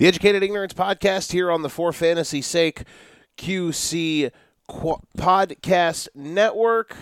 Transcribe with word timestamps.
The 0.00 0.06
Educated 0.06 0.42
Ignorance 0.42 0.72
Podcast 0.72 1.32
here 1.32 1.50
on 1.50 1.60
the 1.60 1.68
For 1.68 1.92
Fantasy 1.92 2.40
Sake 2.40 2.84
QC 3.36 4.30
Qu- 4.66 5.02
Podcast 5.18 6.08
Network. 6.14 6.96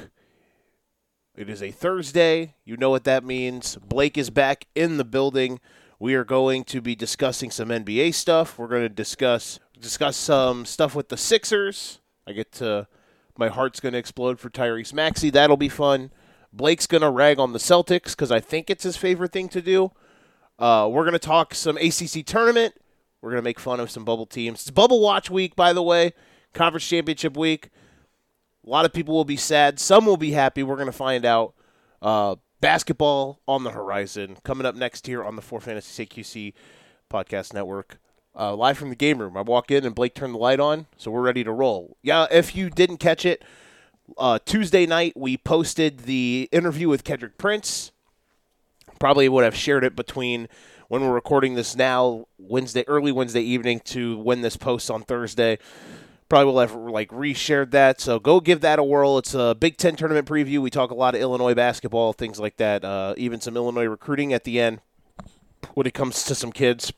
It 1.37 1.49
is 1.49 1.63
a 1.63 1.71
Thursday. 1.71 2.57
You 2.65 2.77
know 2.77 2.91
what 2.91 3.05
that 3.05 3.23
means. 3.23 3.77
Blake 3.77 4.19
is 4.19 4.31
back 4.31 4.67
in 4.75 4.97
the 4.97 5.05
building. 5.05 5.61
We 6.01 6.17
are 6.17 6.25
going 6.25 6.65
to 6.65 6.81
be 6.81 6.97
discussing 6.97 7.53
some 7.53 7.69
NBA 7.69 8.15
stuff. 8.15 8.59
We're 8.59 8.67
going 8.67 8.83
to 8.83 8.89
discuss 8.89 9.61
discuss 9.79 10.17
some 10.17 10.65
stuff 10.65 10.97
with 10.97 11.09
the 11.09 11.17
Sixers. 11.17 12.01
I 12.27 12.33
get 12.33 12.51
to 12.55 12.89
my 13.37 13.47
heart's 13.47 13.79
going 13.79 13.93
to 13.93 13.99
explode 14.01 14.41
for 14.41 14.51
Tyrese 14.51 14.93
Maxey. 14.93 15.31
That'll 15.31 15.57
be 15.57 15.69
fun. 15.69 16.11
Blake's 16.53 16.89
going 16.89 17.03
to 17.03 17.11
rag 17.11 17.39
on 17.39 17.53
the 17.53 17.61
Celtics 17.61 18.11
because 18.17 18.33
I 18.33 18.41
think 18.41 18.69
it's 18.69 18.83
his 18.83 18.97
favorite 18.97 19.31
thing 19.31 19.49
to 19.51 19.63
do. 19.63 19.93
Uh, 20.59 20.89
we're 20.91 21.05
going 21.05 21.13
to 21.13 21.21
talk 21.21 21.55
some 21.55 21.77
ACC 21.77 22.27
tournament. 22.27 22.75
We're 23.21 23.31
going 23.31 23.43
to 23.43 23.45
make 23.45 23.61
fun 23.61 23.81
of 23.81 23.91
some 23.91 24.05
bubble 24.05 24.27
teams. 24.27 24.61
It's 24.61 24.71
bubble 24.71 25.01
watch 25.01 25.31
week, 25.31 25.57
by 25.57 25.73
the 25.73 25.83
way, 25.83 26.13
conference 26.55 26.87
championship 26.87 27.37
week. 27.37 27.71
A 28.67 28.71
lot 28.71 28.85
of 28.85 28.93
people 28.93 29.15
will 29.15 29.25
be 29.25 29.37
sad. 29.37 29.81
Some 29.81 30.07
will 30.07 30.17
be 30.17 30.33
happy. 30.33 30.63
We're 30.63 30.77
going 30.77 30.87
to 30.87 30.93
find 30.93 31.25
out. 31.25 31.55
Uh, 32.01 32.37
basketball 32.61 33.41
on 33.47 33.65
the 33.65 33.71
horizon. 33.71 34.37
Coming 34.45 34.67
up 34.67 34.75
next 34.75 35.07
here 35.07 35.25
on 35.25 35.37
the 35.37 35.43
Four 35.43 35.61
Fantasy 35.61 36.07
CQC 36.07 36.55
Podcast 37.11 37.55
Network. 37.55 37.99
Uh, 38.39 38.55
live 38.55 38.79
from 38.79 38.91
the 38.91 38.97
game 38.97 39.19
room. 39.19 39.37
I 39.37 39.43
walk 39.43 39.71
in 39.71 39.85
and 39.85 39.95
Blake 39.95 40.15
turned 40.15 40.35
the 40.35 40.39
light 40.39 40.61
on, 40.61 40.87
so 40.97 41.11
we're 41.11 41.23
ready 41.23 41.43
to 41.43 41.53
roll. 41.53 41.97
Yeah, 42.03 42.27
if 42.31 42.55
you 42.55 42.71
didn't 42.71 42.99
catch 42.99 43.25
it, 43.25 43.43
uh, 44.17 44.39
Tuesday 44.45 44.87
night 44.87 45.15
we 45.17 45.37
posted 45.37 46.01
the 46.01 46.49
interview 46.53 46.89
with 46.89 47.05
Kendrick 47.05 47.37
Prince. 47.37 47.91
Probably 49.01 49.29
would 49.29 49.45
have 49.45 49.57
shared 49.57 49.85
it 49.85 49.97
between 49.97 50.49
when 50.89 51.03
we're 51.03 51.13
recording 51.13 51.55
this 51.55 51.77
now, 51.77 52.27
Wednesday, 52.39 52.85
early 52.89 53.13
Wednesday 53.13 53.43
evening, 53.43 53.81
to 53.85 54.19
when 54.19 54.41
this 54.41 54.57
posts 54.57 54.91
on 54.91 55.03
Thursday. 55.03 55.59
Probably 56.29 56.53
will 56.53 56.61
have 56.61 56.75
like 56.75 57.11
reshared 57.11 57.71
that. 57.71 58.01
So 58.01 58.19
go 58.19 58.41
give 58.41 58.61
that 58.61 58.79
a 58.79 58.85
whirl. 58.85 59.17
It's 59.17 59.35
a 59.35 59.55
Big 59.59 59.79
Ten 59.79 59.97
tournament 59.97 60.27
preview. 60.27 60.59
We 60.59 60.69
talk 60.69 60.91
a 60.91 60.95
lot 60.95 61.15
of 61.15 61.23
Illinois 61.23 61.55
basketball, 61.55 62.13
things 62.13 62.39
like 62.39 62.59
that. 62.59 62.85
Uh, 62.85 63.15
even 63.17 63.41
some 63.41 63.57
Illinois 63.57 63.87
recruiting 63.87 64.35
at 64.35 64.45
the 64.45 64.61
end 64.61 64.81
when 65.73 65.87
it 65.87 65.95
comes 65.95 66.25
to 66.25 66.35
some 66.35 66.53
kids 66.53 66.93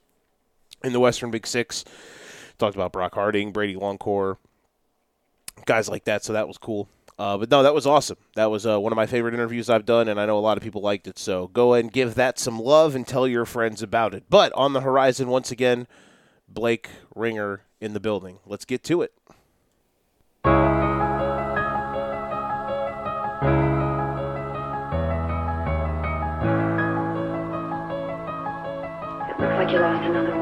in 0.83 0.93
the 0.93 1.01
Western 1.01 1.31
Big 1.31 1.47
Six. 1.47 1.85
Talked 2.59 2.75
about 2.75 2.93
Brock 2.93 3.15
Harding, 3.15 3.53
Brady 3.53 3.77
Longcore, 3.77 4.37
guys 5.65 5.89
like 5.89 6.05
that. 6.05 6.25
So 6.25 6.33
that 6.33 6.49
was 6.49 6.59
cool. 6.59 6.89
Uh, 7.21 7.37
but 7.37 7.51
no, 7.51 7.63
that 7.63 7.75
was 7.75 7.87
awesome. 7.87 8.17
That 8.35 8.51
was 8.51 8.65
uh, 8.65 8.81
one 8.81 8.93
of 8.93 8.97
my 8.97 9.05
favorite 9.05 9.35
interviews 9.35 9.69
I've 9.69 9.85
done, 9.85 10.09
and 10.09 10.19
I 10.19 10.25
know 10.25 10.39
a 10.39 10.41
lot 10.41 10.57
of 10.57 10.63
people 10.63 10.81
liked 10.81 11.07
it. 11.07 11.19
So 11.19 11.49
go 11.49 11.75
and 11.75 11.93
give 11.93 12.15
that 12.15 12.39
some 12.39 12.59
love 12.59 12.95
and 12.95 13.07
tell 13.07 13.29
your 13.29 13.45
friends 13.45 13.83
about 13.83 14.15
it. 14.15 14.25
But 14.31 14.55
on 14.55 14.73
the 14.73 14.81
horizon, 14.81 15.29
once 15.29 15.51
again, 15.51 15.87
Blake 16.49 16.89
Ringer 17.15 17.61
in 17.79 17.93
the 17.93 18.01
building. 18.01 18.39
Let's 18.47 18.65
get 18.65 18.83
to 18.85 19.03
it. 19.03 19.13
It 20.45 20.49
looks 29.39 29.57
like 29.59 29.71
you 29.71 29.79
lost 29.79 30.05
another 30.05 30.31
one. 30.31 30.40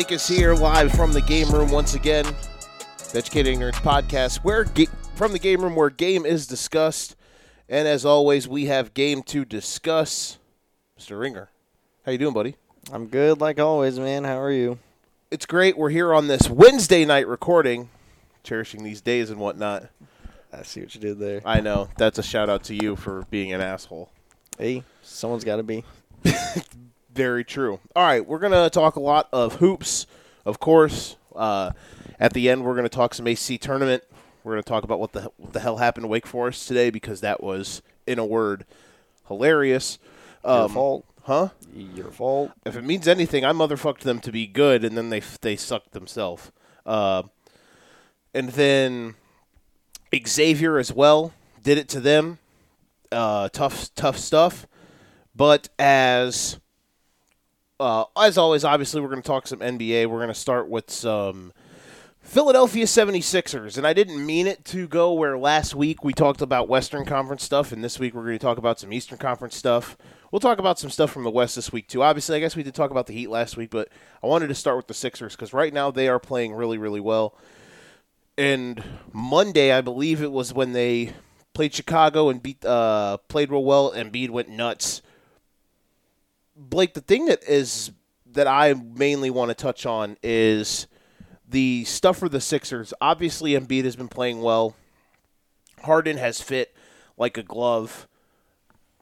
Blake 0.00 0.12
is 0.12 0.26
here 0.26 0.54
live 0.54 0.90
from 0.92 1.12
the 1.12 1.20
game 1.20 1.50
room 1.50 1.70
once 1.70 1.92
again. 1.92 2.24
The 3.12 3.18
Educated 3.18 3.52
Ignorance 3.52 3.76
podcast, 3.80 4.38
where 4.38 4.64
ga- 4.64 4.88
from 5.14 5.32
the 5.32 5.38
game 5.38 5.60
room 5.60 5.76
where 5.76 5.90
game 5.90 6.24
is 6.24 6.46
discussed, 6.46 7.16
and 7.68 7.86
as 7.86 8.06
always, 8.06 8.48
we 8.48 8.64
have 8.64 8.94
game 8.94 9.22
to 9.24 9.44
discuss. 9.44 10.38
Mr. 10.98 11.20
Ringer, 11.20 11.50
how 12.06 12.12
you 12.12 12.16
doing, 12.16 12.32
buddy? 12.32 12.56
I'm 12.90 13.08
good 13.08 13.42
like 13.42 13.60
always, 13.60 13.98
man. 13.98 14.24
How 14.24 14.40
are 14.40 14.50
you? 14.50 14.78
It's 15.30 15.44
great. 15.44 15.76
We're 15.76 15.90
here 15.90 16.14
on 16.14 16.28
this 16.28 16.48
Wednesday 16.48 17.04
night 17.04 17.28
recording, 17.28 17.90
cherishing 18.42 18.82
these 18.82 19.02
days 19.02 19.28
and 19.28 19.38
whatnot. 19.38 19.90
I 20.50 20.62
see 20.62 20.80
what 20.80 20.94
you 20.94 21.00
did 21.02 21.18
there. 21.18 21.42
I 21.44 21.60
know 21.60 21.90
that's 21.98 22.18
a 22.18 22.22
shout 22.22 22.48
out 22.48 22.64
to 22.64 22.74
you 22.74 22.96
for 22.96 23.26
being 23.28 23.52
an 23.52 23.60
asshole. 23.60 24.10
Hey, 24.56 24.82
someone's 25.02 25.44
got 25.44 25.56
to 25.56 25.62
be. 25.62 25.84
Very 27.20 27.44
true. 27.44 27.80
All 27.94 28.02
right, 28.02 28.26
we're 28.26 28.38
going 28.38 28.52
to 28.54 28.70
talk 28.70 28.96
a 28.96 29.00
lot 29.00 29.28
of 29.30 29.56
hoops, 29.56 30.06
of 30.46 30.58
course. 30.58 31.16
Uh, 31.36 31.72
at 32.18 32.32
the 32.32 32.48
end, 32.48 32.64
we're 32.64 32.72
going 32.72 32.84
to 32.86 32.88
talk 32.88 33.12
some 33.12 33.26
AC 33.26 33.58
tournament. 33.58 34.02
We're 34.42 34.52
going 34.54 34.62
to 34.62 34.68
talk 34.68 34.84
about 34.84 35.00
what 35.00 35.12
the 35.12 35.30
what 35.36 35.52
the 35.52 35.60
hell 35.60 35.76
happened 35.76 36.04
to 36.04 36.08
Wake 36.08 36.26
Forest 36.26 36.66
today 36.66 36.88
because 36.88 37.20
that 37.20 37.42
was, 37.42 37.82
in 38.06 38.18
a 38.18 38.24
word, 38.24 38.64
hilarious. 39.28 39.98
Your 40.42 40.62
Um, 40.62 40.70
fault. 40.72 41.04
huh? 41.24 41.48
Your 41.74 42.10
fault. 42.10 42.52
If 42.64 42.74
it 42.74 42.84
means 42.84 43.06
anything, 43.06 43.44
I 43.44 43.52
motherfucked 43.52 44.00
them 44.00 44.20
to 44.20 44.32
be 44.32 44.46
good, 44.46 44.82
and 44.82 44.96
then 44.96 45.10
they 45.10 45.20
they 45.42 45.56
sucked 45.56 45.92
themselves. 45.92 46.50
Uh, 46.86 47.24
and 48.32 48.48
then 48.50 49.14
Xavier 50.26 50.78
as 50.78 50.90
well 50.90 51.34
did 51.62 51.76
it 51.76 51.88
to 51.90 52.00
them. 52.00 52.38
Uh, 53.12 53.50
tough 53.50 53.94
tough 53.94 54.16
stuff. 54.16 54.66
But 55.36 55.68
as 55.78 56.58
uh, 57.80 58.04
as 58.16 58.36
always, 58.36 58.62
obviously, 58.62 59.00
we're 59.00 59.08
going 59.08 59.22
to 59.22 59.26
talk 59.26 59.46
some 59.46 59.60
NBA. 59.60 60.06
We're 60.06 60.18
going 60.18 60.28
to 60.28 60.34
start 60.34 60.68
with 60.68 60.90
some 60.90 61.52
Philadelphia 62.20 62.84
76ers. 62.84 63.78
And 63.78 63.86
I 63.86 63.94
didn't 63.94 64.24
mean 64.24 64.46
it 64.46 64.64
to 64.66 64.86
go 64.86 65.14
where 65.14 65.38
last 65.38 65.74
week 65.74 66.04
we 66.04 66.12
talked 66.12 66.42
about 66.42 66.68
Western 66.68 67.06
Conference 67.06 67.42
stuff, 67.42 67.72
and 67.72 67.82
this 67.82 67.98
week 67.98 68.14
we're 68.14 68.24
going 68.24 68.38
to 68.38 68.38
talk 68.38 68.58
about 68.58 68.78
some 68.78 68.92
Eastern 68.92 69.18
Conference 69.18 69.56
stuff. 69.56 69.96
We'll 70.30 70.40
talk 70.40 70.58
about 70.58 70.78
some 70.78 70.90
stuff 70.90 71.10
from 71.10 71.24
the 71.24 71.30
West 71.30 71.56
this 71.56 71.72
week, 71.72 71.88
too. 71.88 72.02
Obviously, 72.02 72.36
I 72.36 72.40
guess 72.40 72.54
we 72.54 72.62
did 72.62 72.74
talk 72.74 72.90
about 72.90 73.06
the 73.06 73.14
Heat 73.14 73.30
last 73.30 73.56
week, 73.56 73.70
but 73.70 73.88
I 74.22 74.26
wanted 74.26 74.48
to 74.48 74.54
start 74.54 74.76
with 74.76 74.86
the 74.86 74.94
Sixers 74.94 75.34
because 75.34 75.52
right 75.52 75.72
now 75.72 75.90
they 75.90 76.08
are 76.08 76.20
playing 76.20 76.52
really, 76.52 76.78
really 76.78 77.00
well. 77.00 77.34
And 78.36 78.82
Monday, 79.12 79.72
I 79.72 79.80
believe 79.80 80.22
it 80.22 80.30
was 80.30 80.52
when 80.52 80.72
they 80.72 81.14
played 81.54 81.74
Chicago 81.74 82.28
and 82.28 82.42
beat 82.42 82.64
uh, 82.64 83.16
played 83.28 83.50
real 83.50 83.64
well, 83.64 83.90
and 83.90 84.12
Embiid 84.12 84.30
went 84.30 84.50
nuts. 84.50 85.02
Blake, 86.60 86.92
the 86.92 87.00
thing 87.00 87.26
that 87.26 87.42
is 87.44 87.90
that 88.32 88.46
I 88.46 88.74
mainly 88.74 89.30
want 89.30 89.48
to 89.48 89.54
touch 89.54 89.86
on 89.86 90.18
is 90.22 90.86
the 91.48 91.84
stuff 91.84 92.18
for 92.18 92.28
the 92.28 92.40
Sixers. 92.40 92.92
Obviously, 93.00 93.52
Embiid 93.52 93.84
has 93.84 93.96
been 93.96 94.08
playing 94.08 94.42
well. 94.42 94.76
Harden 95.82 96.18
has 96.18 96.40
fit 96.40 96.74
like 97.16 97.38
a 97.38 97.42
glove. 97.42 98.06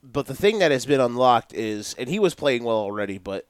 But 0.03 0.27
the 0.27 0.35
thing 0.35 0.61
that 0.61 0.71
has 0.71 0.87
been 0.87 1.01
unlocked 1.01 1.53
is, 1.53 1.95
and 1.99 2.09
he 2.09 2.21
was 2.21 2.35
playing 2.35 2.63
well 2.63 2.77
already, 2.77 3.19
but 3.19 3.47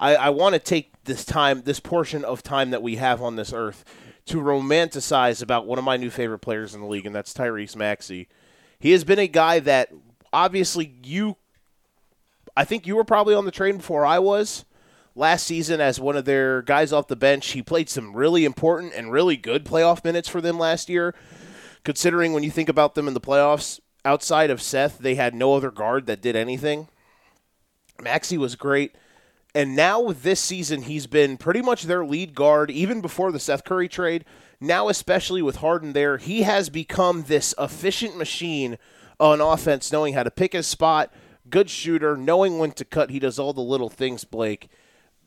I, 0.00 0.16
I 0.16 0.30
want 0.30 0.54
to 0.54 0.58
take 0.58 1.04
this 1.04 1.24
time, 1.24 1.62
this 1.62 1.80
portion 1.80 2.24
of 2.24 2.42
time 2.42 2.70
that 2.70 2.82
we 2.82 2.96
have 2.96 3.20
on 3.20 3.36
this 3.36 3.52
earth, 3.52 3.84
to 4.26 4.38
romanticize 4.38 5.42
about 5.42 5.66
one 5.66 5.78
of 5.78 5.84
my 5.84 5.98
new 5.98 6.08
favorite 6.08 6.38
players 6.38 6.74
in 6.74 6.80
the 6.80 6.86
league, 6.86 7.04
and 7.04 7.14
that's 7.14 7.34
Tyrese 7.34 7.76
Maxey. 7.76 8.26
He 8.78 8.92
has 8.92 9.04
been 9.04 9.18
a 9.18 9.28
guy 9.28 9.60
that 9.60 9.92
obviously 10.32 10.94
you 11.04 11.36
I 12.56 12.64
think 12.64 12.86
you 12.86 12.96
were 12.96 13.04
probably 13.04 13.34
on 13.34 13.44
the 13.44 13.50
train 13.50 13.78
before 13.78 14.06
I 14.06 14.18
was. 14.18 14.64
Last 15.16 15.46
season, 15.46 15.80
as 15.80 16.00
one 16.00 16.16
of 16.16 16.24
their 16.24 16.62
guys 16.62 16.92
off 16.92 17.08
the 17.08 17.16
bench, 17.16 17.52
he 17.52 17.62
played 17.62 17.88
some 17.88 18.16
really 18.16 18.44
important 18.44 18.92
and 18.94 19.12
really 19.12 19.36
good 19.36 19.64
playoff 19.64 20.04
minutes 20.04 20.28
for 20.28 20.40
them 20.40 20.58
last 20.58 20.88
year. 20.88 21.14
Considering 21.84 22.32
when 22.32 22.42
you 22.42 22.50
think 22.50 22.68
about 22.68 22.94
them 22.94 23.06
in 23.06 23.14
the 23.14 23.20
playoffs, 23.20 23.78
outside 24.04 24.50
of 24.50 24.62
Seth, 24.62 24.98
they 24.98 25.14
had 25.14 25.34
no 25.34 25.54
other 25.54 25.70
guard 25.70 26.06
that 26.06 26.20
did 26.20 26.34
anything. 26.34 26.88
Maxey 28.00 28.36
was 28.36 28.56
great. 28.56 28.96
And 29.54 29.76
now 29.76 30.00
with 30.00 30.22
this 30.22 30.40
season, 30.40 30.82
he's 30.82 31.06
been 31.06 31.36
pretty 31.36 31.62
much 31.62 31.84
their 31.84 32.04
lead 32.04 32.34
guard, 32.34 32.70
even 32.70 33.00
before 33.00 33.30
the 33.30 33.38
Seth 33.38 33.64
Curry 33.64 33.88
trade. 33.88 34.24
Now, 34.60 34.88
especially 34.88 35.42
with 35.42 35.56
Harden 35.56 35.92
there, 35.92 36.18
he 36.18 36.42
has 36.42 36.68
become 36.70 37.24
this 37.24 37.54
efficient 37.56 38.16
machine 38.16 38.78
on 39.20 39.40
offense, 39.40 39.92
knowing 39.92 40.14
how 40.14 40.24
to 40.24 40.30
pick 40.30 40.54
his 40.54 40.66
spot, 40.66 41.12
good 41.54 41.70
shooter, 41.70 42.16
knowing 42.16 42.58
when 42.58 42.72
to 42.72 42.84
cut. 42.84 43.10
He 43.10 43.20
does 43.20 43.38
all 43.38 43.52
the 43.52 43.60
little 43.60 43.88
things, 43.88 44.24
Blake. 44.24 44.68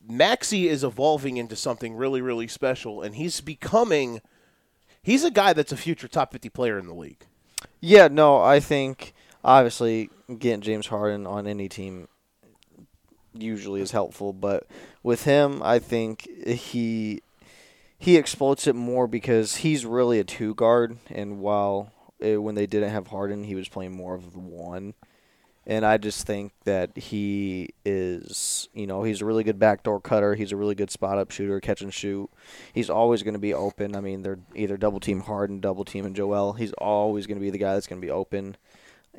Maxey 0.06 0.68
is 0.68 0.84
evolving 0.84 1.38
into 1.38 1.56
something 1.56 1.94
really, 1.94 2.20
really 2.20 2.46
special, 2.46 3.00
and 3.00 3.14
he's 3.14 3.40
becoming. 3.40 4.20
He's 5.02 5.24
a 5.24 5.30
guy 5.30 5.54
that's 5.54 5.72
a 5.72 5.76
future 5.76 6.06
top 6.06 6.32
50 6.32 6.50
player 6.50 6.78
in 6.78 6.86
the 6.86 6.92
league. 6.92 7.24
Yeah, 7.80 8.08
no, 8.08 8.42
I 8.42 8.60
think 8.60 9.14
obviously 9.42 10.10
getting 10.38 10.60
James 10.60 10.88
Harden 10.88 11.26
on 11.26 11.46
any 11.46 11.66
team 11.66 12.08
usually 13.32 13.80
is 13.80 13.92
helpful, 13.92 14.34
but 14.34 14.66
with 15.02 15.24
him, 15.24 15.62
I 15.62 15.78
think 15.78 16.28
he 16.46 17.22
he 17.98 18.18
exploits 18.18 18.66
it 18.66 18.74
more 18.74 19.06
because 19.06 19.56
he's 19.56 19.86
really 19.86 20.18
a 20.18 20.24
two 20.24 20.54
guard, 20.54 20.98
and 21.10 21.40
while 21.40 21.90
uh, 22.22 22.38
when 22.38 22.54
they 22.54 22.66
didn't 22.66 22.90
have 22.90 23.06
Harden, 23.06 23.44
he 23.44 23.54
was 23.54 23.70
playing 23.70 23.96
more 23.96 24.14
of 24.14 24.34
the 24.34 24.38
one. 24.38 24.92
And 25.68 25.84
I 25.84 25.98
just 25.98 26.26
think 26.26 26.52
that 26.64 26.96
he 26.96 27.74
is, 27.84 28.70
you 28.72 28.86
know, 28.86 29.02
he's 29.02 29.20
a 29.20 29.26
really 29.26 29.44
good 29.44 29.58
backdoor 29.58 30.00
cutter. 30.00 30.34
He's 30.34 30.50
a 30.50 30.56
really 30.56 30.74
good 30.74 30.90
spot 30.90 31.18
up 31.18 31.30
shooter, 31.30 31.60
catch 31.60 31.82
and 31.82 31.92
shoot. 31.92 32.30
He's 32.72 32.88
always 32.88 33.22
going 33.22 33.34
to 33.34 33.38
be 33.38 33.52
open. 33.52 33.94
I 33.94 34.00
mean, 34.00 34.22
they're 34.22 34.38
either 34.54 34.78
double 34.78 34.98
team 34.98 35.20
Harden, 35.20 35.60
double 35.60 35.84
team 35.84 36.06
and 36.06 36.16
Joel. 36.16 36.54
He's 36.54 36.72
always 36.72 37.26
going 37.26 37.36
to 37.36 37.44
be 37.44 37.50
the 37.50 37.58
guy 37.58 37.74
that's 37.74 37.86
going 37.86 38.00
to 38.00 38.06
be 38.06 38.10
open. 38.10 38.56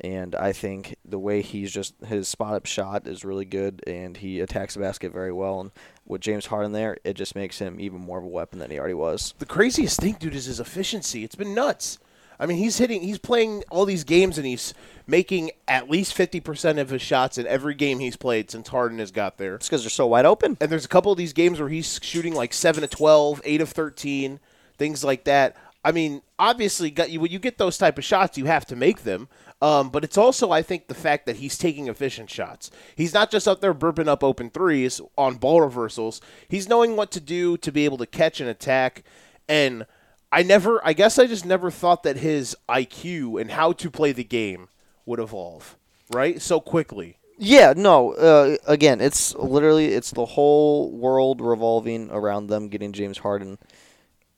And 0.00 0.34
I 0.34 0.52
think 0.52 0.96
the 1.04 1.20
way 1.20 1.40
he's 1.40 1.70
just 1.70 1.94
his 2.04 2.26
spot 2.26 2.54
up 2.54 2.66
shot 2.66 3.06
is 3.06 3.24
really 3.24 3.44
good, 3.44 3.82
and 3.86 4.16
he 4.16 4.40
attacks 4.40 4.74
the 4.74 4.80
basket 4.80 5.12
very 5.12 5.32
well. 5.32 5.60
And 5.60 5.70
with 6.06 6.22
James 6.22 6.46
Harden 6.46 6.72
there, 6.72 6.96
it 7.04 7.14
just 7.14 7.34
makes 7.36 7.58
him 7.58 7.78
even 7.78 8.00
more 8.00 8.18
of 8.18 8.24
a 8.24 8.28
weapon 8.28 8.58
than 8.58 8.70
he 8.70 8.78
already 8.78 8.94
was. 8.94 9.34
The 9.38 9.46
craziest 9.46 10.00
thing, 10.00 10.16
dude, 10.18 10.34
is 10.34 10.46
his 10.46 10.58
efficiency. 10.58 11.22
It's 11.22 11.34
been 11.34 11.54
nuts. 11.54 11.98
I 12.40 12.46
mean, 12.46 12.56
he's 12.56 12.78
hitting, 12.78 13.02
he's 13.02 13.18
playing 13.18 13.62
all 13.70 13.84
these 13.84 14.02
games, 14.02 14.38
and 14.38 14.46
he's 14.46 14.72
making 15.06 15.50
at 15.68 15.90
least 15.90 16.14
fifty 16.14 16.40
percent 16.40 16.78
of 16.78 16.88
his 16.88 17.02
shots 17.02 17.36
in 17.36 17.46
every 17.46 17.74
game 17.74 17.98
he's 17.98 18.16
played 18.16 18.50
since 18.50 18.68
Harden 18.68 18.98
has 18.98 19.10
got 19.10 19.36
there. 19.36 19.56
It's 19.56 19.68
because 19.68 19.82
they're 19.82 19.90
so 19.90 20.06
wide 20.06 20.24
open. 20.24 20.56
And 20.60 20.70
there's 20.70 20.86
a 20.86 20.88
couple 20.88 21.12
of 21.12 21.18
these 21.18 21.34
games 21.34 21.60
where 21.60 21.68
he's 21.68 22.00
shooting 22.02 22.34
like 22.34 22.54
seven 22.54 22.82
of 22.82 22.90
12, 22.90 23.42
8 23.44 23.60
of 23.60 23.68
thirteen, 23.68 24.40
things 24.78 25.04
like 25.04 25.24
that. 25.24 25.54
I 25.84 25.92
mean, 25.92 26.22
obviously, 26.38 26.90
got 26.90 27.10
you 27.10 27.20
when 27.20 27.30
you 27.30 27.38
get 27.38 27.58
those 27.58 27.78
type 27.78 27.98
of 27.98 28.04
shots, 28.04 28.38
you 28.38 28.46
have 28.46 28.66
to 28.66 28.76
make 28.76 29.02
them. 29.02 29.28
Um, 29.62 29.90
but 29.90 30.04
it's 30.04 30.16
also, 30.16 30.50
I 30.50 30.62
think, 30.62 30.88
the 30.88 30.94
fact 30.94 31.26
that 31.26 31.36
he's 31.36 31.58
taking 31.58 31.88
efficient 31.88 32.30
shots. 32.30 32.70
He's 32.96 33.12
not 33.12 33.30
just 33.30 33.46
out 33.46 33.60
there 33.60 33.74
burping 33.74 34.08
up 34.08 34.24
open 34.24 34.48
threes 34.48 35.02
on 35.18 35.36
ball 35.36 35.60
reversals. 35.60 36.22
He's 36.48 36.68
knowing 36.68 36.96
what 36.96 37.10
to 37.10 37.20
do 37.20 37.58
to 37.58 37.70
be 37.70 37.84
able 37.84 37.98
to 37.98 38.06
catch 38.06 38.40
and 38.40 38.48
attack. 38.48 39.04
And 39.48 39.84
I 40.32 40.42
never, 40.42 40.80
I 40.86 40.92
guess 40.92 41.18
I 41.18 41.26
just 41.26 41.44
never 41.44 41.70
thought 41.70 42.04
that 42.04 42.18
his 42.18 42.56
IQ 42.68 43.40
and 43.40 43.50
how 43.50 43.72
to 43.72 43.90
play 43.90 44.12
the 44.12 44.24
game 44.24 44.68
would 45.04 45.18
evolve, 45.18 45.76
right? 46.10 46.40
So 46.40 46.60
quickly. 46.60 47.16
Yeah, 47.42 47.72
no. 47.74 48.12
Uh, 48.12 48.56
again, 48.66 49.00
it's 49.00 49.34
literally 49.34 49.86
it's 49.86 50.10
the 50.10 50.26
whole 50.26 50.90
world 50.90 51.40
revolving 51.40 52.10
around 52.10 52.48
them 52.48 52.68
getting 52.68 52.92
James 52.92 53.18
Harden. 53.18 53.58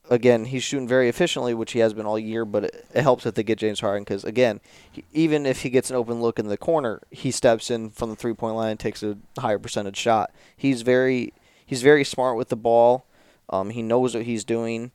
Again, 0.09 0.45
he's 0.45 0.63
shooting 0.63 0.87
very 0.87 1.09
efficiently, 1.09 1.53
which 1.53 1.73
he 1.73 1.79
has 1.79 1.93
been 1.93 2.05
all 2.05 2.17
year, 2.17 2.45
but 2.45 2.65
it, 2.65 2.85
it 2.93 3.01
helps 3.01 3.25
that 3.25 3.35
they 3.35 3.43
get 3.43 3.59
James 3.59 3.81
Harden 3.81 4.03
because 4.03 4.23
again, 4.23 4.61
he, 4.89 5.03
even 5.11 5.45
if 5.45 5.61
he 5.61 5.69
gets 5.69 5.89
an 5.89 5.97
open 5.97 6.21
look 6.21 6.39
in 6.39 6.47
the 6.47 6.57
corner, 6.57 7.01
he 7.11 7.29
steps 7.29 7.69
in 7.69 7.89
from 7.89 8.09
the 8.09 8.15
three 8.15 8.33
point 8.33 8.55
line 8.55 8.71
and 8.71 8.79
takes 8.79 9.03
a 9.03 9.17
higher 9.37 9.59
percentage 9.59 9.97
shot. 9.97 10.31
He's 10.55 10.81
very 10.81 11.33
he's 11.65 11.81
very 11.81 12.05
smart 12.05 12.37
with 12.37 12.47
the 12.47 12.55
ball. 12.55 13.05
Um, 13.49 13.69
he 13.69 13.81
knows 13.81 14.15
what 14.15 14.23
he's 14.23 14.45
doing. 14.45 14.91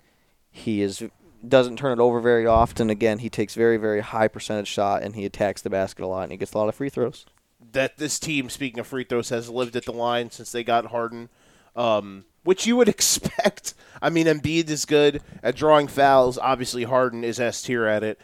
He 0.58 0.82
is 0.82 1.02
doesn't 1.46 1.76
turn 1.78 1.99
it 1.99 2.02
over 2.02 2.20
very 2.20 2.46
often. 2.46 2.90
Again, 2.90 3.19
he 3.19 3.31
takes 3.31 3.55
very 3.55 3.76
very 3.76 4.00
high 4.00 4.28
percentage 4.28 4.69
shot 4.69 5.02
and 5.02 5.14
he 5.14 5.25
attacks 5.25 5.62
the 5.62 5.70
basket 5.70 6.05
a 6.05 6.06
lot 6.06 6.25
and 6.25 6.32
he 6.32 6.38
gets 6.38 6.52
a 6.52 6.58
lot 6.58 6.69
of 6.69 6.75
free 6.75 6.90
throws. 6.90 7.26
that 7.72 7.99
this 7.99 8.19
team, 8.19 8.49
speaking 8.50 8.81
of 8.81 8.87
free 8.87 9.05
throws, 9.05 9.28
has 9.31 9.49
lived 9.50 9.76
at 9.76 9.84
the 9.84 9.93
line 9.93 10.31
since 10.31 10.50
they 10.52 10.64
got 10.64 10.87
Harden, 10.87 11.28
um, 11.76 12.25
which 12.44 12.66
you 12.66 12.76
would 12.76 12.88
expect. 12.96 13.75
I 14.00 14.10
mean, 14.10 14.26
Embiid 14.26 14.69
is 14.70 14.84
good 14.84 15.22
at 15.43 15.56
drawing 15.56 15.87
fouls. 15.88 16.38
Obviously, 16.38 16.84
Harden 16.84 17.25
is 17.25 17.38
S 17.40 17.62
tier 17.62 17.87
at 17.87 18.02
it. 18.02 18.19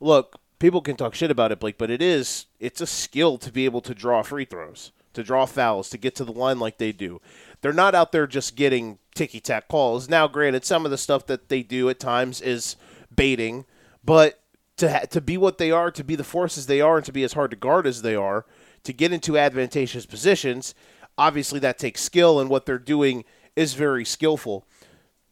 Look, 0.00 0.40
people 0.58 0.80
can 0.80 0.96
talk 0.96 1.14
shit 1.14 1.30
about 1.30 1.52
it, 1.52 1.60
Blake, 1.60 1.78
but 1.78 1.90
it 1.90 2.00
is 2.02 2.46
it's 2.60 2.80
a 2.80 2.86
skill 2.86 3.36
to 3.38 3.50
be 3.52 3.64
able 3.64 3.80
to 3.82 3.94
draw 3.94 4.22
free 4.22 4.44
throws, 4.44 4.92
to 5.14 5.22
draw 5.22 5.46
fouls, 5.46 5.88
to 5.90 5.98
get 5.98 6.14
to 6.16 6.24
the 6.24 6.32
line 6.32 6.58
like 6.58 6.78
they 6.78 6.92
do. 6.92 7.20
They're 7.60 7.72
not 7.72 7.94
out 7.94 8.12
there 8.12 8.26
just 8.26 8.56
getting 8.56 8.98
ticky 9.14 9.40
tack 9.40 9.68
calls. 9.68 10.08
Now, 10.08 10.28
granted, 10.28 10.64
some 10.64 10.84
of 10.84 10.90
the 10.90 10.98
stuff 10.98 11.26
that 11.26 11.48
they 11.48 11.62
do 11.62 11.88
at 11.88 11.98
times 11.98 12.40
is 12.40 12.76
baiting, 13.14 13.64
but 14.04 14.40
to 14.76 14.90
ha- 14.90 15.06
to 15.10 15.20
be 15.20 15.36
what 15.36 15.58
they 15.58 15.70
are, 15.70 15.90
to 15.90 16.04
be 16.04 16.14
the 16.14 16.24
forces 16.24 16.66
they 16.66 16.80
are, 16.80 16.96
and 16.96 17.06
to 17.06 17.12
be 17.12 17.24
as 17.24 17.32
hard 17.32 17.50
to 17.50 17.56
guard 17.56 17.86
as 17.86 18.02
they 18.02 18.14
are, 18.14 18.46
to 18.84 18.92
get 18.92 19.12
into 19.12 19.36
advantageous 19.36 20.06
positions, 20.06 20.74
obviously 21.16 21.58
that 21.60 21.78
takes 21.78 22.00
skill, 22.00 22.40
and 22.40 22.48
what 22.48 22.64
they're 22.64 22.78
doing 22.78 23.24
is 23.56 23.74
very 23.74 24.04
skillful. 24.04 24.64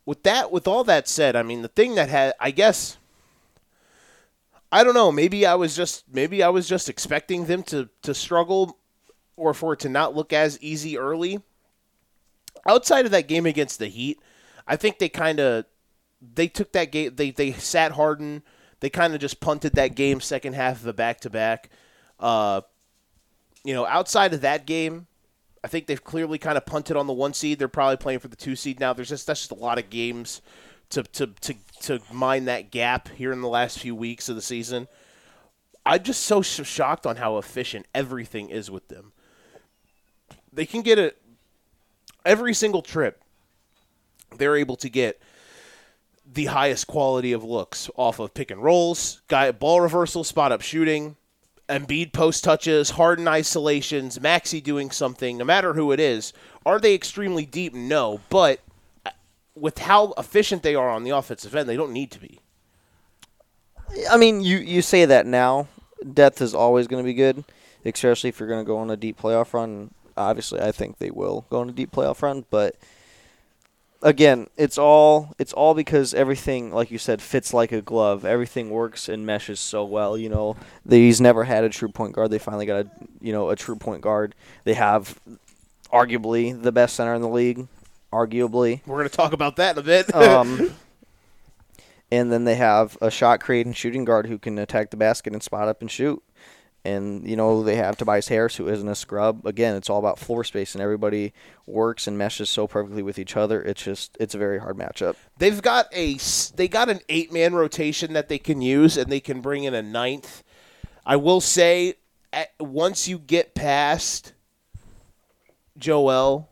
With 0.04 0.22
that, 0.24 0.50
with 0.50 0.66
all 0.68 0.84
that 0.84 1.08
said, 1.08 1.36
I 1.36 1.42
mean 1.42 1.62
the 1.62 1.68
thing 1.68 1.94
that 1.94 2.08
had, 2.08 2.34
I 2.40 2.50
guess, 2.50 2.96
I 4.70 4.84
don't 4.84 4.94
know. 4.94 5.12
Maybe 5.12 5.46
I 5.46 5.54
was 5.54 5.76
just 5.76 6.04
maybe 6.12 6.42
I 6.42 6.48
was 6.48 6.68
just 6.68 6.88
expecting 6.88 7.46
them 7.46 7.62
to 7.64 7.88
to 8.02 8.14
struggle, 8.14 8.78
or 9.36 9.54
for 9.54 9.74
it 9.74 9.80
to 9.80 9.88
not 9.88 10.14
look 10.14 10.32
as 10.32 10.60
easy 10.60 10.98
early. 10.98 11.40
Outside 12.68 13.04
of 13.04 13.12
that 13.12 13.28
game 13.28 13.46
against 13.46 13.78
the 13.78 13.86
Heat, 13.86 14.18
I 14.66 14.76
think 14.76 14.98
they 14.98 15.08
kind 15.08 15.38
of 15.40 15.66
they 16.34 16.48
took 16.48 16.72
that 16.72 16.90
game. 16.90 17.14
They 17.14 17.30
they 17.30 17.52
sat 17.52 17.92
Harden. 17.92 18.42
They 18.80 18.90
kind 18.90 19.14
of 19.14 19.20
just 19.20 19.40
punted 19.40 19.74
that 19.74 19.94
game 19.94 20.20
second 20.20 20.54
half 20.54 20.80
of 20.80 20.86
a 20.86 20.92
back 20.92 21.20
to 21.20 21.30
back. 21.30 21.70
You 22.20 23.74
know, 23.74 23.86
outside 23.86 24.34
of 24.34 24.42
that 24.42 24.66
game, 24.66 25.06
I 25.64 25.68
think 25.68 25.86
they've 25.86 26.02
clearly 26.02 26.38
kind 26.38 26.56
of 26.56 26.66
punted 26.66 26.96
on 26.96 27.06
the 27.06 27.12
one 27.12 27.34
seed. 27.34 27.58
They're 27.58 27.68
probably 27.68 27.96
playing 27.96 28.20
for 28.20 28.28
the 28.28 28.36
two 28.36 28.54
seed 28.56 28.78
now. 28.78 28.92
There's 28.92 29.08
just 29.08 29.26
that's 29.26 29.40
just 29.40 29.50
a 29.50 29.54
lot 29.54 29.78
of 29.78 29.90
games 29.90 30.40
to 30.90 31.02
to 31.02 31.26
to 31.26 31.54
to 31.82 32.00
mine 32.12 32.44
that 32.46 32.70
gap 32.70 33.08
here 33.08 33.32
in 33.32 33.40
the 33.40 33.48
last 33.48 33.78
few 33.78 33.94
weeks 33.94 34.28
of 34.28 34.36
the 34.36 34.42
season. 34.42 34.88
I'm 35.84 36.02
just 36.02 36.22
so 36.22 36.42
shocked 36.42 37.06
on 37.06 37.16
how 37.16 37.38
efficient 37.38 37.86
everything 37.94 38.50
is 38.50 38.70
with 38.70 38.88
them. 38.88 39.12
They 40.56 40.66
can 40.66 40.80
get 40.80 40.98
it 40.98 41.20
every 42.24 42.54
single 42.54 42.82
trip. 42.82 43.22
They're 44.36 44.56
able 44.56 44.76
to 44.76 44.88
get 44.88 45.20
the 46.30 46.46
highest 46.46 46.86
quality 46.86 47.32
of 47.32 47.44
looks 47.44 47.90
off 47.94 48.18
of 48.18 48.34
pick 48.34 48.50
and 48.50 48.62
rolls, 48.62 49.20
guy 49.28 49.52
ball 49.52 49.82
reversal, 49.82 50.24
spot 50.24 50.52
up 50.52 50.62
shooting, 50.62 51.16
Embiid 51.68 52.12
post 52.12 52.42
touches, 52.42 52.90
Harden 52.90 53.28
isolations, 53.28 54.18
Maxey 54.18 54.60
doing 54.60 54.90
something, 54.90 55.36
no 55.36 55.44
matter 55.44 55.74
who 55.74 55.92
it 55.92 56.00
is. 56.00 56.32
Are 56.64 56.80
they 56.80 56.94
extremely 56.94 57.44
deep? 57.44 57.74
No, 57.74 58.20
but 58.30 58.60
uh, 59.04 59.10
with 59.54 59.78
how 59.78 60.14
efficient 60.16 60.62
they 60.62 60.74
are 60.74 60.88
on 60.88 61.04
the 61.04 61.10
offensive 61.10 61.54
end, 61.54 61.68
they 61.68 61.76
don't 61.76 61.92
need 61.92 62.10
to 62.12 62.20
be. 62.20 62.40
I 64.10 64.16
mean, 64.16 64.40
you 64.40 64.56
you 64.56 64.80
say 64.80 65.04
that 65.04 65.26
now. 65.26 65.68
Depth 66.12 66.40
is 66.40 66.54
always 66.54 66.86
going 66.86 67.02
to 67.02 67.06
be 67.06 67.14
good, 67.14 67.44
especially 67.84 68.28
if 68.28 68.40
you're 68.40 68.48
going 68.48 68.64
to 68.64 68.68
go 68.68 68.78
on 68.78 68.90
a 68.90 68.96
deep 68.96 69.20
playoff 69.20 69.52
run. 69.52 69.90
Obviously, 70.16 70.60
I 70.60 70.72
think 70.72 70.98
they 70.98 71.10
will 71.10 71.46
go 71.50 71.60
on 71.60 71.68
a 71.68 71.72
deep 71.72 71.92
playoff 71.92 72.22
run, 72.22 72.44
but 72.50 72.76
again, 74.02 74.46
it's 74.56 74.78
all 74.78 75.34
it's 75.38 75.52
all 75.52 75.74
because 75.74 76.14
everything, 76.14 76.72
like 76.72 76.90
you 76.90 76.98
said, 76.98 77.20
fits 77.20 77.52
like 77.52 77.72
a 77.72 77.82
glove. 77.82 78.24
Everything 78.24 78.70
works 78.70 79.08
and 79.08 79.26
meshes 79.26 79.60
so 79.60 79.84
well. 79.84 80.16
You 80.16 80.28
know, 80.28 80.56
they's 80.84 81.20
never 81.20 81.44
had 81.44 81.64
a 81.64 81.68
true 81.68 81.88
point 81.88 82.14
guard. 82.14 82.30
They 82.30 82.38
finally 82.38 82.66
got 82.66 82.86
a 82.86 82.90
you 83.20 83.32
know 83.32 83.50
a 83.50 83.56
true 83.56 83.76
point 83.76 84.02
guard. 84.02 84.34
They 84.64 84.74
have 84.74 85.18
arguably 85.92 86.60
the 86.60 86.72
best 86.72 86.96
center 86.96 87.14
in 87.14 87.22
the 87.22 87.28
league, 87.28 87.66
arguably. 88.12 88.80
We're 88.86 88.96
going 88.96 89.08
to 89.08 89.16
talk 89.16 89.32
about 89.32 89.56
that 89.56 89.76
in 89.76 89.80
a 89.80 89.84
bit. 89.84 90.10
Um, 90.14 90.72
and 92.10 92.30
then 92.30 92.44
they 92.44 92.54
have 92.54 92.96
a 93.00 93.10
shot 93.10 93.40
creating 93.40 93.72
shooting 93.72 94.04
guard 94.04 94.26
who 94.26 94.38
can 94.38 94.58
attack 94.58 94.90
the 94.90 94.96
basket 94.96 95.32
and 95.32 95.42
spot 95.42 95.66
up 95.66 95.80
and 95.80 95.90
shoot. 95.90 96.22
And 96.86 97.28
you 97.28 97.34
know 97.34 97.64
they 97.64 97.76
have 97.76 97.96
Tobias 97.96 98.28
Harris 98.28 98.56
who 98.56 98.68
isn't 98.68 98.88
a 98.88 98.94
scrub. 98.94 99.44
Again, 99.44 99.74
it's 99.74 99.90
all 99.90 99.98
about 99.98 100.20
floor 100.20 100.44
space 100.44 100.74
and 100.74 100.80
everybody 100.80 101.32
works 101.66 102.06
and 102.06 102.16
meshes 102.16 102.48
so 102.48 102.68
perfectly 102.68 103.02
with 103.02 103.18
each 103.18 103.36
other. 103.36 103.60
It's 103.60 103.82
just 103.82 104.16
it's 104.20 104.34
a 104.34 104.38
very 104.38 104.60
hard 104.60 104.76
matchup. 104.76 105.16
They've 105.38 105.60
got 105.60 105.88
a 105.92 106.16
they 106.54 106.68
got 106.68 106.88
an 106.88 107.00
eight 107.08 107.32
man 107.32 107.54
rotation 107.54 108.12
that 108.12 108.28
they 108.28 108.38
can 108.38 108.62
use, 108.62 108.96
and 108.96 109.10
they 109.10 109.20
can 109.20 109.40
bring 109.40 109.64
in 109.64 109.74
a 109.74 109.82
ninth. 109.82 110.44
I 111.04 111.16
will 111.16 111.40
say, 111.40 111.94
at, 112.32 112.50
once 112.60 113.08
you 113.08 113.18
get 113.18 113.54
past 113.54 114.32
Joel, 115.78 116.48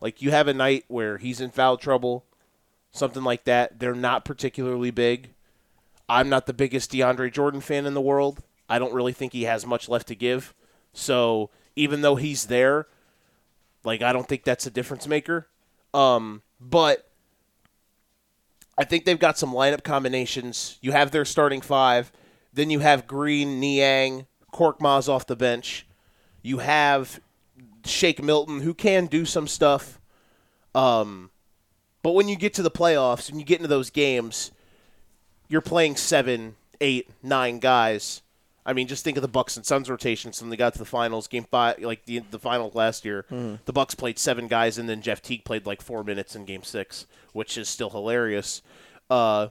like 0.00 0.22
you 0.22 0.30
have 0.30 0.48
a 0.48 0.54
night 0.54 0.84
where 0.88 1.18
he's 1.18 1.40
in 1.40 1.50
foul 1.50 1.76
trouble, 1.76 2.24
something 2.90 3.24
like 3.24 3.44
that. 3.44 3.78
They're 3.78 3.94
not 3.94 4.24
particularly 4.24 4.90
big. 4.90 5.30
I'm 6.08 6.28
not 6.28 6.46
the 6.46 6.52
biggest 6.52 6.92
DeAndre 6.92 7.32
Jordan 7.32 7.60
fan 7.60 7.86
in 7.86 7.94
the 7.94 8.00
world. 8.00 8.42
I 8.70 8.78
don't 8.78 8.94
really 8.94 9.12
think 9.12 9.32
he 9.32 9.42
has 9.42 9.66
much 9.66 9.88
left 9.88 10.06
to 10.08 10.14
give. 10.14 10.54
So 10.92 11.50
even 11.74 12.02
though 12.02 12.14
he's 12.14 12.46
there, 12.46 12.86
like 13.84 14.00
I 14.00 14.12
don't 14.12 14.28
think 14.28 14.44
that's 14.44 14.64
a 14.64 14.70
difference 14.70 15.08
maker. 15.08 15.48
Um, 15.92 16.42
but 16.60 17.10
I 18.78 18.84
think 18.84 19.04
they've 19.04 19.18
got 19.18 19.36
some 19.36 19.52
lineup 19.52 19.82
combinations. 19.82 20.78
You 20.80 20.92
have 20.92 21.10
their 21.10 21.24
starting 21.24 21.60
five. 21.60 22.12
Then 22.52 22.70
you 22.70 22.78
have 22.78 23.08
Green, 23.08 23.58
Niang, 23.58 24.26
Korkmaz 24.52 25.08
off 25.08 25.26
the 25.26 25.36
bench. 25.36 25.86
You 26.42 26.58
have 26.58 27.20
Shake 27.84 28.22
Milton, 28.22 28.60
who 28.60 28.72
can 28.72 29.06
do 29.06 29.24
some 29.24 29.48
stuff. 29.48 30.00
Um, 30.76 31.30
but 32.02 32.12
when 32.12 32.28
you 32.28 32.36
get 32.36 32.54
to 32.54 32.62
the 32.62 32.70
playoffs 32.70 33.28
and 33.28 33.40
you 33.40 33.44
get 33.44 33.58
into 33.58 33.68
those 33.68 33.90
games, 33.90 34.52
you're 35.48 35.60
playing 35.60 35.96
seven, 35.96 36.54
eight, 36.80 37.10
nine 37.22 37.58
guys 37.58 38.22
I 38.66 38.72
mean, 38.74 38.88
just 38.88 39.04
think 39.04 39.16
of 39.16 39.22
the 39.22 39.28
Bucks 39.28 39.56
and 39.56 39.64
Suns 39.64 39.88
rotations 39.88 40.40
when 40.40 40.50
they 40.50 40.56
got 40.56 40.74
to 40.74 40.78
the 40.78 40.84
finals, 40.84 41.26
game 41.28 41.44
five, 41.50 41.78
like 41.80 42.04
the 42.04 42.18
the 42.30 42.38
final 42.38 42.70
last 42.74 43.04
year. 43.04 43.24
The 43.64 43.72
Bucks 43.72 43.94
played 43.94 44.18
seven 44.18 44.48
guys, 44.48 44.76
and 44.78 44.88
then 44.88 45.00
Jeff 45.02 45.22
Teague 45.22 45.44
played 45.44 45.66
like 45.66 45.80
four 45.82 46.04
minutes 46.04 46.36
in 46.36 46.44
game 46.44 46.62
six, 46.62 47.06
which 47.32 47.56
is 47.56 47.68
still 47.68 47.90
hilarious. 47.90 48.60
Uh, 49.08 49.48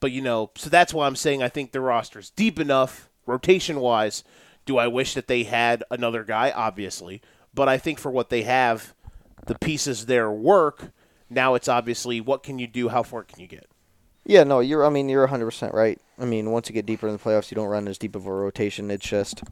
but 0.00 0.12
you 0.12 0.22
know, 0.22 0.50
so 0.56 0.70
that's 0.70 0.94
why 0.94 1.06
I'm 1.06 1.16
saying 1.16 1.42
I 1.42 1.48
think 1.48 1.72
the 1.72 1.80
roster's 1.80 2.30
deep 2.30 2.58
enough, 2.58 3.10
rotation 3.26 3.80
wise. 3.80 4.24
Do 4.64 4.78
I 4.78 4.86
wish 4.86 5.14
that 5.14 5.28
they 5.28 5.44
had 5.44 5.84
another 5.90 6.24
guy? 6.24 6.50
Obviously, 6.50 7.20
but 7.54 7.68
I 7.68 7.78
think 7.78 7.98
for 7.98 8.10
what 8.10 8.30
they 8.30 8.42
have, 8.42 8.94
the 9.46 9.58
pieces 9.58 10.06
there 10.06 10.30
work. 10.30 10.92
Now 11.30 11.54
it's 11.54 11.68
obviously 11.68 12.20
what 12.20 12.42
can 12.42 12.58
you 12.58 12.66
do? 12.66 12.88
How 12.88 13.02
far 13.02 13.22
can 13.24 13.40
you 13.40 13.46
get? 13.46 13.66
Yeah, 14.28 14.44
no, 14.44 14.60
you're. 14.60 14.84
I 14.84 14.90
mean, 14.90 15.08
you're 15.08 15.22
100 15.22 15.46
percent 15.46 15.74
right. 15.74 15.98
I 16.18 16.26
mean, 16.26 16.50
once 16.50 16.68
you 16.68 16.74
get 16.74 16.84
deeper 16.84 17.08
in 17.08 17.14
the 17.14 17.18
playoffs, 17.18 17.50
you 17.50 17.54
don't 17.54 17.66
run 17.66 17.88
as 17.88 17.96
deep 17.96 18.14
of 18.14 18.26
a 18.26 18.32
rotation. 18.32 18.90
It's 18.90 19.08
just 19.08 19.42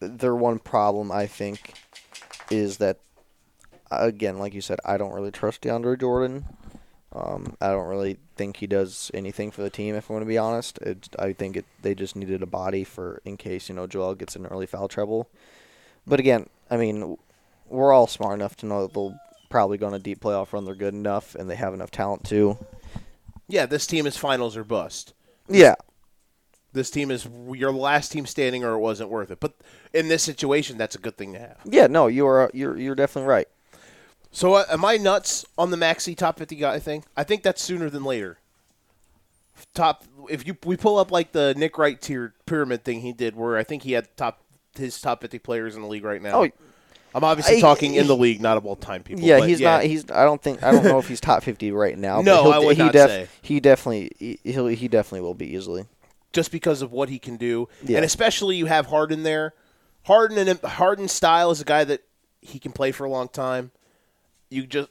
their 0.00 0.34
one 0.34 0.58
problem, 0.58 1.12
I 1.12 1.28
think, 1.28 1.74
is 2.50 2.78
that 2.78 2.98
again, 3.88 4.40
like 4.40 4.52
you 4.52 4.60
said, 4.60 4.80
I 4.84 4.96
don't 4.96 5.12
really 5.12 5.30
trust 5.30 5.62
DeAndre 5.62 6.00
Jordan. 6.00 6.44
Um, 7.12 7.56
I 7.60 7.68
don't 7.68 7.86
really 7.86 8.18
think 8.34 8.56
he 8.56 8.66
does 8.66 9.12
anything 9.14 9.52
for 9.52 9.62
the 9.62 9.70
team. 9.70 9.94
If 9.94 10.10
I'm 10.10 10.14
going 10.14 10.24
to 10.24 10.28
be 10.28 10.38
honest, 10.38 10.78
it, 10.78 11.08
I 11.16 11.32
think 11.32 11.56
it, 11.56 11.66
they 11.82 11.94
just 11.94 12.16
needed 12.16 12.42
a 12.42 12.46
body 12.46 12.82
for 12.82 13.22
in 13.24 13.36
case 13.36 13.68
you 13.68 13.76
know 13.76 13.86
Joel 13.86 14.16
gets 14.16 14.34
in 14.34 14.44
early 14.46 14.66
foul 14.66 14.88
trouble. 14.88 15.28
But 16.04 16.18
again, 16.18 16.48
I 16.68 16.76
mean, 16.76 17.16
we're 17.68 17.92
all 17.92 18.08
smart 18.08 18.34
enough 18.34 18.56
to 18.56 18.66
know 18.66 18.82
that 18.82 18.92
they'll 18.92 19.16
probably 19.50 19.78
go 19.78 19.86
on 19.86 19.94
a 19.94 20.00
deep 20.00 20.20
playoff 20.20 20.52
run. 20.52 20.64
They're 20.64 20.74
good 20.74 20.94
enough, 20.94 21.36
and 21.36 21.48
they 21.48 21.54
have 21.54 21.74
enough 21.74 21.92
talent 21.92 22.24
too. 22.24 22.58
Yeah, 23.50 23.66
this 23.66 23.86
team 23.86 24.06
is 24.06 24.16
finals 24.16 24.56
or 24.56 24.64
bust. 24.64 25.12
Yeah, 25.48 25.74
This 26.72 26.90
team 26.90 27.10
is 27.10 27.26
your 27.52 27.72
last 27.72 28.12
team 28.12 28.24
standing, 28.24 28.62
or 28.62 28.74
it 28.74 28.78
wasn't 28.78 29.10
worth 29.10 29.30
it. 29.32 29.40
But 29.40 29.54
in 29.92 30.06
this 30.08 30.22
situation, 30.22 30.78
that's 30.78 30.94
a 30.94 30.98
good 31.00 31.16
thing 31.16 31.32
to 31.32 31.40
have. 31.40 31.58
Yeah, 31.64 31.88
no, 31.88 32.06
you 32.06 32.26
are 32.26 32.50
you're 32.54 32.76
you're 32.76 32.94
definitely 32.94 33.28
right. 33.28 33.48
So, 34.30 34.54
uh, 34.54 34.64
am 34.70 34.84
I 34.84 34.96
nuts 34.96 35.44
on 35.58 35.72
the 35.72 35.76
Maxey 35.76 36.14
top 36.14 36.38
fifty 36.38 36.54
guy 36.54 36.78
thing? 36.78 37.04
I 37.16 37.24
think 37.24 37.42
that's 37.42 37.60
sooner 37.60 37.90
than 37.90 38.04
later. 38.04 38.38
Top, 39.74 40.04
if 40.30 40.46
you 40.46 40.56
we 40.64 40.76
pull 40.76 40.96
up 40.98 41.10
like 41.10 41.32
the 41.32 41.52
Nick 41.56 41.76
Wright 41.76 42.00
tier 42.00 42.34
pyramid 42.46 42.84
thing 42.84 43.00
he 43.00 43.12
did, 43.12 43.34
where 43.34 43.56
I 43.56 43.64
think 43.64 43.82
he 43.82 43.92
had 43.92 44.16
top 44.16 44.40
his 44.78 45.00
top 45.00 45.20
fifty 45.20 45.40
players 45.40 45.74
in 45.74 45.82
the 45.82 45.88
league 45.88 46.04
right 46.04 46.22
now. 46.22 46.44
Oh, 46.44 46.48
I'm 47.14 47.24
obviously 47.24 47.56
I- 47.56 47.60
talking 47.60 47.94
in 47.94 48.06
the 48.06 48.16
league, 48.16 48.40
not 48.40 48.56
of 48.56 48.66
all 48.66 48.76
time 48.76 49.02
people. 49.02 49.24
yeah, 49.24 49.44
he's 49.46 49.60
not. 49.60 49.82
He's. 49.84 50.10
I 50.10 50.24
don't 50.24 50.40
think. 50.42 50.62
I 50.62 50.70
don't 50.72 50.84
know 50.84 50.98
if 50.98 51.08
he's 51.08 51.20
top 51.20 51.42
fifty 51.42 51.70
right 51.72 51.98
now. 51.98 52.20
No, 52.22 52.50
I 52.50 52.58
would 52.58 52.76
he 52.76 52.82
not 52.84 52.92
def- 52.92 53.10
say. 53.10 53.28
he 53.42 53.60
definitely. 53.60 54.10
He, 54.18 54.38
he'll. 54.44 54.66
He 54.66 54.88
definitely 54.88 55.20
will 55.22 55.34
be 55.34 55.54
easily. 55.54 55.86
just 56.32 56.52
because 56.52 56.82
of 56.82 56.92
what 56.92 57.08
he 57.08 57.18
can 57.18 57.36
do, 57.36 57.68
Yeah. 57.84 57.96
and 57.96 58.04
especially 58.04 58.56
you 58.56 58.66
have 58.66 58.86
Harden 58.86 59.22
there. 59.24 59.54
Harden 60.04 60.38
and 60.38 60.58
Harden's 60.60 61.12
style 61.12 61.50
is 61.50 61.60
a 61.60 61.64
guy 61.64 61.84
that 61.84 62.02
he 62.40 62.58
can 62.58 62.72
play 62.72 62.92
for 62.92 63.04
a 63.04 63.10
long 63.10 63.28
time. 63.28 63.70
You 64.48 64.66
just 64.66 64.88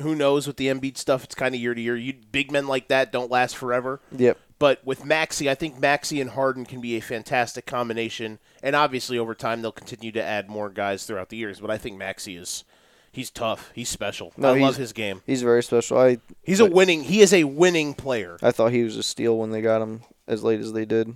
who 0.00 0.14
knows 0.14 0.46
with 0.46 0.56
the 0.56 0.66
Embiid 0.68 0.96
stuff? 0.96 1.24
It's 1.24 1.34
kind 1.34 1.54
of 1.54 1.60
year 1.60 1.74
to 1.74 1.80
year. 1.80 1.96
You 1.96 2.14
big 2.32 2.50
men 2.50 2.66
like 2.66 2.88
that 2.88 3.12
don't 3.12 3.30
last 3.30 3.56
forever. 3.56 4.00
Yep. 4.16 4.38
But 4.58 4.84
with 4.84 5.04
Maxey, 5.04 5.48
I 5.48 5.54
think 5.54 5.78
Maxey 5.78 6.20
and 6.20 6.30
Harden 6.30 6.64
can 6.64 6.80
be 6.80 6.96
a 6.96 7.00
fantastic 7.00 7.66
combination, 7.66 8.38
and 8.62 8.76
obviously 8.76 9.18
over 9.18 9.34
time 9.34 9.62
they'll 9.62 9.72
continue 9.72 10.12
to 10.12 10.22
add 10.22 10.48
more 10.48 10.70
guys 10.70 11.04
throughout 11.04 11.28
the 11.28 11.36
years. 11.36 11.60
But 11.60 11.70
I 11.70 11.78
think 11.78 11.96
Maxey 11.96 12.36
is 12.36 12.64
he's 13.12 13.30
tough. 13.30 13.70
He's 13.74 13.88
special. 13.88 14.32
No, 14.36 14.54
I 14.54 14.58
love 14.58 14.76
his 14.76 14.92
game. 14.92 15.22
He's 15.26 15.42
very 15.42 15.62
special. 15.62 15.98
I. 15.98 16.18
He's 16.42 16.60
a 16.60 16.66
winning. 16.66 17.04
He 17.04 17.20
is 17.20 17.32
a 17.32 17.44
winning 17.44 17.94
player. 17.94 18.38
I 18.42 18.50
thought 18.50 18.72
he 18.72 18.84
was 18.84 18.96
a 18.96 19.02
steal 19.02 19.36
when 19.38 19.50
they 19.50 19.60
got 19.60 19.82
him 19.82 20.02
as 20.26 20.42
late 20.42 20.60
as 20.60 20.72
they 20.72 20.84
did. 20.84 21.14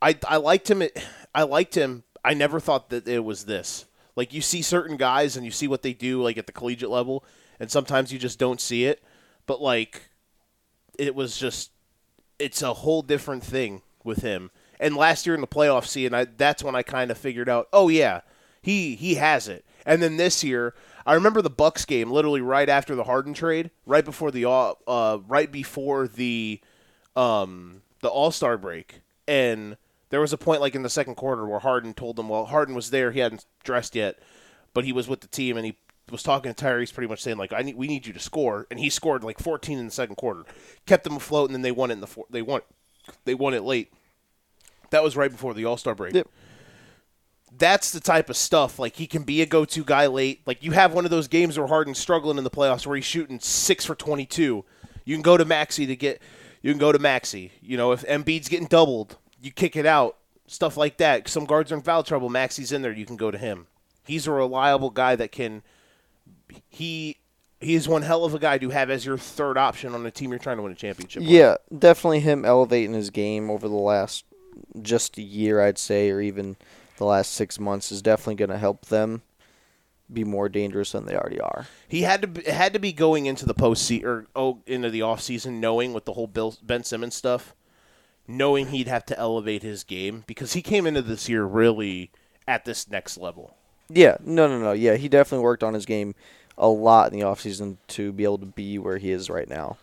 I 0.00 0.16
I 0.26 0.36
liked 0.36 0.70
him. 0.70 0.82
I 1.34 1.42
liked 1.42 1.74
him. 1.74 2.04
I 2.24 2.34
never 2.34 2.60
thought 2.60 2.90
that 2.90 3.06
it 3.08 3.24
was 3.24 3.44
this. 3.44 3.86
Like 4.16 4.34
you 4.34 4.40
see 4.40 4.62
certain 4.62 4.96
guys 4.96 5.36
and 5.36 5.44
you 5.44 5.52
see 5.52 5.68
what 5.68 5.82
they 5.82 5.92
do 5.92 6.22
like 6.22 6.38
at 6.38 6.46
the 6.46 6.52
collegiate 6.52 6.90
level, 6.90 7.24
and 7.60 7.70
sometimes 7.70 8.12
you 8.12 8.18
just 8.18 8.38
don't 8.38 8.60
see 8.60 8.84
it. 8.84 9.02
But 9.46 9.62
like, 9.62 10.10
it 10.98 11.14
was 11.14 11.38
just, 11.38 11.70
it's 12.38 12.60
a 12.60 12.74
whole 12.74 13.00
different 13.02 13.44
thing 13.44 13.82
with 14.04 14.22
him. 14.22 14.50
And 14.80 14.96
last 14.96 15.26
year 15.26 15.34
in 15.34 15.40
the 15.40 15.46
playoff 15.46 15.86
scene, 15.86 16.14
I 16.14 16.24
that's 16.24 16.62
when 16.62 16.74
I 16.74 16.82
kind 16.82 17.10
of 17.10 17.18
figured 17.18 17.48
out, 17.48 17.68
oh 17.72 17.88
yeah, 17.88 18.20
he 18.62 18.94
he 18.94 19.16
has 19.16 19.48
it. 19.48 19.64
And 19.86 20.02
then 20.02 20.16
this 20.16 20.44
year, 20.44 20.74
I 21.06 21.14
remember 21.14 21.40
the 21.40 21.50
Bucks 21.50 21.84
game, 21.84 22.10
literally 22.10 22.40
right 22.40 22.68
after 22.68 22.94
the 22.94 23.04
Harden 23.04 23.34
trade, 23.34 23.70
right 23.86 24.04
before 24.04 24.30
the 24.30 24.48
uh, 24.48 25.18
right 25.26 25.50
before 25.50 26.06
the 26.06 26.60
um 27.16 27.82
the 28.00 28.08
All 28.08 28.30
Star 28.30 28.58
break, 28.58 29.00
and 29.26 29.76
there 30.10 30.20
was 30.20 30.32
a 30.32 30.38
point 30.38 30.60
like 30.60 30.74
in 30.74 30.82
the 30.82 30.90
second 30.90 31.16
quarter 31.16 31.46
where 31.46 31.60
Harden 31.60 31.94
told 31.94 32.16
them, 32.16 32.28
well, 32.28 32.46
Harden 32.46 32.74
was 32.74 32.90
there, 32.90 33.12
he 33.12 33.20
hadn't 33.20 33.46
dressed 33.64 33.94
yet, 33.94 34.18
but 34.74 34.84
he 34.84 34.92
was 34.92 35.08
with 35.08 35.20
the 35.20 35.28
team, 35.28 35.56
and 35.56 35.66
he 35.66 35.76
was 36.10 36.22
talking 36.22 36.52
to 36.52 36.64
Tyrese, 36.64 36.94
pretty 36.94 37.08
much 37.08 37.22
saying 37.22 37.36
like, 37.36 37.52
I 37.52 37.62
need, 37.62 37.76
we 37.76 37.86
need 37.86 38.06
you 38.06 38.12
to 38.12 38.20
score, 38.20 38.66
and 38.70 38.80
he 38.80 38.90
scored 38.90 39.24
like 39.24 39.38
14 39.38 39.78
in 39.78 39.86
the 39.86 39.90
second 39.90 40.16
quarter, 40.16 40.44
kept 40.86 41.04
them 41.04 41.16
afloat, 41.16 41.48
and 41.48 41.54
then 41.54 41.62
they 41.62 41.72
won 41.72 41.90
it 41.90 41.94
in 41.94 42.00
the 42.00 42.06
four, 42.06 42.24
they 42.30 42.42
won 42.42 42.62
they 43.24 43.34
won 43.34 43.54
it 43.54 43.62
late. 43.62 43.92
That 44.90 45.02
was 45.02 45.16
right 45.16 45.30
before 45.30 45.54
the 45.54 45.64
All 45.64 45.76
Star 45.76 45.94
break. 45.94 46.14
Yep. 46.14 46.28
That's 47.56 47.90
the 47.90 48.00
type 48.00 48.30
of 48.30 48.36
stuff. 48.36 48.78
Like 48.78 48.96
he 48.96 49.06
can 49.06 49.22
be 49.22 49.42
a 49.42 49.46
go-to 49.46 49.82
guy 49.82 50.06
late. 50.06 50.42
Like 50.46 50.62
you 50.62 50.72
have 50.72 50.92
one 50.92 51.04
of 51.04 51.10
those 51.10 51.28
games 51.28 51.58
where 51.58 51.66
Harden's 51.66 51.98
struggling 51.98 52.38
in 52.38 52.44
the 52.44 52.50
playoffs, 52.50 52.86
where 52.86 52.96
he's 52.96 53.04
shooting 53.04 53.40
six 53.40 53.84
for 53.84 53.94
twenty-two. 53.94 54.64
You 55.04 55.14
can 55.14 55.22
go 55.22 55.36
to 55.36 55.44
Maxey 55.44 55.86
to 55.86 55.96
get. 55.96 56.20
You 56.62 56.72
can 56.72 56.78
go 56.78 56.92
to 56.92 56.98
Maxey. 56.98 57.52
You 57.60 57.76
know, 57.76 57.92
if 57.92 58.04
Embiid's 58.04 58.48
getting 58.48 58.66
doubled, 58.66 59.16
you 59.40 59.50
kick 59.50 59.76
it 59.76 59.86
out. 59.86 60.16
Stuff 60.46 60.76
like 60.76 60.98
that. 60.98 61.28
Some 61.28 61.44
guards 61.44 61.72
are 61.72 61.76
in 61.76 61.82
foul 61.82 62.02
trouble. 62.02 62.28
Maxey's 62.28 62.72
in 62.72 62.82
there. 62.82 62.92
You 62.92 63.06
can 63.06 63.16
go 63.16 63.30
to 63.30 63.38
him. 63.38 63.66
He's 64.06 64.26
a 64.26 64.32
reliable 64.32 64.90
guy 64.90 65.16
that 65.16 65.32
can. 65.32 65.62
He 66.68 67.18
he 67.60 67.74
is 67.74 67.88
one 67.88 68.02
hell 68.02 68.24
of 68.24 68.34
a 68.34 68.38
guy 68.38 68.58
to 68.58 68.70
have 68.70 68.88
as 68.90 69.04
your 69.04 69.18
third 69.18 69.58
option 69.58 69.94
on 69.94 70.06
a 70.06 70.10
team 70.10 70.30
you're 70.30 70.38
trying 70.38 70.58
to 70.58 70.62
win 70.62 70.72
a 70.72 70.76
championship. 70.76 71.22
with. 71.22 71.30
Yeah, 71.30 71.56
definitely 71.76 72.20
him 72.20 72.44
elevating 72.44 72.94
his 72.94 73.10
game 73.10 73.50
over 73.50 73.68
the 73.68 73.74
last 73.74 74.24
just 74.80 75.18
a 75.18 75.22
year, 75.22 75.60
I'd 75.60 75.78
say, 75.78 76.10
or 76.10 76.20
even 76.20 76.56
the 76.96 77.04
last 77.04 77.32
six 77.32 77.58
months 77.58 77.92
is 77.92 78.02
definitely 78.02 78.36
going 78.36 78.50
to 78.50 78.58
help 78.58 78.86
them 78.86 79.22
be 80.12 80.24
more 80.24 80.48
dangerous 80.48 80.92
than 80.92 81.06
they 81.06 81.16
already 81.16 81.40
are. 81.40 81.66
He 81.86 82.02
had 82.02 82.22
to 82.22 82.28
be, 82.28 82.42
had 82.50 82.72
to 82.72 82.78
be 82.78 82.92
going 82.92 83.26
into 83.26 83.46
the 83.46 83.54
postseason 83.54 84.04
or 84.04 84.26
oh 84.34 84.60
into 84.66 84.90
the 84.90 85.00
offseason 85.00 85.54
knowing 85.54 85.92
with 85.92 86.04
the 86.04 86.14
whole 86.14 86.26
Bill, 86.26 86.56
Ben 86.62 86.84
Simmons 86.84 87.14
stuff, 87.14 87.54
knowing 88.26 88.68
he'd 88.68 88.88
have 88.88 89.04
to 89.06 89.18
elevate 89.18 89.62
his 89.62 89.84
game 89.84 90.24
because 90.26 90.54
he 90.54 90.62
came 90.62 90.86
into 90.86 91.02
this 91.02 91.28
year 91.28 91.44
really 91.44 92.10
at 92.46 92.64
this 92.64 92.88
next 92.88 93.18
level. 93.18 93.54
Yeah, 93.90 94.16
no, 94.20 94.46
no, 94.48 94.58
no. 94.58 94.72
Yeah, 94.72 94.96
he 94.96 95.08
definitely 95.08 95.44
worked 95.44 95.64
on 95.64 95.74
his 95.74 95.86
game 95.86 96.14
a 96.56 96.68
lot 96.68 97.12
in 97.12 97.18
the 97.18 97.24
offseason 97.24 97.76
to 97.88 98.12
be 98.12 98.24
able 98.24 98.38
to 98.38 98.46
be 98.46 98.78
where 98.78 98.98
he 98.98 99.10
is 99.10 99.30
right 99.30 99.48
now. 99.48 99.76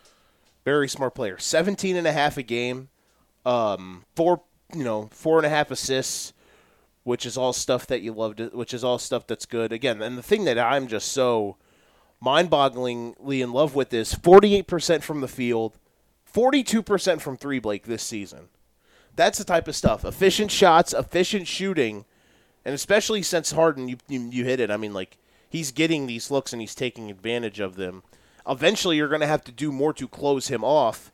Very 0.63 0.89
smart 0.89 1.15
player. 1.15 1.37
17 1.37 1.95
and 1.95 2.07
a 2.07 2.11
half 2.11 2.37
a 2.37 2.43
game, 2.43 2.89
um, 3.45 4.05
four 4.15 4.41
you 4.73 4.83
know 4.83 5.09
four 5.11 5.37
and 5.37 5.45
a 5.45 5.49
half 5.49 5.71
assists, 5.71 6.33
which 7.03 7.25
is 7.25 7.37
all 7.37 7.53
stuff 7.53 7.87
that 7.87 8.01
you 8.01 8.13
love. 8.13 8.37
To, 8.37 8.45
which 8.47 8.73
is 8.73 8.83
all 8.83 8.97
stuff 8.97 9.27
that's 9.27 9.45
good. 9.45 9.71
Again, 9.71 10.01
and 10.01 10.17
the 10.17 10.23
thing 10.23 10.45
that 10.45 10.57
I'm 10.57 10.87
just 10.87 11.11
so 11.11 11.57
mind-bogglingly 12.21 13.41
in 13.41 13.51
love 13.51 13.75
with 13.75 13.93
is 13.93 14.15
48% 14.15 15.03
from 15.03 15.21
the 15.21 15.27
field, 15.27 15.77
42% 16.33 17.21
from 17.21 17.37
three. 17.37 17.59
Blake 17.59 17.83
this 17.83 18.03
season. 18.03 18.47
That's 19.15 19.37
the 19.37 19.43
type 19.43 19.67
of 19.67 19.75
stuff. 19.75 20.03
Efficient 20.03 20.51
shots, 20.51 20.93
efficient 20.93 21.47
shooting, 21.47 22.05
and 22.65 22.73
especially 22.73 23.21
since 23.21 23.51
Harden, 23.51 23.87
you 23.87 23.97
you, 24.07 24.29
you 24.31 24.43
hit 24.43 24.59
it. 24.59 24.71
I 24.71 24.77
mean, 24.77 24.93
like 24.93 25.17
he's 25.47 25.71
getting 25.71 26.07
these 26.07 26.31
looks 26.31 26.51
and 26.51 26.61
he's 26.61 26.75
taking 26.75 27.09
advantage 27.09 27.59
of 27.59 27.75
them. 27.75 28.03
Eventually, 28.47 28.97
you're 28.97 29.07
going 29.07 29.21
to 29.21 29.27
have 29.27 29.43
to 29.45 29.51
do 29.51 29.71
more 29.71 29.93
to 29.93 30.07
close 30.07 30.49
him 30.49 30.63
off, 30.63 31.11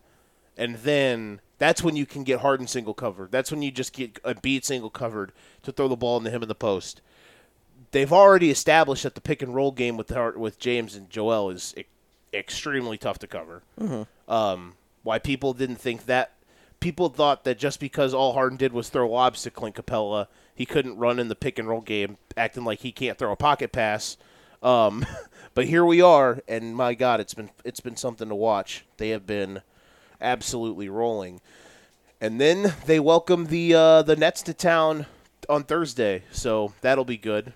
and 0.58 0.78
then 0.78 1.42
that's 1.62 1.84
when 1.84 1.96
you 1.96 2.08
can 2.08 2.24
get 2.24 2.40
Harden 2.40 2.66
single 2.66 2.96
covered. 2.96 3.32
That's 3.32 3.52
when 3.52 3.62
you 3.62 3.70
just 3.70 3.94
get 3.94 4.20
a 4.24 4.34
beat 4.34 4.66
single 4.66 4.90
covered 4.90 5.32
to 5.62 5.72
throw 5.72 5.88
the 5.88 5.96
ball 5.96 6.18
into 6.18 6.32
him 6.32 6.42
in 6.42 6.48
the 6.48 6.56
post. 6.56 7.02
They've 7.92 8.12
already 8.12 8.50
established 8.50 9.04
that 9.04 9.14
the 9.14 9.22
pick 9.22 9.44
and 9.44 9.54
roll 9.54 9.72
game 9.72 9.96
with 9.96 10.10
with 10.36 10.58
James 10.58 10.96
and 10.96 11.08
Joel 11.08 11.52
is 11.52 11.76
e- 11.78 11.84
extremely 12.34 12.98
tough 12.98 13.20
to 13.20 13.28
cover. 13.28 13.62
Um, 14.28 14.74
why 15.04 15.20
people 15.20 15.54
didn't 15.54 15.76
think 15.76 16.08
that 16.08 16.32
people 16.80 17.10
thought 17.10 17.44
that 17.44 17.60
just 17.60 17.80
because 17.80 18.12
all 18.12 18.34
Harden 18.34 18.58
did 18.58 18.74
was 18.74 18.90
throw 18.90 19.08
lobs 19.08 19.44
to 19.44 19.52
Clint 19.52 19.76
Capela, 19.76 20.26
he 20.56 20.66
couldn't 20.66 20.98
run 20.98 21.20
in 21.20 21.28
the 21.28 21.36
pick 21.36 21.60
and 21.60 21.68
roll 21.70 21.82
game, 21.82 22.18
acting 22.36 22.64
like 22.64 22.80
he 22.80 22.92
can't 22.92 23.20
throw 23.20 23.32
a 23.32 23.36
pocket 23.36 23.72
pass. 23.72 24.18
Um, 24.64 25.06
but 25.54 25.68
here 25.68 25.86
we 25.86 26.02
are, 26.02 26.42
and 26.48 26.76
my 26.76 26.96
God, 26.96 27.20
it's 27.20 27.36
been 27.36 27.52
it's 27.64 27.82
been 27.82 27.98
something 27.98 28.30
to 28.30 28.36
watch. 28.36 28.84
They 28.98 29.10
have 29.10 29.28
been 29.28 29.62
absolutely 30.22 30.90
rolling, 30.90 31.42
and 32.20 32.40
then 32.40 32.76
they 32.86 33.00
welcome 33.00 33.48
the 33.48 33.74
uh, 33.74 34.02
the 34.02 34.16
Nets 34.16 34.42
to 34.44 34.54
town 34.54 35.06
on 35.50 35.64
Thursday, 35.64 36.24
so 36.32 36.74
that'll 36.82 37.06
be 37.06 37.18
good. 37.18 37.54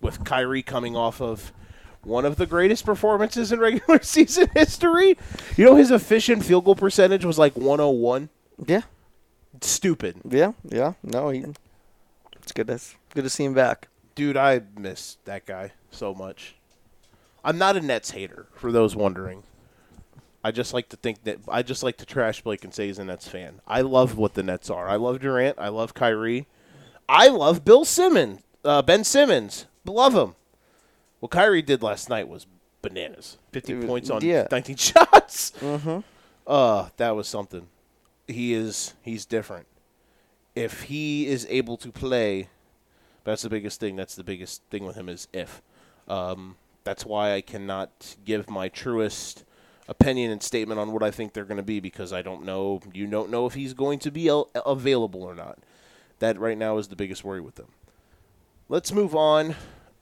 With 0.00 0.24
Kyrie 0.24 0.62
coming 0.62 0.96
off 0.96 1.20
of 1.20 1.52
one 2.02 2.24
of 2.24 2.36
the 2.36 2.46
greatest 2.46 2.84
performances 2.84 3.52
in 3.52 3.60
regular 3.60 3.98
season 4.02 4.48
history. 4.54 5.16
You 5.56 5.64
know 5.64 5.76
his 5.76 5.90
efficient 5.90 6.44
field 6.44 6.64
goal 6.64 6.74
percentage 6.74 7.24
was 7.24 7.38
like 7.38 7.56
101. 7.56 8.28
Yeah. 8.66 8.82
Stupid. 9.60 10.16
Yeah, 10.28 10.52
yeah. 10.64 10.94
No, 11.02 11.28
he. 11.28 11.44
It's 12.42 12.52
good. 12.52 12.66
To, 12.66 12.80
good 13.14 13.22
to 13.22 13.30
see 13.30 13.44
him 13.44 13.54
back. 13.54 13.88
Dude, 14.14 14.36
I 14.36 14.62
miss 14.76 15.18
that 15.24 15.46
guy 15.46 15.72
so 15.90 16.12
much. 16.12 16.56
I'm 17.44 17.58
not 17.58 17.76
a 17.76 17.80
Nets 17.80 18.10
hater, 18.10 18.46
for 18.54 18.72
those 18.72 18.94
wondering. 18.94 19.42
I 20.44 20.50
just 20.50 20.74
like 20.74 20.88
to 20.88 20.96
think 20.96 21.24
that 21.24 21.38
I 21.48 21.62
just 21.62 21.82
like 21.82 21.96
to 21.98 22.06
trash 22.06 22.42
Blake 22.42 22.64
and 22.64 22.74
say 22.74 22.86
he's 22.88 22.98
a 22.98 23.04
Nets 23.04 23.28
fan. 23.28 23.60
I 23.66 23.82
love 23.82 24.16
what 24.16 24.34
the 24.34 24.42
Nets 24.42 24.70
are. 24.70 24.88
I 24.88 24.96
love 24.96 25.20
Durant. 25.20 25.58
I 25.58 25.68
love 25.68 25.94
Kyrie. 25.94 26.46
I 27.08 27.28
love 27.28 27.64
Bill 27.64 27.84
Simmons, 27.84 28.40
uh, 28.64 28.82
Ben 28.82 29.04
Simmons. 29.04 29.66
Love 29.84 30.14
him. 30.14 30.34
What 31.20 31.30
Kyrie 31.30 31.62
did 31.62 31.82
last 31.82 32.08
night 32.08 32.26
was 32.28 32.46
bananas. 32.80 33.38
50 33.52 33.74
was- 33.74 33.84
points 33.84 34.10
on 34.10 34.24
yeah. 34.24 34.46
19 34.50 34.76
shots. 34.76 35.52
Mm-hmm. 35.60 36.00
Uh, 36.46 36.88
that 36.96 37.14
was 37.14 37.28
something. 37.28 37.68
He 38.26 38.54
is 38.54 38.94
he's 39.02 39.24
different. 39.24 39.66
If 40.54 40.84
he 40.84 41.26
is 41.26 41.46
able 41.48 41.76
to 41.78 41.90
play, 41.90 42.48
that's 43.24 43.42
the 43.42 43.48
biggest 43.48 43.78
thing. 43.80 43.96
That's 43.96 44.16
the 44.16 44.24
biggest 44.24 44.62
thing 44.70 44.84
with 44.84 44.96
him 44.96 45.08
is 45.08 45.28
if. 45.32 45.62
Um, 46.08 46.56
that's 46.84 47.06
why 47.06 47.32
I 47.34 47.40
cannot 47.40 48.16
give 48.24 48.50
my 48.50 48.68
truest 48.68 49.44
opinion 49.92 50.30
and 50.30 50.42
statement 50.42 50.80
on 50.80 50.90
what 50.92 51.02
I 51.02 51.10
think 51.10 51.32
they're 51.32 51.44
going 51.44 51.58
to 51.58 51.62
be 51.62 51.78
because 51.80 52.12
I 52.12 52.22
don't 52.22 52.44
know. 52.44 52.80
You 52.92 53.06
don't 53.06 53.30
know 53.30 53.46
if 53.46 53.54
he's 53.54 53.74
going 53.74 53.98
to 54.00 54.10
be 54.10 54.28
available 54.54 55.22
or 55.22 55.34
not. 55.34 55.58
That 56.18 56.38
right 56.38 56.56
now 56.58 56.78
is 56.78 56.88
the 56.88 56.96
biggest 56.96 57.24
worry 57.24 57.40
with 57.40 57.56
them. 57.56 57.68
Let's 58.68 58.92
move 58.92 59.14
on. 59.14 59.54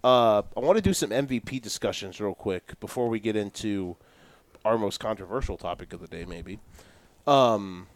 Uh, 0.04 0.42
I 0.56 0.60
want 0.60 0.76
to 0.76 0.82
do 0.82 0.94
some 0.94 1.10
MVP 1.10 1.60
discussions 1.60 2.20
real 2.20 2.34
quick 2.34 2.78
before 2.80 3.08
we 3.08 3.20
get 3.20 3.36
into 3.36 3.96
our 4.64 4.78
most 4.78 5.00
controversial 5.00 5.56
topic 5.56 5.92
of 5.92 6.00
the 6.00 6.06
day, 6.06 6.24
maybe. 6.24 6.58
Um, 7.26 7.86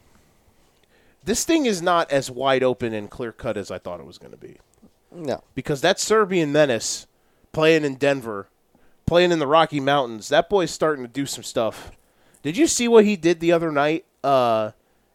this 1.25 1.45
thing 1.45 1.65
is 1.67 1.81
not 1.81 2.11
as 2.11 2.31
wide 2.31 2.63
open 2.63 2.93
and 2.93 3.11
clear 3.11 3.33
cut 3.33 3.57
as 3.57 3.71
I 3.71 3.79
thought 3.79 4.01
it 4.01 4.07
was 4.07 4.19
going 4.19 4.33
to 4.33 4.37
be 4.39 4.59
No. 5.13 5.43
because 5.55 5.81
that 5.81 5.99
Serbian 6.01 6.53
menace 6.53 7.07
playing 7.53 7.85
in 7.85 7.95
Denver, 7.95 8.49
playing 9.07 9.33
in 9.33 9.39
the 9.39 9.47
Rocky 9.47 9.81
Mountains, 9.81 10.29
that 10.29 10.49
boy's 10.49 10.71
starting 10.71 11.05
to 11.05 11.11
do 11.11 11.27
some 11.27 11.45
stuff. 11.45 11.93
Did 12.43 12.57
you 12.57 12.67
see 12.67 12.89
what 12.89 13.05
he 13.05 13.17
did 13.17 13.41
the 13.41 13.53
other 13.53 13.73
night 13.73 14.05
uh, 14.23 14.73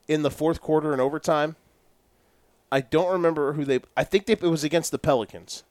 in 0.08 0.24
the 0.24 0.32
fourth 0.32 0.62
quarter 0.62 0.92
and 0.92 1.02
overtime? 1.02 1.56
I 2.72 2.82
don't 2.82 3.12
remember 3.12 3.54
who 3.54 3.66
they. 3.66 3.80
I 3.98 4.04
think 4.04 4.26
they, 4.26 4.34
it 4.34 4.42
was 4.42 4.64
against 4.64 4.92
the 4.92 5.00
Pelicans. 5.00 5.64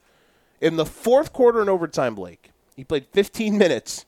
In 0.61 0.77
the 0.77 0.87
fourth 0.87 1.33
quarter 1.33 1.61
and 1.61 1.71
overtime, 1.71 2.15
Blake, 2.15 2.51
he 2.75 2.85
played 2.85 3.07
15 3.13 3.57
minutes. 3.57 4.05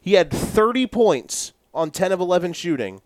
He 0.00 0.14
had 0.14 0.30
30 0.30 0.86
points 0.88 1.52
on 1.72 1.90
10 1.90 2.12
of 2.12 2.20
11 2.20 2.52
shooting 2.52 3.00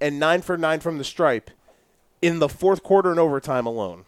and 0.00 0.18
9 0.18 0.42
for 0.42 0.58
9 0.58 0.80
from 0.80 0.98
the 0.98 1.04
stripe 1.04 1.50
in 2.20 2.38
the 2.38 2.48
fourth 2.48 2.82
quarter 2.82 3.10
and 3.10 3.20
overtime 3.20 3.66
alone. 3.66 4.04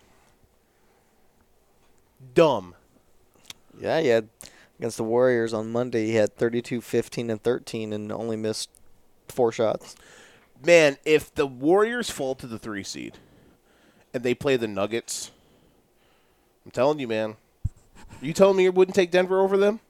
Dumb. 2.34 2.74
Yeah, 3.78 4.00
had 4.00 4.28
against 4.84 4.98
the 4.98 5.04
Warriors 5.04 5.54
on 5.54 5.72
Monday. 5.72 6.08
He 6.08 6.16
had 6.16 6.36
32, 6.36 6.82
15, 6.82 7.30
and 7.30 7.42
13, 7.42 7.94
and 7.94 8.12
only 8.12 8.36
missed 8.36 8.68
four 9.28 9.50
shots. 9.50 9.96
Man, 10.62 10.98
if 11.06 11.34
the 11.34 11.46
Warriors 11.46 12.10
fall 12.10 12.34
to 12.34 12.46
the 12.46 12.58
three 12.58 12.84
seed 12.84 13.16
and 14.12 14.22
they 14.22 14.34
play 14.34 14.58
the 14.58 14.68
Nuggets, 14.68 15.30
I'm 16.66 16.70
telling 16.70 16.98
you, 16.98 17.08
man. 17.08 17.36
You 18.20 18.34
telling 18.34 18.58
me 18.58 18.64
you 18.64 18.72
wouldn't 18.72 18.94
take 18.94 19.10
Denver 19.10 19.40
over 19.40 19.56
them? 19.56 19.80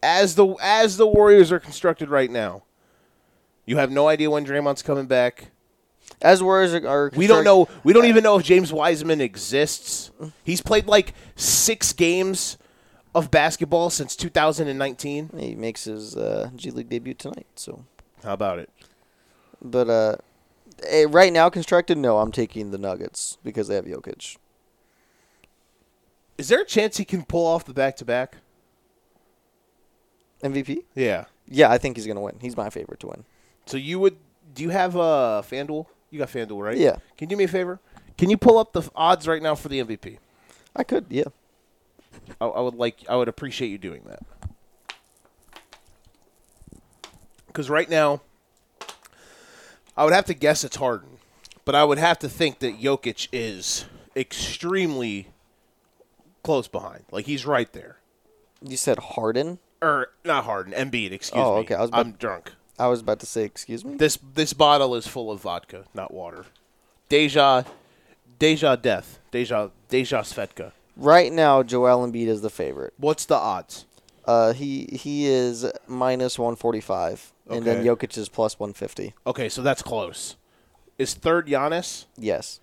As 0.00 0.36
the 0.36 0.54
as 0.62 0.96
the 0.96 1.06
Warriors 1.06 1.50
are 1.50 1.58
constructed 1.58 2.10
right 2.10 2.30
now, 2.30 2.62
you 3.66 3.78
have 3.78 3.90
no 3.90 4.06
idea 4.06 4.30
when 4.30 4.46
Draymond's 4.46 4.82
coming 4.82 5.06
back. 5.06 5.50
As 6.22 6.40
Warriors 6.40 6.72
are, 6.72 6.86
are 6.86 7.10
We 7.16 7.26
don't 7.26 7.42
know. 7.42 7.68
We 7.82 7.92
don't 7.92 8.06
even 8.06 8.22
know 8.22 8.38
if 8.38 8.44
James 8.44 8.72
Wiseman 8.72 9.20
exists. 9.20 10.12
He's 10.44 10.60
played 10.60 10.86
like 10.86 11.14
six 11.34 11.92
games 11.92 12.58
of 13.14 13.30
basketball 13.30 13.90
since 13.90 14.16
2019. 14.16 15.30
He 15.38 15.54
makes 15.54 15.84
his 15.84 16.16
uh, 16.16 16.50
G 16.56 16.70
League 16.70 16.88
debut 16.88 17.14
tonight. 17.14 17.46
So, 17.56 17.84
How 18.22 18.32
about 18.32 18.58
it? 18.58 18.70
but 19.62 19.88
uh, 19.88 20.16
eh, 20.88 21.06
right 21.08 21.32
now 21.32 21.48
constructed, 21.48 21.96
no, 21.96 22.18
I'm 22.18 22.32
taking 22.32 22.70
the 22.70 22.78
Nuggets 22.78 23.38
because 23.42 23.68
they 23.68 23.76
have 23.76 23.86
Jokic. 23.86 24.36
Is 26.36 26.48
there 26.48 26.60
a 26.60 26.66
chance 26.66 26.96
he 26.96 27.04
can 27.04 27.22
pull 27.24 27.46
off 27.46 27.64
the 27.64 27.72
back 27.72 27.96
to 27.96 28.04
back? 28.04 28.36
MVP? 30.42 30.84
Yeah. 30.94 31.24
Yeah, 31.48 31.70
I 31.70 31.78
think 31.78 31.96
he's 31.96 32.06
gonna 32.06 32.20
win. 32.20 32.36
He's 32.40 32.56
my 32.56 32.70
favorite 32.70 33.00
to 33.00 33.08
win. 33.08 33.24
So 33.66 33.76
you 33.76 33.98
would? 34.00 34.16
Do 34.54 34.62
you 34.62 34.70
have 34.70 34.96
uh, 34.96 35.42
FanDuel? 35.44 35.86
You 36.10 36.18
got 36.18 36.28
FanDuel, 36.28 36.62
right? 36.62 36.76
Yeah. 36.76 36.96
Can 37.16 37.28
you 37.28 37.28
do 37.28 37.36
me 37.36 37.44
a 37.44 37.48
favor? 37.48 37.80
Can 38.16 38.30
you 38.30 38.36
pull 38.36 38.58
up 38.58 38.72
the 38.72 38.88
odds 38.94 39.26
right 39.26 39.42
now 39.42 39.54
for 39.54 39.68
the 39.68 39.80
MVP? 39.82 40.18
I 40.76 40.84
could, 40.84 41.06
yeah. 41.08 41.24
I, 42.40 42.46
I 42.46 42.60
would 42.60 42.74
like. 42.74 42.98
I 43.08 43.16
would 43.16 43.28
appreciate 43.28 43.68
you 43.68 43.78
doing 43.78 44.02
that. 44.06 44.20
Because 47.46 47.70
right 47.70 47.88
now, 47.88 48.20
I 49.96 50.04
would 50.04 50.12
have 50.12 50.24
to 50.26 50.34
guess 50.34 50.64
it's 50.64 50.76
Harden, 50.76 51.18
but 51.64 51.74
I 51.74 51.84
would 51.84 51.98
have 51.98 52.18
to 52.20 52.28
think 52.28 52.58
that 52.60 52.80
Jokic 52.80 53.28
is 53.32 53.84
extremely 54.16 55.28
close 56.42 56.66
behind. 56.68 57.04
Like 57.10 57.26
he's 57.26 57.46
right 57.46 57.72
there. 57.72 57.98
You 58.60 58.76
said 58.76 58.98
Harden. 58.98 59.58
Or 59.82 60.08
not 60.24 60.44
Harden, 60.44 60.72
Embiid. 60.72 61.12
Excuse 61.12 61.42
Oh, 61.44 61.56
me. 61.56 61.60
okay, 61.60 61.74
I 61.74 61.80
was 61.82 61.90
about- 61.90 62.06
I'm 62.06 62.12
drunk. 62.12 62.52
I 62.78 62.88
was 62.88 63.00
about 63.00 63.20
to 63.20 63.26
say, 63.26 63.44
excuse 63.44 63.84
me. 63.84 63.96
This 63.96 64.18
this 64.34 64.52
bottle 64.52 64.96
is 64.96 65.06
full 65.06 65.30
of 65.30 65.40
vodka, 65.42 65.84
not 65.94 66.12
water. 66.12 66.44
Deja, 67.08 67.62
Deja 68.40 68.74
Death, 68.74 69.20
Deja 69.30 69.68
Deja 69.88 70.22
Svetka. 70.22 70.72
Right 70.96 71.32
now, 71.32 71.62
Joel 71.62 72.06
Embiid 72.06 72.26
is 72.28 72.40
the 72.42 72.50
favorite. 72.50 72.94
What's 72.98 73.24
the 73.24 73.34
odds? 73.36 73.86
Uh, 74.24 74.52
he 74.52 74.84
he 74.92 75.26
is 75.26 75.66
minus 75.86 76.38
145, 76.38 77.32
and 77.50 77.64
then 77.64 77.78
Okay. 77.86 77.88
Jokic 78.06 78.16
is 78.16 78.28
plus 78.28 78.58
150. 78.58 79.12
Okay, 79.26 79.48
so 79.48 79.60
that's 79.60 79.82
close. 79.82 80.36
Is 80.98 81.12
third 81.14 81.46
Giannis? 81.48 82.06
Yes. 82.16 82.60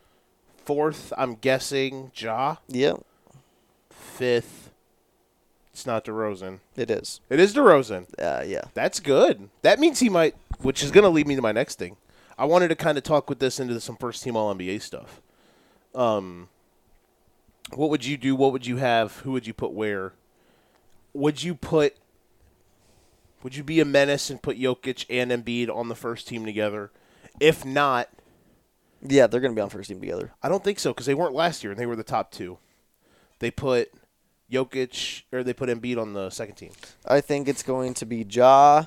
Fourth, 0.63 1.11
I'm 1.17 1.35
guessing 1.35 2.11
Ja. 2.15 2.55
Yep. 2.69 3.03
Fifth, 3.89 4.71
it's 5.73 5.85
not 5.85 6.05
DeRozan. 6.05 6.59
it 6.75 6.89
is. 6.89 7.19
It 7.29 7.39
is 7.39 7.53
DeRozan. 7.53 8.05
Uh, 8.19 8.43
yeah. 8.45 8.61
That's 8.73 8.99
good. 8.99 9.49
That 9.63 9.79
means 9.79 9.99
he 9.99 10.09
might, 10.09 10.35
which 10.61 10.83
is 10.83 10.91
going 10.91 11.03
to 11.03 11.09
lead 11.09 11.27
me 11.27 11.35
to 11.35 11.41
my 11.41 11.51
next 11.51 11.77
thing. 11.77 11.97
I 12.37 12.45
wanted 12.45 12.69
to 12.69 12.75
kind 12.75 12.97
of 12.97 13.03
talk 13.03 13.29
with 13.29 13.39
this 13.39 13.59
into 13.59 13.79
some 13.79 13.97
first 13.97 14.23
team 14.23 14.35
All 14.35 14.53
NBA 14.53 14.81
stuff. 14.81 15.21
Um, 15.93 16.49
what 17.73 17.89
would 17.89 18.05
you 18.05 18.17
do? 18.17 18.35
What 18.35 18.51
would 18.51 18.65
you 18.65 18.77
have? 18.77 19.17
Who 19.19 19.31
would 19.31 19.47
you 19.47 19.53
put 19.53 19.71
where? 19.71 20.13
Would 21.13 21.43
you 21.43 21.55
put? 21.55 21.95
Would 23.43 23.55
you 23.55 23.63
be 23.63 23.79
a 23.79 23.85
menace 23.85 24.29
and 24.29 24.41
put 24.41 24.57
Jokic 24.59 25.05
and 25.09 25.31
Embiid 25.31 25.69
on 25.73 25.89
the 25.89 25.95
first 25.95 26.27
team 26.27 26.45
together? 26.45 26.91
If 27.39 27.65
not, 27.65 28.09
Yeah, 29.03 29.25
they're 29.25 29.41
gonna 29.41 29.55
be 29.55 29.61
on 29.61 29.69
first 29.69 29.89
team 29.89 29.99
together. 29.99 30.31
I 30.43 30.49
don't 30.49 30.63
think 30.63 30.77
so 30.77 30.91
because 30.93 31.07
they 31.07 31.15
weren't 31.15 31.33
last 31.33 31.63
year 31.63 31.71
and 31.71 31.79
they 31.79 31.87
were 31.87 31.95
the 31.95 32.03
top 32.03 32.31
two. 32.31 32.59
They 33.39 33.49
put 33.49 33.91
Jokic 34.51 35.23
or 35.31 35.43
they 35.43 35.53
put 35.53 35.69
Embiid 35.69 35.99
on 35.99 36.13
the 36.13 36.29
second 36.29 36.55
team. 36.55 36.71
I 37.05 37.19
think 37.21 37.47
it's 37.47 37.63
going 37.63 37.95
to 37.95 38.05
be 38.05 38.23
Ja, 38.29 38.85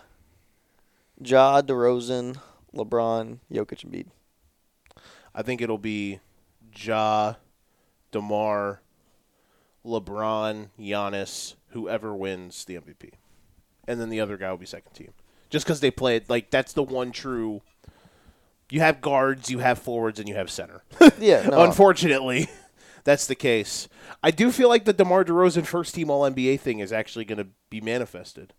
Ja, 1.21 1.63
DeRozan, 1.63 2.37
LeBron, 2.73 3.39
Jokic, 3.51 3.85
Embiid. 3.85 4.07
I 5.35 5.43
think 5.43 5.61
it'll 5.61 5.79
be 5.79 6.21
Ja, 6.77 7.35
Demar, 8.15 8.81
LeBron, 9.85 10.69
Giannis, 10.79 11.57
whoever 11.71 12.15
wins 12.15 12.65
the 12.65 12.77
MVP, 12.77 13.11
and 13.89 14.01
then 14.01 14.09
the 14.09 14.21
other 14.21 14.37
guy 14.37 14.53
will 14.53 14.59
be 14.59 14.67
second 14.67 14.93
team. 14.93 15.13
Just 15.51 15.67
because 15.67 15.81
they 15.81 15.91
played 15.91 16.31
like 16.31 16.51
that's 16.51 16.73
the 16.73 16.83
one 16.85 17.11
true. 17.11 17.61
You 18.71 18.79
have 18.81 19.01
guards, 19.01 19.51
you 19.51 19.59
have 19.59 19.81
forwards, 19.81 20.21
and 20.21 20.29
you 20.29 20.37
have 20.37 20.49
center. 20.49 20.85
Yeah, 21.19 21.49
no. 21.49 21.65
Unfortunately, 21.65 22.49
that's 23.05 23.27
the 23.27 23.35
case. 23.35 23.89
I 24.23 24.31
do 24.31 24.53
feel 24.53 24.69
like 24.69 24.85
the 24.85 24.93
DeMar 24.93 25.25
DeRozan 25.25 25.67
first 25.67 25.93
team 25.97 26.09
All 26.09 26.23
NBA 26.23 26.61
thing 26.61 26.79
is 26.79 26.93
actually 26.93 27.25
going 27.25 27.39
to 27.39 27.49
be 27.69 27.81
manifested. 27.81 28.53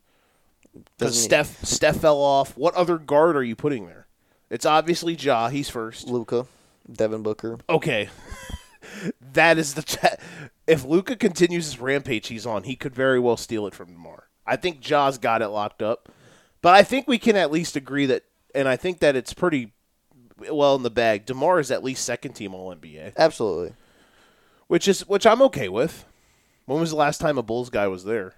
Because 0.97 1.21
Steph, 1.21 1.63
Steph 1.63 2.01
fell 2.01 2.17
off. 2.17 2.57
What 2.57 2.73
other 2.75 2.97
guard 2.97 3.37
are 3.37 3.43
you 3.43 3.55
putting 3.55 3.87
there? 3.87 4.07
It's 4.49 4.65
obviously 4.65 5.13
Ja. 5.15 5.47
He's 5.47 5.69
first. 5.69 6.07
Luka, 6.07 6.45
Devin 6.91 7.23
Booker. 7.23 7.57
Okay, 7.69 8.09
that 9.33 9.57
is 9.57 9.73
the. 9.73 9.81
T- 9.83 10.07
if 10.67 10.83
Luka 10.83 11.15
continues 11.15 11.65
his 11.65 11.79
rampage 11.79 12.27
he's 12.27 12.45
on, 12.45 12.63
he 12.63 12.75
could 12.75 12.95
very 12.95 13.19
well 13.19 13.37
steal 13.37 13.67
it 13.67 13.75
from 13.75 13.87
Demar. 13.91 14.27
I 14.45 14.55
think 14.55 14.79
Ja's 14.79 15.17
got 15.17 15.41
it 15.41 15.49
locked 15.49 15.81
up, 15.81 16.09
but 16.61 16.73
I 16.73 16.83
think 16.83 17.07
we 17.07 17.17
can 17.17 17.35
at 17.35 17.51
least 17.51 17.75
agree 17.75 18.05
that, 18.07 18.23
and 18.53 18.67
I 18.67 18.75
think 18.75 18.99
that 18.99 19.15
it's 19.15 19.33
pretty 19.33 19.73
well 20.51 20.75
in 20.75 20.83
the 20.83 20.89
bag. 20.89 21.25
Demar 21.25 21.59
is 21.59 21.71
at 21.71 21.83
least 21.83 22.03
second 22.03 22.33
team 22.33 22.53
All 22.53 22.73
NBA, 22.75 23.13
Absolutely. 23.17 23.73
which 24.67 24.87
is 24.87 25.07
which 25.07 25.25
I'm 25.25 25.41
okay 25.43 25.69
with. 25.69 26.05
When 26.65 26.79
was 26.79 26.89
the 26.89 26.95
last 26.95 27.19
time 27.19 27.37
a 27.37 27.43
Bulls 27.43 27.69
guy 27.69 27.87
was 27.87 28.05
there? 28.05 28.33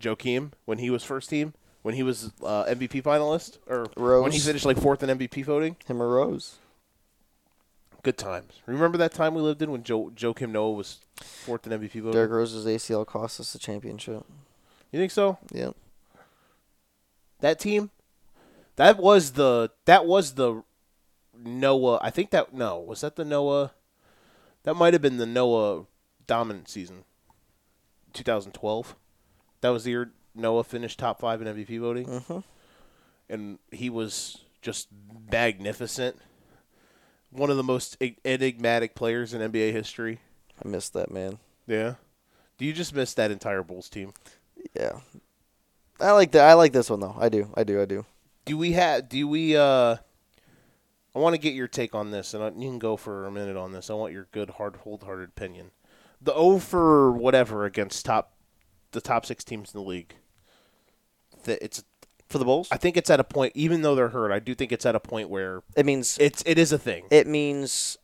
Joakim 0.00 0.52
when 0.64 0.78
he 0.78 0.90
was 0.90 1.02
first 1.02 1.28
team 1.28 1.54
when 1.82 1.94
he 1.94 2.02
was 2.02 2.32
uh, 2.42 2.64
MVP 2.64 3.02
finalist, 3.02 3.58
or 3.66 3.86
Rose. 3.96 4.22
when 4.22 4.32
he 4.32 4.38
finished 4.38 4.64
like 4.64 4.78
fourth 4.78 5.02
in 5.02 5.16
MVP 5.16 5.44
voting. 5.44 5.76
Him 5.86 6.02
or 6.02 6.08
Rose? 6.08 6.56
Good 8.02 8.16
times. 8.16 8.54
Remember 8.66 8.96
that 8.98 9.12
time 9.12 9.34
we 9.34 9.42
lived 9.42 9.60
in 9.62 9.70
when 9.72 9.82
Joe 9.82 10.10
Joakim 10.14 10.50
Noah 10.50 10.72
was 10.72 11.00
fourth 11.20 11.66
in 11.66 11.72
MVP 11.78 11.94
voting. 12.00 12.12
Derrick 12.12 12.30
Rose's 12.30 12.64
ACL 12.64 13.06
cost 13.06 13.40
us 13.40 13.52
the 13.52 13.58
championship. 13.58 14.24
You 14.92 14.98
think 15.00 15.10
so? 15.12 15.38
Yep. 15.52 15.74
That 17.40 17.58
team, 17.60 17.90
that 18.76 18.98
was 18.98 19.32
the 19.32 19.70
that 19.84 20.06
was 20.06 20.34
the 20.34 20.62
Noah. 21.36 21.98
I 22.02 22.10
think 22.10 22.30
that 22.30 22.52
no 22.54 22.78
was 22.78 23.00
that 23.02 23.16
the 23.16 23.24
Noah. 23.24 23.72
That 24.64 24.74
might 24.74 24.92
have 24.92 25.02
been 25.02 25.16
the 25.18 25.26
Noah 25.26 25.84
dominant 26.26 26.68
season. 26.68 27.04
2012. 28.12 28.96
That 29.60 29.68
was 29.70 29.84
the 29.84 29.90
year 29.90 30.10
Noah 30.34 30.64
finished 30.64 30.98
top 30.98 31.20
five 31.20 31.40
in 31.42 31.48
MVP 31.48 31.80
voting, 31.80 32.06
Mm-hmm. 32.06 32.38
and 33.28 33.58
he 33.72 33.88
was 33.90 34.38
just 34.62 34.88
magnificent. 35.30 36.16
One 37.30 37.50
of 37.50 37.56
the 37.56 37.62
most 37.62 37.96
enigmatic 38.24 38.94
players 38.94 39.34
in 39.34 39.40
NBA 39.52 39.72
history. 39.72 40.20
I 40.64 40.68
missed 40.68 40.92
that 40.94 41.10
man. 41.10 41.38
Yeah. 41.66 41.94
Do 42.56 42.64
you 42.64 42.72
just 42.72 42.94
miss 42.94 43.14
that 43.14 43.30
entire 43.30 43.62
Bulls 43.62 43.88
team? 43.88 44.12
Yeah. 44.74 45.00
I 46.00 46.12
like 46.12 46.32
that. 46.32 46.48
I 46.48 46.54
like 46.54 46.72
this 46.72 46.90
one 46.90 47.00
though. 47.00 47.16
I 47.18 47.28
do. 47.28 47.50
I 47.54 47.64
do. 47.64 47.80
I 47.80 47.84
do. 47.84 48.06
Do 48.44 48.56
we 48.56 48.72
have? 48.72 49.08
Do 49.08 49.28
we? 49.28 49.56
uh 49.56 49.96
I 51.14 51.18
want 51.20 51.34
to 51.34 51.40
get 51.40 51.54
your 51.54 51.68
take 51.68 51.94
on 51.94 52.10
this, 52.10 52.32
and 52.34 52.44
I- 52.44 52.48
you 52.48 52.68
can 52.68 52.78
go 52.78 52.96
for 52.96 53.26
a 53.26 53.30
minute 53.30 53.56
on 53.56 53.72
this. 53.72 53.90
I 53.90 53.94
want 53.94 54.12
your 54.12 54.28
good, 54.30 54.50
hard, 54.50 54.76
hold-hearted 54.76 55.30
opinion. 55.30 55.72
The 56.20 56.32
O 56.34 56.58
for 56.58 57.10
whatever 57.10 57.64
against 57.64 58.04
top, 58.04 58.34
the 58.92 59.00
top 59.00 59.26
six 59.26 59.42
teams 59.42 59.74
in 59.74 59.80
the 59.80 59.86
league. 59.88 60.14
That 61.44 61.62
it's. 61.64 61.82
For 62.28 62.38
the 62.38 62.44
Bulls, 62.44 62.68
I 62.70 62.76
think 62.76 62.96
it's 62.98 63.08
at 63.08 63.20
a 63.20 63.24
point, 63.24 63.52
even 63.54 63.80
though 63.82 63.94
they're 63.94 64.08
hurt. 64.10 64.30
I 64.32 64.38
do 64.38 64.54
think 64.54 64.70
it's 64.70 64.84
at 64.84 64.94
a 64.94 65.00
point 65.00 65.30
where 65.30 65.62
it 65.76 65.86
means 65.86 66.18
it's 66.20 66.42
it 66.44 66.58
is 66.58 66.72
a 66.72 66.78
thing. 66.78 67.04
it 67.10 67.26
means 67.26 67.96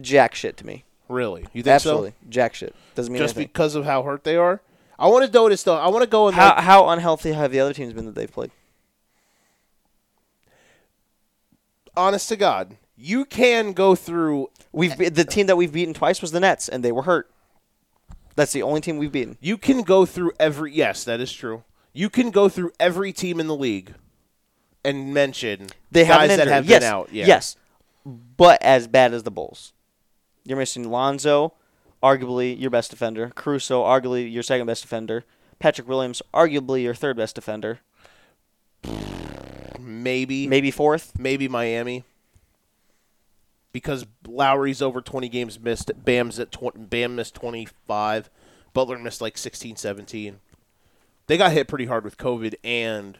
jack 0.00 0.34
shit 0.34 0.56
to 0.58 0.66
me. 0.66 0.84
Really, 1.08 1.42
you 1.52 1.62
think 1.62 1.74
Absolutely, 1.74 2.12
jack 2.28 2.54
shit 2.54 2.74
doesn't 2.94 3.10
so? 3.10 3.12
mean 3.12 3.22
Just 3.22 3.36
anything. 3.36 3.48
because 3.48 3.74
of 3.74 3.84
how 3.86 4.02
hurt 4.02 4.24
they 4.24 4.36
are. 4.36 4.60
I 4.98 5.08
want 5.08 5.24
to 5.26 5.32
notice 5.32 5.62
though. 5.62 5.76
I 5.76 5.88
want 5.88 6.02
to 6.02 6.08
go 6.08 6.28
and 6.28 6.36
how 6.36 6.50
like, 6.54 6.64
how 6.64 6.88
unhealthy 6.90 7.32
have 7.32 7.50
the 7.52 7.60
other 7.60 7.72
teams 7.72 7.92
been 7.94 8.04
that 8.06 8.14
they've 8.14 8.30
played? 8.30 8.50
honest 11.96 12.28
to 12.30 12.36
God, 12.36 12.76
you 12.96 13.24
can 13.24 13.72
go 13.72 13.94
through 13.94 14.50
We've 14.72 14.96
be- 14.96 15.08
the 15.08 15.24
team 15.24 15.46
that 15.48 15.56
we've 15.56 15.72
beaten 15.72 15.92
twice 15.94 16.22
was 16.22 16.32
the 16.32 16.40
Nets, 16.40 16.68
and 16.68 16.82
they 16.82 16.92
were 16.92 17.02
hurt. 17.02 17.30
That's 18.34 18.52
the 18.52 18.62
only 18.62 18.80
team 18.80 18.96
we've 18.96 19.12
beaten. 19.12 19.36
You 19.40 19.58
can 19.58 19.82
go 19.82 20.06
through 20.06 20.32
every. 20.40 20.72
Yes, 20.72 21.04
that 21.04 21.20
is 21.20 21.30
true. 21.32 21.64
You 21.92 22.08
can 22.08 22.30
go 22.30 22.48
through 22.48 22.72
every 22.80 23.12
team 23.12 23.38
in 23.38 23.46
the 23.46 23.56
league 23.56 23.94
and 24.84 25.12
mention 25.12 25.68
They 25.90 26.06
guys 26.06 26.36
that 26.36 26.48
have 26.48 26.66
yes, 26.66 26.80
been 26.80 26.92
out. 26.92 27.08
Yeah. 27.12 27.26
Yes, 27.26 27.56
but 28.04 28.62
as 28.62 28.86
bad 28.86 29.12
as 29.14 29.22
the 29.22 29.30
Bulls. 29.30 29.72
You're 30.44 30.58
missing 30.58 30.90
Lonzo, 30.90 31.54
arguably 32.02 32.58
your 32.58 32.70
best 32.70 32.90
defender. 32.90 33.30
Caruso, 33.34 33.82
arguably 33.84 34.30
your 34.30 34.42
second 34.42 34.66
best 34.66 34.82
defender. 34.82 35.24
Patrick 35.58 35.88
Williams, 35.88 36.20
arguably 36.34 36.82
your 36.82 36.94
third 36.94 37.16
best 37.16 37.34
defender. 37.36 37.80
maybe 39.78 40.48
Maybe 40.48 40.70
fourth. 40.70 41.18
maybe 41.18 41.46
Miami 41.46 42.04
because 43.72 44.06
Lowry's 44.26 44.82
over 44.82 45.00
20 45.00 45.28
games 45.28 45.58
missed. 45.58 45.90
Bam's 46.04 46.38
at 46.38 46.52
20, 46.52 46.78
Bam 46.86 47.16
missed 47.16 47.34
25. 47.34 48.30
Butler 48.72 48.98
missed 48.98 49.20
like 49.20 49.38
16, 49.38 49.76
17. 49.76 50.40
They 51.26 51.36
got 51.36 51.52
hit 51.52 51.68
pretty 51.68 51.86
hard 51.86 52.04
with 52.04 52.16
COVID 52.16 52.54
and 52.64 53.18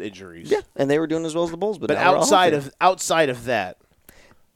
injuries. 0.00 0.50
Yeah, 0.50 0.60
and 0.76 0.90
they 0.90 0.98
were 0.98 1.06
doing 1.06 1.24
as 1.24 1.34
well 1.34 1.44
as 1.44 1.50
the 1.50 1.56
Bulls, 1.56 1.78
but, 1.78 1.88
But 1.88 1.94
now 1.94 2.00
they're 2.00 2.16
all 2.16 2.22
outside 2.22 2.54
of 2.54 2.70
outside 2.80 3.28
of 3.28 3.44
that, 3.44 3.78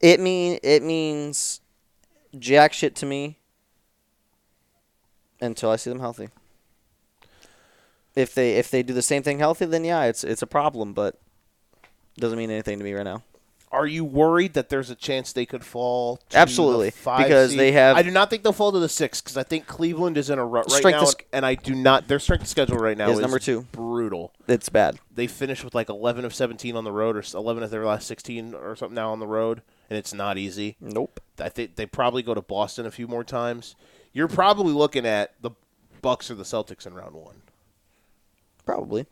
it 0.00 0.20
mean 0.20 0.58
it 0.62 0.82
means 0.82 1.60
jack 2.38 2.72
shit 2.72 2.94
to 2.96 3.06
me 3.06 3.38
until 5.40 5.70
I 5.70 5.76
see 5.76 5.90
them 5.90 6.00
healthy. 6.00 6.28
If 8.14 8.34
they 8.34 8.56
if 8.56 8.70
they 8.70 8.82
do 8.82 8.92
the 8.92 9.02
same 9.02 9.22
thing 9.22 9.38
healthy, 9.38 9.64
then 9.64 9.84
yeah, 9.84 10.04
it's 10.04 10.22
it's 10.22 10.42
a 10.42 10.46
problem, 10.46 10.92
but 10.92 11.18
doesn't 12.18 12.38
mean 12.38 12.50
anything 12.50 12.78
to 12.78 12.84
me 12.84 12.92
right 12.92 13.04
now. 13.04 13.22
Are 13.72 13.86
you 13.86 14.04
worried 14.04 14.52
that 14.52 14.68
there's 14.68 14.90
a 14.90 14.94
chance 14.94 15.32
they 15.32 15.46
could 15.46 15.64
fall? 15.64 16.18
To 16.28 16.36
Absolutely, 16.36 16.90
the 16.90 16.96
five 16.96 17.24
because 17.26 17.50
seed? 17.52 17.58
they 17.58 17.72
have- 17.72 17.96
I 17.96 18.02
do 18.02 18.10
not 18.10 18.28
think 18.28 18.42
they'll 18.42 18.52
fall 18.52 18.70
to 18.70 18.78
the 18.78 18.88
six 18.88 19.22
because 19.22 19.38
I 19.38 19.42
think 19.44 19.66
Cleveland 19.66 20.18
is 20.18 20.28
in 20.28 20.38
a 20.38 20.44
rut 20.44 20.66
right 20.70 20.84
now, 20.92 21.06
sch- 21.06 21.14
and 21.32 21.46
I 21.46 21.54
do 21.54 21.74
not. 21.74 22.06
Their 22.06 22.18
strength 22.18 22.42
of 22.42 22.48
schedule 22.48 22.76
right 22.76 22.98
now 22.98 23.08
Is 23.08 23.16
is 23.16 23.22
number 23.22 23.38
two. 23.38 23.62
brutal. 23.72 24.34
It's 24.46 24.68
bad. 24.68 24.98
They 25.10 25.26
finished 25.26 25.64
with 25.64 25.74
like 25.74 25.88
11 25.88 26.26
of 26.26 26.34
17 26.34 26.76
on 26.76 26.84
the 26.84 26.92
road, 26.92 27.16
or 27.16 27.22
11 27.34 27.62
of 27.62 27.70
their 27.70 27.86
last 27.86 28.06
16 28.06 28.52
or 28.54 28.76
something 28.76 28.94
now 28.94 29.10
on 29.10 29.20
the 29.20 29.26
road, 29.26 29.62
and 29.88 29.98
it's 29.98 30.12
not 30.12 30.36
easy. 30.36 30.76
Nope. 30.78 31.20
I 31.40 31.48
think 31.48 31.76
they 31.76 31.86
probably 31.86 32.22
go 32.22 32.34
to 32.34 32.42
Boston 32.42 32.84
a 32.84 32.90
few 32.90 33.08
more 33.08 33.24
times. 33.24 33.74
You're 34.12 34.28
probably 34.28 34.74
looking 34.74 35.06
at 35.06 35.32
the 35.40 35.52
Bucks 36.02 36.30
or 36.30 36.34
the 36.34 36.44
Celtics 36.44 36.86
in 36.86 36.92
round 36.92 37.14
one 37.14 37.40
Probably. 38.66 39.06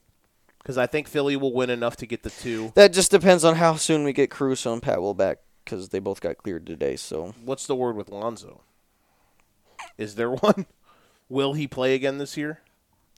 Because 0.63 0.79
I 0.79 0.87
think 0.87 1.09
Philly 1.09 1.37
will 1.37 1.53
win 1.53 1.71
enough 1.71 1.97
to 1.97 2.07
get 2.07 2.23
the 2.23 2.31
two. 2.31 2.73
That 2.75 2.93
just 2.93 3.11
depends 3.11 3.45
on 3.45 3.57
how 3.57 3.75
soon 3.77 4.05
we 4.05 4.13
get 4.13 4.31
Caruso 4.31 4.73
and 4.73 4.83
Pat 4.83 5.01
Will 5.03 5.15
back 5.15 5.39
because 5.65 5.89
they 5.89 5.99
both 5.99 6.21
got 6.21 6.39
cleared 6.39 6.67
today. 6.67 6.97
So 6.97 7.35
What's 7.45 7.67
the 7.67 7.75
word 7.77 7.97
with 7.97 8.09
Lonzo? 8.11 8.63
Is 9.99 10.15
there 10.15 10.31
one? 10.31 10.67
Will 11.29 11.53
he 11.55 11.67
play 11.67 11.95
again 11.95 12.19
this 12.19 12.37
year? 12.37 12.61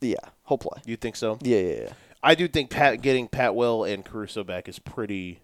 yeah, 0.01 0.17
he'll 0.49 0.59
play. 0.59 0.81
You 0.85 0.97
think 0.97 1.15
so? 1.17 1.39
Yeah, 1.43 1.59
yeah, 1.59 1.81
yeah. 1.83 1.93
I 2.25 2.35
do 2.35 2.49
think 2.49 2.71
Pat 2.71 3.03
getting 3.03 3.29
Pat 3.29 3.55
Will 3.55 3.85
and 3.85 4.05
Caruso 4.05 4.43
back 4.45 4.69
is 4.69 4.79
pretty. 4.79 5.41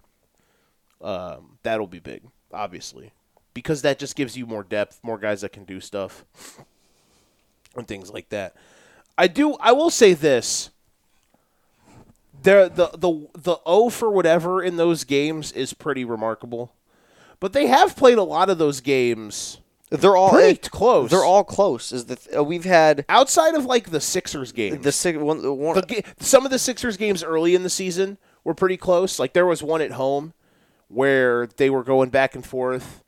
Um, 1.00 1.58
that'll 1.62 1.86
be 1.86 2.00
big, 2.00 2.22
obviously, 2.52 3.12
because 3.54 3.82
that 3.82 3.98
just 4.00 4.16
gives 4.16 4.36
you 4.36 4.46
more 4.46 4.64
depth, 4.64 4.98
more 5.02 5.16
guys 5.18 5.42
that 5.42 5.52
can 5.52 5.64
do 5.64 5.80
stuff, 5.80 6.24
and 7.76 7.86
things 7.86 8.10
like 8.10 8.28
that. 8.30 8.56
I 9.16 9.28
do. 9.28 9.54
I 9.54 9.72
will 9.72 9.90
say 9.90 10.12
this. 10.14 10.70
The 12.42 12.70
the 12.74 13.28
the 13.34 13.56
O 13.66 13.90
for 13.90 14.10
whatever 14.10 14.62
in 14.62 14.76
those 14.76 15.04
games 15.04 15.52
is 15.52 15.74
pretty 15.74 16.04
remarkable, 16.04 16.72
but 17.40 17.52
they 17.52 17.66
have 17.66 17.96
played 17.96 18.18
a 18.18 18.22
lot 18.22 18.48
of 18.48 18.58
those 18.58 18.80
games 18.80 19.58
They're 19.90 20.16
all 20.16 20.30
pretty 20.30 20.60
eh, 20.60 20.68
close. 20.70 21.10
They're 21.10 21.24
all 21.24 21.44
close. 21.44 21.92
Is 21.92 22.04
the 22.06 22.16
th- 22.16 22.36
uh, 22.36 22.44
we've 22.44 22.64
had 22.64 23.04
outside 23.08 23.54
of 23.54 23.64
like 23.64 23.90
the 23.90 24.00
Sixers 24.00 24.52
games. 24.52 24.84
the 24.84 24.92
six 24.92 25.18
one, 25.18 25.42
the 25.42 25.52
one 25.52 25.74
the 25.76 26.04
some 26.20 26.44
of 26.44 26.50
the 26.50 26.58
Sixers 26.58 26.96
games 26.96 27.24
early 27.24 27.54
in 27.54 27.62
the 27.62 27.70
season 27.70 28.18
were 28.44 28.54
pretty 28.54 28.76
close. 28.76 29.18
Like 29.18 29.32
there 29.32 29.46
was 29.46 29.62
one 29.62 29.80
at 29.80 29.92
home 29.92 30.32
where 30.88 31.46
they 31.56 31.70
were 31.70 31.82
going 31.82 32.10
back 32.10 32.34
and 32.34 32.46
forth, 32.46 33.02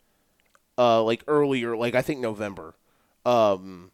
uh, 0.77 1.03
like 1.03 1.23
earlier, 1.29 1.77
like 1.77 1.95
I 1.95 2.03
think 2.03 2.21
November. 2.21 2.75
Um, 3.25 3.91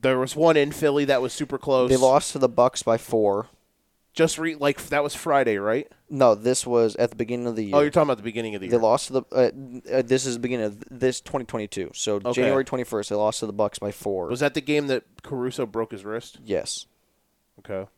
there 0.00 0.18
was 0.18 0.34
one 0.34 0.56
in 0.56 0.72
Philly 0.72 1.04
that 1.04 1.20
was 1.20 1.32
super 1.32 1.58
close. 1.58 1.90
they 1.90 1.96
lost 1.96 2.32
to 2.32 2.38
the 2.38 2.48
Bucks 2.48 2.82
by 2.82 2.96
four. 2.96 3.48
Just 4.20 4.38
re- 4.38 4.54
like 4.54 4.88
that 4.88 5.02
was 5.02 5.14
Friday, 5.14 5.56
right? 5.56 5.90
No, 6.10 6.34
this 6.34 6.66
was 6.66 6.94
at 6.96 7.08
the 7.08 7.16
beginning 7.16 7.46
of 7.46 7.56
the 7.56 7.64
year. 7.64 7.76
Oh, 7.76 7.80
you're 7.80 7.90
talking 7.90 8.08
about 8.08 8.18
the 8.18 8.22
beginning 8.22 8.54
of 8.54 8.60
the 8.60 8.66
year. 8.66 8.78
They 8.78 8.82
lost 8.82 9.06
to 9.06 9.12
the. 9.14 9.22
Uh, 9.32 9.96
uh, 9.96 10.02
this 10.02 10.26
is 10.26 10.34
the 10.34 10.40
beginning 10.40 10.66
of 10.66 10.84
this 10.90 11.22
2022. 11.22 11.92
So 11.94 12.16
Okay. 12.16 12.32
January 12.32 12.64
21st, 12.66 13.08
they 13.08 13.14
lost 13.14 13.40
to 13.40 13.46
the 13.46 13.54
Bucks 13.54 13.78
by 13.78 13.90
four. 13.90 14.26
Was 14.28 14.40
that 14.40 14.52
the 14.52 14.60
game 14.60 14.88
that 14.88 15.04
Caruso 15.22 15.64
broke 15.64 15.92
his 15.92 16.04
wrist? 16.04 16.38
yes. 16.44 16.84
Okay. 17.60 17.88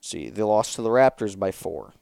See, 0.00 0.30
they 0.30 0.42
lost 0.42 0.76
to 0.76 0.82
the 0.82 0.88
Raptors 0.88 1.38
by 1.38 1.52
four. 1.52 1.92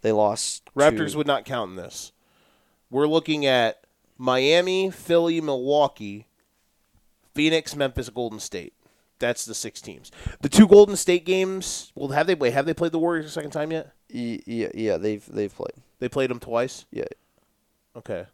They 0.00 0.12
lost. 0.12 0.64
Raptors 0.74 1.12
to, 1.12 1.18
would 1.18 1.26
not 1.26 1.44
count 1.44 1.70
in 1.70 1.76
this. 1.76 2.12
We're 2.90 3.06
looking 3.06 3.46
at 3.46 3.84
Miami, 4.18 4.90
Philly, 4.90 5.40
Milwaukee, 5.40 6.26
Phoenix, 7.34 7.76
Memphis, 7.76 8.08
Golden 8.08 8.40
State. 8.40 8.72
That's 9.18 9.44
the 9.46 9.54
six 9.54 9.80
teams. 9.80 10.10
The 10.42 10.48
two 10.48 10.66
Golden 10.68 10.94
State 10.96 11.24
games. 11.24 11.90
Well, 11.94 12.08
have 12.08 12.26
they 12.26 12.34
wait? 12.34 12.52
Have 12.52 12.66
they 12.66 12.74
played 12.74 12.92
the 12.92 12.98
Warriors 12.98 13.26
a 13.26 13.30
second 13.30 13.50
time 13.50 13.72
yet? 13.72 13.92
Yeah, 14.08 14.68
yeah, 14.74 14.96
they've 14.98 15.24
they've 15.26 15.54
played. 15.54 15.72
They 15.98 16.08
played 16.08 16.30
them 16.30 16.38
twice. 16.40 16.84
Yeah, 16.90 17.04
Okay. 17.96 18.26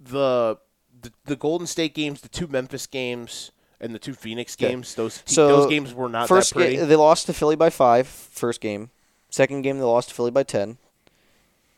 The 0.00 0.58
the, 1.02 1.12
the 1.26 1.36
Golden 1.36 1.66
State 1.66 1.94
games, 1.94 2.20
the 2.22 2.28
two 2.28 2.46
Memphis 2.46 2.86
games, 2.86 3.50
and 3.80 3.94
the 3.94 3.98
two 3.98 4.14
Phoenix 4.14 4.54
Okay. 4.56 4.68
games. 4.70 4.94
Those 4.94 5.22
So, 5.26 5.46
those 5.46 5.66
games 5.68 5.92
were 5.92 6.08
not 6.08 6.28
first 6.28 6.50
that 6.50 6.56
pretty. 6.56 6.76
ga- 6.76 6.86
they 6.86 6.96
lost 6.96 7.26
to 7.26 7.32
Philly 7.34 7.56
by 7.56 7.68
five. 7.70 8.06
First 8.06 8.60
game. 8.62 8.90
Second 9.28 9.62
game 9.62 9.78
they 9.78 9.84
lost 9.84 10.08
to 10.08 10.14
Philly 10.14 10.30
by 10.30 10.42
ten. 10.44 10.78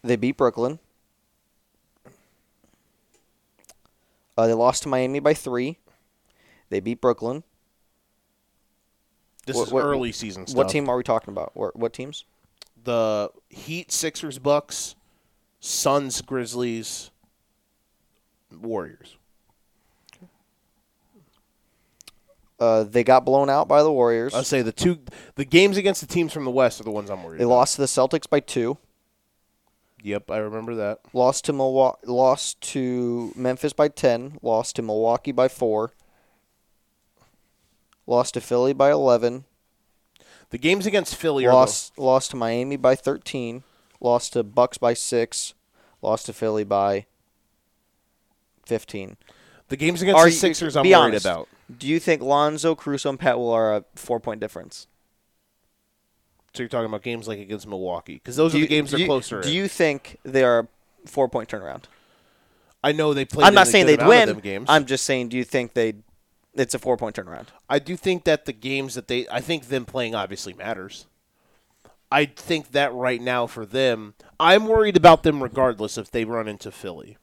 They 0.05 0.15
beat 0.17 0.37
Brooklyn. 0.37 0.79
Uh, 4.39 4.47
they 4.47 4.53
lost 4.55 4.83
to 4.85 4.89
Miami 4.89 5.19
by 5.19 5.35
three. 5.35 5.79
They 6.69 6.81
beat 6.81 7.01
Brooklyn. 7.01 7.43
This 9.47 9.57
what- 9.57 9.67
is 9.69 9.73
what- 9.73 9.85
early 9.85 10.13
season 10.13 10.47
stuff. 10.47 10.57
What 10.59 10.69
team 10.69 10.89
are 10.89 10.97
we 10.97 11.03
talking 11.03 11.33
about? 11.33 11.53
What, 11.57 11.75
what 11.77 11.93
teams? 11.93 12.25
the 12.85 13.31
Heat, 13.49 13.91
Sixers, 13.91 14.39
Bucks, 14.39 14.95
Suns, 15.59 16.21
Grizzlies, 16.23 17.11
Warriors. 18.53 19.17
Uh, 22.59 22.85
they 22.85 23.05
got 23.05 23.25
blown 23.25 23.51
out 23.51 23.69
by 23.69 23.83
the 23.83 23.93
Warriors. 23.93 24.33
I'll 24.35 24.43
say 24.45 24.63
the 24.63 24.73
two 24.73 24.99
the 25.35 25.45
games 25.45 25.77
against 25.77 26.01
the 26.01 26.07
teams 26.07 26.33
from 26.33 26.45
the 26.45 26.51
West 26.51 26.81
are 26.81 26.85
the 26.85 26.91
ones 26.91 27.11
I'm 27.11 27.23
worried 27.23 27.39
They 27.41 27.45
about. 27.45 27.55
lost 27.55 27.75
to 27.75 27.83
the 27.83 27.87
Celtics 27.87 28.29
by 28.31 28.41
two. 28.41 28.79
Yep, 30.03 30.31
I 30.31 30.39
remember 30.39 30.75
that. 30.77 31.01
Lost 31.13 31.45
to 31.47 31.53
Milwaukee. 31.53 32.07
Lost 32.07 32.61
to 32.73 33.33
Memphis 33.37 33.73
by 33.75 33.89
ten. 33.89 34.39
Lost 34.41 34.77
to 34.77 34.83
Milwaukee 34.83 35.33
by 35.33 35.49
four. 35.49 35.93
Lost 38.07 38.35
to 38.35 38.41
Philly 38.41 38.73
by 38.73 38.91
eleven. 38.91 39.45
The 40.51 40.59
games 40.59 40.87
against 40.87 41.17
Philly 41.17 41.45
are 41.47 41.53
Lost 41.53 41.99
lost 41.99 42.31
to 42.31 42.37
Miami 42.37 42.77
by 42.77 42.95
thirteen. 42.95 43.65
Lost 44.01 44.35
to 44.35 44.43
Bucks 44.45 44.79
by 44.79 44.95
six. 44.95 45.55
Lost 46.03 46.27
to 46.27 46.33
Philly 46.33 46.63
by 46.65 47.07
fifteen. 48.65 49.17
the, 49.19 49.35
the 49.71 49.77
games 49.77 50.03
against 50.03 50.19
Are 50.19 50.25
the 50.27 50.31
you- 50.31 50.37
Sixers 50.37 50.77
I'm 50.77 50.83
be 50.85 50.91
worried 50.91 50.99
honest. 51.01 51.27
about. 51.27 51.49
Do 51.77 51.89
you 51.89 51.99
think 51.99 52.23
Lonzo, 52.23 52.77
Caruso, 52.77 53.09
and 53.11 53.19
Pat 53.19 53.39
Will 53.39 53.51
are 53.51 53.75
a 53.77 53.85
four 53.97 54.21
point 54.21 54.39
difference? 54.41 54.87
So 56.55 56.63
you're 56.63 56.69
talking 56.69 56.87
about 56.87 57.03
games 57.03 57.27
like 57.29 57.39
against 57.41 57.67
Milwaukee 57.67 58.15
because 58.15 58.37
those 58.37 58.55
are 58.55 58.59
the 58.59 58.67
games 58.69 58.91
do 58.91 58.99
they're 58.99 59.07
closer. 59.07 59.43
Do 59.43 59.49
in. 59.49 59.55
you 59.55 59.69
think 59.69 60.19
they 60.23 60.45
are 60.45 60.61
a 60.61 61.09
four 61.09 61.29
point 61.29 61.49
turnaround? 61.49 61.85
I 62.85 62.93
know 62.93 63.13
they 63.15 63.25
played. 63.25 63.43
I'm 63.45 63.49
in 63.49 63.55
not 63.57 63.67
saying 63.67 63.87
good 63.87 63.99
they'd 63.99 64.05
amount 64.05 64.13
of 64.13 64.19
win. 64.19 64.29
them 64.37 64.41
games. 64.41 64.67
I'm 64.69 64.87
just 64.87 65.05
saying, 65.05 65.29
do 65.31 65.37
you 65.37 65.43
think 65.45 65.75
they? 65.75 65.95
It's 66.57 66.75
a 66.75 66.79
four 66.79 66.97
point 66.97 67.17
turnaround. 67.17 67.49
I 67.69 67.79
do 67.79 67.97
think 67.97 68.25
that 68.25 68.47
the 68.47 68.53
games 68.53 68.95
that 68.95 69.09
they, 69.09 69.29
I 69.29 69.41
think 69.41 69.69
them 69.69 69.85
playing 69.85 70.15
obviously 70.15 70.55
matters. 70.55 71.07
I 72.11 72.25
think 72.25 72.73
that 72.73 72.95
right 72.95 73.21
now 73.21 73.47
for 73.47 73.67
them, 73.67 74.15
I'm 74.39 74.67
worried 74.67 74.97
about 74.97 75.23
them 75.23 75.43
regardless 75.43 75.99
if 75.99 76.11
they 76.11 76.25
run 76.25 76.49
into 76.49 76.71
Philly, 76.71 77.19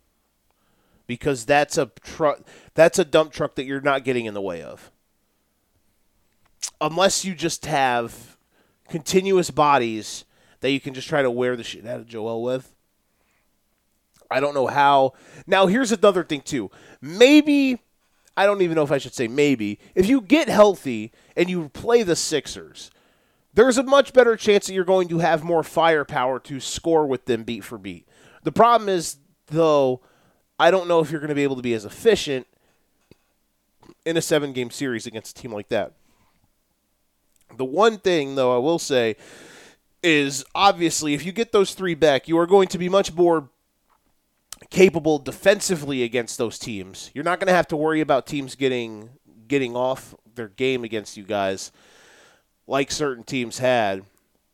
because 1.08 1.46
that's 1.46 1.78
a 1.78 1.92
truck, 2.04 2.42
that's 2.74 3.00
a 3.00 3.06
dump 3.06 3.32
truck 3.32 3.56
that 3.56 3.64
you're 3.64 3.82
not 3.82 4.04
getting 4.04 4.26
in 4.26 4.34
the 4.34 4.42
way 4.42 4.62
of, 4.62 4.92
unless 6.82 7.24
you 7.24 7.34
just 7.34 7.66
have 7.66 8.38
continuous 8.90 9.50
bodies 9.52 10.26
that 10.60 10.72
you 10.72 10.82
can 10.82 10.94
just 10.94 11.08
try 11.08 11.22
to 11.22 11.32
wear 11.32 11.56
the 11.56 11.64
shit 11.64 11.88
out 11.88 12.02
of 12.02 12.08
Joel 12.08 12.44
with. 12.44 12.74
I 14.30 14.42
don't 14.42 14.54
know 14.54 14.68
how. 14.68 15.14
Now 15.48 15.68
here's 15.68 15.92
another 15.92 16.24
thing 16.24 16.42
too. 16.42 16.72
Maybe 17.02 17.80
I 18.36 18.46
don't 18.46 18.62
even 18.62 18.76
know 18.76 18.84
if 18.84 18.92
I 18.92 18.98
should 18.98 19.14
say 19.14 19.28
maybe. 19.28 19.80
If 19.96 20.08
you 20.08 20.22
get 20.22 20.50
healthy 20.50 21.12
and 21.36 21.50
you 21.50 21.70
play 21.70 22.04
the 22.04 22.16
Sixers, 22.16 22.90
there's 23.54 23.78
a 23.78 23.84
much 23.84 24.14
better 24.14 24.36
chance 24.36 24.68
that 24.68 24.74
you're 24.74 24.84
going 24.84 25.08
to 25.10 25.20
have 25.20 25.44
more 25.44 25.64
firepower 25.64 26.40
to 26.40 26.60
score 26.60 27.06
with 27.06 27.26
them 27.26 27.44
beat 27.44 27.64
for 27.64 27.78
beat. 27.78 28.08
The 28.44 28.52
problem 28.52 28.90
is, 28.90 29.18
though, 29.48 30.02
I 30.60 30.72
don't 30.72 30.88
know 30.88 31.00
if 31.00 31.12
you're 31.12 31.20
going 31.20 31.30
to 31.30 31.36
be 31.36 31.44
able 31.44 31.56
to 31.58 31.62
be 31.62 31.74
as 31.74 31.86
efficient 31.86 32.48
in 34.06 34.18
a 34.18 34.22
seven 34.22 34.54
game 34.54 34.72
series 34.72 35.06
against 35.06 35.38
a 35.38 35.42
team 35.42 35.52
like 35.52 35.70
that. 35.70 35.94
The 37.56 37.66
one 37.66 38.00
thing, 38.00 38.36
though, 38.36 38.56
I 38.56 38.58
will 38.58 38.80
say 38.80 39.16
is 40.02 40.44
obviously 40.54 41.14
if 41.14 41.26
you 41.26 41.32
get 41.32 41.52
those 41.52 41.74
three 41.74 41.96
back, 41.96 42.28
you 42.28 42.38
are 42.38 42.48
going 42.48 42.68
to 42.68 42.78
be 42.78 42.90
much 42.90 43.14
more 43.14 43.50
capable 44.74 45.20
defensively 45.20 46.02
against 46.04 46.38
those 46.40 46.58
teams. 46.58 47.12
You're 47.14 47.24
not 47.24 47.40
going 47.40 47.48
to 47.48 47.54
have 47.54 47.68
to 47.68 47.78
worry 47.78 48.02
about 48.02 48.26
teams 48.26 48.56
getting 48.56 49.10
getting 49.48 49.76
off 49.76 50.16
their 50.36 50.48
game 50.50 50.84
against 50.84 51.16
you 51.16 51.24
guys 51.24 51.72
like 52.66 52.92
certain 52.92 53.24
teams 53.24 53.60
had. 53.60 54.04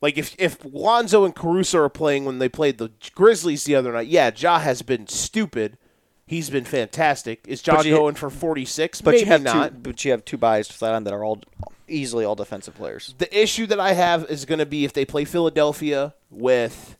Like 0.01 0.17
if 0.17 0.35
if 0.37 0.57
Lonzo 0.65 1.23
and 1.25 1.33
Caruso 1.33 1.79
are 1.79 1.89
playing 1.89 2.25
when 2.25 2.39
they 2.39 2.49
played 2.49 2.77
the 2.77 2.91
Grizzlies 3.15 3.63
the 3.63 3.75
other 3.75 3.93
night, 3.93 4.07
yeah, 4.07 4.29
Ja 4.35 4.59
has 4.59 4.81
been 4.81 5.07
stupid. 5.07 5.77
He's 6.25 6.49
been 6.49 6.65
fantastic. 6.65 7.39
Is 7.47 7.65
Ja 7.65 7.81
you- 7.81 7.95
going 7.95 8.15
for 8.15 8.29
46? 8.29 9.01
But 9.01 9.11
Maybe 9.11 9.19
you 9.21 9.25
have 9.27 9.41
not. 9.41 9.71
two. 9.71 9.79
But 9.79 10.05
you 10.05 10.11
have 10.11 10.25
two 10.25 10.37
buys 10.37 10.67
to 10.67 10.79
that 10.81 10.93
on 10.93 11.05
that 11.05 11.13
are 11.13 11.23
all 11.23 11.41
easily 11.87 12.23
all 12.25 12.35
defensive 12.35 12.75
players. 12.75 13.15
The 13.17 13.41
issue 13.43 13.65
that 13.67 13.79
I 13.79 13.93
have 13.93 14.29
is 14.29 14.45
going 14.45 14.59
to 14.59 14.65
be 14.65 14.83
if 14.85 14.93
they 14.93 15.05
play 15.05 15.23
Philadelphia 15.25 16.13
with 16.29 16.97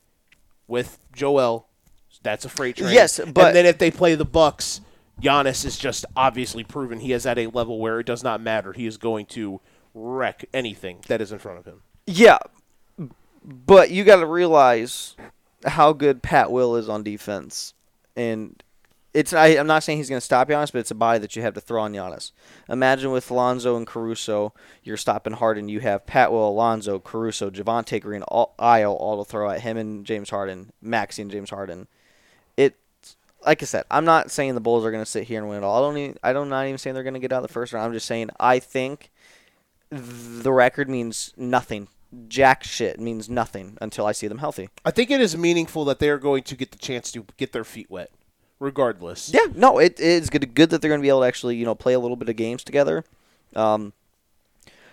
with 0.68 1.00
Joel, 1.14 1.68
that's 2.24 2.46
a 2.46 2.50
freight 2.50 2.78
train. 2.78 2.94
Yes, 2.94 3.20
but- 3.34 3.48
and 3.48 3.56
then 3.56 3.66
if 3.66 3.78
they 3.78 3.92
play 3.92 4.16
the 4.16 4.26
Bucks, 4.26 4.82
Giannis 5.22 5.66
is 5.66 5.78
just 5.78 6.06
obviously 6.16 6.64
proven 6.64 7.00
he 7.00 7.12
is 7.14 7.26
at 7.26 7.38
a 7.38 7.48
level 7.48 7.80
where 7.80 8.00
it 8.00 8.06
does 8.06 8.24
not 8.24 8.42
matter. 8.42 8.72
He 8.74 8.86
is 8.86 8.98
going 8.98 9.26
to 9.28 9.60
wreck 9.94 10.46
anything 10.54 11.00
that 11.08 11.20
is 11.22 11.32
in 11.32 11.40
front 11.40 11.60
of 11.60 11.66
him. 11.66 11.82
Yeah, 12.08 12.38
but 13.44 13.92
you 13.92 14.04
got 14.04 14.18
to 14.18 14.26
realize 14.26 15.16
how 15.66 15.94
good 15.94 16.22
Pat 16.24 16.52
Will 16.52 16.76
is 16.76 16.88
on 16.90 17.04
defense, 17.04 17.74
and 18.16 18.62
it's 19.14 19.34
I, 19.34 19.48
I'm 19.58 19.68
not 19.68 19.84
saying 19.84 19.98
he's 19.98 20.10
going 20.10 20.20
to 20.20 20.26
stop 20.26 20.48
Giannis, 20.50 20.72
but 20.72 20.80
it's 20.80 20.92
a 20.92 20.96
body 20.96 21.20
that 21.20 21.36
you 21.36 21.42
have 21.42 21.54
to 21.56 21.62
throw 21.62 21.82
on 21.82 21.94
Giannis. 21.94 22.32
Imagine 22.70 23.12
with 23.12 23.30
Lonzo 23.32 23.76
and 23.76 23.88
Caruso, 23.88 24.54
you're 24.84 24.98
stopping 24.98 25.34
Harden. 25.34 25.68
You 25.68 25.80
have 25.82 26.06
Pat 26.06 26.32
Will, 26.32 26.48
Alonzo, 26.48 27.00
Caruso, 27.00 27.50
Javonte 27.50 28.00
Green, 28.02 28.22
all, 28.24 28.54
Io, 28.60 28.94
all 28.94 29.24
to 29.24 29.30
throw 29.30 29.50
at 29.50 29.62
him 29.62 29.78
and 29.78 30.06
James 30.06 30.30
Harden, 30.30 30.72
Maxey 30.82 31.24
and 31.24 31.32
James 31.32 31.50
Harden. 31.50 31.88
Like 33.46 33.64
I 33.64 33.66
said, 33.66 33.86
I'm 33.90 34.06
not 34.06 34.32
saying 34.32 34.56
the 34.56 34.62
Bulls 34.62 34.86
are 34.86 34.92
going 34.92 35.04
to 35.04 35.10
sit 35.10 35.24
here 35.24 35.40
and 35.40 35.50
win 35.50 35.60
it 35.60 35.64
all. 35.64 35.84
I 35.84 35.88
don't. 35.88 35.98
Even, 35.98 36.18
I 36.24 36.34
don't 36.34 36.50
not 36.50 36.66
even 36.66 36.78
saying 36.78 36.94
they're 36.94 37.04
going 37.04 37.14
to 37.14 37.20
get 37.20 37.32
out 37.32 37.44
of 37.44 37.48
the 37.48 37.54
first 37.54 37.74
round. 37.74 37.86
I'm 37.86 37.94
just 37.94 38.06
saying 38.06 38.30
I 38.40 38.60
think 38.60 39.12
the 39.90 40.52
record 40.52 40.90
means 40.90 41.34
nothing. 41.38 41.88
Jack 42.28 42.64
shit 42.64 43.00
means 43.00 43.30
nothing 43.30 43.78
until 43.82 44.06
I 44.06 44.14
see 44.14 44.28
them 44.28 44.40
healthy. 44.40 44.70
I 44.84 44.92
think 44.92 45.12
it 45.12 45.22
is 45.22 45.38
meaningful 45.38 45.86
that 45.86 46.00
they 46.00 46.10
are 46.10 46.18
going 46.18 46.44
to 46.44 46.56
get 46.56 46.72
the 46.72 46.78
chance 46.78 47.12
to 47.12 47.26
get 47.38 47.54
their 47.54 47.64
feet 47.64 47.90
wet, 47.90 48.12
regardless. 48.60 49.32
Yeah, 49.32 49.46
no, 49.56 49.78
it 49.78 50.00
is 50.00 50.30
good. 50.30 50.54
Good 50.54 50.72
that 50.72 50.82
they're 50.82 50.90
going 50.90 51.02
to 51.02 51.06
be 51.06 51.10
able 51.10 51.22
to 51.22 51.28
actually, 51.28 51.56
you 51.56 51.66
know, 51.66 51.76
play 51.76 51.94
a 51.94 52.00
little 52.00 52.18
bit 52.18 52.30
of 52.30 52.36
games 52.36 52.64
together. 52.64 53.04
Um, 53.56 53.94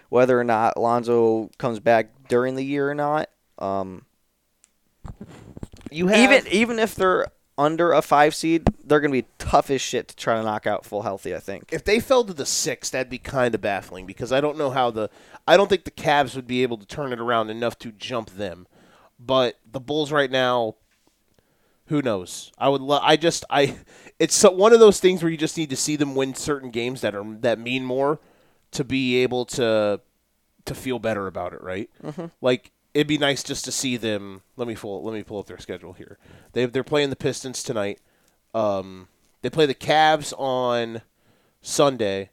whether 0.08 0.38
or 0.38 0.44
not 0.44 0.76
Lonzo 0.76 1.50
comes 1.58 1.80
back 1.80 2.10
during 2.28 2.54
the 2.54 2.64
year 2.64 2.90
or 2.90 2.94
not, 2.94 3.30
um, 3.58 4.04
You 5.90 6.08
have 6.08 6.18
even 6.18 6.52
even 6.52 6.78
if 6.78 6.94
they're 6.94 7.28
under 7.58 7.92
a 7.92 8.02
five 8.02 8.34
seed, 8.34 8.68
they're 8.84 9.00
going 9.00 9.12
to 9.12 9.22
be 9.22 9.28
tough 9.38 9.70
as 9.70 9.80
shit 9.80 10.08
to 10.08 10.16
try 10.16 10.34
to 10.36 10.42
knock 10.42 10.66
out 10.66 10.84
full 10.84 11.02
healthy. 11.02 11.34
I 11.34 11.40
think. 11.40 11.72
if 11.72 11.84
they 11.84 12.00
fell 12.00 12.24
to 12.24 12.34
the 12.34 12.46
six, 12.46 12.90
that'd 12.90 13.08
be 13.10 13.18
kind 13.18 13.54
of 13.54 13.60
baffling 13.60 14.06
because 14.06 14.32
I 14.32 14.40
don't 14.40 14.58
know 14.58 14.70
how 14.70 14.90
the 14.90 15.10
I 15.48 15.56
don't 15.56 15.68
think 15.68 15.84
the 15.84 15.90
Cavs 15.90 16.34
would 16.36 16.46
be 16.46 16.62
able 16.62 16.76
to 16.78 16.86
turn 16.86 17.12
it 17.12 17.20
around 17.20 17.50
enough 17.50 17.78
to 17.80 17.92
jump 17.92 18.30
them. 18.30 18.66
But 19.18 19.58
the 19.70 19.80
Bulls 19.80 20.12
right 20.12 20.30
now, 20.30 20.74
who 21.86 22.02
knows? 22.02 22.52
I 22.58 22.68
would. 22.68 22.82
Lo- 22.82 23.00
I 23.02 23.16
just. 23.16 23.44
I. 23.50 23.76
It's 24.18 24.34
so, 24.34 24.50
one 24.50 24.72
of 24.72 24.80
those 24.80 24.98
things 24.98 25.22
where 25.22 25.30
you 25.30 25.36
just 25.36 25.58
need 25.58 25.68
to 25.68 25.76
see 25.76 25.94
them 25.94 26.14
win 26.14 26.34
certain 26.34 26.70
games 26.70 27.02
that 27.02 27.14
are 27.14 27.22
that 27.40 27.58
mean 27.58 27.84
more 27.84 28.18
to 28.70 28.82
be 28.82 29.16
able 29.16 29.44
to 29.44 30.00
to 30.64 30.74
feel 30.74 30.98
better 30.98 31.26
about 31.26 31.52
it. 31.52 31.60
Right. 31.62 31.90
Mm-hmm. 32.02 32.24
Like 32.40 32.70
it'd 32.96 33.06
be 33.06 33.18
nice 33.18 33.42
just 33.42 33.66
to 33.66 33.72
see 33.72 33.98
them. 33.98 34.40
Let 34.56 34.66
me 34.66 34.74
pull. 34.74 35.04
Let 35.04 35.12
me 35.12 35.22
pull 35.22 35.38
up 35.38 35.46
their 35.46 35.58
schedule 35.58 35.92
here. 35.92 36.18
They 36.52 36.64
they're 36.64 36.82
playing 36.82 37.10
the 37.10 37.16
Pistons 37.16 37.62
tonight. 37.62 38.00
Um, 38.54 39.08
they 39.42 39.50
play 39.50 39.66
the 39.66 39.74
Cavs 39.74 40.32
on 40.38 41.02
Sunday. 41.60 42.30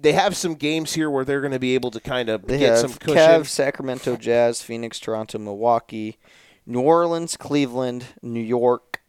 They 0.00 0.12
have 0.12 0.36
some 0.36 0.54
games 0.54 0.94
here 0.94 1.10
where 1.10 1.24
they're 1.24 1.40
going 1.40 1.52
to 1.52 1.58
be 1.58 1.74
able 1.74 1.90
to 1.90 2.00
kind 2.00 2.28
of 2.28 2.46
They 2.46 2.58
get 2.58 2.78
some 2.78 2.94
cushion. 2.94 3.16
Cavs, 3.16 3.46
Sacramento 3.46 4.16
Jazz, 4.16 4.62
Phoenix, 4.62 4.98
Toronto, 4.98 5.38
Milwaukee, 5.38 6.18
New 6.64 6.80
Orleans, 6.80 7.36
Cleveland, 7.36 8.06
New 8.22 8.40
York, 8.40 9.02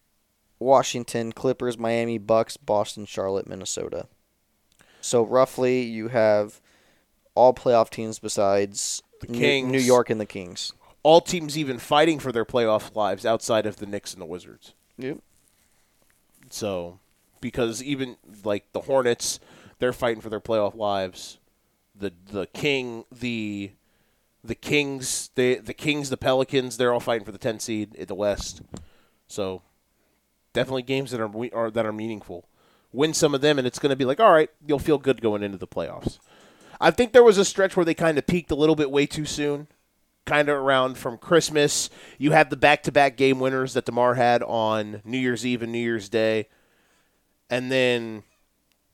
Washington, 0.60 1.32
Clippers, 1.32 1.78
Miami, 1.78 2.18
Bucks, 2.18 2.58
Boston, 2.58 3.06
Charlotte, 3.06 3.48
Minnesota. 3.48 4.08
So 5.00 5.24
roughly, 5.26 5.84
you 5.84 6.10
have 6.10 6.60
all 7.36 7.54
playoff 7.54 7.90
teams 7.90 8.20
besides 8.20 9.02
The 9.28 9.34
Kings. 9.34 9.72
New 9.72 9.80
York 9.80 10.10
and 10.10 10.20
the 10.20 10.26
Kings. 10.26 10.74
All 11.04 11.22
teams 11.22 11.58
even 11.58 11.80
fighting 11.80 12.20
for 12.20 12.32
their 12.32 12.46
playoff 12.46 12.96
lives 12.96 13.26
outside 13.26 13.66
of 13.66 13.78
the 13.78 13.86
Knicks 13.86 14.14
and 14.14 14.22
the 14.22 14.26
Wizards. 14.26 14.74
Yep. 14.98 15.18
So, 16.50 17.00
because 17.42 17.84
even 17.84 18.18
like 18.44 18.72
the 18.72 18.82
Hornets, 18.82 19.40
they're 19.80 19.94
fighting 19.94 20.22
for 20.22 20.30
their 20.30 20.40
playoff 20.40 20.76
lives. 20.76 21.40
The 21.96 22.14
the 22.32 22.48
King 22.48 23.06
the 23.12 23.72
the 24.44 24.56
Kings 24.56 25.30
the 25.36 25.56
the 25.56 25.74
Kings 25.74 26.10
the 26.10 26.18
Pelicans 26.18 26.78
they're 26.78 26.94
all 26.94 27.00
fighting 27.00 27.26
for 27.26 27.32
the 27.32 27.38
10 27.38 27.60
seed 27.60 27.96
in 27.96 28.08
the 28.08 28.16
West. 28.16 28.62
So, 29.28 29.62
definitely 30.54 30.84
games 30.84 31.12
that 31.12 31.22
are, 31.22 31.32
are 31.54 31.72
that 31.72 31.86
are 31.86 31.94
meaningful. 31.94 32.46
Win 32.92 33.14
some 33.14 33.34
of 33.34 33.42
them, 33.42 33.58
and 33.58 33.66
it's 33.66 33.80
going 33.80 33.90
to 33.90 33.96
be 33.96 34.06
like, 34.06 34.20
all 34.20 34.32
right, 34.32 34.52
you'll 34.66 34.80
feel 34.80 35.00
good 35.00 35.22
going 35.22 35.42
into 35.42 35.58
the 35.58 35.68
playoffs. 35.68 36.20
I 36.84 36.92
think 36.92 37.14
there 37.14 37.24
was 37.24 37.38
a 37.38 37.46
stretch 37.46 37.78
where 37.78 37.86
they 37.86 37.94
kind 37.94 38.18
of 38.18 38.28
peaked 38.28 38.52
a 38.52 38.56
little 38.56 38.76
bit 38.76 38.92
way 38.92 39.06
too 39.06 39.24
soon. 39.24 39.68
Kind 40.26 40.50
of 40.50 40.58
around 40.58 40.98
from 40.98 41.18
Christmas. 41.18 41.90
You 42.18 42.32
had 42.32 42.50
the 42.50 42.58
back 42.58 42.84
to 42.84 42.92
back 42.92 43.16
game 43.16 43.40
winners 43.40 43.74
that 43.74 43.86
DeMar 43.86 44.16
had 44.16 44.44
on 44.44 45.02
New 45.06 45.18
Year's 45.18 45.46
Eve 45.46 45.64
and 45.64 45.72
New 45.72 45.80
Year's 45.80 46.10
Day. 46.10 46.50
And 47.50 47.72
then 47.72 48.24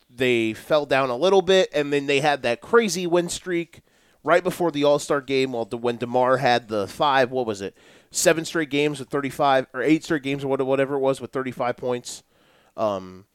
they 0.09 0.53
fell 0.53 0.85
down 0.85 1.09
a 1.09 1.15
little 1.15 1.41
bit, 1.41 1.69
and 1.73 1.91
then 1.91 2.05
they 2.05 2.19
had 2.19 2.43
that 2.43 2.61
crazy 2.61 3.07
win 3.07 3.27
streak 3.27 3.81
right 4.23 4.43
before 4.43 4.71
the 4.71 4.83
All 4.83 4.99
Star 4.99 5.21
game. 5.21 5.53
Well, 5.53 5.65
when 5.65 5.97
Demar 5.97 6.37
had 6.37 6.67
the 6.67 6.87
five, 6.87 7.31
what 7.31 7.45
was 7.45 7.61
it, 7.61 7.75
seven 8.11 8.45
straight 8.45 8.69
games 8.69 8.99
with 8.99 9.09
thirty 9.09 9.29
five, 9.29 9.65
or 9.73 9.81
eight 9.81 10.03
straight 10.03 10.23
games 10.23 10.43
or 10.43 10.47
whatever 10.47 10.95
it 10.95 10.99
was 10.99 11.21
with 11.21 11.31
thirty 11.31 11.51
five 11.51 11.77
points. 11.77 12.23
Um, 12.77 13.25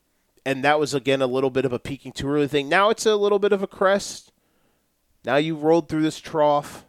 and 0.47 0.63
that 0.65 0.79
was 0.79 0.95
again 0.95 1.23
a 1.23 1.27
little 1.27 1.51
bit 1.51 1.65
of 1.65 1.73
a 1.73 1.79
peaking 1.79 2.13
too 2.13 2.29
early 2.29 2.49
thing. 2.49 2.69
Now 2.69 2.91
it's 2.91 3.07
a 3.07 3.17
little 3.17 3.39
bit 3.39 3.53
of 3.53 3.63
a 3.63 3.67
crest. 3.67 4.33
Now 5.25 5.37
you 5.37 5.57
rolled 5.57 5.89
through 5.89 6.03
this 6.03 6.21
trough, 6.21 6.85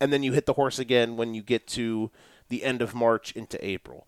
and 0.00 0.12
then 0.12 0.22
you 0.22 0.32
hit 0.32 0.46
the 0.46 0.54
horse 0.54 0.78
again 0.78 1.16
when 1.16 1.34
you 1.34 1.42
get 1.42 1.66
to 1.68 2.10
the 2.48 2.64
end 2.64 2.82
of 2.82 2.94
March 2.94 3.32
into 3.32 3.64
April. 3.64 4.06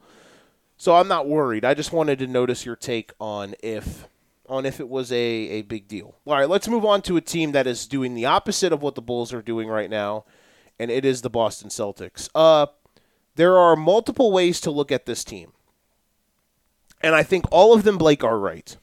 So 0.76 0.96
I'm 0.96 1.08
not 1.08 1.28
worried. 1.28 1.64
I 1.64 1.74
just 1.74 1.92
wanted 1.92 2.18
to 2.20 2.26
notice 2.26 2.64
your 2.64 2.76
take 2.76 3.12
on 3.20 3.54
if 3.62 4.06
on 4.48 4.64
if 4.64 4.80
it 4.80 4.88
was 4.88 5.12
a, 5.12 5.16
a 5.16 5.62
big 5.62 5.88
deal. 5.88 6.14
All 6.26 6.34
right, 6.34 6.48
let's 6.48 6.68
move 6.68 6.84
on 6.84 7.02
to 7.02 7.16
a 7.16 7.20
team 7.20 7.52
that 7.52 7.66
is 7.66 7.86
doing 7.86 8.14
the 8.14 8.24
opposite 8.24 8.72
of 8.72 8.80
what 8.80 8.94
the 8.94 9.02
Bulls 9.02 9.32
are 9.32 9.42
doing 9.42 9.68
right 9.68 9.90
now, 9.90 10.24
and 10.78 10.90
it 10.90 11.04
is 11.04 11.20
the 11.20 11.30
Boston 11.30 11.68
Celtics. 11.68 12.30
Uh, 12.34 12.66
there 13.34 13.58
are 13.58 13.76
multiple 13.76 14.32
ways 14.32 14.60
to 14.62 14.70
look 14.70 14.90
at 14.90 15.06
this 15.06 15.22
team. 15.22 15.52
And 17.00 17.14
I 17.14 17.22
think 17.22 17.44
all 17.50 17.74
of 17.74 17.84
them, 17.84 17.98
Blake, 17.98 18.24
are 18.24 18.38
right. 18.38 18.76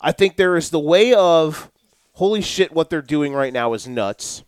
I 0.00 0.12
think 0.12 0.36
there 0.36 0.56
is 0.56 0.70
the 0.70 0.80
way 0.80 1.12
of, 1.12 1.70
holy 2.14 2.40
shit, 2.40 2.72
what 2.72 2.90
they're 2.90 3.02
doing 3.02 3.32
right 3.32 3.52
now 3.52 3.72
is 3.74 3.86
nuts. 3.86 4.42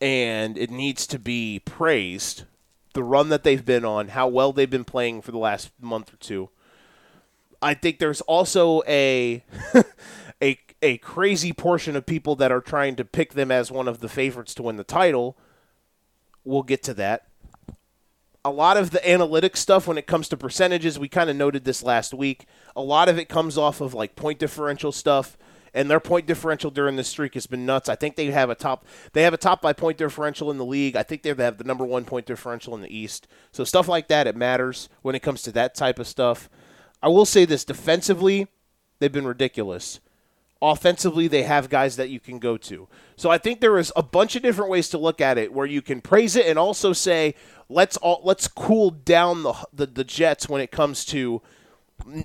And 0.00 0.56
it 0.56 0.70
needs 0.70 1.06
to 1.08 1.18
be 1.18 1.60
praised. 1.64 2.44
The 2.94 3.04
run 3.04 3.28
that 3.28 3.44
they've 3.44 3.64
been 3.64 3.84
on, 3.84 4.08
how 4.08 4.28
well 4.28 4.52
they've 4.52 4.70
been 4.70 4.84
playing 4.84 5.22
for 5.22 5.30
the 5.30 5.38
last 5.38 5.70
month 5.80 6.12
or 6.12 6.16
two. 6.16 6.48
I 7.62 7.74
think 7.74 7.98
there's 7.98 8.22
also 8.22 8.82
a 8.86 9.44
a 10.42 10.58
a 10.82 10.98
crazy 10.98 11.52
portion 11.52 11.94
of 11.94 12.06
people 12.06 12.36
that 12.36 12.50
are 12.50 12.60
trying 12.60 12.96
to 12.96 13.04
pick 13.04 13.34
them 13.34 13.50
as 13.50 13.70
one 13.70 13.86
of 13.86 14.00
the 14.00 14.08
favorites 14.08 14.54
to 14.54 14.62
win 14.62 14.76
the 14.76 14.84
title. 14.84 15.36
We'll 16.44 16.62
get 16.62 16.82
to 16.84 16.94
that. 16.94 17.26
A 18.42 18.50
lot 18.50 18.78
of 18.78 18.90
the 18.90 19.00
analytics 19.00 19.58
stuff 19.58 19.86
when 19.86 19.98
it 19.98 20.06
comes 20.06 20.26
to 20.30 20.36
percentages, 20.38 20.98
we 20.98 21.08
kind 21.08 21.28
of 21.28 21.36
noted 21.36 21.64
this 21.64 21.82
last 21.82 22.14
week. 22.14 22.46
A 22.74 22.80
lot 22.80 23.10
of 23.10 23.18
it 23.18 23.28
comes 23.28 23.58
off 23.58 23.82
of 23.82 23.92
like 23.92 24.16
point 24.16 24.38
differential 24.38 24.92
stuff, 24.92 25.36
and 25.74 25.90
their 25.90 26.00
point 26.00 26.26
differential 26.26 26.70
during 26.70 26.96
this 26.96 27.08
streak 27.08 27.34
has 27.34 27.46
been 27.46 27.66
nuts. 27.66 27.88
I 27.88 27.94
think 27.94 28.16
they 28.16 28.26
have 28.26 28.50
a 28.50 28.54
top 28.54 28.84
they 29.12 29.22
have 29.22 29.34
a 29.34 29.38
top 29.38 29.62
by 29.62 29.72
point 29.72 29.98
differential 29.98 30.50
in 30.50 30.58
the 30.58 30.64
league. 30.64 30.96
I 30.96 31.02
think 31.02 31.22
they 31.22 31.34
have 31.34 31.58
the 31.58 31.64
number 31.64 31.84
one 31.84 32.04
point 32.04 32.26
differential 32.26 32.74
in 32.74 32.82
the 32.82 32.96
East. 32.96 33.26
So 33.52 33.64
stuff 33.64 33.88
like 33.88 34.08
that 34.08 34.26
it 34.26 34.36
matters 34.36 34.88
when 35.02 35.14
it 35.14 35.20
comes 35.20 35.42
to 35.42 35.52
that 35.52 35.74
type 35.74 35.98
of 35.98 36.06
stuff. 36.06 36.48
I 37.02 37.08
will 37.08 37.26
say 37.26 37.44
this 37.44 37.64
defensively, 37.64 38.48
they've 38.98 39.12
been 39.12 39.26
ridiculous. 39.26 40.00
Offensively, 40.62 41.26
they 41.26 41.44
have 41.44 41.70
guys 41.70 41.96
that 41.96 42.10
you 42.10 42.20
can 42.20 42.38
go 42.38 42.58
to. 42.58 42.86
So 43.16 43.30
I 43.30 43.38
think 43.38 43.60
there 43.60 43.78
is 43.78 43.90
a 43.96 44.02
bunch 44.02 44.36
of 44.36 44.42
different 44.42 44.70
ways 44.70 44.90
to 44.90 44.98
look 44.98 45.18
at 45.18 45.38
it 45.38 45.54
where 45.54 45.64
you 45.64 45.80
can 45.80 46.02
praise 46.02 46.36
it 46.36 46.46
and 46.46 46.58
also 46.58 46.92
say, 46.92 47.34
let's 47.70 47.96
all, 47.96 48.20
let's 48.24 48.46
cool 48.46 48.90
down 48.90 49.42
the, 49.42 49.54
the, 49.72 49.86
the 49.86 50.04
Jets 50.04 50.50
when 50.50 50.60
it 50.60 50.70
comes 50.70 51.06
to 51.06 51.40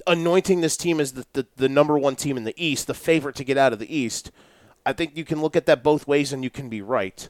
anointing 0.07 0.61
this 0.61 0.77
team 0.77 0.99
as 0.99 1.13
the, 1.13 1.25
the, 1.33 1.47
the 1.55 1.69
number 1.69 1.97
one 1.97 2.15
team 2.15 2.38
in 2.38 2.43
the 2.43 2.53
East, 2.57 2.88
the 2.88 2.93
favorite 2.93 3.35
to 3.35 3.43
get 3.43 3.57
out 3.57 3.73
of 3.73 3.79
the 3.79 3.95
East. 3.95 4.31
I 4.85 4.93
think 4.93 5.17
you 5.17 5.25
can 5.25 5.41
look 5.41 5.55
at 5.55 5.65
that 5.65 5.83
both 5.83 6.07
ways 6.07 6.31
and 6.31 6.43
you 6.43 6.49
can 6.49 6.69
be 6.69 6.81
right. 6.81 7.27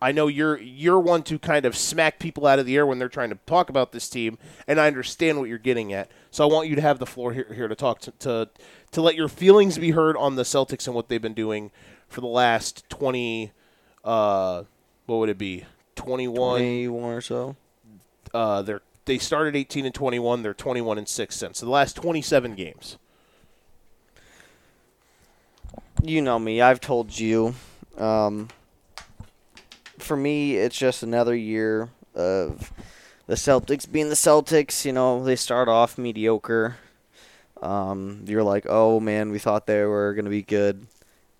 I 0.00 0.12
know 0.12 0.26
you're 0.26 0.58
you're 0.58 1.00
one 1.00 1.22
to 1.22 1.38
kind 1.38 1.64
of 1.64 1.74
smack 1.74 2.18
people 2.18 2.46
out 2.46 2.58
of 2.58 2.66
the 2.66 2.76
air 2.76 2.84
when 2.84 2.98
they're 2.98 3.08
trying 3.08 3.30
to 3.30 3.38
talk 3.46 3.70
about 3.70 3.92
this 3.92 4.10
team, 4.10 4.36
and 4.66 4.78
I 4.78 4.86
understand 4.88 5.38
what 5.38 5.48
you're 5.48 5.56
getting 5.56 5.92
at. 5.94 6.10
So 6.30 6.46
I 6.46 6.52
want 6.52 6.68
you 6.68 6.76
to 6.76 6.82
have 6.82 6.98
the 6.98 7.06
floor 7.06 7.32
here, 7.32 7.50
here 7.54 7.66
to 7.66 7.74
talk 7.74 8.00
to, 8.00 8.10
to 8.10 8.50
to 8.92 9.00
let 9.00 9.14
your 9.14 9.28
feelings 9.28 9.78
be 9.78 9.92
heard 9.92 10.14
on 10.18 10.36
the 10.36 10.42
Celtics 10.42 10.86
and 10.86 10.94
what 10.94 11.08
they've 11.08 11.22
been 11.22 11.32
doing 11.32 11.70
for 12.08 12.20
the 12.20 12.26
last 12.26 12.84
twenty. 12.90 13.52
Uh, 14.04 14.64
what 15.06 15.16
would 15.16 15.30
it 15.30 15.38
be? 15.38 15.64
Twenty 15.94 16.28
one. 16.28 16.60
Twenty 16.60 16.88
one 16.88 17.14
or 17.14 17.22
so. 17.22 17.56
Uh, 18.34 18.60
they're 18.60 18.82
they 19.06 19.18
started 19.18 19.56
eighteen 19.56 19.86
and 19.86 19.94
twenty 19.94 20.18
one. 20.18 20.42
They're 20.42 20.54
twenty 20.54 20.80
one 20.80 20.98
and 20.98 21.08
six 21.08 21.36
since 21.36 21.58
so 21.58 21.66
the 21.66 21.72
last 21.72 21.96
twenty 21.96 22.22
seven 22.22 22.54
games. 22.54 22.98
You 26.02 26.20
know 26.20 26.38
me. 26.38 26.60
I've 26.60 26.80
told 26.80 27.18
you. 27.18 27.54
Um, 27.96 28.48
for 29.98 30.16
me, 30.16 30.56
it's 30.56 30.76
just 30.76 31.02
another 31.02 31.34
year 31.34 31.88
of 32.14 32.70
the 33.26 33.34
Celtics 33.34 33.90
being 33.90 34.10
the 34.10 34.14
Celtics. 34.14 34.84
You 34.84 34.92
know, 34.92 35.24
they 35.24 35.36
start 35.36 35.68
off 35.68 35.96
mediocre. 35.96 36.76
Um, 37.62 38.24
you're 38.26 38.42
like, 38.42 38.66
oh 38.68 39.00
man, 39.00 39.30
we 39.30 39.38
thought 39.38 39.66
they 39.66 39.82
were 39.84 40.12
going 40.12 40.26
to 40.26 40.30
be 40.30 40.42
good. 40.42 40.86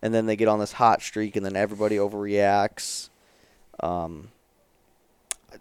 And 0.00 0.14
then 0.14 0.26
they 0.26 0.36
get 0.36 0.48
on 0.48 0.58
this 0.58 0.72
hot 0.72 1.02
streak, 1.02 1.36
and 1.36 1.44
then 1.44 1.56
everybody 1.56 1.96
overreacts. 1.96 3.10
Um, 3.80 4.28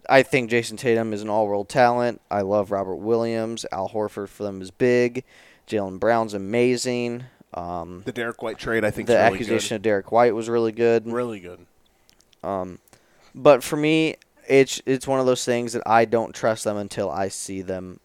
I 0.08 0.22
think 0.22 0.50
Jayson 0.50 0.76
Tatum 0.78 1.12
is 1.12 1.22
an 1.22 1.28
all 1.28 1.46
world 1.46 1.68
talent. 1.68 2.20
I 2.30 2.42
love 2.42 2.70
Robert 2.70 2.96
Williams. 2.96 3.64
Al 3.72 3.88
Horford 3.90 4.28
for 4.28 4.42
them 4.42 4.60
is 4.62 4.70
big. 4.70 5.24
Jaylen 5.68 5.98
Brown's 5.98 6.34
amazing. 6.34 7.24
Um, 7.54 8.02
the 8.04 8.12
Derrick 8.12 8.42
White 8.42 8.58
trade, 8.58 8.84
I 8.84 8.90
think, 8.90 9.08
the 9.08 9.14
really 9.14 9.24
acquisition 9.34 9.74
good. 9.74 9.76
of 9.76 9.82
Derrick 9.82 10.12
White 10.12 10.34
was 10.34 10.48
really 10.48 10.72
good. 10.72 11.06
really 11.06 11.40
good. 11.40 11.66
Um, 12.42 12.78
but 13.34 13.62
for 13.64 13.76
me, 13.76 14.16
it's 14.48 14.80
it's 14.86 15.06
one 15.06 15.20
of 15.20 15.26
those 15.26 15.44
things 15.44 15.72
that 15.72 15.82
I 15.86 16.04
don't 16.04 16.34
trust 16.34 16.64
them 16.64 16.76
until 16.76 17.10
I 17.10 17.28
see 17.28 17.62
them 17.62 18.00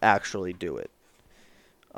actually 0.00 0.52
do 0.52 0.76
it. 0.76 0.90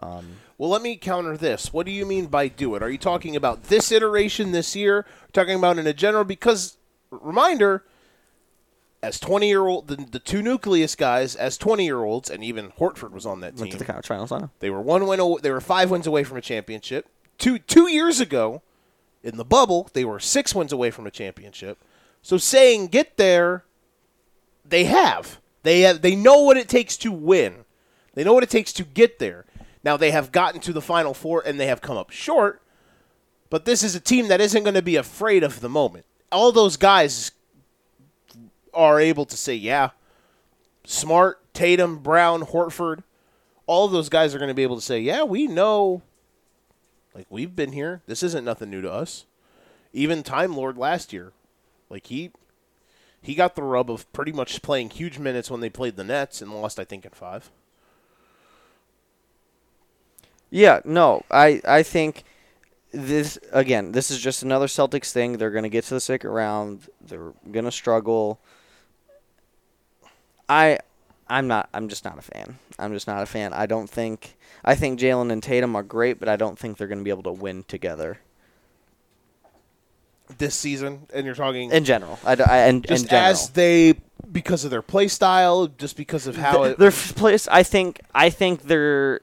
Um, 0.02 0.36
Well, 0.56 0.70
let 0.70 0.82
me 0.82 0.96
counter 0.96 1.36
this. 1.36 1.72
What 1.72 1.84
do 1.86 1.92
you 1.92 2.06
mean 2.06 2.26
by 2.26 2.48
do 2.48 2.74
it? 2.74 2.82
Are 2.82 2.90
you 2.90 2.98
talking 2.98 3.36
about 3.36 3.64
this 3.64 3.92
iteration 3.92 4.52
this 4.52 4.74
year? 4.74 5.04
talking 5.32 5.56
about 5.56 5.78
in 5.78 5.86
a 5.86 5.92
general? 5.92 6.24
Because 6.24 6.78
reminder, 7.10 7.84
as 9.02 9.18
twenty 9.18 9.48
year 9.48 9.66
old, 9.66 9.88
the, 9.88 9.96
the 9.96 10.18
two 10.18 10.42
nucleus 10.42 10.94
guys 10.94 11.36
as 11.36 11.56
twenty 11.56 11.84
year 11.84 12.02
olds, 12.02 12.30
and 12.30 12.44
even 12.44 12.70
Horford 12.72 13.12
was 13.12 13.26
on 13.26 13.40
that 13.40 13.54
went 13.54 13.70
team. 13.70 13.72
to 13.72 13.78
the 13.78 13.84
conference 13.84 14.08
finals. 14.08 14.32
I 14.32 14.38
know. 14.38 14.50
They 14.60 14.70
were 14.70 14.80
one 14.80 15.06
win. 15.06 15.18
They 15.42 15.50
were 15.50 15.60
five 15.60 15.90
wins 15.90 16.06
away 16.06 16.24
from 16.24 16.36
a 16.36 16.42
championship. 16.42 17.08
Two 17.38 17.58
two 17.58 17.88
years 17.88 18.20
ago, 18.20 18.62
in 19.22 19.36
the 19.36 19.44
bubble, 19.44 19.88
they 19.92 20.04
were 20.04 20.20
six 20.20 20.54
wins 20.54 20.72
away 20.72 20.90
from 20.90 21.06
a 21.06 21.10
championship. 21.10 21.82
So 22.22 22.36
saying 22.36 22.88
get 22.88 23.16
there, 23.16 23.64
they 24.64 24.84
have. 24.84 25.40
They 25.62 25.80
have. 25.82 26.02
They 26.02 26.16
know 26.16 26.42
what 26.42 26.56
it 26.56 26.68
takes 26.68 26.96
to 26.98 27.12
win. 27.12 27.64
They 28.14 28.24
know 28.24 28.34
what 28.34 28.42
it 28.42 28.50
takes 28.50 28.72
to 28.74 28.84
get 28.84 29.18
there. 29.18 29.46
Now 29.82 29.96
they 29.96 30.10
have 30.10 30.32
gotten 30.32 30.60
to 30.62 30.72
the 30.72 30.82
final 30.82 31.14
four 31.14 31.42
and 31.44 31.58
they 31.58 31.66
have 31.66 31.80
come 31.80 31.96
up 31.96 32.10
short. 32.10 32.60
But 33.48 33.64
this 33.64 33.82
is 33.82 33.94
a 33.94 34.00
team 34.00 34.28
that 34.28 34.40
isn't 34.40 34.62
going 34.62 34.74
to 34.74 34.82
be 34.82 34.96
afraid 34.96 35.42
of 35.42 35.60
the 35.60 35.68
moment. 35.68 36.04
All 36.30 36.52
those 36.52 36.76
guys 36.76 37.32
are 38.74 39.00
able 39.00 39.24
to 39.26 39.36
say, 39.36 39.54
"Yeah, 39.54 39.90
Smart, 40.84 41.40
Tatum, 41.54 41.98
Brown, 41.98 42.42
Horford." 42.42 43.02
all 43.70 43.84
of 43.86 43.92
those 43.92 44.08
guys 44.08 44.34
are 44.34 44.38
going 44.38 44.48
to 44.48 44.54
be 44.54 44.64
able 44.64 44.74
to 44.74 44.82
say, 44.82 44.98
"Yeah, 44.98 45.22
we 45.22 45.46
know. 45.46 46.02
Like 47.14 47.26
we've 47.30 47.54
been 47.54 47.70
here. 47.70 48.02
This 48.06 48.24
isn't 48.24 48.44
nothing 48.44 48.68
new 48.68 48.82
to 48.82 48.90
us." 48.90 49.26
Even 49.92 50.24
Time 50.24 50.56
Lord 50.56 50.76
last 50.76 51.12
year, 51.12 51.30
like 51.88 52.08
he 52.08 52.32
he 53.22 53.36
got 53.36 53.54
the 53.54 53.62
rub 53.62 53.88
of 53.88 54.12
pretty 54.12 54.32
much 54.32 54.60
playing 54.60 54.90
huge 54.90 55.20
minutes 55.20 55.52
when 55.52 55.60
they 55.60 55.70
played 55.70 55.94
the 55.94 56.02
Nets 56.02 56.42
and 56.42 56.52
lost, 56.52 56.80
I 56.80 56.84
think, 56.84 57.04
in 57.04 57.12
five. 57.12 57.52
Yeah, 60.50 60.80
no, 60.84 61.22
I 61.30 61.60
I 61.64 61.84
think 61.84 62.24
this 62.90 63.38
again. 63.52 63.92
This 63.92 64.10
is 64.10 64.18
just 64.18 64.42
another 64.42 64.66
Celtics 64.66 65.12
thing. 65.12 65.38
They're 65.38 65.52
going 65.52 65.62
to 65.62 65.68
get 65.68 65.84
to 65.84 65.94
the 65.94 66.00
second 66.00 66.30
round. 66.30 66.88
They're 67.00 67.34
going 67.52 67.66
to 67.66 67.70
struggle. 67.70 68.40
I 70.50 70.78
I'm 71.28 71.46
not. 71.46 71.68
I'm 71.72 71.88
just 71.88 72.04
not 72.04 72.18
a 72.18 72.22
fan. 72.22 72.58
I'm 72.78 72.92
just 72.92 73.06
not 73.06 73.22
a 73.22 73.26
fan. 73.26 73.52
I 73.52 73.66
don't 73.66 73.88
think. 73.88 74.36
I 74.64 74.74
think 74.74 74.98
Jaylen 75.00 75.30
and 75.30 75.42
Tatum 75.42 75.76
are 75.76 75.82
great, 75.82 76.18
but 76.18 76.28
I 76.28 76.36
don't 76.36 76.58
think 76.58 76.76
they're 76.76 76.88
going 76.88 76.98
to 76.98 77.04
be 77.04 77.10
able 77.10 77.22
to 77.22 77.32
win 77.32 77.62
together 77.68 78.18
This 80.38 80.54
season, 80.56 81.06
and 81.14 81.24
you're 81.24 81.34
talking 81.36 81.70
in 81.70 81.84
general. 81.84 82.18
I, 82.24 82.32
I- 82.34 82.66
in, 82.66 82.82
just 82.82 83.06
in 83.06 83.14
as 83.14 83.50
they 83.50 83.94
because 84.30 84.64
of 84.64 84.70
their 84.70 84.82
play 84.82 85.08
style, 85.08 85.68
just 85.68 85.96
because 85.96 86.26
of 86.26 86.36
how 86.36 86.62
Th- 86.64 86.72
it, 86.72 86.78
their 86.78 86.90
place. 86.90 87.46
I 87.48 87.62
think. 87.62 88.00
I 88.14 88.28
think 88.28 88.62
they're. 88.62 89.20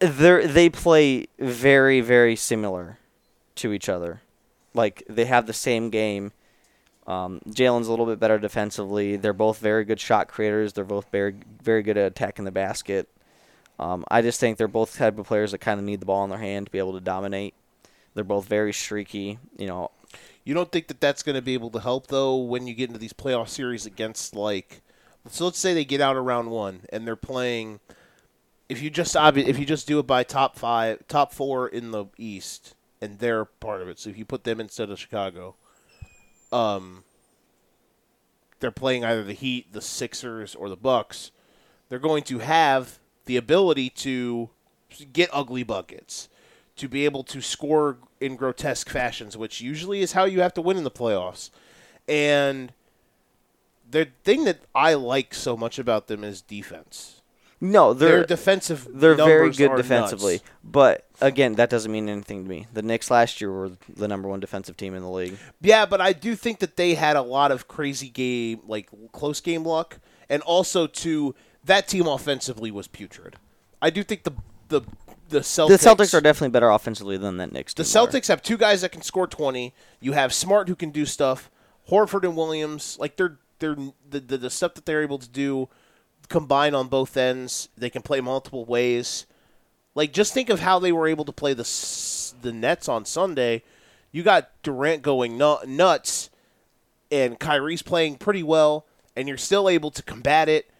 They 0.00 0.46
they 0.46 0.68
play 0.68 1.28
very 1.38 2.00
very 2.00 2.34
similar 2.34 2.98
to 3.54 3.72
each 3.72 3.88
other, 3.88 4.20
like 4.74 5.04
they 5.08 5.26
have 5.26 5.46
the 5.46 5.52
same 5.52 5.90
game. 5.90 6.32
Um, 7.06 7.40
Jaylen's 7.48 7.88
a 7.88 7.90
little 7.90 8.06
bit 8.06 8.20
better 8.20 8.38
defensively. 8.38 9.16
They're 9.16 9.32
both 9.32 9.58
very 9.58 9.84
good 9.84 9.98
shot 9.98 10.28
creators. 10.28 10.72
They're 10.72 10.84
both 10.84 11.10
very 11.10 11.34
very 11.62 11.82
good 11.82 11.96
at 11.96 12.06
attacking 12.06 12.44
the 12.44 12.52
basket. 12.52 13.08
Um, 13.78 14.04
I 14.08 14.22
just 14.22 14.38
think 14.38 14.58
they're 14.58 14.68
both 14.68 14.96
type 14.96 15.18
of 15.18 15.26
players 15.26 15.50
that 15.50 15.58
kind 15.58 15.80
of 15.80 15.86
need 15.86 16.00
the 16.00 16.06
ball 16.06 16.22
in 16.24 16.30
their 16.30 16.38
hand 16.38 16.66
to 16.66 16.72
be 16.72 16.78
able 16.78 16.92
to 16.92 17.00
dominate. 17.00 17.54
They're 18.14 18.22
both 18.22 18.46
very 18.46 18.72
streaky. 18.72 19.38
You 19.58 19.66
know, 19.66 19.90
You 20.44 20.54
don't 20.54 20.70
think 20.70 20.86
that 20.88 21.00
that's 21.00 21.22
going 21.22 21.34
to 21.34 21.42
be 21.42 21.54
able 21.54 21.70
to 21.70 21.80
help 21.80 22.06
though 22.06 22.36
when 22.36 22.66
you 22.66 22.74
get 22.74 22.88
into 22.90 23.00
these 23.00 23.12
playoff 23.12 23.48
series 23.48 23.86
against 23.86 24.36
like, 24.36 24.82
so 25.28 25.46
let's 25.46 25.58
say 25.58 25.74
they 25.74 25.84
get 25.84 26.00
out 26.00 26.16
of 26.16 26.24
round 26.24 26.50
one 26.50 26.82
and 26.90 27.06
they're 27.06 27.16
playing. 27.16 27.80
If 28.68 28.80
you 28.80 28.90
just 28.90 29.14
obvi- 29.16 29.46
if 29.46 29.58
you 29.58 29.66
just 29.66 29.88
do 29.88 29.98
it 29.98 30.06
by 30.06 30.22
top 30.22 30.56
five, 30.56 31.06
top 31.08 31.32
four 31.32 31.66
in 31.68 31.90
the 31.90 32.06
East, 32.16 32.74
and 33.00 33.18
they're 33.18 33.44
part 33.44 33.82
of 33.82 33.88
it. 33.88 33.98
So 33.98 34.08
if 34.10 34.16
you 34.16 34.24
put 34.24 34.44
them 34.44 34.60
instead 34.60 34.90
of 34.90 34.98
Chicago, 34.98 35.56
um, 36.52 37.04
they're 38.60 38.70
playing 38.70 39.04
either 39.04 39.24
the 39.24 39.32
Heat, 39.32 39.72
the 39.72 39.80
Sixers, 39.80 40.54
or 40.54 40.68
the 40.68 40.76
Bucks. 40.76 41.30
They're 41.88 41.98
going 41.98 42.22
to 42.24 42.38
have 42.38 42.98
the 43.26 43.36
ability 43.36 43.90
to 43.90 44.50
get 45.12 45.30
ugly 45.32 45.62
buckets, 45.62 46.28
to 46.76 46.88
be 46.88 47.04
able 47.04 47.24
to 47.24 47.40
score 47.40 47.98
in 48.20 48.36
grotesque 48.36 48.88
fashions, 48.88 49.36
which 49.36 49.60
usually 49.60 50.00
is 50.00 50.12
how 50.12 50.24
you 50.24 50.40
have 50.40 50.54
to 50.54 50.62
win 50.62 50.76
in 50.76 50.84
the 50.84 50.90
playoffs. 50.90 51.50
And 52.08 52.72
the 53.90 54.08
thing 54.24 54.44
that 54.44 54.60
I 54.74 54.94
like 54.94 55.34
so 55.34 55.56
much 55.56 55.78
about 55.78 56.06
them 56.08 56.24
is 56.24 56.42
defense. 56.42 57.21
No, 57.62 57.94
they're 57.94 58.24
defensive 58.26 58.88
they're 58.92 59.14
very 59.14 59.38
numbers 59.38 59.56
good 59.56 59.70
are 59.70 59.76
defensively, 59.76 60.32
nuts. 60.34 60.44
but 60.64 61.06
again, 61.20 61.54
that 61.54 61.70
doesn't 61.70 61.92
mean 61.92 62.08
anything 62.08 62.42
to 62.42 62.50
me. 62.50 62.66
The 62.72 62.82
Knicks 62.82 63.08
last 63.08 63.40
year 63.40 63.52
were 63.52 63.70
the 63.88 64.08
number 64.08 64.28
one 64.28 64.40
defensive 64.40 64.76
team 64.76 64.96
in 64.96 65.02
the 65.02 65.08
league. 65.08 65.38
Yeah, 65.60 65.86
but 65.86 66.00
I 66.00 66.12
do 66.12 66.34
think 66.34 66.58
that 66.58 66.76
they 66.76 66.94
had 66.94 67.14
a 67.14 67.22
lot 67.22 67.52
of 67.52 67.68
crazy 67.68 68.08
game, 68.08 68.62
like 68.66 68.88
close 69.12 69.40
game 69.40 69.62
luck, 69.62 70.00
and 70.28 70.42
also 70.42 70.88
to 70.88 71.36
that 71.62 71.86
team 71.86 72.08
offensively 72.08 72.72
was 72.72 72.88
putrid. 72.88 73.36
I 73.80 73.90
do 73.90 74.02
think 74.02 74.24
the 74.24 74.32
the 74.66 74.80
the 75.28 75.38
Celtics 75.38 75.68
The 75.68 75.88
Celtics 75.88 76.14
are 76.14 76.20
definitely 76.20 76.50
better 76.50 76.68
offensively 76.68 77.16
than 77.16 77.36
that 77.36 77.52
Knicks. 77.52 77.74
the 77.74 77.84
team 77.84 77.96
are. 78.02 78.06
Celtics 78.08 78.26
have 78.26 78.42
two 78.42 78.56
guys 78.56 78.80
that 78.80 78.90
can 78.90 79.02
score 79.02 79.28
twenty. 79.28 79.72
You 80.00 80.14
have 80.14 80.34
Smart 80.34 80.68
who 80.68 80.74
can 80.74 80.90
do 80.90 81.06
stuff. 81.06 81.48
Horford 81.88 82.24
and 82.24 82.36
Williams, 82.36 82.96
like 82.98 83.16
they're 83.16 83.38
they're 83.60 83.76
the 83.76 84.18
the, 84.18 84.36
the 84.36 84.50
stuff 84.50 84.74
that 84.74 84.84
they're 84.84 85.02
able 85.02 85.18
to 85.18 85.28
do 85.28 85.68
combine 86.28 86.74
on 86.74 86.88
both 86.88 87.16
ends. 87.16 87.68
They 87.76 87.90
can 87.90 88.02
play 88.02 88.20
multiple 88.20 88.64
ways. 88.64 89.26
Like 89.94 90.12
just 90.12 90.32
think 90.32 90.48
of 90.50 90.60
how 90.60 90.78
they 90.78 90.92
were 90.92 91.06
able 91.06 91.24
to 91.24 91.32
play 91.32 91.54
the 91.54 91.64
the 92.40 92.52
Nets 92.52 92.88
on 92.88 93.04
Sunday. 93.04 93.62
You 94.10 94.22
got 94.22 94.50
Durant 94.62 95.02
going 95.02 95.38
nuts, 95.38 96.30
and 97.10 97.38
Kyrie's 97.38 97.82
playing 97.82 98.16
pretty 98.16 98.42
well, 98.42 98.86
and 99.16 99.26
you're 99.26 99.38
still 99.38 99.68
able 99.68 99.90
to 99.90 100.02
combat 100.02 100.48
it 100.48 100.70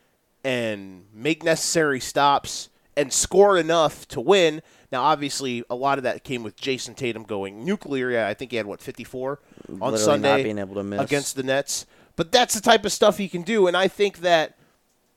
and 0.45 1.07
make 1.15 1.43
necessary 1.43 2.01
stops 2.01 2.69
and 2.97 3.13
score 3.13 3.57
enough 3.57 4.07
to 4.09 4.21
win. 4.21 4.61
Now, 4.91 5.03
obviously, 5.05 5.65
a 5.71 5.75
lot 5.75 5.97
of 5.99 6.05
that 6.05 6.25
came 6.25 6.43
with 6.43 6.57
Jayson 6.57 6.95
Tatum 6.95 7.23
going 7.23 7.65
nuclear. 7.65 8.11
Yeah, 8.11 8.29
I 8.29 8.35
think 8.35 8.51
he 8.51 8.59
had 8.59 8.67
what 8.67 8.83
54 8.83 9.41
on 9.69 9.79
Literally 9.79 9.99
Sunday 9.99 10.37
not 10.37 10.43
being 10.43 10.59
able 10.59 10.75
to 10.75 10.83
miss. 10.83 11.01
against 11.01 11.37
the 11.37 11.43
Nets. 11.43 11.87
But 12.17 12.31
that's 12.31 12.55
the 12.55 12.61
type 12.61 12.85
of 12.85 12.93
stuff 12.93 13.17
he 13.17 13.29
can 13.29 13.41
do, 13.43 13.67
and 13.67 13.75
I 13.75 13.89
think 13.89 14.19
that 14.19 14.57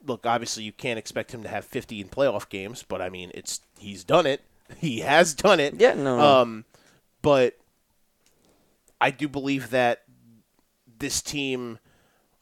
look, 0.05 0.25
obviously, 0.25 0.63
you 0.63 0.71
can't 0.71 0.99
expect 0.99 1.33
him 1.33 1.43
to 1.43 1.49
have 1.49 1.65
50 1.65 2.01
in 2.01 2.09
playoff 2.09 2.49
games, 2.49 2.83
but 2.87 3.01
I 3.01 3.09
mean, 3.09 3.31
it's 3.33 3.61
he's 3.79 4.03
done 4.03 4.25
it. 4.25 4.41
He 4.79 5.01
has 5.01 5.35
done 5.35 5.59
it. 5.59 5.75
Yeah, 5.77 5.93
no. 5.93 6.19
Um, 6.19 6.65
but 7.21 7.55
I 8.99 9.11
do 9.11 9.27
believe 9.27 9.69
that 9.69 10.03
this 10.97 11.21
team. 11.21 11.77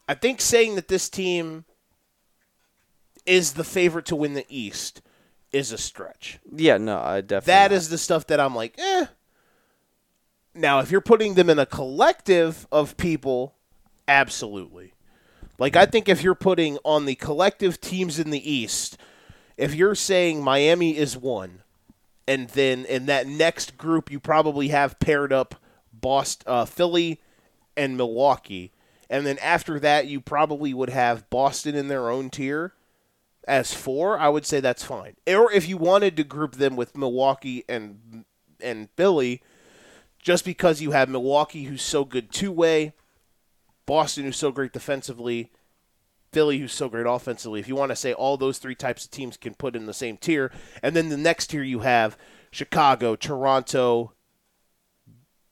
I 0.08 0.14
think 0.14 0.40
saying 0.40 0.76
that 0.76 0.88
this 0.88 1.10
team 1.10 1.66
is 3.26 3.54
the 3.54 3.64
favorite 3.64 4.06
to 4.06 4.16
win 4.16 4.36
the 4.36 4.46
East 4.48 5.02
is 5.52 5.72
a 5.72 5.78
stretch. 5.78 6.40
Yeah, 6.52 6.78
no, 6.78 6.98
I 7.00 7.22
definitely. 7.22 7.48
That 7.48 7.72
is 7.72 7.90
the 7.90 7.98
stuff 7.98 8.28
that 8.28 8.40
I'm 8.40 8.56
like, 8.56 8.76
eh. 8.78 9.06
Now, 10.56 10.80
if 10.80 10.92
you're 10.92 11.02
putting 11.02 11.34
them 11.34 11.50
in 11.50 11.60
a 11.60 11.66
collective 11.66 12.68
of 12.72 12.98
people, 12.98 13.56
absolutely. 14.08 14.94
Like, 15.60 15.76
I 15.76 15.86
think 15.86 16.10
if 16.10 16.24
you're 16.24 16.36
putting 16.36 16.78
on 16.84 17.06
the 17.06 17.16
collective 17.16 17.80
teams 17.80 18.20
in 18.20 18.32
the 18.32 18.52
East, 18.52 18.98
if 19.58 19.76
you're 19.76 19.96
saying 19.96 20.44
Miami 20.44 20.98
is 20.98 21.16
one, 21.16 21.62
and 22.28 22.50
then 22.50 22.86
in 22.86 23.06
that 23.06 23.28
next 23.28 23.78
group, 23.78 24.12
you 24.12 24.20
probably 24.20 24.70
have 24.70 25.00
paired 25.00 25.32
up 25.32 25.56
Boston, 25.94 26.46
uh, 26.48 26.66
Philly, 26.66 27.22
and 27.78 27.98
Milwaukee. 27.98 28.72
And 29.10 29.26
then 29.26 29.38
after 29.40 29.80
that, 29.80 30.08
you 30.08 30.22
probably 30.22 30.74
would 30.74 30.90
have 30.90 31.30
Boston 31.30 31.76
in 31.76 31.88
their 31.88 32.10
own 32.10 32.30
tier 32.30 32.74
as 33.48 33.74
four, 33.74 34.18
I 34.18 34.30
would 34.30 34.46
say 34.46 34.60
that's 34.60 34.84
fine. 34.84 35.16
Or 35.28 35.52
if 35.52 35.68
you 35.68 35.78
wanted 35.78 36.16
to 36.18 36.24
group 36.24 36.56
them 36.56 36.76
with 36.76 36.98
Milwaukee 36.98 37.64
and 37.68 38.26
and 38.62 38.90
Philly, 38.96 39.42
just 40.20 40.46
because 40.46 40.82
you 40.82 40.92
have 40.92 41.10
Milwaukee 41.10 41.64
who's 41.64 41.82
so 41.82 42.06
good 42.06 42.32
two 42.32 42.52
way, 42.52 42.94
Boston 43.86 44.26
who's 44.26 44.38
so 44.38 44.52
great 44.52 44.74
defensively, 44.74 45.52
Philly 46.32 46.60
who's 46.60 46.74
so 46.74 46.90
great 46.90 47.06
offensively. 47.06 47.60
If 47.60 47.68
you 47.68 47.76
want 47.76 47.92
to 47.92 47.96
say 47.96 48.14
all 48.14 48.38
those 48.38 48.58
three 48.58 48.76
types 48.76 49.06
of 49.06 49.12
teams 49.12 49.38
can 49.38 49.54
put 49.54 49.76
in 49.76 49.86
the 49.86 49.94
same 49.94 50.18
tier, 50.18 50.52
and 50.82 50.96
then 50.96 51.10
the 51.10 51.18
next 51.18 51.48
tier 51.48 51.64
you 51.64 51.80
have 51.80 52.18
Chicago, 52.52 53.16
Toronto, 53.16 54.14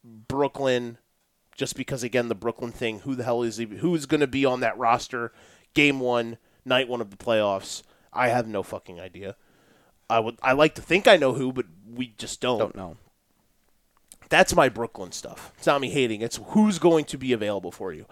Brooklyn, 0.03 0.97
just 1.55 1.75
because 1.75 2.03
again 2.03 2.27
the 2.27 2.35
Brooklyn 2.35 2.71
thing, 2.71 2.99
who 2.99 3.15
the 3.15 3.23
hell 3.23 3.43
is 3.43 3.57
he, 3.57 3.65
who's 3.65 4.05
going 4.05 4.21
to 4.21 4.27
be 4.27 4.45
on 4.45 4.59
that 4.61 4.77
roster 4.77 5.31
game 5.73 5.99
1, 5.99 6.37
night 6.65 6.87
1 6.87 7.01
of 7.01 7.09
the 7.09 7.17
playoffs? 7.17 7.83
I 8.13 8.29
have 8.29 8.47
no 8.47 8.63
fucking 8.63 8.99
idea. 8.99 9.35
I 10.09 10.19
would 10.19 10.37
I 10.43 10.51
like 10.51 10.75
to 10.75 10.81
think 10.81 11.07
I 11.07 11.15
know 11.15 11.33
who, 11.33 11.53
but 11.53 11.65
we 11.89 12.13
just 12.17 12.41
don't. 12.41 12.59
Don't 12.59 12.75
know. 12.75 12.97
That's 14.31 14.55
my 14.55 14.67
Brooklyn 14.69 15.11
stuff. 15.11 15.53
It's 15.59 15.67
not 15.67 15.79
me 15.81 15.89
hating. 15.91 16.21
It's 16.21 16.39
who's 16.47 16.79
going 16.79 17.05
to 17.05 17.17
be 17.19 17.33
available 17.33 17.71
for 17.71 17.93
you. 17.93 18.07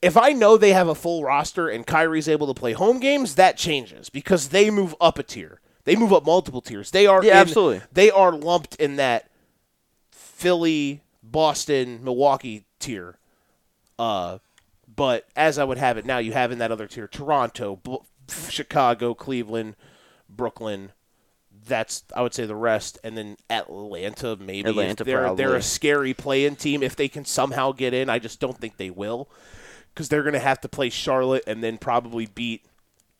If 0.00 0.16
I 0.16 0.32
know 0.32 0.56
they 0.56 0.72
have 0.72 0.88
a 0.88 0.94
full 0.94 1.22
roster 1.24 1.68
and 1.68 1.86
Kyrie's 1.86 2.28
able 2.28 2.46
to 2.46 2.54
play 2.58 2.72
home 2.72 3.00
games, 3.00 3.34
that 3.34 3.56
changes 3.58 4.08
because 4.08 4.48
they 4.48 4.70
move 4.70 4.94
up 5.00 5.18
a 5.18 5.22
tier. 5.22 5.60
They 5.84 5.96
move 5.96 6.12
up 6.12 6.24
multiple 6.24 6.60
tiers. 6.60 6.90
They 6.90 7.06
are 7.06 7.22
Yeah, 7.22 7.32
in- 7.32 7.38
absolutely. 7.38 7.82
They 7.92 8.10
are 8.10 8.32
lumped 8.32 8.76
in 8.76 8.96
that 8.96 9.28
Philly, 10.12 11.02
Boston, 11.22 12.00
Milwaukee 12.04 12.64
tier. 12.78 13.18
Uh, 13.98 14.38
but 14.94 15.26
as 15.34 15.58
I 15.58 15.64
would 15.64 15.78
have 15.78 15.96
it 15.98 16.06
now, 16.06 16.18
you 16.18 16.32
have 16.32 16.52
in 16.52 16.58
that 16.58 16.70
other 16.72 16.86
tier 16.86 17.08
Toronto, 17.08 17.76
B- 17.82 17.98
Chicago, 18.50 19.14
Cleveland, 19.14 19.76
Brooklyn. 20.28 20.92
That's 21.66 22.04
I 22.14 22.22
would 22.22 22.34
say 22.34 22.46
the 22.46 22.54
rest, 22.54 22.98
and 23.04 23.16
then 23.16 23.36
Atlanta 23.50 24.36
maybe. 24.36 24.68
Atlanta, 24.70 25.04
they're 25.04 25.34
they're 25.34 25.56
a 25.56 25.62
scary 25.62 26.14
play-in 26.14 26.56
team 26.56 26.82
if 26.82 26.96
they 26.96 27.08
can 27.08 27.24
somehow 27.24 27.72
get 27.72 27.92
in. 27.92 28.08
I 28.08 28.18
just 28.18 28.40
don't 28.40 28.56
think 28.56 28.76
they 28.76 28.90
will, 28.90 29.28
because 29.92 30.08
they're 30.08 30.22
going 30.22 30.34
to 30.34 30.38
have 30.38 30.60
to 30.62 30.68
play 30.68 30.90
Charlotte 30.90 31.44
and 31.46 31.62
then 31.62 31.78
probably 31.78 32.26
beat 32.26 32.64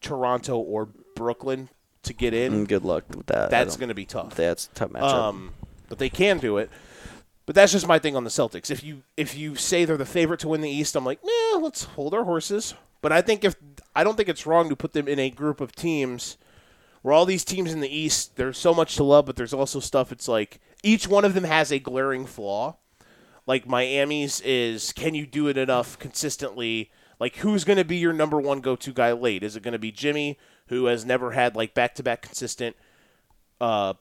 Toronto 0.00 0.58
or 0.58 0.88
Brooklyn 1.14 1.68
to 2.04 2.12
get 2.12 2.32
in. 2.34 2.64
Mm, 2.64 2.68
Good 2.68 2.84
luck 2.84 3.04
with 3.16 3.26
that. 3.26 3.50
That's 3.50 3.76
going 3.76 3.88
to 3.88 3.94
be 3.94 4.04
tough. 4.06 4.34
That's 4.34 4.66
a 4.66 4.74
tough 4.74 4.90
matchup. 4.90 5.12
Um, 5.12 5.54
but 5.88 5.98
they 5.98 6.08
can 6.08 6.38
do 6.38 6.58
it. 6.58 6.70
But 7.46 7.54
that's 7.54 7.72
just 7.72 7.86
my 7.86 7.98
thing 7.98 8.16
on 8.16 8.24
the 8.24 8.30
Celtics. 8.30 8.70
If 8.70 8.82
you 8.82 9.02
if 9.16 9.36
you 9.36 9.54
say 9.54 9.84
they're 9.84 9.96
the 9.96 10.04
favorite 10.04 10.40
to 10.40 10.48
win 10.48 10.60
the 10.60 10.70
East, 10.70 10.96
I'm 10.96 11.04
like, 11.04 11.20
yeah, 11.22 11.58
let's 11.58 11.84
hold 11.84 12.12
our 12.12 12.24
horses. 12.24 12.74
But 13.02 13.12
I 13.12 13.22
think 13.22 13.44
if 13.44 13.54
I 13.94 14.02
don't 14.02 14.16
think 14.16 14.28
it's 14.28 14.46
wrong 14.46 14.68
to 14.68 14.76
put 14.76 14.92
them 14.94 15.06
in 15.06 15.18
a 15.18 15.30
group 15.30 15.60
of 15.60 15.74
teams 15.74 16.38
where 17.06 17.14
all 17.14 17.24
these 17.24 17.44
teams 17.44 17.72
in 17.72 17.78
the 17.78 17.96
East, 17.96 18.34
there's 18.34 18.58
so 18.58 18.74
much 18.74 18.96
to 18.96 19.04
love, 19.04 19.26
but 19.26 19.36
there's 19.36 19.54
also 19.54 19.78
stuff. 19.78 20.10
It's 20.10 20.26
like 20.26 20.58
each 20.82 21.06
one 21.06 21.24
of 21.24 21.34
them 21.34 21.44
has 21.44 21.70
a 21.70 21.78
glaring 21.78 22.26
flaw. 22.26 22.78
Like 23.46 23.64
Miami's 23.64 24.40
is, 24.40 24.90
can 24.92 25.14
you 25.14 25.24
do 25.24 25.46
it 25.46 25.56
enough 25.56 26.00
consistently? 26.00 26.90
Like 27.20 27.36
who's 27.36 27.62
going 27.62 27.78
to 27.78 27.84
be 27.84 27.98
your 27.98 28.12
number 28.12 28.40
one 28.40 28.58
go-to 28.58 28.92
guy 28.92 29.12
late? 29.12 29.44
Is 29.44 29.54
it 29.54 29.62
going 29.62 29.70
to 29.70 29.78
be 29.78 29.92
Jimmy, 29.92 30.36
who 30.66 30.86
has 30.86 31.04
never 31.04 31.30
had 31.30 31.54
like 31.54 31.74
back-to-back 31.74 32.22
consistent 32.22 32.74
uh, 33.60 33.94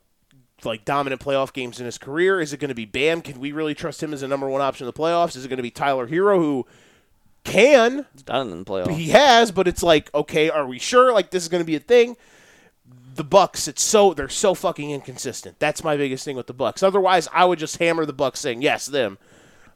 like 0.63 0.83
dominant 0.83 1.21
playoff 1.21 1.53
games 1.53 1.79
in 1.79 1.85
his 1.85 1.99
career? 1.99 2.41
Is 2.41 2.53
it 2.53 2.59
going 2.59 2.69
to 2.69 2.73
be 2.73 2.85
Bam? 2.85 3.21
Can 3.21 3.39
we 3.39 3.51
really 3.51 3.75
trust 3.75 4.01
him 4.01 4.13
as 4.13 4.23
a 4.23 4.27
number 4.27 4.49
one 4.49 4.61
option 4.61 4.87
in 4.87 4.91
the 4.91 4.99
playoffs? 4.99 5.35
Is 5.35 5.45
it 5.45 5.49
going 5.49 5.57
to 5.57 5.61
be 5.61 5.69
Tyler 5.69 6.07
Herro, 6.07 6.39
who 6.39 6.65
can 7.43 8.07
It's 8.15 8.23
done 8.23 8.49
in 8.49 8.63
the 8.63 8.65
playoffs. 8.65 8.95
he 8.95 9.09
has, 9.09 9.51
but 9.51 9.67
it's 9.67 9.83
like, 9.83 10.11
okay, 10.15 10.49
are 10.49 10.65
we 10.65 10.79
sure? 10.79 11.13
Like 11.13 11.29
this 11.29 11.43
is 11.43 11.49
going 11.49 11.61
to 11.61 11.67
be 11.67 11.75
a 11.75 11.79
thing? 11.79 12.17
The 13.15 13.23
Bucks, 13.23 13.69
it's 13.69 13.81
so 13.81 14.13
they're 14.13 14.27
so 14.27 14.53
fucking 14.53 14.91
inconsistent. 14.91 15.57
That's 15.57 15.85
my 15.85 15.95
biggest 15.95 16.25
thing 16.25 16.35
with 16.35 16.47
the 16.47 16.53
Bucks. 16.53 16.83
Otherwise, 16.83 17.29
I 17.33 17.45
would 17.45 17.59
just 17.59 17.77
hammer 17.77 18.05
the 18.05 18.11
Bucks 18.11 18.41
saying 18.41 18.61
yes, 18.61 18.85
them, 18.85 19.17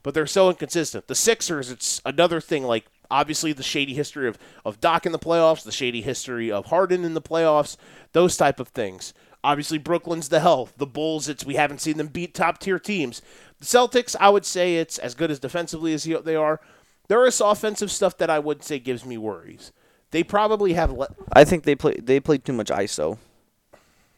but 0.03 0.13
they're 0.13 0.27
so 0.27 0.49
inconsistent. 0.49 1.07
The 1.07 1.15
Sixers, 1.15 1.71
it's 1.71 2.01
another 2.05 2.41
thing. 2.41 2.65
Like 2.65 2.87
obviously 3.09 3.53
the 3.53 3.63
shady 3.63 3.93
history 3.93 4.27
of 4.27 4.37
of 4.65 4.81
Doc 4.81 5.05
in 5.05 5.13
the 5.13 5.19
playoffs, 5.19 5.63
the 5.63 5.71
shady 5.71 6.01
history 6.01 6.51
of 6.51 6.65
Harden 6.65 7.05
in 7.05 7.13
the 7.13 7.21
playoffs, 7.21 7.77
those 8.11 8.35
type 8.35 8.59
of 8.59 8.67
things. 8.69 9.13
Obviously, 9.41 9.77
Brooklyn's 9.77 10.27
the 10.27 10.41
hell. 10.41 10.67
The 10.75 10.85
Bulls, 10.85 11.29
it's 11.29 11.45
we 11.45 11.55
haven't 11.55 11.79
seen 11.79 11.97
them 11.97 12.07
beat 12.07 12.33
top 12.33 12.59
tier 12.59 12.77
teams. 12.77 13.21
The 13.59 13.65
Celtics, 13.65 14.17
I 14.19 14.29
would 14.29 14.45
say 14.45 14.75
it's 14.75 14.97
as 14.97 15.15
good 15.15 15.31
as 15.31 15.39
defensively 15.39 15.93
as 15.93 16.03
they 16.03 16.35
are. 16.35 16.59
There 17.07 17.25
is 17.25 17.39
offensive 17.39 17.89
stuff 17.89 18.17
that 18.17 18.29
I 18.29 18.39
would 18.39 18.63
say 18.63 18.79
gives 18.79 19.05
me 19.05 19.17
worries. 19.17 19.71
They 20.11 20.23
probably 20.23 20.73
have. 20.73 20.91
Le- 20.91 21.15
I 21.31 21.45
think 21.45 21.63
they 21.63 21.75
play 21.75 21.95
they 22.01 22.19
play 22.19 22.37
too 22.37 22.53
much 22.53 22.67
ISO. 22.67 23.17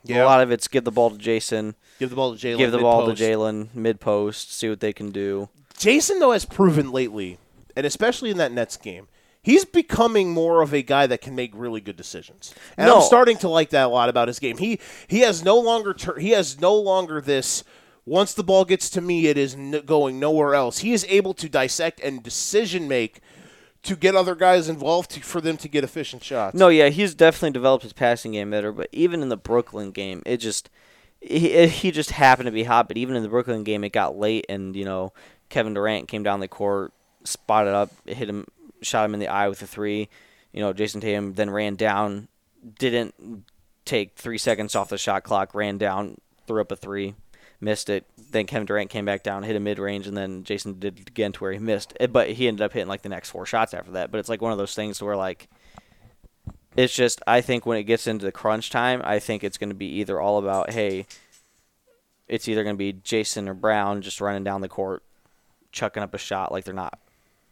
Yeah. 0.03 0.23
A 0.23 0.25
lot 0.25 0.41
of 0.41 0.51
it's 0.51 0.67
give 0.67 0.83
the 0.83 0.91
ball 0.91 1.11
to 1.11 1.17
Jayson, 1.17 1.75
give 1.99 2.09
the 2.09 2.15
ball 2.15 2.35
to 2.35 2.37
Jaylen. 2.37 2.57
give 2.57 2.71
the 2.71 2.79
ball 2.79 3.05
to. 3.07 3.13
Jaylen 3.13 3.67
mid 3.73 3.99
post, 3.99 4.53
see 4.53 4.69
what 4.69 4.79
they 4.79 4.93
can 4.93 5.11
do. 5.11 5.49
Jayson 5.77 6.19
though 6.19 6.31
has 6.31 6.45
proven 6.45 6.91
lately, 6.91 7.37
and 7.75 7.85
especially 7.85 8.29
in 8.31 8.37
that 8.37 8.51
Nets 8.51 8.77
game, 8.77 9.07
he's 9.41 9.65
becoming 9.65 10.31
more 10.31 10.61
of 10.61 10.73
a 10.73 10.81
guy 10.81 11.07
that 11.07 11.21
can 11.21 11.35
make 11.35 11.51
really 11.53 11.81
good 11.81 11.97
decisions. 11.97 12.53
And 12.77 12.89
I'm 12.89 13.01
starting 13.01 13.37
to 13.39 13.49
like 13.49 13.69
that 13.71 13.85
a 13.85 13.89
lot 13.89 14.09
about 14.09 14.27
his 14.27 14.39
game. 14.39 14.57
He 14.57 14.79
he 15.07 15.19
has 15.19 15.43
no 15.43 15.59
longer 15.59 15.93
tur- 15.93 16.19
he 16.19 16.31
has 16.31 16.59
no 16.59 16.75
longer 16.75 17.21
this. 17.21 17.63
Once 18.03 18.33
the 18.33 18.43
ball 18.43 18.65
gets 18.65 18.89
to 18.89 18.99
me, 19.01 19.27
it 19.27 19.37
is 19.37 19.53
n- 19.53 19.83
going 19.85 20.19
nowhere 20.19 20.55
else. 20.55 20.79
He 20.79 20.91
is 20.91 21.05
able 21.07 21.35
to 21.35 21.47
dissect 21.47 21.99
and 21.99 22.23
decision 22.23 22.87
make 22.87 23.19
to 23.83 23.95
get 23.95 24.15
other 24.15 24.35
guys 24.35 24.69
involved 24.69 25.11
to, 25.11 25.21
for 25.21 25.41
them 25.41 25.57
to 25.57 25.67
get 25.67 25.83
efficient 25.83 26.23
shots. 26.23 26.55
No, 26.55 26.67
yeah, 26.69 26.89
he's 26.89 27.15
definitely 27.15 27.51
developed 27.51 27.83
his 27.83 27.93
passing 27.93 28.33
game 28.33 28.51
better. 28.51 28.71
But 28.71 28.89
even 28.91 29.21
in 29.21 29.29
the 29.29 29.37
Brooklyn 29.37 29.91
game, 29.91 30.21
it 30.25 30.37
just 30.37 30.69
he, 31.19 31.67
he 31.67 31.91
just 31.91 32.11
happened 32.11 32.47
to 32.47 32.51
be 32.51 32.63
hot. 32.63 32.87
But 32.87 32.97
even 32.97 33.15
in 33.15 33.23
the 33.23 33.29
Brooklyn 33.29 33.63
game, 33.63 33.83
it 33.83 33.91
got 33.91 34.17
late, 34.17 34.45
and 34.49 34.75
you 34.75 34.85
know 34.85 35.13
Kevin 35.49 35.73
Durant 35.73 36.07
came 36.07 36.23
down 36.23 36.39
the 36.39 36.47
court, 36.47 36.93
spotted 37.23 37.73
up, 37.73 37.91
hit 38.05 38.29
him, 38.29 38.45
shot 38.81 39.05
him 39.05 39.13
in 39.13 39.19
the 39.19 39.27
eye 39.27 39.49
with 39.49 39.61
a 39.61 39.67
three. 39.67 40.09
You 40.51 40.61
know, 40.61 40.73
Jayson 40.73 41.01
Tatum 41.01 41.33
then 41.33 41.49
ran 41.49 41.75
down, 41.75 42.27
didn't 42.77 43.45
take 43.85 44.15
three 44.15 44.37
seconds 44.37 44.75
off 44.75 44.89
the 44.89 44.97
shot 44.97 45.23
clock, 45.23 45.55
ran 45.55 45.77
down, 45.77 46.17
threw 46.45 46.61
up 46.61 46.71
a 46.71 46.75
three, 46.75 47.15
missed 47.61 47.89
it. 47.89 48.05
Then 48.31 48.47
Kevin 48.47 48.65
Durant 48.65 48.89
came 48.89 49.05
back 49.05 49.23
down, 49.23 49.43
hit 49.43 49.55
a 49.55 49.59
mid 49.59 49.79
range, 49.79 50.07
and 50.07 50.17
then 50.17 50.43
Jayson 50.43 50.79
did 50.79 50.99
it 50.99 51.09
again 51.09 51.31
to 51.33 51.39
where 51.39 51.51
he 51.53 51.59
missed. 51.59 51.93
It, 51.99 52.11
but 52.11 52.31
he 52.31 52.47
ended 52.47 52.61
up 52.63 52.73
hitting 52.73 52.87
like 52.89 53.03
the 53.03 53.09
next 53.09 53.29
four 53.29 53.45
shots 53.45 53.73
after 53.73 53.91
that. 53.91 54.11
But 54.11 54.17
it's 54.19 54.29
like 54.29 54.41
one 54.41 54.51
of 54.51 54.57
those 54.57 54.73
things 54.75 55.01
where 55.01 55.15
like 55.15 55.47
it's 56.75 56.95
just 56.95 57.21
I 57.27 57.41
think 57.41 57.65
when 57.65 57.77
it 57.77 57.83
gets 57.83 58.07
into 58.07 58.25
the 58.25 58.31
crunch 58.31 58.69
time, 58.69 59.01
I 59.03 59.19
think 59.19 59.43
it's 59.43 59.57
going 59.57 59.69
to 59.69 59.75
be 59.75 59.87
either 59.99 60.19
all 60.19 60.37
about 60.37 60.71
hey, 60.71 61.05
it's 62.27 62.47
either 62.47 62.63
going 62.63 62.75
to 62.75 62.79
be 62.79 62.93
Jayson 62.93 63.47
or 63.47 63.53
Brown 63.53 64.01
just 64.01 64.21
running 64.21 64.43
down 64.43 64.61
the 64.61 64.69
court, 64.69 65.03
chucking 65.71 66.01
up 66.03 66.13
a 66.13 66.17
shot 66.17 66.51
like 66.51 66.63
they're 66.63 66.73
not 66.73 66.97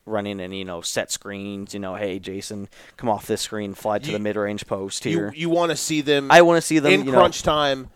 running 0.06 0.40
and 0.40 0.56
you 0.58 0.66
know 0.66 0.82
set 0.82 1.12
screens. 1.12 1.74
You 1.74 1.82
know, 1.82 1.96
hey 1.96 2.20
Jayson, 2.20 2.68
come 2.98 3.10
off 3.10 3.28
this 3.28 3.42
screen, 3.42 3.74
fly 3.74 4.00
to 4.00 4.08
You- 4.08 4.14
the 4.14 4.20
mid 4.20 4.38
range 4.38 4.66
post 4.66 5.06
you 5.06 5.12
here. 5.12 5.34
you 5.36 5.50
want 5.50 5.72
to 5.72 5.76
see 5.76 6.02
them 6.02 6.32
I 6.32 6.42
want 6.42 6.58
to 6.58 6.62
see 6.66 6.80
them 6.80 6.92
in 6.94 7.06
you 7.06 7.12
crunch 7.12 7.46
know, 7.46 7.52
time 7.52 7.90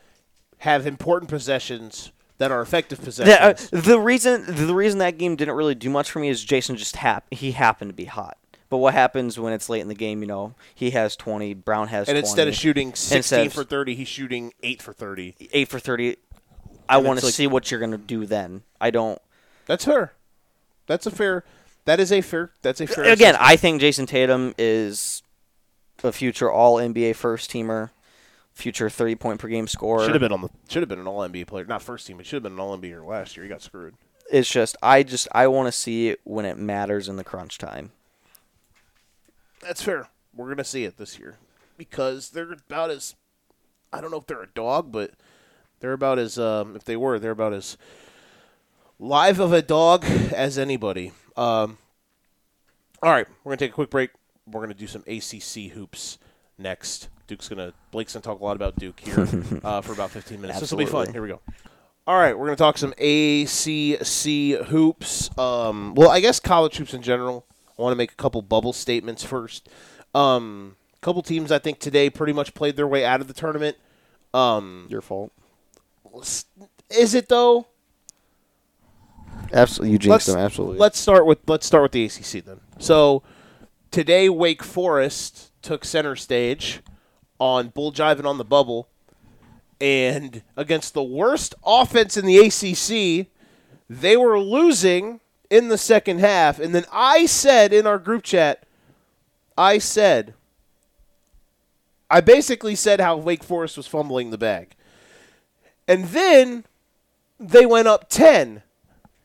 have 0.64 0.88
important 0.88 1.30
possessions 1.30 2.12
that 2.38 2.52
are 2.52 2.62
effective 2.62 3.00
The, 3.00 3.06
possessions. 3.06 3.70
uh, 3.74 3.82
the 3.82 4.00
reason 4.00 4.44
the 4.48 4.74
reason 4.74 5.00
that 5.00 5.18
game 5.18 5.36
didn't 5.36 5.56
really 5.56 5.76
do 5.76 5.90
much 5.90 6.10
for 6.10 6.20
me 6.20 6.30
is 6.30 6.44
Jayson 6.44 6.76
just 6.78 6.96
hap- 6.98 7.32
he 7.34 7.52
happened 7.52 7.90
to 7.90 7.96
be 7.96 8.06
hot. 8.06 8.38
But 8.70 8.78
what 8.78 8.94
happens 8.96 9.38
when 9.40 9.54
it's 9.54 9.70
late 9.70 9.82
in 9.82 9.88
the 9.88 9.94
game? 9.94 10.22
You 10.22 10.28
know, 10.28 10.56
he 10.74 10.92
has 10.92 11.16
twenty, 11.16 11.54
Brown 11.54 11.90
has 11.90 12.08
and 12.08 12.16
20, 12.16 12.20
instead 12.20 12.48
of 12.48 12.56
shooting 12.56 12.94
16 12.96 13.48
of- 13.48 13.54
for 13.54 13.64
30, 13.64 13.94
he's 13.96 14.08
shooting 14.08 14.52
8 14.64 14.82
for 14.82 14.94
30. 14.94 15.36
eight 15.52 15.68
for 15.68 15.80
thirty. 15.80 16.18
I 16.90 16.98
want 16.98 17.20
to 17.20 17.26
like- 17.26 17.36
see 17.36 17.46
what 17.48 17.70
you're 17.70 17.80
gonna 17.80 17.98
do 17.98 18.26
then. 18.26 18.64
I 18.82 18.90
don't. 18.90 19.22
That's 19.66 19.86
fair. 19.86 20.14
That's 20.88 21.06
a 21.06 21.12
fair. 21.12 21.44
That 21.86 22.00
is 22.00 22.12
a 22.12 22.22
fair. 22.22 22.52
That's 22.62 22.82
a 22.82 22.88
fair. 22.88 23.04
Again, 23.04 23.36
assessment. 23.36 23.38
I 23.52 23.56
think 23.58 23.82
Jayson 23.82 24.06
Tatum 24.08 24.54
is 24.58 25.22
a 26.04 26.12
future 26.12 26.50
All 26.52 26.78
NBA 26.78 27.16
first 27.16 27.52
teamer, 27.52 27.92
future 28.54 28.90
thirty 28.90 29.16
point 29.16 29.40
per 29.40 29.48
game 29.48 29.68
scorer. 29.68 30.04
should 30.06 30.14
have 30.14 30.22
been 30.22 30.32
on 30.32 30.42
the 30.42 30.50
should 30.70 30.82
have 30.82 30.90
been 30.90 31.00
an 31.00 31.08
All 31.08 31.28
NBA 31.28 31.48
player, 31.48 31.66
not 31.66 31.82
first 31.82 32.08
team. 32.08 32.18
But 32.18 32.26
should 32.26 32.38
have 32.38 32.44
been 32.44 32.54
an 32.54 32.60
All 32.60 32.78
NBA 32.78 33.06
last 33.06 33.36
year. 33.36 33.44
He 33.44 33.50
got 33.50 33.62
screwed. 33.62 33.96
It's 34.32 34.50
just 34.50 34.78
I 34.82 35.04
just 35.04 35.28
I 35.32 35.48
want 35.48 35.68
to 35.68 35.72
see 35.72 36.10
it 36.10 36.22
when 36.24 36.46
it 36.46 36.58
matters 36.58 37.10
in 37.10 37.18
the 37.18 37.24
crunch 37.24 37.58
time. 37.58 37.92
That's 39.62 39.82
fair. 39.82 40.08
We're 40.36 40.50
gonna 40.50 40.64
see 40.64 40.86
it 40.86 40.98
this 40.98 41.20
year 41.20 41.38
because 41.78 42.30
they're 42.30 42.54
about 42.54 42.92
as. 42.92 43.16
I 43.92 44.02
don't 44.02 44.12
know 44.12 44.18
if 44.18 44.28
they're 44.28 44.42
a 44.42 44.48
dog, 44.48 44.92
but 44.92 45.12
they're 45.80 45.94
about 45.94 46.20
as. 46.20 46.40
Um, 46.40 46.76
if 46.76 46.84
they 46.84 46.96
were, 46.96 47.20
they're 47.20 47.32
about 47.32 47.54
as 47.54 47.78
live 49.00 49.40
of 49.40 49.54
a 49.54 49.62
dog 49.62 50.06
as 50.06 50.58
anybody. 50.58 51.12
Um, 51.36 51.78
all 53.02 53.12
right, 53.12 53.28
we're 53.44 53.52
gonna 53.52 53.58
take 53.58 53.72
a 53.72 53.76
quick 53.76 53.90
break. 53.90 54.12
We're 54.48 54.62
gonna 54.62 54.74
do 54.74 54.88
some 54.88 55.04
ACC 55.08 55.72
hoops 55.72 56.18
next. 56.58 57.10
Duke's 57.28 57.50
gonna 57.50 57.74
Blake's 57.92 58.14
gonna 58.14 58.24
talk 58.24 58.40
a 58.40 58.44
lot 58.44 58.56
about 58.56 58.76
Duke 58.78 59.00
here 59.00 59.22
uh, 59.64 59.82
for 59.82 59.94
about 59.94 60.12
15 60.12 60.42
minutes. 60.42 60.60
This 60.60 60.72
will 60.72 60.78
be 60.78 60.86
fun. 60.86 61.12
Here 61.12 61.22
we 61.22 61.30
go. 61.30 61.40
All 62.06 62.18
right, 62.18 62.38
we're 62.38 62.46
gonna 62.46 62.58
talk 62.58 62.78
some 62.78 62.92
ACC 62.92 64.68
hoops. 64.68 65.36
Um, 65.38 65.96
well, 65.96 66.10
I 66.10 66.20
guess 66.20 66.40
college 66.40 66.78
hoops 66.78 66.94
in 66.94 67.02
general. 67.02 67.46
I 67.78 67.82
want 67.82 67.94
to 67.94 67.98
make 67.98 68.12
a 68.12 68.16
couple 68.16 68.42
bubble 68.42 68.74
statements 68.74 69.24
first. 69.24 69.70
Um, 70.14 70.76
a 70.96 71.00
couple 71.00 71.22
teams 71.22 71.52
I 71.52 71.60
think 71.60 71.80
today 71.80 72.10
pretty 72.10 72.34
much 72.34 72.54
played 72.54 72.76
their 72.76 72.88
way 72.88 73.06
out 73.06 73.22
of 73.22 73.28
the 73.28 73.34
tournament. 73.34 73.78
Um, 74.34 74.88
Your 74.90 75.02
fault. 75.02 75.32
is 76.90 77.14
it 77.14 77.30
though? 77.30 77.68
Absolutely, 79.52 79.92
you 79.92 80.10
let's, 80.10 80.26
jinxed 80.26 80.28
them. 80.28 80.38
Absolutely. 80.38 80.78
Let's 80.78 81.00
start 81.00 81.26
with 81.26 81.40
let's 81.48 81.66
start 81.66 81.84
with 81.84 81.92
the 81.94 82.06
ACC 82.06 82.44
then. 82.44 82.60
So 82.80 83.24
today, 83.92 84.30
Wake 84.30 84.64
Forest 84.64 85.52
took 85.64 85.86
center 85.86 86.16
stage 86.16 86.82
on 87.40 87.70
Bull 87.70 87.92
Jiving 87.92 88.26
on 88.26 88.38
the 88.38 88.46
bubble, 88.46 88.88
and 89.82 90.44
against 90.56 90.94
the 90.94 91.04
worst 91.04 91.56
offense 91.66 92.16
in 92.16 92.26
the 92.26 92.38
ACC, 92.38 93.28
they 93.90 94.16
were 94.16 94.40
losing 94.40 95.20
in 95.50 95.68
the 95.68 95.78
second 95.78 96.20
half. 96.20 96.60
And 96.60 96.74
then 96.74 96.86
I 96.92 97.26
said 97.26 97.74
in 97.74 97.86
our 97.88 97.98
group 97.98 98.24
chat, 98.24 98.64
I 99.58 99.78
said, 99.78 100.36
I 102.10 102.22
basically 102.22 102.76
said 102.76 103.02
how 103.02 103.18
Wake 103.18 103.44
Forest 103.44 103.78
was 103.78 103.88
fumbling 103.88 104.30
the 104.30 104.38
bag, 104.38 104.76
and 105.88 106.06
then 106.06 106.66
they 107.40 107.66
went 107.66 107.88
up 107.88 108.10
ten 108.10 108.62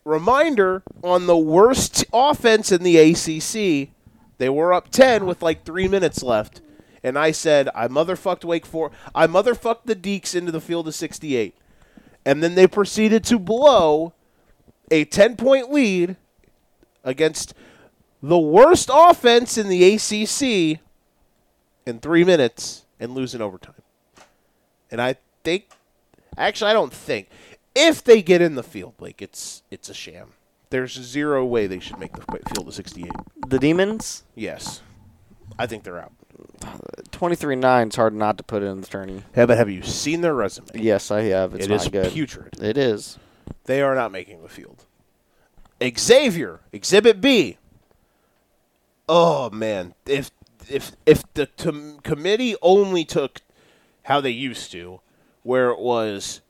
reminder 0.03 0.83
on 1.03 1.27
the 1.27 1.37
worst 1.37 2.03
offense 2.11 2.71
in 2.71 2.83
the 2.83 2.97
ACC. 2.97 3.91
They 4.39 4.49
were 4.49 4.73
up 4.73 4.89
10 4.89 5.25
with 5.27 5.43
like 5.43 5.63
three 5.63 5.87
minutes 5.87 6.23
left. 6.23 6.61
And 7.03 7.17
I 7.17 7.31
said, 7.31 7.69
I 7.75 7.87
motherfucked 7.87 8.43
Wake 8.43 8.65
Forest. 8.65 8.95
I 9.13 9.27
motherfucked 9.27 9.85
the 9.85 9.95
Deacs 9.95 10.33
into 10.33 10.51
the 10.51 10.59
field 10.59 10.87
of 10.87 10.95
68. 10.95 11.55
And 12.25 12.41
then 12.41 12.55
they 12.55 12.67
proceeded 12.67 13.23
to 13.25 13.37
blow 13.37 14.13
a 14.89 15.05
10 15.05 15.35
point 15.35 15.71
lead 15.71 16.17
against 17.03 17.53
the 18.21 18.39
worst 18.39 18.89
offense 18.91 19.57
in 19.57 19.69
the 19.69 19.93
ACC 19.93 20.79
in 21.85 21.99
three 21.99 22.23
minutes 22.23 22.85
and 22.99 23.13
lose 23.13 23.35
in 23.35 23.41
overtime. 23.41 23.75
And 24.91 25.01
I 25.01 25.15
think, 25.43 25.69
actually, 26.37 26.71
I 26.71 26.73
don't 26.73 26.93
think 26.93 27.29
if 27.75 28.03
they 28.03 28.21
get 28.21 28.41
in 28.41 28.55
the 28.55 28.63
field, 28.63 28.95
like 28.99 29.21
it's 29.21 29.63
it's 29.71 29.89
a 29.89 29.93
sham. 29.93 30.33
There's 30.69 30.93
zero 30.93 31.45
way 31.45 31.67
they 31.67 31.79
should 31.79 31.99
make 31.99 32.13
the 32.13 32.21
field 32.53 32.67
of 32.67 32.73
68. 32.73 33.11
the 33.47 33.57
Demons. 33.59 34.23
Yes, 34.35 34.81
I 35.57 35.65
think 35.65 35.83
they're 35.83 35.99
out. 35.99 36.13
23-9 37.11 37.87
It's 37.87 37.95
hard 37.95 38.13
not 38.13 38.37
to 38.37 38.43
put 38.43 38.61
in 38.63 38.81
the 38.81 38.87
tourney. 38.87 39.23
Yeah, 39.35 39.45
but 39.45 39.57
have 39.57 39.69
you 39.69 39.81
seen 39.81 40.21
their 40.21 40.33
resume? 40.35 40.67
Yes, 40.75 41.09
I 41.11 41.21
have. 41.23 41.55
It's 41.55 41.65
It 41.65 41.71
is 41.71 41.87
good. 41.87 42.11
putrid. 42.11 42.61
It 42.61 42.77
is. 42.77 43.17
They 43.65 43.81
are 43.81 43.95
not 43.95 44.11
making 44.11 44.41
the 44.43 44.49
field. 44.49 44.85
Xavier, 45.97 46.59
Exhibit 46.71 47.21
B. 47.21 47.57
Oh 49.07 49.49
man, 49.49 49.95
if 50.05 50.29
if 50.69 50.91
if 51.05 51.23
the 51.33 51.47
com- 51.57 51.99
committee 52.03 52.55
only 52.61 53.05
took 53.05 53.41
how 54.03 54.21
they 54.21 54.29
used 54.29 54.71
to, 54.73 54.99
where 55.43 55.69
it 55.69 55.79
was 55.79 56.41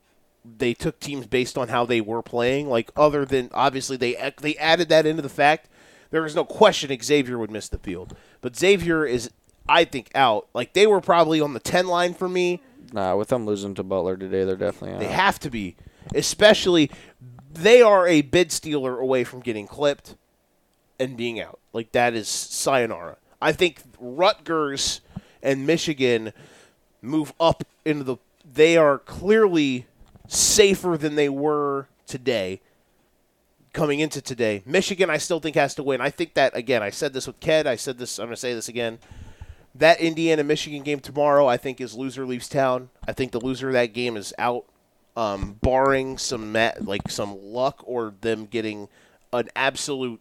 they 0.57 0.73
took 0.73 0.99
teams 0.99 1.27
based 1.27 1.57
on 1.57 1.67
how 1.67 1.85
they 1.85 2.01
were 2.01 2.21
playing, 2.21 2.69
like 2.69 2.91
other 2.95 3.25
than 3.25 3.49
obviously 3.53 3.97
they 3.97 4.33
they 4.41 4.55
added 4.57 4.89
that 4.89 5.05
into 5.05 5.21
the 5.21 5.29
fact 5.29 5.69
there 6.11 6.25
is 6.25 6.35
no 6.35 6.45
question 6.45 6.95
Xavier 7.01 7.37
would 7.37 7.51
miss 7.51 7.69
the 7.69 7.77
field, 7.77 8.15
but 8.41 8.55
Xavier 8.55 9.05
is 9.05 9.29
I 9.67 9.83
think 9.85 10.09
out. 10.15 10.47
Like 10.53 10.73
they 10.73 10.87
were 10.87 11.01
probably 11.01 11.39
on 11.39 11.53
the 11.53 11.59
ten 11.59 11.87
line 11.87 12.13
for 12.13 12.27
me. 12.27 12.61
Nah, 12.91 13.15
with 13.15 13.27
them 13.27 13.45
losing 13.45 13.75
to 13.75 13.83
Butler 13.83 14.17
today, 14.17 14.43
they're 14.43 14.55
definitely 14.55 14.95
out. 14.95 14.99
They 14.99 15.13
have 15.13 15.39
to 15.39 15.49
be, 15.49 15.75
especially 16.15 16.89
they 17.53 17.81
are 17.81 18.07
a 18.07 18.21
bid 18.21 18.51
stealer 18.51 18.99
away 18.99 19.23
from 19.23 19.41
getting 19.41 19.67
clipped 19.67 20.15
and 20.99 21.15
being 21.15 21.39
out. 21.39 21.59
Like 21.71 21.91
that 21.91 22.13
is 22.13 22.27
sayonara. 22.27 23.17
I 23.41 23.51
think 23.51 23.81
Rutgers 23.99 25.01
and 25.43 25.67
Michigan 25.67 26.33
move 27.01 27.33
up 27.39 27.63
into 27.85 28.03
the. 28.03 28.17
They 28.51 28.77
are 28.77 28.97
clearly 28.97 29.85
safer 30.29 30.97
than 30.97 31.15
they 31.15 31.27
were 31.27 31.87
today. 32.07 32.61
Coming 33.71 33.99
into 33.99 34.19
today, 34.19 34.63
Michigan, 34.65 35.11
I 35.11 35.17
still 35.17 35.39
think 35.39 35.55
has 35.55 35.75
to 35.75 35.83
win. 35.83 36.01
I 36.01 36.09
think 36.09 36.33
that 36.33 36.55
again. 36.55 36.81
I 36.81 36.89
said 36.89 37.13
this 37.13 37.27
with 37.27 37.39
Ked. 37.39 37.67
I 37.67 37.75
said 37.75 37.99
this. 37.99 38.17
I'm 38.17 38.25
going 38.25 38.35
to 38.35 38.39
say 38.39 38.53
this 38.53 38.67
again. 38.67 38.97
That 39.75 40.01
Indiana 40.01 40.43
Michigan 40.43 40.81
game 40.81 40.99
tomorrow, 40.99 41.45
I 41.45 41.57
think, 41.57 41.79
is 41.79 41.93
loser 41.93 42.25
leaves 42.25 42.49
town. 42.49 42.89
I 43.07 43.13
think 43.13 43.31
the 43.31 43.39
loser 43.39 43.67
of 43.67 43.73
that 43.73 43.93
game 43.93 44.17
is 44.17 44.33
out, 44.39 44.65
um, 45.15 45.59
barring 45.61 46.17
some 46.17 46.51
ma- 46.51 46.71
like 46.81 47.11
some 47.11 47.37
luck 47.39 47.83
or 47.85 48.15
them 48.21 48.47
getting 48.47 48.89
an 49.31 49.49
absolute 49.55 50.19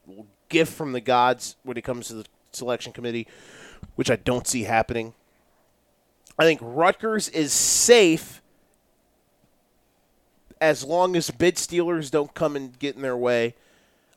gift 0.51 0.75
from 0.75 0.93
the 0.93 1.01
gods 1.01 1.57
when 1.63 1.79
it 1.79 1.85
comes 1.85 2.09
to 2.09 2.15
the 2.15 2.27
selection 2.53 2.93
committee, 2.93 3.27
which 3.95 4.11
I 4.11 4.17
don't 4.17 4.47
see 4.47 4.65
happening. 4.65 5.15
I 6.39 6.45
think 6.45 6.61
Rutgers 6.63 7.31
is 7.31 7.53
safe 7.53 8.43
as 10.61 10.85
long 10.85 11.17
as 11.17 11.31
bid 11.31 11.59
stealers 11.59 12.11
don't 12.11 12.35
come 12.35 12.57
and 12.57 12.79
get 12.79 12.97
in 12.97 13.03
their 13.03 13.17
way. 13.17 13.55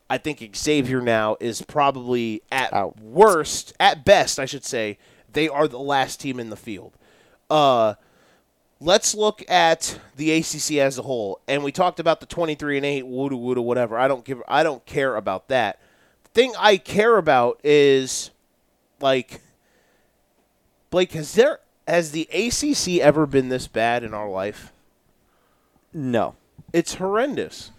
I 0.09 0.17
think 0.17 0.55
Xavier 0.55 1.01
now 1.01 1.37
is 1.39 1.61
probably 1.61 2.41
at 2.51 2.73
Out. 2.73 2.99
worst, 2.99 3.73
at 3.79 4.03
best, 4.03 4.39
I 4.39 4.45
should 4.45 4.65
say, 4.65 4.97
they 5.31 5.47
are 5.47 5.67
the 5.67 5.79
last 5.79 6.19
team 6.19 6.39
in 6.39 6.49
the 6.49 6.57
field. 6.57 6.93
Uh, 7.49 7.93
let's 8.81 9.15
look 9.15 9.43
at 9.49 9.99
the 10.17 10.31
ACC 10.31 10.77
as 10.77 10.97
a 10.97 11.03
whole. 11.03 11.39
And 11.47 11.63
we 11.63 11.71
talked 11.71 11.99
about 11.99 12.19
the 12.19 12.25
23 12.25 12.77
and 12.77 12.85
8 12.85 13.05
woota 13.05 13.31
woota 13.31 13.63
whatever. 13.63 13.97
I 13.97 14.09
don't 14.09 14.25
give 14.25 14.41
I 14.47 14.63
don't 14.63 14.85
care 14.85 15.15
about 15.15 15.47
that. 15.47 15.79
thing 16.33 16.53
I 16.59 16.77
care 16.77 17.17
about 17.17 17.61
is 17.63 18.31
like 18.99 19.39
Blake. 20.89 21.13
Has 21.13 21.33
there 21.35 21.59
has 21.87 22.11
the 22.11 22.27
ACC 22.33 23.01
ever 23.01 23.25
been 23.25 23.49
this 23.49 23.67
bad 23.67 24.03
in 24.03 24.13
our 24.13 24.29
life? 24.29 24.73
No. 25.93 26.35
It's 26.73 26.95
horrendous. 26.95 27.71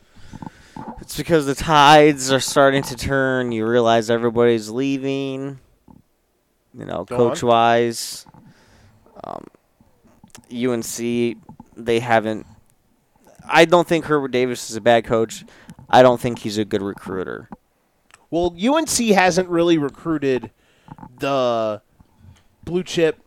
It's 1.01 1.17
because 1.17 1.47
the 1.47 1.55
tides 1.55 2.31
are 2.31 2.41
starting 2.41 2.83
to 2.85 2.97
turn. 2.97 3.53
You 3.53 3.67
realize 3.67 4.11
everybody's 4.11 4.69
leaving. 4.69 5.59
You 6.75 6.87
know, 6.87 7.05
Go 7.05 7.17
coach 7.17 7.43
wise, 7.43 8.27
um, 9.23 9.47
UNC 10.51 11.37
they 11.77 12.01
haven't. 12.01 12.47
I 13.47 13.65
don't 13.65 13.87
think 13.87 14.07
Hubert 14.07 14.29
Davis 14.29 14.71
is 14.71 14.77
a 14.77 14.81
bad 14.81 15.05
coach. 15.05 15.45
I 15.91 16.03
don't 16.03 16.21
think 16.21 16.41
he's 16.41 16.59
a 16.59 16.65
good 16.65 16.83
recruiter. 16.83 17.49
Well, 18.31 18.57
UNC 18.59 18.91
hasn't 19.11 19.49
really 19.49 19.77
recruited 19.77 20.51
the 21.19 21.83
blue 22.65 22.83
chip, 22.83 23.21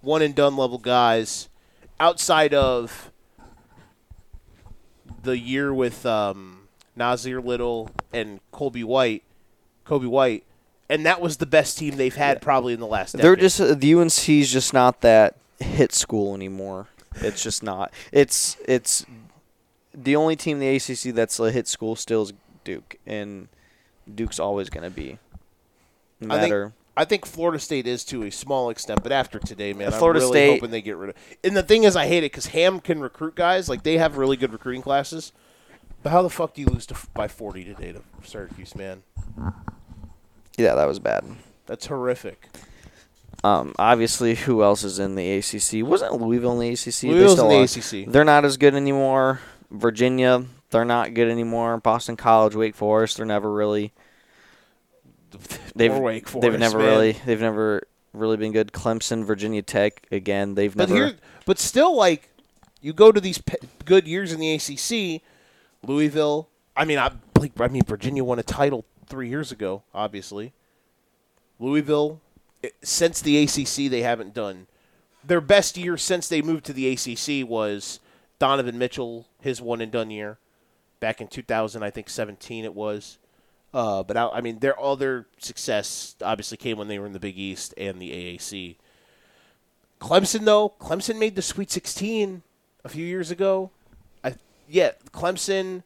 one 0.00 0.22
and 0.22 0.34
done 0.34 0.56
level 0.56 0.78
guys 0.78 1.48
outside 2.00 2.52
of 2.52 3.12
the 5.24 5.38
year 5.38 5.72
with 5.74 6.06
um, 6.06 6.68
Nassir 6.96 7.44
Little 7.44 7.90
and 8.12 8.40
Colby 8.52 8.84
White, 8.84 9.22
Coby 9.86 10.06
White, 10.06 10.44
and 10.88 11.04
that 11.06 11.20
was 11.20 11.38
the 11.38 11.46
best 11.46 11.78
team 11.78 11.96
they've 11.96 12.14
had 12.14 12.40
probably 12.40 12.72
in 12.74 12.80
the 12.80 12.86
last. 12.86 13.16
They're 13.16 13.34
decade. 13.34 13.40
just 13.40 13.60
uh, 13.60 13.74
the 13.74 13.94
UNC's 13.94 14.52
just 14.52 14.72
not 14.72 15.00
that 15.00 15.36
hit 15.58 15.92
school 15.92 16.34
anymore. 16.34 16.88
It's 17.16 17.42
just 17.42 17.62
not. 17.62 17.92
It's 18.12 18.56
it's 18.66 19.04
the 19.94 20.16
only 20.16 20.36
team 20.36 20.60
in 20.60 20.60
the 20.60 20.76
ACC 20.76 21.14
that's 21.14 21.38
a 21.38 21.50
hit 21.50 21.66
school 21.68 21.96
still 21.96 22.22
is 22.22 22.32
Duke, 22.64 22.96
and 23.06 23.48
Duke's 24.12 24.38
always 24.38 24.70
going 24.70 24.84
to 24.84 24.94
be. 24.94 25.18
No 26.20 26.28
matter. 26.28 26.72
I 26.96 27.04
think 27.04 27.26
Florida 27.26 27.58
State 27.58 27.86
is 27.86 28.04
to 28.06 28.22
a 28.22 28.30
small 28.30 28.70
extent, 28.70 29.02
but 29.02 29.10
after 29.10 29.38
today, 29.40 29.72
man, 29.72 29.90
Florida 29.90 30.20
I'm 30.20 30.26
really 30.26 30.38
State- 30.38 30.54
hoping 30.60 30.70
they 30.70 30.82
get 30.82 30.96
rid 30.96 31.10
of. 31.10 31.16
And 31.42 31.56
the 31.56 31.62
thing 31.62 31.84
is, 31.84 31.96
I 31.96 32.06
hate 32.06 32.18
it 32.18 32.30
because 32.32 32.46
Ham 32.46 32.78
can 32.80 33.00
recruit 33.00 33.34
guys 33.34 33.68
like 33.68 33.82
they 33.82 33.98
have 33.98 34.16
really 34.16 34.36
good 34.36 34.52
recruiting 34.52 34.82
classes. 34.82 35.32
But 36.02 36.10
how 36.10 36.22
the 36.22 36.30
fuck 36.30 36.54
do 36.54 36.60
you 36.60 36.68
lose 36.68 36.86
to, 36.86 36.96
by 37.14 37.28
40 37.28 37.64
today 37.64 37.92
to 37.92 38.02
Syracuse, 38.22 38.74
man? 38.76 39.02
yeah, 40.56 40.74
that 40.74 40.84
was 40.86 40.98
bad. 40.98 41.24
That's 41.66 41.86
horrific. 41.86 42.48
Um, 43.42 43.74
obviously, 43.78 44.34
who 44.34 44.62
else 44.62 44.84
is 44.84 44.98
in 44.98 45.16
the 45.16 45.32
ACC? 45.38 45.86
Wasn't 45.86 46.12
Louisville 46.20 46.52
in 46.52 46.60
the 46.60 46.68
ACC? 46.74 47.00
They 47.00 47.08
Louisville's 47.08 47.32
still 47.32 47.50
in 47.50 47.66
the 47.66 48.00
are. 48.00 48.04
ACC. 48.04 48.12
They're 48.12 48.24
not 48.24 48.44
as 48.44 48.56
good 48.56 48.74
anymore. 48.74 49.40
Virginia, 49.70 50.44
they're 50.70 50.84
not 50.84 51.14
good 51.14 51.28
anymore. 51.28 51.78
Boston 51.78 52.16
College, 52.16 52.54
Wake 52.54 52.74
Forest, 52.74 53.16
they're 53.16 53.26
never 53.26 53.52
really. 53.52 53.92
They've 55.74 55.94
Wake 55.94 56.30
they've 56.30 56.58
never 56.58 56.78
man. 56.78 56.86
really 56.86 57.12
they've 57.12 57.40
never 57.40 57.82
really 58.12 58.36
been 58.36 58.52
good. 58.52 58.72
Clemson, 58.72 59.24
Virginia 59.24 59.62
Tech, 59.62 60.06
again, 60.12 60.54
they've 60.54 60.74
But 60.74 60.88
never. 60.88 61.06
here, 61.06 61.16
but 61.46 61.58
still, 61.58 61.94
like 61.96 62.28
you 62.80 62.92
go 62.92 63.10
to 63.12 63.20
these 63.20 63.38
pe- 63.38 63.56
good 63.84 64.06
years 64.06 64.32
in 64.32 64.38
the 64.40 64.52
ACC, 64.54 65.22
Louisville. 65.82 66.48
I 66.76 66.84
mean, 66.84 66.98
I, 66.98 67.10
Blake, 67.34 67.52
I 67.60 67.68
mean, 67.68 67.82
Virginia 67.84 68.22
won 68.24 68.38
a 68.38 68.42
title 68.42 68.84
three 69.06 69.28
years 69.28 69.50
ago. 69.52 69.82
Obviously, 69.94 70.52
Louisville. 71.58 72.20
it- 72.62 72.74
since 72.82 73.20
the 73.20 73.36
ACC, 73.42 73.88
they 73.90 74.02
haven't 74.02 74.34
done 74.34 74.66
their 75.26 75.40
best 75.40 75.76
year 75.76 75.96
since 75.96 76.28
they 76.28 76.42
moved 76.42 76.64
to 76.66 76.72
the 76.72 76.86
ACC 76.92 77.48
was 77.48 78.00
Donovan 78.38 78.76
Mitchell, 78.78 79.26
his 79.40 79.60
one 79.60 79.80
and 79.80 79.90
done 79.90 80.10
year, 80.10 80.38
back 81.00 81.20
in 81.20 81.28
2000, 81.28 81.82
I 81.82 81.90
think 81.90 82.08
17 82.10 82.64
it 82.64 82.74
was. 82.74 83.18
Uh, 83.74 84.04
but 84.04 84.16
I, 84.16 84.28
I 84.28 84.40
mean, 84.40 84.60
their 84.60 84.80
other 84.80 85.26
success 85.38 86.14
obviously 86.22 86.56
came 86.56 86.78
when 86.78 86.86
they 86.86 87.00
were 87.00 87.06
in 87.06 87.12
the 87.12 87.18
Big 87.18 87.36
East 87.36 87.74
and 87.76 88.00
the 88.00 88.10
AAC. 88.10 88.76
Clemson 90.00 90.44
though, 90.44 90.74
Clemson 90.78 91.18
made 91.18 91.34
the 91.34 91.42
Sweet 91.42 91.72
16 91.72 92.42
a 92.84 92.88
few 92.88 93.04
years 93.04 93.32
ago. 93.32 93.70
I 94.22 94.34
yeah, 94.68 94.92
Clemson 95.12 95.82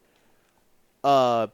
uh, 1.03 1.47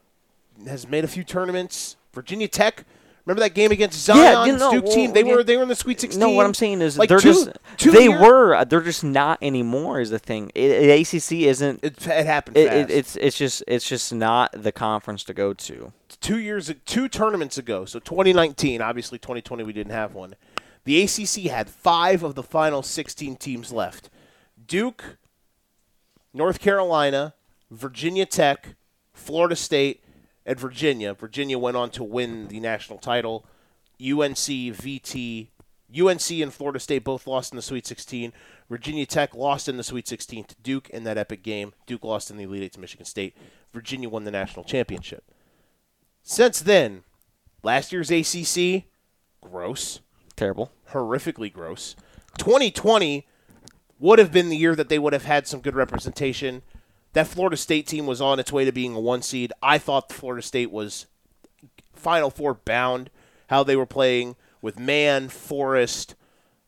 has 0.66 0.86
made 0.86 1.04
a 1.04 1.08
few 1.08 1.24
tournaments. 1.24 1.96
Virginia 2.12 2.48
Tech, 2.48 2.84
remember 3.26 3.40
that 3.40 3.54
game 3.54 3.72
against 3.72 3.98
Zion 3.98 4.18
Yeah, 4.22 4.44
you 4.46 4.56
know, 4.56 4.70
Duke 4.70 4.84
well, 4.86 4.94
team? 4.94 5.12
They 5.12 5.24
yeah. 5.24 5.34
were 5.34 5.42
they 5.44 5.56
were 5.56 5.62
in 5.64 5.68
the 5.68 5.74
Sweet 5.76 6.00
16. 6.00 6.18
No, 6.18 6.30
what 6.30 6.46
I'm 6.46 6.54
saying 6.54 6.80
is 6.80 6.96
Like 6.96 7.08
they're 7.10 7.18
two- 7.18 7.32
just 7.34 7.50
two 7.76 7.90
they 7.90 8.04
year- 8.08 8.20
were 8.20 8.54
uh, 8.54 8.64
they're 8.64 8.80
just 8.80 9.04
not 9.04 9.38
anymore. 9.42 10.00
Is 10.00 10.10
the 10.10 10.18
thing? 10.18 10.50
It, 10.54 10.70
it- 10.70 11.00
ACC 11.14 11.32
isn't. 11.42 11.80
It, 11.84 12.06
it 12.06 12.26
happened 12.26 12.56
it, 12.56 12.90
it's 12.90 13.16
it's 13.16 13.36
just 13.36 13.62
it's 13.66 13.86
just 13.88 14.14
not 14.14 14.50
the 14.52 14.72
conference 14.72 15.22
to 15.24 15.34
go 15.34 15.52
to. 15.52 15.92
two 16.20 16.38
years, 16.38 16.72
two 16.86 17.08
tournaments 17.08 17.58
ago. 17.58 17.84
So 17.84 17.98
2019, 17.98 18.80
obviously 18.80 19.18
2020 19.18 19.64
we 19.64 19.72
didn't 19.72 19.92
have 19.92 20.14
one. 20.14 20.34
The 20.84 21.02
ACC 21.02 21.50
had 21.50 21.68
five 21.68 22.22
of 22.22 22.36
the 22.36 22.44
final 22.44 22.80
16 22.82 23.36
teams 23.36 23.72
left: 23.72 24.08
Duke, 24.66 25.16
North 26.32 26.60
Carolina, 26.60 27.34
Virginia 27.70 28.24
Tech, 28.26 28.76
Florida 29.12 29.56
State, 29.56 30.02
and 30.46 30.58
Virginia. 30.58 31.12
Virginia 31.12 31.58
went 31.58 31.76
on 31.76 31.90
to 31.90 32.04
win 32.04 32.48
the 32.48 32.60
national 32.60 32.98
title. 32.98 33.44
UNC, 34.00 34.36
VT, 34.36 35.48
UNC 35.94 36.30
and 36.30 36.52
Florida 36.54 36.78
State 36.78 37.04
both 37.04 37.26
lost 37.26 37.52
in 37.52 37.56
the 37.56 37.62
Sweet 37.62 37.86
16. 37.86 38.32
Virginia 38.68 39.06
Tech 39.06 39.34
lost 39.34 39.68
in 39.68 39.76
the 39.76 39.82
Sweet 39.82 40.08
16 40.08 40.44
to 40.44 40.54
Duke 40.62 40.88
in 40.90 41.04
that 41.04 41.18
epic 41.18 41.42
game. 41.42 41.72
Duke 41.86 42.04
lost 42.04 42.30
in 42.30 42.36
the 42.36 42.44
Elite 42.44 42.62
Eight 42.62 42.72
to 42.74 42.80
Michigan 42.80 43.06
State. 43.06 43.36
Virginia 43.72 44.08
won 44.08 44.24
the 44.24 44.30
national 44.30 44.64
championship. 44.64 45.24
Since 46.22 46.60
then, 46.60 47.02
last 47.62 47.92
year's 47.92 48.10
ACC, 48.10 48.84
gross, 49.40 50.00
Terrible. 50.34 50.72
horrifically 50.90 51.52
gross. 51.52 51.94
2020 52.38 53.26
would 53.98 54.18
have 54.18 54.32
been 54.32 54.48
the 54.48 54.56
year 54.56 54.74
that 54.74 54.88
they 54.88 54.98
would 54.98 55.12
have 55.12 55.24
had 55.24 55.46
some 55.46 55.60
good 55.60 55.74
representation. 55.74 56.62
That 57.16 57.26
Florida 57.26 57.56
State 57.56 57.86
team 57.86 58.04
was 58.04 58.20
on 58.20 58.38
its 58.38 58.52
way 58.52 58.66
to 58.66 58.72
being 58.72 58.94
a 58.94 59.00
one 59.00 59.22
seed. 59.22 59.50
I 59.62 59.78
thought 59.78 60.12
Florida 60.12 60.42
State 60.42 60.70
was 60.70 61.06
Final 61.94 62.28
Four 62.28 62.52
bound. 62.52 63.08
How 63.46 63.62
they 63.62 63.74
were 63.74 63.86
playing 63.86 64.36
with 64.60 64.78
Man, 64.78 65.30
Forest, 65.30 66.14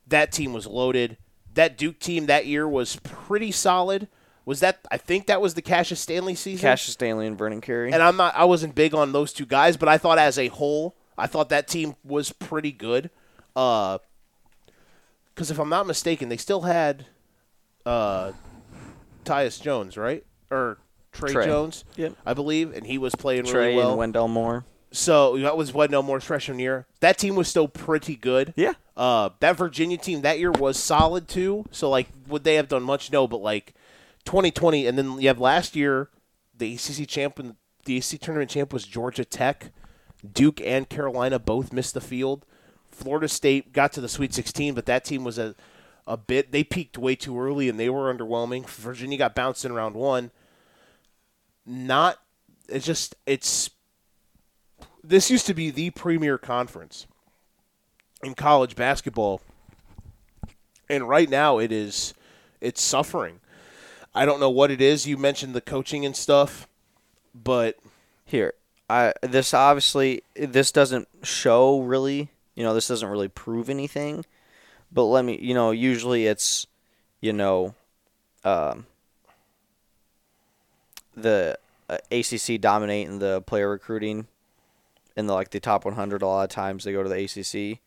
that 0.07 0.33
team 0.33 0.55
was 0.55 0.67
loaded. 0.67 1.19
That 1.53 1.77
Duke 1.77 1.99
team 1.99 2.25
that 2.27 2.47
year 2.47 2.67
was 2.67 2.97
pretty 2.97 3.53
solid. 3.53 4.09
Was 4.47 4.61
that? 4.61 4.79
I 4.91 4.97
think 4.97 5.27
that 5.27 5.43
was 5.43 5.53
the 5.53 5.61
Cassius 5.61 6.01
Stanley 6.01 6.35
season. 6.35 6.63
Cassius 6.63 6.95
Stanley 6.95 7.27
and 7.27 7.37
Vernon 7.37 7.61
Carey. 7.61 7.93
And 7.93 8.03
I'm 8.03 8.17
not. 8.17 8.35
I 8.35 8.47
wasn't 8.47 8.75
big 8.75 8.95
on 8.95 9.13
those 9.13 9.35
two 9.35 9.45
guys, 9.45 9.77
but 9.77 9.91
I 9.91 9.99
thought 9.99 10.17
as 10.17 10.39
a 10.39 10.49
whole, 10.49 10.97
I 11.19 11.27
thought 11.27 11.51
that 11.51 11.69
team 11.69 11.95
was 12.03 12.33
pretty 12.33 12.73
good. 12.73 13.11
Uh, 13.55 13.99
because 15.35 15.51
if 15.51 15.59
I'm 15.59 15.69
not 15.69 15.87
mistaken, 15.87 16.31
they 16.31 16.39
still 16.39 16.63
had 16.63 17.05
uh, 17.85 18.33
Tyus 19.27 19.61
Jones, 19.61 19.99
right? 19.99 20.25
Or 20.51 20.79
Trey, 21.13 21.33
Trey. 21.33 21.47
Jones, 21.47 21.85
Yep. 21.97 22.15
I 22.25 22.35
believe, 22.35 22.73
and 22.75 22.87
he 22.87 22.99
was 22.99 23.15
playing 23.15 23.45
Trey 23.45 23.69
really 23.69 23.77
well. 23.77 23.89
and 23.91 23.99
Wendell 23.99 24.29
Moore. 24.29 24.65
so 24.93 25.37
that 25.39 25.57
was 25.57 25.73
Wendell 25.75 26.03
Moore's 26.03 26.25
freshman 26.25 26.59
year. 26.59 26.87
That 27.01 27.19
team 27.19 27.35
was 27.35 27.49
still 27.49 27.69
pretty 27.69 28.17
good. 28.17 28.53
Yeah. 28.57 28.73
Uh, 28.97 29.31
that 29.41 29.57
Virginia 29.57 29.97
team 29.99 30.23
that 30.23 30.39
year 30.39 30.51
was 30.51 30.79
solid 30.79 31.29
too. 31.29 31.65
So 31.71 31.89
like, 31.91 32.09
would 32.27 32.45
they 32.45 32.55
have 32.57 32.69
done 32.69 32.83
much? 32.83 33.11
No, 33.13 33.27
but 33.29 33.41
like, 33.41 33.75
2020, 34.25 34.87
and 34.87 34.99
then 34.99 35.21
you 35.21 35.29
have 35.29 35.39
last 35.41 35.75
year, 35.77 36.11
the 36.57 36.75
ACC 36.75 37.07
champion, 37.09 37.57
the 37.85 37.97
ACC 37.99 38.21
tournament 38.21 38.51
champ 38.51 38.73
was 38.73 38.85
Georgia 38.85 39.25
Tech. 39.25 39.73
Duke 40.33 40.61
and 40.61 40.89
Carolina 40.89 41.39
both 41.39 41.73
missed 41.73 41.95
the 41.95 42.01
field. 42.01 42.45
Florida 42.91 43.29
State 43.29 43.73
got 43.73 43.93
to 43.93 44.01
the 44.01 44.09
Sweet 44.09 44.35
16, 44.35 44.75
but 44.75 44.87
that 44.87 45.05
team 45.05 45.25
was 45.25 45.39
a 45.39 45.55
a 46.07 46.17
bit. 46.17 46.53
They 46.53 46.65
peaked 46.65 46.97
way 46.99 47.15
too 47.15 47.39
early 47.39 47.69
and 47.69 47.79
they 47.79 47.89
were 47.91 48.13
underwhelming. 48.13 48.67
Virginia 48.67 49.19
got 49.19 49.35
bounced 49.35 49.65
in 49.67 49.73
round 49.75 49.95
one. 49.95 50.31
Not. 51.69 52.19
It's 52.69 52.85
just 52.87 53.15
it's 53.27 53.71
this 55.05 55.31
used 55.31 55.47
to 55.47 55.55
be 55.55 55.71
the 55.71 55.91
premier 55.91 56.37
conference 56.37 57.07
in 58.23 58.35
college 58.35 58.75
basketball 58.75 59.41
and 60.91 61.09
right 61.09 61.31
now 61.31 61.59
it 61.59 61.71
is 61.71 62.13
it's 62.61 62.83
suffering 62.83 63.39
i 64.13 64.27
don't 64.27 64.41
know 64.41 64.51
what 64.51 64.73
it 64.73 64.81
is 64.81 65.07
you 65.07 65.17
mentioned 65.17 65.55
the 65.55 65.61
coaching 65.61 66.05
and 66.05 66.17
stuff 66.17 66.67
but 67.45 67.77
Here, 68.25 68.55
I 68.91 69.13
this 69.23 69.55
obviously 69.55 70.23
this 70.35 70.73
doesn't 70.73 71.09
show 71.23 71.81
really. 71.81 72.29
You 72.55 72.65
know, 72.65 72.75
this 72.75 72.89
doesn't 72.89 73.09
really 73.09 73.29
prove 73.29 73.71
anything. 73.71 74.25
But 74.91 75.05
let 75.05 75.25
me, 75.25 75.39
you 75.41 75.55
know, 75.55 75.71
usually 75.71 76.27
it's, 76.27 76.67
you 77.21 77.33
know, 77.33 77.75
um, 78.43 78.87
the 81.23 81.59
uh, 81.89 81.99
ACC 82.11 82.61
dominating 82.61 83.19
the 83.19 83.43
player 83.43 83.71
recruiting 83.71 84.27
in 85.17 85.27
the 85.27 85.35
like 85.35 85.51
the 85.51 85.61
top 85.61 85.85
100 85.85 86.23
a 86.23 86.27
lot 86.27 86.45
of 86.45 86.51
times 86.51 86.85
they 86.85 86.93
go 86.93 87.03
to 87.03 87.09
the 87.09 87.25
ACC. 87.25 87.81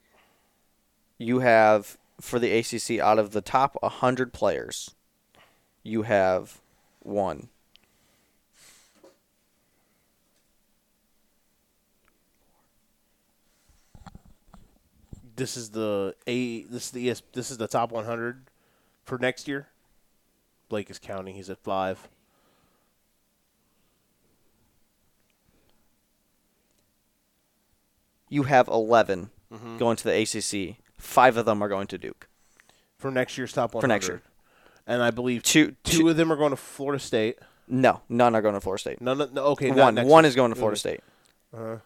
You 1.17 1.39
have 1.39 1.97
for 2.19 2.39
the 2.39 2.51
ACC 2.51 2.99
out 2.99 3.19
of 3.19 3.31
the 3.31 3.41
top 3.41 3.77
100 3.81 4.33
players, 4.33 4.95
you 5.83 6.03
have 6.03 6.61
one. 6.99 7.49
this 15.41 15.57
is 15.57 15.71
the 15.71 16.13
a 16.27 16.61
this 16.65 16.85
is 16.85 16.91
the 16.91 17.09
ES, 17.09 17.23
this 17.33 17.49
is 17.49 17.57
the 17.57 17.67
top 17.67 17.91
100 17.91 18.43
for 19.03 19.17
next 19.17 19.47
year. 19.47 19.69
Blake 20.69 20.91
is 20.91 20.99
counting. 20.99 21.33
He's 21.33 21.49
at 21.49 21.57
five. 21.57 22.07
You 28.31 28.43
have 28.43 28.67
11 28.67 29.29
Mm-hmm. 29.53 29.77
going 29.79 29.97
to 29.97 30.03
the 30.05 30.21
ACC. 30.21 30.77
Five 30.97 31.35
of 31.35 31.45
them 31.45 31.61
are 31.61 31.67
going 31.67 31.85
to 31.87 31.97
Duke. 31.97 32.29
for 32.97 33.11
next 33.11 33.37
year's 33.37 33.51
top 33.51 33.73
100. 33.73 33.81
For 33.81 33.87
next 33.89 34.07
year. 34.07 34.21
And 34.87 35.03
I 35.03 35.11
believe 35.11 35.43
Two, 35.43 35.75
two 35.83 35.99
two 35.99 36.09
of 36.09 36.15
them 36.15 36.31
are 36.31 36.37
going 36.37 36.51
to 36.51 36.55
Florida 36.55 36.99
State. 37.03 37.37
no, 37.67 38.01
none 38.07 38.33
are 38.33 38.41
going 38.41 38.53
to 38.53 38.61
Florida 38.61 38.79
State. 38.79 39.01
No, 39.01 39.13
no, 39.13 39.27
no 39.33 39.43
okay. 39.47 39.69
one 39.71 39.95
next 39.95 40.07
one 40.07 40.23
year. 40.23 40.29
is 40.29 40.35
going 40.35 40.51
to 40.53 40.55
Florida 40.55 40.75
Uh, 40.75 40.79
State. 40.79 41.01
Uh-huh. 41.53 41.77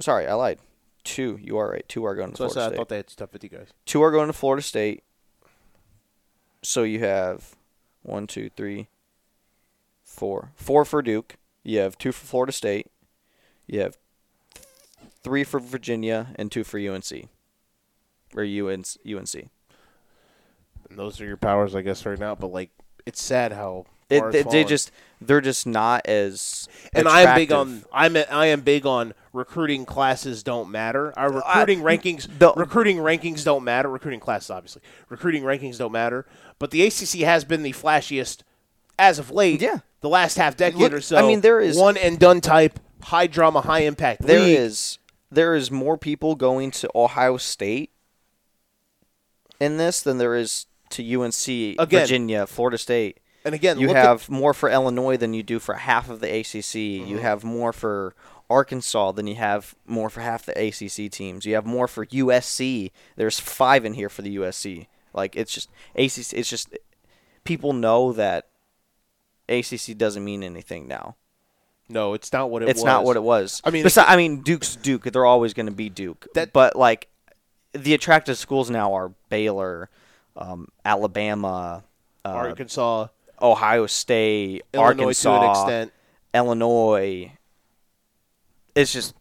Sorry, 0.00 0.26
I 0.26 0.34
lied. 0.34 0.58
Two, 1.04 1.38
you 1.40 1.56
are 1.58 1.70
right. 1.70 1.88
Two 1.88 2.04
are 2.04 2.16
going 2.16 2.32
to 2.32 2.36
So 2.36 2.46
I, 2.46 2.48
Florida 2.48 2.54
said 2.54 2.62
I 2.62 2.66
State. 2.70 2.76
thought 2.78 2.88
they 2.88 2.96
had 2.96 3.06
top 3.08 3.30
50 3.32 3.48
guys. 3.48 3.68
Two 3.86 4.02
are 4.02 4.10
going 4.10 4.26
to 4.26 4.32
Florida 4.32 4.62
State. 4.62 5.04
So 6.62 6.82
you 6.82 6.98
have 7.00 7.54
one, 8.02 8.26
two, 8.26 8.50
three, 8.56 8.88
four. 10.04 10.50
Four 10.56 10.84
for 10.84 11.00
Duke. 11.02 11.36
You 11.62 11.78
have 11.80 11.96
two 11.98 12.10
for 12.12 12.26
Florida 12.26 12.52
State. 12.52 12.88
You 13.66 13.80
have 13.80 13.96
three 15.24 15.42
for 15.42 15.58
Virginia 15.58 16.28
and 16.36 16.52
two 16.52 16.62
for 16.62 16.78
UNC. 16.78 17.28
Or 18.36 18.44
UNC. 18.44 18.86
UNC. 19.06 19.34
And 20.90 20.98
those 20.98 21.20
are 21.20 21.24
your 21.26 21.36
powers, 21.36 21.74
I 21.74 21.80
guess, 21.82 22.04
right 22.06 22.18
now. 22.18 22.34
But 22.34 22.48
like, 22.52 22.70
it's 23.06 23.22
sad 23.22 23.52
how 23.52 23.86
It, 24.10 24.20
far 24.20 24.32
they, 24.32 24.38
it's 24.40 24.44
they 24.52 24.52
fallen. 24.62 24.68
just 24.68 24.90
they're 25.20 25.40
just 25.40 25.66
not 25.66 26.06
as 26.06 26.68
and 26.92 27.08
I'm 27.08 27.34
big 27.36 27.50
attractive. 27.50 27.84
on 27.84 27.84
I'm 27.92 28.16
a, 28.16 28.20
I 28.30 28.46
am 28.46 28.60
big 28.60 28.84
on 28.86 29.14
recruiting 29.32 29.86
classes 29.86 30.42
don't 30.42 30.70
matter. 30.70 31.12
Our 31.18 31.28
uh, 31.32 31.36
recruiting 31.36 31.80
rankings 31.82 32.28
the- 32.38 32.52
recruiting 32.54 32.98
rankings 32.98 33.44
don't 33.44 33.64
matter. 33.64 33.88
Recruiting 33.88 34.20
classes 34.20 34.50
obviously. 34.50 34.82
Recruiting 35.08 35.42
rankings 35.42 35.78
don't 35.78 35.92
matter. 35.92 36.26
But 36.58 36.70
the 36.70 36.84
ACC 36.86 37.20
has 37.20 37.44
been 37.44 37.62
the 37.62 37.72
flashiest 37.72 38.42
as 38.98 39.18
of 39.18 39.30
late. 39.30 39.60
Yeah. 39.62 39.78
The 40.02 40.08
last 40.10 40.36
half 40.36 40.56
decade 40.56 40.80
Look, 40.80 40.92
or 40.92 41.00
so. 41.00 41.16
I 41.16 41.22
mean, 41.22 41.40
there 41.40 41.60
is- 41.60 41.76
one 41.78 41.96
and 41.96 42.18
done 42.18 42.40
type, 42.42 42.78
high 43.02 43.26
drama, 43.26 43.62
high 43.62 43.80
impact. 43.80 44.22
There 44.22 44.40
league. 44.40 44.58
There 45.34 45.54
is 45.54 45.70
more 45.70 45.96
people 45.98 46.34
going 46.34 46.70
to 46.72 46.90
Ohio 46.94 47.36
State 47.36 47.90
in 49.60 49.76
this 49.76 50.02
than 50.02 50.18
there 50.18 50.34
is 50.34 50.66
to 50.90 51.02
UNC, 51.02 51.48
Again. 51.48 52.00
Virginia, 52.00 52.46
Florida 52.46 52.78
State. 52.78 53.20
And 53.44 53.54
again, 53.54 53.78
You 53.78 53.88
look 53.88 53.96
at- 53.96 54.04
have 54.06 54.30
more 54.30 54.54
for 54.54 54.70
Illinois 54.70 55.16
than 55.16 55.34
you 55.34 55.42
do 55.42 55.58
for 55.58 55.74
half 55.74 56.08
of 56.08 56.20
the 56.20 56.28
ACC. 56.28 57.00
Mm-hmm. 57.02 57.08
You 57.08 57.18
have 57.18 57.44
more 57.44 57.72
for 57.72 58.14
Arkansas 58.48 59.12
than 59.12 59.26
you 59.26 59.34
have 59.34 59.74
more 59.86 60.08
for 60.08 60.20
half 60.20 60.46
the 60.46 60.52
ACC 60.52 61.10
teams. 61.10 61.44
You 61.44 61.54
have 61.54 61.66
more 61.66 61.88
for 61.88 62.06
USC. 62.06 62.90
There's 63.16 63.40
five 63.40 63.84
in 63.84 63.94
here 63.94 64.08
for 64.08 64.22
the 64.22 64.36
USC. 64.36 64.86
Like 65.12 65.36
it's 65.36 65.52
just 65.52 65.68
ACC. 65.94 66.32
It's 66.32 66.48
just 66.48 66.76
people 67.44 67.72
know 67.72 68.12
that 68.12 68.48
ACC 69.48 69.96
doesn't 69.96 70.24
mean 70.24 70.42
anything 70.42 70.88
now. 70.88 71.16
No, 71.88 72.14
it's 72.14 72.32
not 72.32 72.50
what 72.50 72.62
it 72.62 72.68
it's 72.68 72.76
was. 72.78 72.82
It's 72.82 72.86
not 72.86 73.04
what 73.04 73.16
it 73.16 73.22
was. 73.22 73.60
I 73.64 73.70
mean, 73.70 73.84
Besi- 73.84 74.04
I 74.06 74.16
mean, 74.16 74.42
Duke's 74.42 74.76
Duke. 74.76 75.04
They're 75.04 75.26
always 75.26 75.52
going 75.54 75.66
to 75.66 75.72
be 75.72 75.88
Duke. 75.90 76.26
That- 76.34 76.52
but 76.52 76.76
like, 76.76 77.08
the 77.72 77.92
attractive 77.94 78.38
schools 78.38 78.70
now 78.70 78.94
are 78.94 79.12
Baylor, 79.28 79.90
um, 80.36 80.68
Alabama, 80.84 81.84
uh, 82.24 82.28
Arkansas, 82.28 83.08
Ohio 83.42 83.86
State, 83.86 84.62
Illinois 84.72 85.02
Arkansas, 85.02 85.38
to 85.38 85.44
an 85.44 85.50
extent. 85.50 85.92
Illinois. 86.32 87.32
It's 88.74 88.92
just 88.92 89.14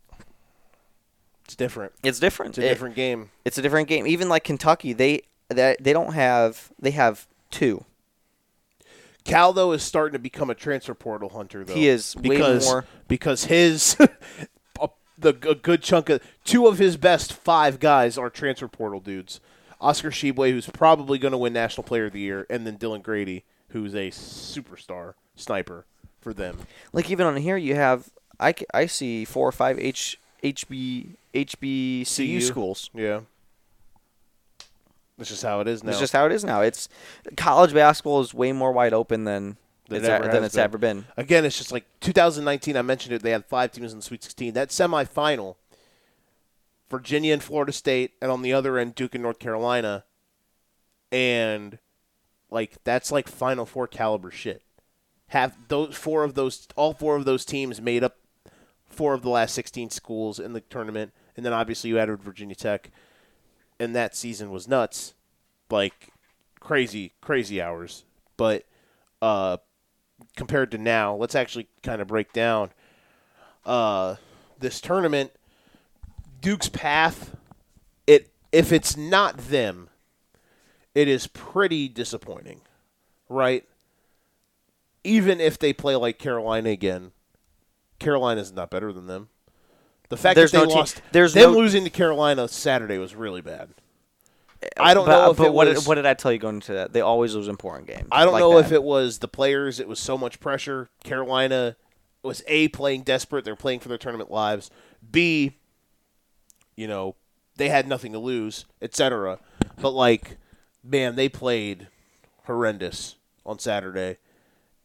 It's 1.46 1.56
different. 1.56 1.94
it's 2.04 2.20
different. 2.20 2.52
It's 2.52 2.58
a 2.60 2.66
It- 2.66 2.70
different 2.70 2.96
game. 2.96 3.30
it's 3.46 3.58
a 3.58 3.62
different 3.62 3.88
game. 3.88 4.08
Even 4.08 4.30
like 4.30 4.44
Kentucky, 4.44 4.94
they 4.94 5.22
they, 5.50 5.76
they 5.80 5.94
don't 5.94 6.14
have 6.14 6.72
they 6.80 6.92
have 6.92 7.28
two. 7.52 7.86
Cal 9.24 9.54
though 9.54 9.72
is 9.72 9.84
starting 9.84 10.14
to 10.14 10.20
become 10.20 10.50
a 10.50 10.56
transfer 10.56 10.94
portal 10.94 11.30
hunter 11.30 11.64
though. 11.64 11.74
He 11.74 11.88
is 11.88 12.16
way 12.16 12.22
because 12.30 12.66
more- 12.66 12.86
because 13.08 13.46
his 13.46 13.96
the 15.18 15.30
a 15.50 15.56
good 15.56 15.82
chunk 15.82 16.10
of 16.10 16.22
two 16.44 16.68
of 16.68 16.78
his 16.78 16.98
best 16.98 17.34
five 17.34 17.80
guys 17.80 18.18
are 18.18 18.30
transfer 18.30 18.68
portal 18.68 19.00
dudes. 19.00 19.40
Oscar 19.82 20.12
Tshiebwe, 20.12 20.52
who's 20.52 20.70
probably 20.70 21.18
going 21.18 21.34
to 21.34 21.38
win 21.38 21.52
National 21.54 21.84
Player 21.84 22.06
of 22.06 22.14
the 22.14 22.20
Year, 22.20 22.46
and 22.50 22.66
then 22.66 22.78
Dylan 22.78 23.04
Grady, 23.04 23.44
who's 23.70 23.94
a 23.94 24.12
superstar 24.12 25.14
sniper 25.36 25.86
for 26.22 26.34
them. 26.34 26.60
Like 26.94 27.10
even 27.10 27.26
on 27.28 27.36
here, 27.38 27.58
you 27.58 27.76
have 27.76 28.10
I, 28.40 28.54
I 28.74 28.86
see 28.86 29.26
four 29.26 29.48
or 29.48 29.52
five 29.52 29.78
H 29.80 30.18
HB 30.44 31.08
HBCU 31.34 32.16
CU. 32.16 32.42
schools. 32.42 32.90
Yeah, 32.94 33.22
that's 35.24 35.30
just 35.30 35.44
how 35.44 35.60
it 35.62 35.68
is 35.68 35.84
now. 35.84 35.90
It's 35.92 36.00
just 36.00 36.14
how 36.14 36.26
it 36.26 36.32
is 36.32 36.44
now. 36.44 36.62
It's 36.62 36.90
college 37.38 37.74
basketball 37.74 38.22
is 38.22 38.34
way 38.34 38.52
more 38.52 38.72
wide 38.72 38.94
open 38.94 39.24
than 39.24 39.58
Than 39.88 40.00
it's 40.00 40.08
ever 40.08 40.28
than 40.28 40.44
it's 40.44 40.56
been. 40.56 40.64
ever 40.64 40.78
been. 40.78 41.06
Again, 41.18 41.46
it's 41.46 41.58
just 41.58 41.72
like 41.72 41.86
2019. 42.02 42.78
I 42.78 42.82
mentioned 42.82 43.16
it. 43.16 43.22
They 43.24 43.32
had 43.32 43.46
five 43.46 43.72
teams 43.72 43.92
in 43.92 44.00
the 44.00 44.04
Sweet 44.04 44.24
16. 44.24 44.54
That 44.54 44.70
semifinal, 44.70 45.56
Virginia 46.90 47.34
and 47.34 47.44
Florida 47.44 47.72
State, 47.72 48.12
and 48.22 48.32
on 48.32 48.42
the 48.42 48.54
other 48.54 48.78
end, 48.78 48.96
Duke 48.96 49.16
and 49.16 49.24
North 49.24 49.40
Carolina, 49.40 50.04
and 51.12 51.80
like 52.50 52.84
that's 52.84 53.12
like 53.12 53.28
Final 53.28 53.66
Four 53.66 53.88
caliber 53.88 54.32
shit. 54.32 54.62
Have 55.28 55.58
those 55.68 55.96
four 55.96 56.24
of 56.24 56.36
those, 56.36 56.68
all 56.76 56.94
four 56.94 57.16
of 57.16 57.26
those 57.26 57.46
teams 57.46 57.82
made 57.82 58.04
up 58.04 58.18
four 58.88 59.16
of 59.16 59.24
the 59.24 59.30
last 59.30 59.56
16 59.56 59.90
schools 59.90 60.40
in 60.40 60.54
the 60.54 60.62
tournament, 60.62 61.12
and 61.36 61.44
then 61.44 61.54
obviously 61.54 61.90
you 61.90 61.98
added 61.98 62.22
Virginia 62.22 62.54
Tech, 62.56 62.92
and 63.84 63.96
that 63.96 64.16
season 64.16 64.50
was 64.50 64.68
nuts, 64.68 65.14
like 65.70 66.10
crazy, 66.60 67.14
crazy 67.22 67.62
hours. 67.62 68.06
But 68.38 68.66
uh, 69.22 69.58
compared 70.36 70.72
to 70.72 70.78
now, 70.78 71.16
let's 71.16 71.36
actually 71.36 71.68
kind 71.84 72.02
of 72.02 72.08
break 72.08 72.34
down 72.34 72.72
uh, 73.66 74.16
this 74.60 74.82
tournament. 74.82 75.32
Duke's 76.42 76.70
path, 76.70 77.36
it 78.08 78.32
if 78.52 78.72
it's 78.72 78.98
not 78.98 79.38
them, 79.38 79.90
it 80.96 81.08
is 81.08 81.28
pretty 81.28 81.88
disappointing, 81.88 82.62
right? 83.30 83.66
Even 85.04 85.40
if 85.40 85.60
they 85.60 85.74
play 85.74 85.96
like 85.96 86.18
Carolina 86.18 86.70
again, 86.70 87.12
Carolina's 88.00 88.52
not 88.52 88.70
better 88.70 88.92
than 88.94 89.08
them. 89.08 89.30
The 90.14 90.18
fact 90.18 90.36
There's 90.36 90.52
that 90.52 90.60
they 90.60 90.68
no 90.68 90.74
lost, 90.76 91.02
there's 91.12 91.34
them 91.34 91.54
no- 91.54 91.58
losing 91.58 91.86
to 91.86 91.90
Carolina 91.90 92.48
Saturday 92.48 93.00
was 93.00 93.16
really 93.16 93.42
bad. 93.42 93.70
Uh, 94.62 94.68
I 94.78 94.94
don't 94.94 95.08
but, 95.08 95.12
know 95.12 95.28
uh, 95.28 95.32
if 95.32 95.38
but 95.38 95.48
it 95.48 95.54
what 95.54 95.68
was, 95.68 95.80
did, 95.80 95.88
what 95.88 95.96
did 95.96 96.06
I 96.06 96.14
tell 96.14 96.32
you 96.32 96.38
going 96.38 96.58
into 96.58 96.74
that? 96.74 96.94
They 96.94 97.02
always 97.02 97.34
lose 97.34 97.48
important 97.48 97.88
games. 97.88 98.08
I 98.12 98.24
don't 98.24 98.34
like 98.34 98.42
know 98.42 98.54
that. 98.60 98.66
if 98.66 98.72
it 98.72 98.84
was 98.84 99.18
the 99.18 99.28
players. 99.28 99.80
It 99.80 99.88
was 99.88 100.00
so 100.00 100.16
much 100.16 100.40
pressure. 100.40 100.88
Carolina 101.04 101.78
was 102.22 102.44
a 102.46 102.68
playing 102.68 103.02
desperate. 103.02 103.44
They're 103.44 103.56
playing 103.56 103.80
for 103.80 103.90
their 103.90 103.98
tournament 103.98 104.30
lives. 104.30 104.70
B, 105.10 105.58
you 106.76 106.88
know, 106.88 107.16
they 107.56 107.70
had 107.70 107.88
nothing 107.88 108.12
to 108.12 108.20
lose, 108.20 108.66
etc. 108.84 109.40
But 109.82 109.96
like, 109.96 110.38
man, 110.84 111.16
they 111.16 111.28
played 111.28 111.88
horrendous 112.46 113.16
on 113.48 113.58
Saturday, 113.58 114.18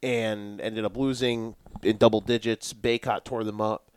and 0.01 0.59
ended 0.59 0.85
up 0.85 0.97
losing 0.97 1.55
in 1.83 1.97
double 1.97 2.19
digits. 2.19 2.73
Bacot 2.73 3.25
tore 3.25 3.43
them 3.43 3.61
up. 3.61 3.88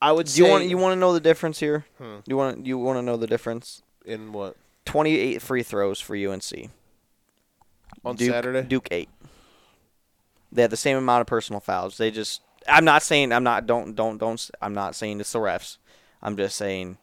I 0.00 0.12
would 0.12 0.26
Do 0.26 0.32
say 0.32 0.44
you 0.44 0.50
want 0.50 0.64
you 0.64 0.78
want 0.78 0.92
to 0.92 1.00
know 1.00 1.12
the 1.12 1.20
difference 1.20 1.58
here? 1.58 1.86
Hmm. 1.98 2.18
You 2.26 2.36
want 2.36 2.66
you 2.66 2.78
want 2.78 2.98
to 2.98 3.02
know 3.02 3.16
the 3.16 3.26
difference? 3.26 3.82
in 4.04 4.32
what 4.32 4.56
Twenty 4.84 5.16
eight 5.18 5.42
free 5.42 5.62
throws 5.62 6.00
for 6.00 6.16
UNC. 6.16 6.70
on 8.04 8.16
Duke, 8.16 8.30
Saturday. 8.30 8.62
Duke 8.62 8.88
eight. 8.90 9.10
They 10.50 10.62
had 10.62 10.70
the 10.70 10.78
same 10.78 10.96
amount 10.96 11.20
of 11.20 11.26
personal 11.26 11.60
fouls. 11.60 11.98
They 11.98 12.10
just. 12.10 12.40
I'm 12.66 12.84
not 12.84 13.02
saying. 13.02 13.32
I'm 13.32 13.44
not. 13.44 13.66
Don't. 13.66 13.94
Don't. 13.94 14.16
Don't. 14.16 14.50
I'm 14.62 14.72
not 14.72 14.94
saying 14.94 15.20
it's 15.20 15.32
the 15.32 15.40
refs. 15.40 15.76
I'm 16.22 16.36
just 16.36 16.56
saying 16.56 16.96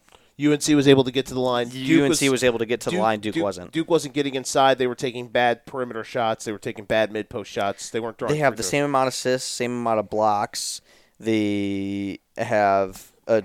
UNC 0.43 0.67
was 0.69 0.87
able 0.87 1.03
to 1.03 1.11
get 1.11 1.27
to 1.27 1.33
the 1.33 1.39
line. 1.39 1.69
Duke 1.69 2.03
UNC 2.03 2.31
was, 2.31 2.43
able 2.43 2.59
to 2.59 2.65
get 2.65 2.81
to 2.81 2.89
the 2.89 2.97
line. 2.97 3.19
Duke, 3.19 3.35
wasn't. 3.37 3.71
Duke 3.71 3.89
wasn't 3.89 4.13
getting 4.13 4.35
inside. 4.35 4.77
They 4.77 4.87
were 4.87 4.95
taking 4.95 5.27
bad 5.27 5.65
perimeter 5.65 6.03
shots. 6.03 6.43
They 6.43 6.51
were 6.51 6.57
taking 6.57 6.85
bad 6.85 7.11
mid 7.11 7.29
post 7.29 7.51
shots. 7.51 7.91
They 7.91 7.99
weren't 7.99 8.17
throwing. 8.17 8.33
They 8.33 8.39
have 8.39 8.57
the 8.57 8.63
throws. 8.63 8.69
same 8.69 8.83
amount 8.83 9.07
of 9.07 9.13
assists, 9.13 9.49
same 9.49 9.71
amount 9.71 9.99
of 9.99 10.09
blocks. 10.09 10.81
They 11.19 12.19
have 12.37 13.11
a. 13.27 13.43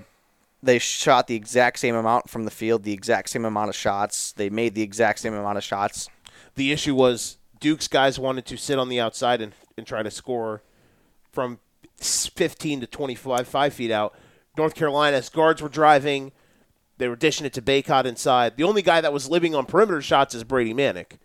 They 0.63 0.77
shot 0.77 1.27
the 1.27 1.35
exact 1.35 1.79
same 1.79 1.95
amount 1.95 2.29
from 2.29 2.45
the 2.45 2.51
field, 2.51 2.83
the 2.83 2.93
exact 2.93 3.29
same 3.29 3.45
amount 3.45 3.69
of 3.69 3.75
shots. 3.75 4.31
They 4.31 4.49
made 4.49 4.75
the 4.75 4.83
exact 4.83 5.19
same 5.19 5.33
amount 5.33 5.57
of 5.57 5.63
shots. 5.63 6.07
The 6.53 6.71
issue 6.71 6.93
was 6.93 7.37
Duke's 7.59 7.87
guys 7.87 8.19
wanted 8.19 8.45
to 8.45 8.57
sit 8.57 8.77
on 8.77 8.87
the 8.89 8.99
outside 8.99 9.41
and, 9.41 9.53
and 9.75 9.87
try 9.87 10.03
to 10.03 10.11
score 10.11 10.61
from 11.31 11.59
15 11.97 12.81
to 12.81 12.87
25, 12.87 13.47
five 13.47 13.73
feet 13.73 13.91
out. 13.91 14.15
North 14.57 14.75
Carolina's 14.75 15.29
guards 15.29 15.61
were 15.61 15.69
driving. 15.69 16.31
They 16.97 17.07
were 17.07 17.15
dishing 17.15 17.45
it 17.45 17.53
to 17.53 17.61
Bacot 17.61 18.05
inside. 18.05 18.57
The 18.57 18.63
only 18.63 18.81
guy 18.81 19.01
that 19.01 19.13
was 19.13 19.29
living 19.29 19.55
on 19.55 19.65
perimeter 19.65 20.01
shots 20.01 20.35
is 20.35 20.43
Brady 20.43 20.73
Manek. 20.73 21.17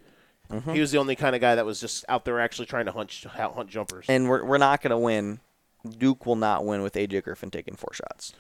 Mm-hmm. 0.51 0.73
He 0.73 0.81
was 0.81 0.93
the 0.93 0.99
only 0.99 1.17
kind 1.17 1.35
of 1.35 1.41
guy 1.41 1.55
that 1.57 1.67
was 1.67 1.81
just 1.81 2.05
out 2.09 2.25
there 2.25 2.41
actually 2.41 2.67
trying 2.67 2.87
to 2.87 2.93
hunt 2.93 3.13
hunt 3.29 3.69
jumpers. 3.69 4.07
And 4.09 4.29
we're, 4.29 4.45
we're 4.45 4.59
not 4.59 4.81
going 4.81 4.93
to 4.93 4.99
win. 4.99 5.41
Duke 5.87 6.27
will 6.27 6.37
not 6.37 6.65
win 6.65 6.83
with 6.83 6.95
AJ 6.95 7.25
Griffin 7.25 7.51
taking 7.51 7.75
four 7.77 7.93
shots. 7.93 8.33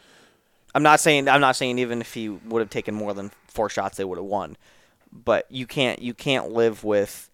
I'm 0.75 0.83
not 0.83 1.01
saying 1.01 1.29
I'm 1.29 1.41
not 1.41 1.57
saying 1.57 1.79
even 1.79 2.01
if 2.01 2.13
he 2.15 2.29
would 2.29 2.61
have 2.61 2.71
taken 2.71 2.95
more 2.95 3.15
than 3.15 3.31
four 3.49 3.69
shots, 3.71 3.97
they 3.97 4.05
would 4.05 4.19
have 4.19 4.27
won. 4.27 4.57
But 5.13 5.47
you 5.51 5.67
can't 5.67 6.01
you 6.03 6.13
can't 6.15 6.51
live 6.53 6.85
with 6.85 7.31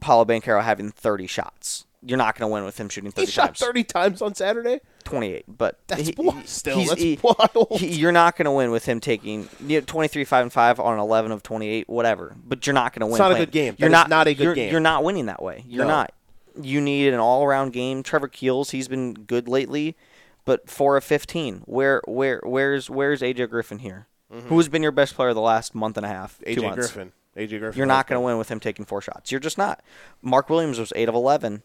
Paolo 0.00 0.24
Banchero 0.24 0.62
having 0.62 0.90
30 0.90 1.26
shots. 1.26 1.84
You're 2.04 2.18
not 2.18 2.36
going 2.38 2.48
to 2.48 2.52
win 2.52 2.64
with 2.64 2.78
him 2.78 2.88
shooting 2.88 3.10
30 3.10 3.26
He 3.26 3.32
shot 3.32 3.46
times. 3.46 3.58
30 3.60 3.84
times 3.84 4.22
on 4.22 4.34
Saturday. 4.34 4.80
28, 5.04 5.44
but 5.48 5.78
That's 5.88 6.08
he-. 6.08 6.14
Still, 6.44 6.84
that's 6.84 7.00
he- 7.00 7.18
wild. 7.22 7.68
he- 7.78 7.94
you're 7.94 8.12
not 8.12 8.36
going 8.36 8.44
to 8.46 8.50
win 8.52 8.70
with 8.70 8.84
him 8.84 9.00
taking 9.00 9.48
you 9.64 9.80
know, 9.80 9.84
23 9.86 10.24
5 10.24 10.42
and 10.42 10.52
5 10.52 10.80
on 10.80 10.98
11 10.98 11.30
of 11.32 11.42
28 11.44 11.88
whatever 11.88 12.34
but 12.44 12.66
you're 12.66 12.74
not 12.74 12.92
going 12.92 13.00
to 13.00 13.06
win 13.06 13.14
It's 13.14 13.18
not 13.20 13.32
a 13.32 13.36
good 13.36 13.52
game. 13.52 13.76
you're 13.78 13.88
That 13.88 13.96
not 13.96 14.10
not 14.10 14.26
a 14.26 14.34
good 14.34 14.42
you're, 14.44 14.54
game. 14.54 14.70
you're 14.72 14.80
not 14.80 15.04
winning 15.04 15.26
that 15.26 15.40
way 15.42 15.64
you're 15.68 15.84
No. 15.84 15.90
not 15.92 16.12
you 16.60 16.80
need 16.80 17.12
an 17.12 17.20
all-around 17.20 17.72
game 17.72 18.02
Trevor 18.02 18.28
Keels 18.28 18.70
he's 18.70 18.88
been 18.88 19.14
good 19.14 19.48
lately 19.48 19.96
but 20.44 20.68
4 20.68 20.96
of 20.96 21.04
15 21.04 21.62
where 21.66 22.02
where 22.06 22.40
where's 22.44 22.88
where's 22.88 23.20
AJ 23.20 23.50
Griffin 23.50 23.80
here 23.80 24.06
mm-hmm. 24.32 24.48
who's 24.48 24.68
been 24.68 24.82
your 24.82 24.92
best 24.92 25.14
player 25.14 25.34
the 25.34 25.40
last 25.40 25.74
month 25.74 25.96
and 25.96 26.06
a 26.06 26.08
half 26.08 26.40
AJ 26.46 26.74
Griffin. 26.74 27.12
AJ 27.36 27.58
Griffin. 27.60 27.78
you're 27.78 27.86
not 27.86 28.06
going 28.06 28.16
to 28.16 28.24
win 28.24 28.38
with 28.38 28.48
him 28.48 28.60
taking 28.60 28.84
four 28.84 29.02
shots. 29.02 29.30
You're 29.30 29.40
just 29.40 29.58
not. 29.58 29.82
Mark 30.22 30.48
Williams 30.48 30.78
was 30.78 30.92
eight 30.96 31.08
of 31.08 31.14
eleven. 31.14 31.62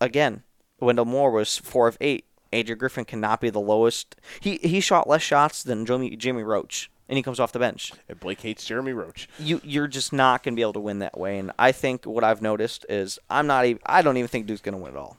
Again, 0.00 0.44
Wendell 0.78 1.04
Moore 1.04 1.30
was 1.30 1.58
four 1.58 1.88
of 1.88 1.98
eight. 2.00 2.24
AJ 2.52 2.78
Griffin 2.78 3.04
cannot 3.04 3.40
be 3.40 3.50
the 3.50 3.60
lowest. 3.60 4.16
He 4.40 4.56
he 4.58 4.80
shot 4.80 5.08
less 5.08 5.22
shots 5.22 5.62
than 5.62 5.84
Jimmy, 5.84 6.16
Jimmy 6.16 6.42
Roach, 6.42 6.90
and 7.10 7.16
he 7.18 7.22
comes 7.22 7.38
off 7.38 7.52
the 7.52 7.58
bench. 7.58 7.92
And 8.08 8.18
Blake 8.18 8.40
hates 8.40 8.64
Jeremy 8.64 8.92
Roach. 8.94 9.28
You 9.38 9.60
you're 9.62 9.88
just 9.88 10.12
not 10.14 10.42
going 10.42 10.54
to 10.54 10.56
be 10.56 10.62
able 10.62 10.72
to 10.74 10.80
win 10.80 11.00
that 11.00 11.18
way. 11.18 11.38
And 11.38 11.52
I 11.58 11.72
think 11.72 12.06
what 12.06 12.24
I've 12.24 12.40
noticed 12.40 12.86
is 12.88 13.18
I'm 13.28 13.46
not 13.46 13.66
even. 13.66 13.82
I 13.84 14.00
don't 14.00 14.16
even 14.16 14.28
think 14.28 14.46
Duke's 14.46 14.62
going 14.62 14.78
to 14.78 14.82
win 14.82 14.92
at 14.92 14.98
all. 14.98 15.18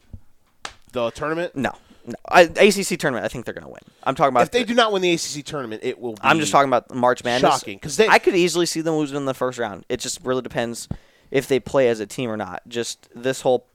The 0.94 1.10
tournament. 1.12 1.56
No, 1.56 1.72
no. 2.06 2.16
I, 2.28 2.42
ACC 2.42 2.98
tournament. 3.00 3.24
I 3.24 3.28
think 3.28 3.46
they're 3.46 3.54
going 3.54 3.66
to 3.66 3.70
win. 3.72 3.80
I'm 4.04 4.16
talking 4.16 4.34
about. 4.34 4.44
If 4.44 4.52
they 4.52 4.64
do 4.64 4.74
not 4.74 4.92
win 4.92 5.02
the 5.02 5.14
ACC 5.14 5.46
tournament, 5.46 5.82
it 5.84 6.00
will. 6.00 6.14
be 6.14 6.20
I'm 6.24 6.40
just 6.40 6.52
talking 6.52 6.70
about 6.70 6.94
March 6.94 7.24
Madness. 7.24 7.52
Shocking, 7.60 7.80
'cause 7.80 7.98
they- 7.98 8.08
I 8.08 8.20
could 8.20 8.36
easily 8.36 8.66
see 8.66 8.82
them 8.82 8.96
losing 8.96 9.18
in 9.18 9.26
the 9.26 9.34
first 9.34 9.60
round. 9.60 9.86
It 9.90 10.00
just 10.00 10.20
really 10.24 10.42
depends 10.42 10.88
if 11.30 11.48
they 11.48 11.60
play 11.60 11.88
as 11.88 12.00
a 12.00 12.06
team 12.06 12.30
or 12.30 12.36
not. 12.38 12.62
Just 12.68 13.08
this 13.16 13.42
whole, 13.42 13.68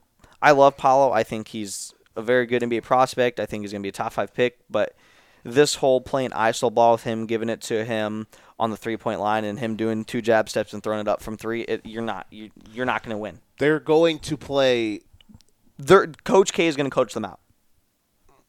I 0.43 0.51
love 0.51 0.77
Paolo. 0.77 1.13
I 1.13 1.23
think 1.23 1.49
he's 1.49 1.95
a 2.17 2.23
very 2.23 2.45
good 2.47 2.63
NBA 2.63 2.83
prospect. 2.83 3.41
I 3.41 3.47
think 3.47 3.63
he's 3.63 3.73
going 3.73 3.83
to 3.83 3.85
be 3.85 3.91
a 3.91 3.93
top 3.93 4.13
five 4.13 4.35
pick. 4.35 4.59
But 4.69 4.95
this 5.45 5.77
whole 5.77 6.01
playing 6.01 6.31
iso 6.31 6.73
ball 6.73 6.93
with 6.93 7.05
him, 7.05 7.27
giving 7.27 7.49
it 7.49 7.61
to 7.63 7.85
him 7.85 8.27
on 8.59 8.71
the 8.71 8.77
three 8.77 8.97
point 8.97 9.21
line, 9.21 9.45
and 9.45 9.59
him 9.59 9.77
doing 9.77 10.05
two 10.05 10.23
jab 10.23 10.49
steps 10.49 10.73
and 10.73 10.83
throwing 10.83 11.01
it 11.01 11.09
up 11.09 11.23
from 11.23 11.37
three, 11.37 11.63
it, 11.63 11.83
you're 11.85 12.03
not 12.03 12.27
you, 12.31 12.51
you're 12.73 12.87
not 12.87 13.03
going 13.03 13.15
to 13.15 13.19
win. 13.19 13.41
They're 13.59 13.81
going 13.81 14.19
to 14.21 14.37
play. 14.37 15.01
They're, 15.79 16.07
Coach 16.25 16.53
K 16.53 16.67
is 16.67 16.77
going 16.77 16.89
to 16.89 16.95
coach 16.95 17.15
them 17.15 17.25
out. 17.25 17.41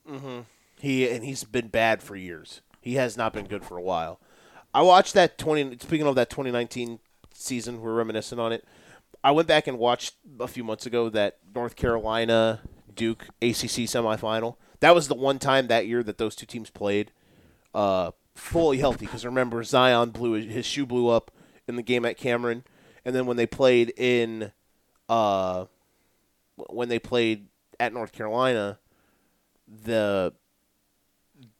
Mm-hmm. 0.10 0.42
He 0.80 1.10
and 1.10 1.24
he's 1.24 1.44
been 1.44 1.68
bad 1.68 2.02
for 2.02 2.16
years. 2.16 2.62
He 2.82 2.96
has 2.96 3.18
not 3.18 3.34
been 3.34 3.46
good 3.46 3.64
for 3.64 3.78
a 3.78 3.82
while. 3.82 4.20
I 4.74 4.82
watched 4.82 5.14
that 5.16 5.38
twenty. 5.38 5.78
Speaking 5.80 6.08
of 6.08 6.16
that 6.16 6.30
2019 6.30 7.00
season, 7.34 7.82
we're 7.82 7.94
reminiscing 7.94 8.40
on 8.40 8.52
it. 8.52 8.64
I 9.24 9.32
went 9.32 9.48
back 9.48 9.68
and 9.68 9.78
watched 9.78 10.16
a 10.40 10.48
few 10.48 10.64
months 10.64 10.86
ago 10.86 11.10
that 11.10 11.38
North 11.54 11.76
Carolina 11.76 12.62
Duke 12.94 13.26
ACC 13.42 13.86
semifinal. 13.86 14.56
That 14.80 14.94
was 14.94 15.08
the 15.08 15.16
one 15.16 15.40
time 15.40 15.68
that 15.68 15.88
year 15.88 16.04
that 16.04 16.18
those 16.18 16.36
two 16.36 16.46
teams 16.46 16.70
played 16.70 17.12
uh, 17.74 18.12
fully 18.36 18.78
healthy. 18.78 19.06
Because 19.06 19.26
remember, 19.26 19.64
Zion 19.64 20.12
blew 20.12 20.34
his 20.34 20.66
shoe 20.66 20.86
blew 20.86 21.10
up 21.10 21.32
in 21.68 21.76
the 21.76 21.84
game 21.84 22.06
at 22.06 22.18
Cameron, 22.18 22.64
and 23.04 23.16
then 23.16 23.26
when 23.26 23.38
they 23.38 23.48
played 23.48 23.94
in, 23.98 24.52
uh, 25.10 25.66
when 26.56 26.90
they 26.90 27.00
played 27.00 27.48
at 27.80 27.94
North 27.94 28.12
Carolina, 28.12 28.80
the 29.68 30.34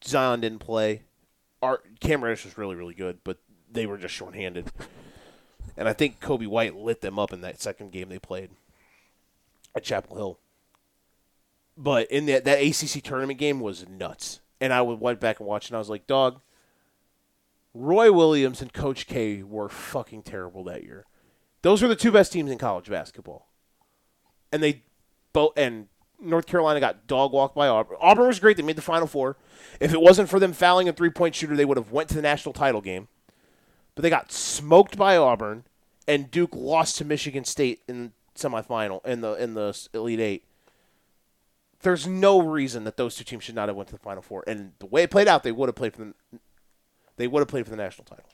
Zion 0.04 0.42
didn't 0.42 0.60
play. 0.60 1.04
Our 1.62 1.82
Cam 2.00 2.24
Reddish 2.24 2.46
was 2.46 2.58
really 2.58 2.76
really 2.76 2.94
good, 2.94 3.20
but 3.24 3.38
they 3.72 3.86
were 3.86 3.98
just 3.98 4.14
shorthanded. 4.14 4.72
And 5.76 5.88
I 5.88 5.94
think 5.94 6.20
Coby 6.20 6.48
White 6.48 6.76
lit 6.76 7.02
them 7.02 7.20
up 7.20 7.32
in 7.32 7.42
that 7.42 7.62
second 7.62 7.92
game 7.92 8.10
they 8.10 8.18
played 8.18 8.50
at 9.76 9.84
Chapel 9.84 10.16
Hill. 10.16 10.40
But 11.78 12.10
in 12.10 12.26
that 12.26 12.46
that 12.46 12.60
ACC 12.60 13.04
tournament 13.04 13.40
game 13.40 13.60
was 13.60 13.88
nuts, 13.88 14.40
and 14.60 14.74
I 14.74 14.82
went 14.82 15.20
back 15.20 15.40
and 15.40 15.48
watched, 15.48 15.70
and 15.70 15.76
I 15.76 15.80
was 15.80 15.90
like, 15.90 16.08
"Dog, 16.08 16.42
Roy 17.74 18.12
Williams 18.12 18.62
and 18.62 18.74
Coach 18.74 19.06
K 19.06 19.44
were 19.44 19.70
fucking 19.70 20.24
terrible 20.24 20.64
that 20.64 20.84
year. 20.84 21.06
Those 21.62 21.82
were 21.82 21.88
the 21.88 21.96
two 21.96 22.12
best 22.12 22.32
teams 22.32 22.50
in 22.50 22.58
college 22.58 22.90
basketball, 22.90 23.48
and 24.52 24.64
they 24.64 24.84
both 25.34 25.54
and 25.56 25.88
North 26.20 26.48
Carolina 26.48 26.80
got 26.80 27.06
dog 27.06 27.32
walked 27.32 27.56
by 27.56 27.68
Auburn. 27.68 27.98
Auburn 28.02 28.28
was 28.28 28.40
great; 28.40 28.58
they 28.58 28.64
made 28.64 28.76
the 28.76 28.82
Final 28.82 29.06
Four. 29.08 29.38
If 29.80 29.94
it 29.94 30.02
wasn't 30.02 30.30
for 30.30 30.40
them 30.40 30.54
fouling 30.54 30.90
a 30.90 30.94
three 30.94 31.12
point 31.12 31.36
shooter, 31.36 31.56
they 31.56 31.66
would 31.66 31.78
have 31.78 31.92
went 31.92 32.10
to 32.10 32.16
the 32.16 32.22
national 32.24 32.54
title 32.54 32.82
game. 32.82 33.08
But 33.94 34.02
they 34.02 34.10
got 34.10 34.32
smoked 34.32 34.98
by 34.98 35.16
Auburn, 35.18 35.66
and 36.08 36.32
Duke 36.32 36.56
lost 36.56 36.98
to 36.98 37.06
Michigan 37.06 37.44
State 37.44 37.82
in 37.88 38.04
the 38.04 38.12
semifinal 38.36 39.06
in 39.06 39.22
the 39.22 39.34
in 39.34 39.54
the 39.54 39.88
Elite 39.94 40.20
Eight. 40.20 40.44
There's 41.82 42.08
no 42.08 42.42
reason 42.42 42.84
that 42.86 42.98
those 42.98 43.16
two 43.16 43.24
teams 43.24 43.44
should 43.44 43.56
not 43.56 43.70
have 43.70 43.76
went 43.76 43.90
to 43.90 43.96
the 43.96 44.00
Final 44.00 44.22
Four, 44.22 44.44
and 44.48 44.74
the 44.80 44.88
way 44.88 45.04
it 45.04 45.12
played 45.12 45.28
out, 45.28 45.44
they 45.44 45.52
would 45.52 45.70
have 45.70 45.76
played 45.76 45.94
for 45.94 46.06
the 46.06 46.14
they 47.18 47.28
would 47.28 47.42
have 47.42 47.48
played 47.48 47.66
for 47.66 47.72
the 47.72 47.78
national 47.78 48.06
title. 48.06 48.26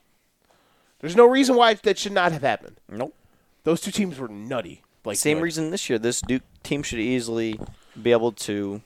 There's 1.00 1.16
no 1.16 1.26
reason 1.26 1.56
why 1.56 1.74
that 1.74 1.98
should 1.98 2.12
not 2.12 2.32
have 2.32 2.44
happened. 2.44 2.80
Nope. 2.88 3.16
Those 3.64 3.82
two 3.82 3.91
teams 3.91 4.20
were 4.20 4.28
nutty. 4.28 4.84
Like 5.06 5.18
Same 5.18 5.38
good. 5.38 5.44
reason 5.44 5.72
this 5.72 5.89
year. 5.89 6.00
This 6.00 6.22
Duke 6.22 6.44
team 6.64 6.84
should 6.84 7.00
easily 7.00 7.60
be 8.02 8.12
able 8.12 8.32
to 8.32 8.82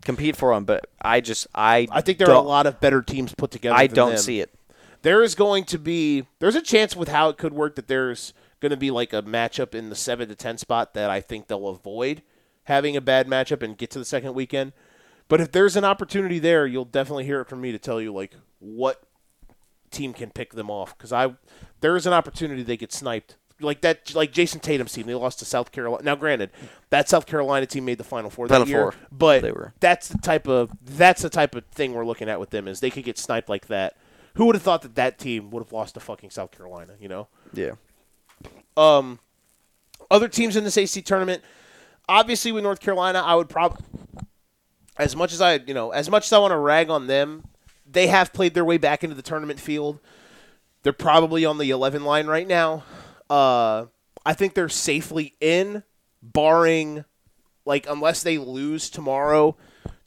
compete 0.00 0.36
for 0.36 0.52
them, 0.52 0.64
but 0.64 0.86
I 1.00 1.20
just 1.20 1.46
I 1.54 1.86
I 1.90 2.00
think 2.00 2.18
there 2.18 2.30
are 2.30 2.34
a 2.34 2.40
lot 2.40 2.66
of 2.66 2.80
better 2.80 3.02
teams 3.02 3.34
put 3.34 3.50
together. 3.50 3.76
I 3.76 3.86
don't 3.86 4.10
them. 4.10 4.18
see 4.18 4.40
it. 4.40 4.52
There 5.02 5.22
is 5.22 5.34
going 5.34 5.64
to 5.64 5.78
be 5.78 6.26
there's 6.40 6.56
a 6.56 6.62
chance 6.62 6.96
with 6.96 7.08
how 7.08 7.28
it 7.28 7.38
could 7.38 7.52
work 7.52 7.76
that 7.76 7.88
there's 7.88 8.32
going 8.60 8.70
to 8.70 8.76
be 8.76 8.90
like 8.90 9.12
a 9.12 9.22
matchup 9.22 9.74
in 9.74 9.90
the 9.90 9.96
seven 9.96 10.28
to 10.28 10.34
ten 10.34 10.58
spot 10.58 10.94
that 10.94 11.10
I 11.10 11.20
think 11.20 11.46
they'll 11.46 11.68
avoid 11.68 12.22
having 12.64 12.96
a 12.96 13.00
bad 13.00 13.26
matchup 13.26 13.62
and 13.62 13.76
get 13.76 13.90
to 13.92 13.98
the 13.98 14.04
second 14.04 14.34
weekend. 14.34 14.72
But 15.28 15.40
if 15.40 15.52
there's 15.52 15.76
an 15.76 15.84
opportunity 15.84 16.38
there, 16.38 16.66
you'll 16.66 16.84
definitely 16.84 17.24
hear 17.24 17.40
it 17.40 17.48
from 17.48 17.60
me 17.60 17.72
to 17.72 17.78
tell 17.78 18.00
you 18.00 18.12
like 18.12 18.34
what 18.58 19.02
team 19.90 20.12
can 20.12 20.30
pick 20.30 20.54
them 20.54 20.70
off 20.70 20.96
because 20.96 21.12
I 21.12 21.34
there 21.80 21.96
is 21.96 22.04
an 22.04 22.12
opportunity 22.12 22.62
they 22.64 22.76
get 22.76 22.92
sniped 22.92 23.36
like 23.60 23.80
that 23.82 24.14
like 24.14 24.32
Jayson 24.32 24.60
Tatum's 24.60 24.92
team 24.92 25.06
they 25.06 25.14
lost 25.14 25.38
to 25.38 25.44
South 25.44 25.72
Carolina. 25.72 26.04
Now 26.04 26.16
granted, 26.16 26.50
that 26.90 27.08
South 27.08 27.26
Carolina 27.26 27.66
team 27.66 27.84
made 27.84 27.98
the 27.98 28.04
Final 28.04 28.30
Four 28.30 28.48
that 28.48 28.54
Final 28.54 28.68
year, 28.68 28.92
Four. 28.92 28.94
but 29.12 29.44
that's 29.80 30.08
the 30.08 30.18
type 30.18 30.48
of 30.48 30.70
that's 30.82 31.22
the 31.22 31.30
type 31.30 31.54
of 31.54 31.64
thing 31.66 31.94
we're 31.94 32.04
looking 32.04 32.28
at 32.28 32.40
with 32.40 32.50
them 32.50 32.66
is 32.68 32.80
they 32.80 32.90
could 32.90 33.04
get 33.04 33.18
sniped 33.18 33.48
like 33.48 33.66
that. 33.68 33.96
Who 34.34 34.46
would 34.46 34.56
have 34.56 34.62
thought 34.62 34.82
that 34.82 34.96
that 34.96 35.18
team 35.18 35.50
would 35.50 35.62
have 35.62 35.72
lost 35.72 35.94
to 35.94 36.00
fucking 36.00 36.30
South 36.30 36.50
Carolina? 36.50 36.94
You 36.98 37.08
know. 37.08 37.28
Yeah. 37.52 37.72
Um, 38.76 39.20
other 40.10 40.28
teams 40.28 40.56
in 40.56 40.64
this 40.64 40.76
AC 40.76 41.00
tournament, 41.02 41.42
obviously 42.08 42.52
with 42.52 42.64
North 42.64 42.80
Carolina, 42.80 43.22
I 43.24 43.34
would 43.34 43.48
probably, 43.48 43.84
as 44.96 45.16
much 45.16 45.32
as 45.32 45.40
I, 45.40 45.54
you 45.54 45.74
know, 45.74 45.90
as 45.90 46.10
much 46.10 46.26
as 46.26 46.32
I 46.32 46.38
want 46.38 46.52
to 46.52 46.58
rag 46.58 46.90
on 46.90 47.06
them, 47.06 47.44
they 47.86 48.06
have 48.08 48.32
played 48.32 48.54
their 48.54 48.64
way 48.64 48.78
back 48.78 49.04
into 49.04 49.16
the 49.16 49.22
tournament 49.22 49.60
field. 49.60 50.00
They're 50.82 50.92
probably 50.92 51.44
on 51.44 51.58
the 51.58 51.70
11 51.70 52.04
line 52.04 52.26
right 52.26 52.46
now. 52.46 52.84
Uh, 53.28 53.86
I 54.24 54.34
think 54.34 54.54
they're 54.54 54.68
safely 54.68 55.34
in, 55.40 55.82
barring, 56.22 57.04
like, 57.64 57.86
unless 57.88 58.22
they 58.22 58.38
lose 58.38 58.90
tomorrow 58.90 59.56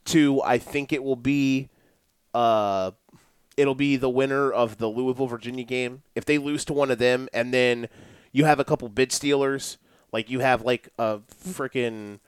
to, 0.06 0.42
I 0.44 0.58
think 0.58 0.94
it 0.94 1.04
will 1.04 1.16
be, 1.16 1.70
uh, 2.34 2.92
it'll 3.58 3.76
be 3.76 3.98
the 3.98 4.10
winner 4.10 4.52
of 4.52 4.78
the 4.78 4.88
Louisville 4.88 5.28
Virginia 5.28 5.64
game. 5.64 6.04
If 6.16 6.26
they 6.26 6.38
lose 6.38 6.64
to 6.66 6.74
one 6.74 6.92
of 6.92 7.00
them, 7.00 7.28
and 7.34 7.54
then 7.54 7.90
you 8.32 8.46
have 8.46 8.60
a 8.60 8.64
couple 8.64 8.88
bid 8.90 9.12
stealers, 9.12 9.78
like 10.18 10.32
you 10.32 10.40
have 10.40 10.64
like 10.64 10.90
a 10.98 11.20
freaking 11.48 12.20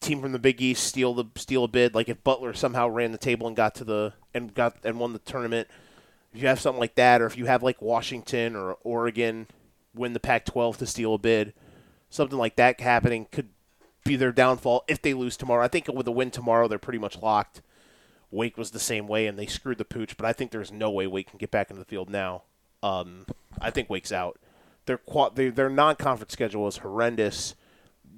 team 0.00 0.22
from 0.22 0.32
the 0.32 0.38
Big 0.38 0.62
East 0.62 0.84
steal 0.84 1.12
the 1.12 1.26
steal 1.36 1.64
a 1.64 1.68
bid. 1.68 1.94
Like 1.94 2.08
if 2.08 2.24
Butler 2.24 2.54
somehow 2.54 2.88
ran 2.88 3.12
the 3.12 3.18
table 3.18 3.46
and 3.46 3.54
got 3.54 3.74
to 3.74 3.84
the 3.84 4.14
and 4.32 4.54
got 4.54 4.78
and 4.82 4.98
won 4.98 5.12
the 5.12 5.18
tournament, 5.18 5.68
if 6.32 6.40
you 6.40 6.48
have 6.48 6.58
something 6.58 6.80
like 6.80 6.94
that, 6.94 7.20
or 7.20 7.26
if 7.26 7.36
you 7.36 7.44
have 7.44 7.62
like 7.62 7.82
Washington 7.82 8.56
or 8.56 8.78
Oregon 8.84 9.48
win 9.94 10.14
the 10.14 10.20
Pac-12 10.20 10.78
to 10.78 10.86
steal 10.86 11.12
a 11.12 11.18
bid, 11.18 11.52
something 12.08 12.38
like 12.38 12.56
that 12.56 12.80
happening 12.80 13.26
could 13.30 13.50
be 14.02 14.16
their 14.16 14.32
downfall 14.32 14.84
if 14.88 15.02
they 15.02 15.12
lose 15.12 15.36
tomorrow. 15.36 15.62
I 15.62 15.68
think 15.68 15.88
with 15.88 16.08
a 16.08 16.10
win 16.10 16.30
tomorrow, 16.30 16.68
they're 16.68 16.78
pretty 16.78 16.98
much 16.98 17.20
locked. 17.20 17.60
Wake 18.30 18.56
was 18.56 18.70
the 18.70 18.80
same 18.80 19.06
way, 19.06 19.26
and 19.26 19.38
they 19.38 19.44
screwed 19.44 19.76
the 19.76 19.84
pooch. 19.84 20.16
But 20.16 20.24
I 20.24 20.32
think 20.32 20.52
there's 20.52 20.72
no 20.72 20.90
way 20.90 21.06
Wake 21.06 21.28
can 21.28 21.38
get 21.38 21.50
back 21.50 21.68
into 21.68 21.80
the 21.80 21.86
field 21.86 22.08
now. 22.08 22.44
Um, 22.82 23.26
I 23.60 23.70
think 23.70 23.90
Wake's 23.90 24.10
out. 24.10 24.38
Their 24.88 25.00
their, 25.34 25.50
their 25.52 25.70
non-conference 25.70 26.32
schedule 26.32 26.66
is 26.66 26.78
horrendous. 26.78 27.54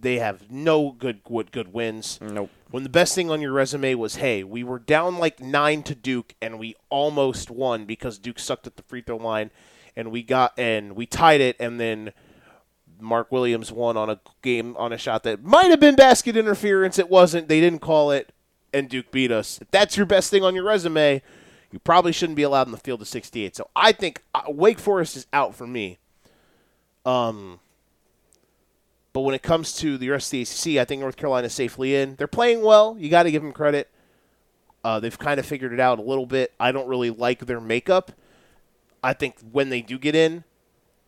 They 0.00 0.18
have 0.18 0.50
no 0.50 0.92
good 0.92 1.22
good, 1.24 1.52
good 1.52 1.74
wins. 1.74 2.18
Nope. 2.22 2.48
When 2.70 2.84
the 2.84 2.88
best 2.88 3.14
thing 3.14 3.30
on 3.30 3.42
your 3.42 3.52
resume 3.52 3.94
was, 3.96 4.16
hey, 4.16 4.44
we 4.44 4.64
were 4.64 4.78
down 4.78 5.18
like 5.18 5.40
nine 5.40 5.82
to 5.82 5.94
Duke, 5.94 6.34
and 6.40 6.58
we 6.58 6.76
almost 6.88 7.50
won 7.50 7.84
because 7.84 8.18
Duke 8.18 8.38
sucked 8.38 8.66
at 8.66 8.76
the 8.76 8.82
free 8.84 9.02
throw 9.02 9.16
line, 9.16 9.50
and 9.96 10.10
we 10.10 10.22
got 10.22 10.58
and 10.58 10.94
we 10.96 11.04
tied 11.04 11.40
it, 11.40 11.56
and 11.60 11.78
then 11.78 12.12
Mark 13.00 13.32
Williams 13.32 13.72
won 13.72 13.96
on 13.96 14.08
a 14.08 14.20
game 14.40 14.76
on 14.78 14.92
a 14.92 14.98
shot 14.98 15.24
that 15.24 15.42
might 15.44 15.70
have 15.70 15.80
been 15.80 15.96
basket 15.96 16.36
interference. 16.36 16.98
It 16.98 17.10
wasn't. 17.10 17.48
They 17.48 17.60
didn't 17.60 17.80
call 17.80 18.10
it, 18.12 18.32
and 18.72 18.88
Duke 18.88 19.10
beat 19.10 19.32
us. 19.32 19.58
If 19.60 19.70
that's 19.70 19.96
your 19.96 20.06
best 20.06 20.30
thing 20.30 20.44
on 20.44 20.54
your 20.54 20.64
resume, 20.64 21.22
You 21.72 21.78
probably 21.78 22.12
shouldn't 22.12 22.36
be 22.36 22.42
allowed 22.42 22.66
in 22.66 22.72
the 22.72 22.78
field 22.78 23.00
of 23.00 23.08
68. 23.08 23.54
So 23.56 23.70
I 23.76 23.92
think 23.92 24.22
uh, 24.34 24.42
Wake 24.48 24.78
Forest 24.78 25.16
is 25.16 25.26
out 25.32 25.54
for 25.54 25.66
me. 25.66 25.98
Um, 27.05 27.61
but 29.12 29.22
when 29.22 29.34
it 29.34 29.42
comes 29.42 29.72
to 29.78 29.98
the 29.98 30.11
rest 30.11 30.28
of 30.28 30.30
the 30.32 30.42
ACC, 30.42 30.80
I 30.80 30.84
think 30.84 31.01
North 31.01 31.16
Carolina 31.16 31.46
is 31.46 31.55
safely 31.55 31.96
in. 31.96 32.16
They're 32.16 32.26
playing 32.26 32.62
well. 32.62 32.96
You 32.98 33.11
got 33.11 33.24
to 33.24 33.30
give 33.30 33.42
them 33.42 33.53
credit. 33.53 33.88
Uh, 34.84 35.01
they've 35.01 35.18
kind 35.18 35.40
of 35.40 35.46
figured 35.46 35.72
it 35.72 35.80
out 35.80 35.98
a 35.98 36.03
little 36.03 36.26
bit. 36.26 36.53
I 36.59 36.72
don't 36.72 36.88
really 36.88 37.11
like 37.11 37.46
their 37.46 37.61
makeup. 37.61 38.12
I 39.03 39.12
think 39.12 39.36
when 39.53 39.68
they 39.68 39.82
do 39.82 39.98
get 39.98 40.14
in, 40.14 40.44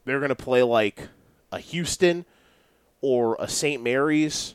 they're 0.05 0.19
going 0.19 0.31
to 0.31 0.35
play 0.35 0.63
like 0.63 1.09
a 1.53 1.59
Houston 1.59 2.25
or 3.01 3.37
a 3.39 3.49
St. 3.49 3.83
Mary's 3.83 4.55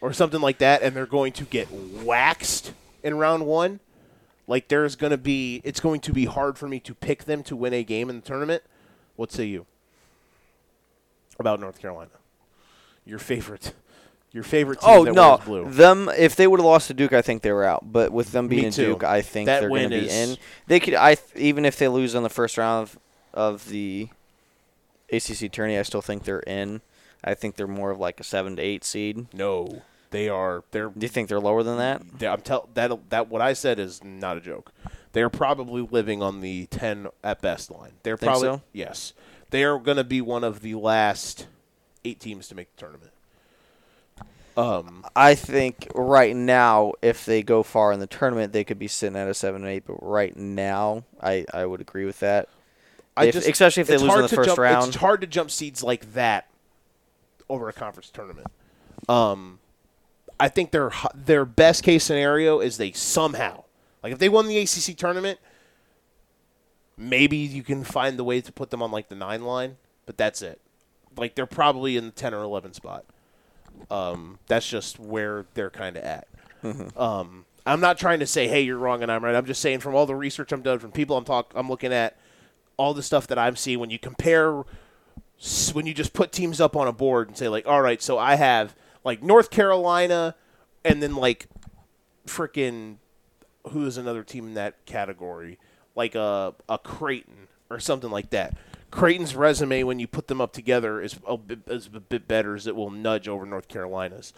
or 0.00 0.12
something 0.12 0.40
like 0.40 0.58
that, 0.58 0.82
and 0.82 0.94
they're 0.94 1.06
going 1.06 1.32
to 1.34 1.44
get 1.44 1.70
waxed 1.70 2.72
in 3.02 3.16
round 3.18 3.46
one. 3.46 3.80
Like 4.46 4.68
there's 4.68 4.96
going 4.96 5.10
to 5.10 5.18
be, 5.18 5.60
it's 5.64 5.80
going 5.80 6.00
to 6.00 6.12
be 6.12 6.24
hard 6.24 6.58
for 6.58 6.68
me 6.68 6.80
to 6.80 6.94
pick 6.94 7.24
them 7.24 7.42
to 7.44 7.56
win 7.56 7.74
a 7.74 7.84
game 7.84 8.10
in 8.10 8.16
the 8.16 8.22
tournament. 8.22 8.62
What 9.16 9.30
say 9.30 9.44
you 9.44 9.66
about 11.38 11.60
North 11.60 11.80
Carolina? 11.80 12.10
Your 13.04 13.18
favorite, 13.18 13.72
your 14.32 14.42
favorite 14.44 14.80
team 14.80 14.90
Oh 14.90 15.04
that 15.04 15.14
no, 15.14 15.40
blue. 15.44 15.70
them 15.70 16.10
if 16.16 16.36
they 16.36 16.46
would 16.46 16.60
have 16.60 16.66
lost 16.66 16.88
to 16.88 16.94
Duke, 16.94 17.12
I 17.12 17.22
think 17.22 17.42
they 17.42 17.52
were 17.52 17.64
out. 17.64 17.90
But 17.90 18.12
with 18.12 18.32
them 18.32 18.48
being. 18.48 18.70
Duke, 18.70 19.02
I 19.04 19.22
think 19.22 19.46
That 19.46 19.60
they're 19.60 19.68
going 19.68 19.90
to 19.90 20.00
be 20.00 20.08
in. 20.10 20.36
They 20.66 20.78
could, 20.80 20.94
I 20.94 21.14
th- 21.14 21.36
even 21.36 21.64
if 21.64 21.78
they 21.78 21.88
lose 21.88 22.14
on 22.14 22.22
the 22.22 22.28
first 22.28 22.58
round 22.58 22.82
of, 22.82 22.98
of 23.32 23.68
the 23.68 24.08
ACC 25.10 25.50
tourney, 25.50 25.78
I 25.78 25.82
still 25.82 26.02
think 26.02 26.24
they're 26.24 26.40
in. 26.40 26.80
I 27.24 27.34
think 27.34 27.56
they're 27.56 27.66
more 27.66 27.90
of 27.90 27.98
like 27.98 28.20
a 28.20 28.24
seven 28.24 28.56
to 28.56 28.62
eight 28.62 28.84
seed. 28.84 29.26
No, 29.32 29.82
they 30.10 30.28
are. 30.28 30.62
They're. 30.70 30.88
Do 30.90 31.00
you 31.04 31.08
think 31.08 31.28
they're 31.28 31.40
lower 31.40 31.62
than 31.62 31.78
that? 31.78 32.02
I'm 32.30 32.40
tell 32.42 32.68
that 32.74 33.10
that 33.10 33.28
what 33.28 33.40
I 33.42 33.54
said 33.54 33.78
is 33.78 34.04
not 34.04 34.36
a 34.36 34.40
joke. 34.40 34.70
They're 35.12 35.30
probably 35.30 35.82
living 35.90 36.22
on 36.22 36.42
the 36.42 36.66
ten 36.66 37.08
at 37.24 37.40
best 37.40 37.70
line. 37.70 37.92
They're 38.02 38.16
Think 38.18 38.28
probably 38.30 38.48
so? 38.48 38.62
yes. 38.72 39.14
They 39.50 39.64
are 39.64 39.78
going 39.78 39.96
to 39.96 40.04
be 40.04 40.20
one 40.20 40.44
of 40.44 40.60
the 40.60 40.74
last 40.74 41.46
eight 42.04 42.20
teams 42.20 42.48
to 42.48 42.54
make 42.54 42.74
the 42.76 42.80
tournament. 42.80 43.12
Um, 44.56 45.04
I 45.14 45.36
think 45.36 45.86
right 45.94 46.34
now, 46.34 46.94
if 47.00 47.24
they 47.24 47.44
go 47.44 47.62
far 47.62 47.92
in 47.92 48.00
the 48.00 48.08
tournament, 48.08 48.52
they 48.52 48.64
could 48.64 48.78
be 48.78 48.88
sitting 48.88 49.16
at 49.16 49.28
a 49.28 49.34
seven 49.34 49.62
and 49.62 49.70
eight. 49.70 49.84
But 49.86 50.02
right 50.02 50.36
now, 50.36 51.04
I, 51.20 51.46
I 51.54 51.64
would 51.64 51.80
agree 51.80 52.04
with 52.04 52.18
that. 52.20 52.48
I 53.16 53.26
If- 53.26 53.34
just 53.34 53.48
especially 53.48 53.82
if 53.82 53.86
they 53.86 53.98
lose 53.98 54.12
in 54.14 54.22
the 54.22 54.28
first 54.28 54.48
jump, 54.48 54.58
round. 54.58 54.88
It's 54.88 54.96
hard 54.96 55.20
to 55.20 55.26
jump 55.26 55.50
seeds 55.50 55.82
like 55.82 56.12
that 56.14 56.48
over 57.48 57.68
a 57.68 57.72
conference 57.72 58.10
tournament. 58.10 58.48
Um, 59.08 59.60
I 60.40 60.48
think 60.48 60.72
their 60.72 60.90
their 61.14 61.44
best 61.44 61.82
case 61.84 62.04
scenario 62.04 62.60
is 62.60 62.76
they 62.76 62.92
somehow 62.92 63.64
like 64.02 64.12
if 64.12 64.18
they 64.18 64.28
won 64.28 64.46
the 64.48 64.58
ACC 64.58 64.96
tournament, 64.96 65.38
maybe 66.98 67.36
you 67.36 67.62
can 67.62 67.84
find 67.84 68.18
the 68.18 68.24
way 68.24 68.40
to 68.40 68.52
put 68.52 68.70
them 68.70 68.82
on 68.82 68.90
like 68.90 69.08
the 69.08 69.14
nine 69.14 69.44
line, 69.44 69.76
but 70.04 70.18
that's 70.18 70.42
it. 70.42 70.60
Like 71.16 71.36
they're 71.36 71.46
probably 71.46 71.96
in 71.96 72.06
the 72.06 72.10
ten 72.10 72.34
or 72.34 72.42
eleven 72.42 72.74
spot. 72.74 73.04
Um, 73.90 74.38
that's 74.48 74.68
just 74.68 74.98
where 74.98 75.46
they're 75.54 75.70
kind 75.70 75.96
of 75.96 76.02
at. 76.02 76.28
Um, 76.96 77.44
I'm 77.64 77.80
not 77.80 77.98
trying 77.98 78.18
to 78.18 78.26
say, 78.26 78.48
hey, 78.48 78.62
you're 78.62 78.78
wrong 78.78 79.02
and 79.02 79.12
I'm 79.12 79.24
right. 79.24 79.34
I'm 79.34 79.46
just 79.46 79.62
saying 79.62 79.80
from 79.80 79.94
all 79.94 80.06
the 80.06 80.16
research 80.16 80.50
I'm 80.52 80.62
done, 80.62 80.80
from 80.80 80.90
people 80.90 81.16
I'm 81.16 81.24
talk, 81.24 81.52
I'm 81.54 81.68
looking 81.68 81.92
at, 81.92 82.18
all 82.76 82.94
the 82.94 83.02
stuff 83.02 83.26
that 83.28 83.38
I'm 83.38 83.56
seeing. 83.56 83.78
When 83.78 83.90
you 83.90 83.98
compare, 83.98 84.64
when 85.72 85.86
you 85.86 85.94
just 85.94 86.12
put 86.12 86.32
teams 86.32 86.60
up 86.60 86.74
on 86.76 86.88
a 86.88 86.92
board 86.92 87.28
and 87.28 87.36
say 87.36 87.48
like, 87.48 87.66
all 87.66 87.82
right, 87.82 88.02
so 88.02 88.18
I 88.18 88.36
have 88.36 88.74
like 89.04 89.22
North 89.22 89.50
Carolina, 89.50 90.34
and 90.84 91.02
then 91.02 91.14
like, 91.14 91.46
freaking, 92.26 92.96
who 93.70 93.86
is 93.86 93.96
another 93.96 94.22
team 94.22 94.48
in 94.48 94.54
that 94.54 94.84
category? 94.86 95.58
Like 95.98 96.14
a 96.14 96.54
a 96.68 96.78
Creighton 96.78 97.48
or 97.68 97.78
something 97.78 98.10
like 98.10 98.30
that. 98.30 98.56
Creighton's 98.90 99.34
resume, 99.34 99.82
when 99.82 99.98
you 99.98 100.06
put 100.06 100.28
them 100.28 100.40
up 100.40 100.54
together, 100.54 101.02
is 101.02 101.16
a 101.26 101.36
bit, 101.36 101.58
is 101.66 101.90
a 101.92 102.00
bit 102.00 102.26
better, 102.26 102.54
as 102.54 102.66
it 102.66 102.74
will 102.74 102.90
nudge 102.90 103.28
over 103.28 103.44
North 103.44 103.68
Carolina's 103.68 104.32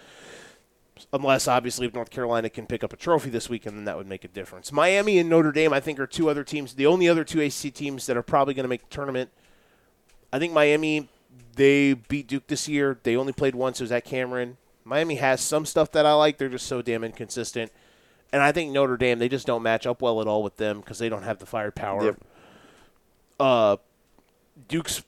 unless 1.13 1.49
obviously 1.49 1.87
if 1.87 1.95
North 1.95 2.11
Carolina 2.11 2.51
can 2.51 2.67
pick 2.67 2.85
up 2.85 2.93
a 2.93 2.97
trophy 2.97 3.31
this 3.31 3.49
weekend, 3.49 3.77
then 3.77 3.85
that 3.85 3.97
would 3.97 4.07
make 4.07 4.25
a 4.25 4.29
difference. 4.29 4.73
Miami 4.73 5.19
and 5.19 5.29
Notre 5.29 5.53
Dame, 5.53 5.73
I 5.73 5.81
think, 5.81 5.99
are 5.99 6.07
two 6.07 6.29
other 6.29 6.45
teams, 6.45 6.75
the 6.75 6.87
only 6.87 7.09
other 7.09 7.25
two 7.25 7.41
ACC 7.41 7.73
teams 7.73 8.07
that 8.07 8.17
are 8.17 8.23
probably 8.23 8.55
going 8.55 8.65
to 8.65 8.69
make 8.69 8.83
the 8.89 8.95
tournament. 8.95 9.31
I 10.33 10.39
think 10.39 10.53
Miami, 10.53 11.09
they 11.57 11.95
beat 11.95 12.29
Duke 12.29 12.47
this 12.47 12.69
year. 12.69 12.99
They 13.03 13.17
only 13.17 13.33
played 13.33 13.55
once. 13.55 13.81
It 13.81 13.85
was 13.85 13.93
at 13.93 14.05
Cameron. 14.05 14.57
Miami 14.85 15.17
has 15.17 15.41
some 15.41 15.67
stuff 15.67 15.91
that 15.93 16.07
I 16.07 16.13
like. 16.15 16.39
They're 16.39 16.49
just 16.49 16.67
so 16.67 16.83
damn 16.83 17.05
inconsistent. 17.05 17.73
And 18.33 18.43
I 18.43 18.53
think 18.53 18.71
Notre 18.73 18.97
Dame, 18.97 19.19
they 19.19 19.29
just 19.29 19.47
don't 19.47 19.63
match 19.63 19.87
up 19.87 20.01
well 20.03 20.21
at 20.21 20.27
all 20.29 20.43
with 20.43 20.57
them 20.57 20.81
because 20.81 20.99
they 20.99 21.09
don't 21.09 21.25
have 21.25 21.39
the 21.39 21.47
firepower. 21.47 22.05
Yep. 22.05 22.17
Uh, 23.41 23.77
Duke's 24.69 25.03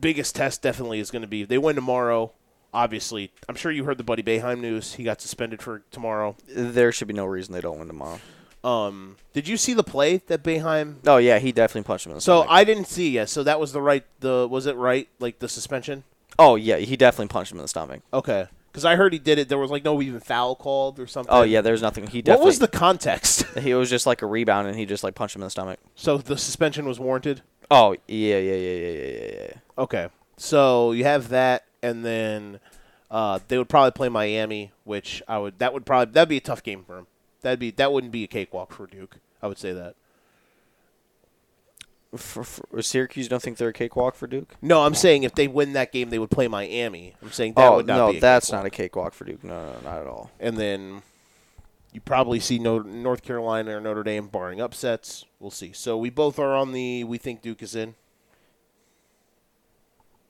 biggest 0.00 0.34
test 0.34 0.62
definitely 0.62 1.00
is 1.00 1.10
going 1.10 1.22
to 1.22 1.28
be 1.28 1.44
they 1.44 1.58
win 1.58 1.74
tomorrow. 1.74 2.32
Obviously, 2.72 3.32
I'm 3.48 3.54
sure 3.54 3.72
you 3.72 3.84
heard 3.84 3.96
the 3.98 4.04
Buddy 4.04 4.22
Boeheim 4.22 4.60
news. 4.60 4.94
He 4.94 5.04
got 5.04 5.20
suspended 5.20 5.62
for 5.62 5.82
tomorrow. 5.90 6.36
There 6.48 6.92
should 6.92 7.08
be 7.08 7.14
no 7.14 7.24
reason 7.24 7.54
they 7.54 7.60
don't 7.60 7.78
win 7.78 7.88
tomorrow. 7.88 8.20
Um, 8.62 9.16
did 9.32 9.46
you 9.48 9.56
see 9.56 9.74
the 9.74 9.84
play 9.84 10.18
that 10.26 10.42
Bayheim? 10.42 10.96
Oh 11.06 11.18
yeah, 11.18 11.38
he 11.38 11.52
definitely 11.52 11.86
punched 11.86 12.06
him 12.06 12.10
in 12.12 12.16
the 12.16 12.20
So 12.20 12.38
stomach. 12.40 12.48
I 12.50 12.64
didn't 12.64 12.86
see 12.86 13.10
yet. 13.10 13.28
So 13.28 13.42
that 13.44 13.60
was 13.60 13.72
the 13.72 13.80
right. 13.80 14.04
The 14.20 14.46
was 14.50 14.66
it 14.66 14.76
right? 14.76 15.08
Like 15.20 15.38
the 15.38 15.48
suspension? 15.48 16.04
oh 16.38 16.56
yeah, 16.56 16.76
he 16.76 16.96
definitely 16.96 17.28
punched 17.28 17.52
him 17.52 17.58
in 17.58 17.62
the 17.62 17.68
stomach. 17.68 18.02
Okay, 18.12 18.46
because 18.76 18.84
I 18.84 18.96
heard 18.96 19.14
he 19.14 19.18
did 19.18 19.38
it. 19.38 19.48
There 19.48 19.56
was 19.56 19.70
like 19.70 19.86
no 19.86 20.02
even 20.02 20.20
foul 20.20 20.54
called 20.54 21.00
or 21.00 21.06
something. 21.06 21.32
Oh 21.32 21.40
yeah, 21.40 21.62
there's 21.62 21.80
nothing. 21.80 22.06
He 22.08 22.20
What 22.20 22.42
was 22.42 22.58
the 22.58 22.68
context? 22.68 23.46
He 23.56 23.72
was 23.72 23.88
just 23.88 24.04
like 24.06 24.20
a 24.20 24.26
rebound, 24.26 24.68
and 24.68 24.78
he 24.78 24.84
just 24.84 25.02
like 25.02 25.14
punched 25.14 25.34
him 25.34 25.40
in 25.40 25.46
the 25.46 25.50
stomach. 25.50 25.78
so 25.94 26.18
the 26.18 26.36
suspension 26.36 26.84
was 26.84 27.00
warranted. 27.00 27.40
Oh 27.70 27.96
yeah, 28.06 28.36
yeah, 28.36 28.54
yeah, 28.54 28.74
yeah, 28.74 28.90
yeah, 28.90 29.08
yeah, 29.14 29.30
yeah. 29.32 29.52
Okay, 29.78 30.08
so 30.36 30.92
you 30.92 31.04
have 31.04 31.30
that, 31.30 31.64
and 31.82 32.04
then 32.04 32.60
uh, 33.10 33.38
they 33.48 33.56
would 33.56 33.70
probably 33.70 33.92
play 33.92 34.10
Miami, 34.10 34.72
which 34.84 35.22
I 35.26 35.38
would. 35.38 35.58
That 35.58 35.72
would 35.72 35.86
probably 35.86 36.12
that'd 36.12 36.28
be 36.28 36.36
a 36.36 36.40
tough 36.42 36.62
game 36.62 36.84
for 36.84 36.98
him. 36.98 37.06
That'd 37.40 37.58
be 37.58 37.70
that 37.70 37.94
wouldn't 37.94 38.12
be 38.12 38.24
a 38.24 38.28
cakewalk 38.28 38.74
for 38.74 38.86
Duke. 38.86 39.16
I 39.42 39.46
would 39.46 39.56
say 39.58 39.72
that. 39.72 39.94
For, 42.16 42.44
for 42.44 42.82
Syracuse, 42.82 43.28
don't 43.28 43.42
think 43.42 43.56
they're 43.56 43.68
a 43.68 43.72
cakewalk 43.72 44.14
for 44.14 44.26
Duke. 44.26 44.54
No, 44.62 44.82
I'm 44.82 44.94
saying 44.94 45.22
if 45.22 45.34
they 45.34 45.48
win 45.48 45.72
that 45.74 45.92
game, 45.92 46.10
they 46.10 46.18
would 46.18 46.30
play 46.30 46.48
Miami. 46.48 47.14
I'm 47.22 47.32
saying 47.32 47.54
that 47.54 47.68
oh 47.68 47.76
would 47.76 47.86
not 47.86 47.96
no, 47.96 48.12
be. 48.12 48.18
That's 48.18 48.46
cakewalk. 48.46 48.62
not 48.62 48.66
a 48.66 48.70
cakewalk 48.70 49.14
for 49.14 49.24
Duke. 49.24 49.44
No, 49.44 49.72
no, 49.72 49.80
not 49.84 50.00
at 50.00 50.06
all. 50.06 50.30
And 50.40 50.56
then 50.56 51.02
you 51.92 52.00
probably 52.00 52.40
see 52.40 52.58
no, 52.58 52.78
North 52.80 53.22
Carolina 53.22 53.76
or 53.76 53.80
Notre 53.80 54.02
Dame 54.02 54.28
barring 54.28 54.60
upsets. 54.60 55.24
We'll 55.40 55.50
see. 55.50 55.72
So 55.72 55.96
we 55.96 56.10
both 56.10 56.38
are 56.38 56.54
on 56.54 56.72
the 56.72 57.04
we 57.04 57.18
think 57.18 57.42
Duke 57.42 57.62
is 57.62 57.74
in. 57.74 57.94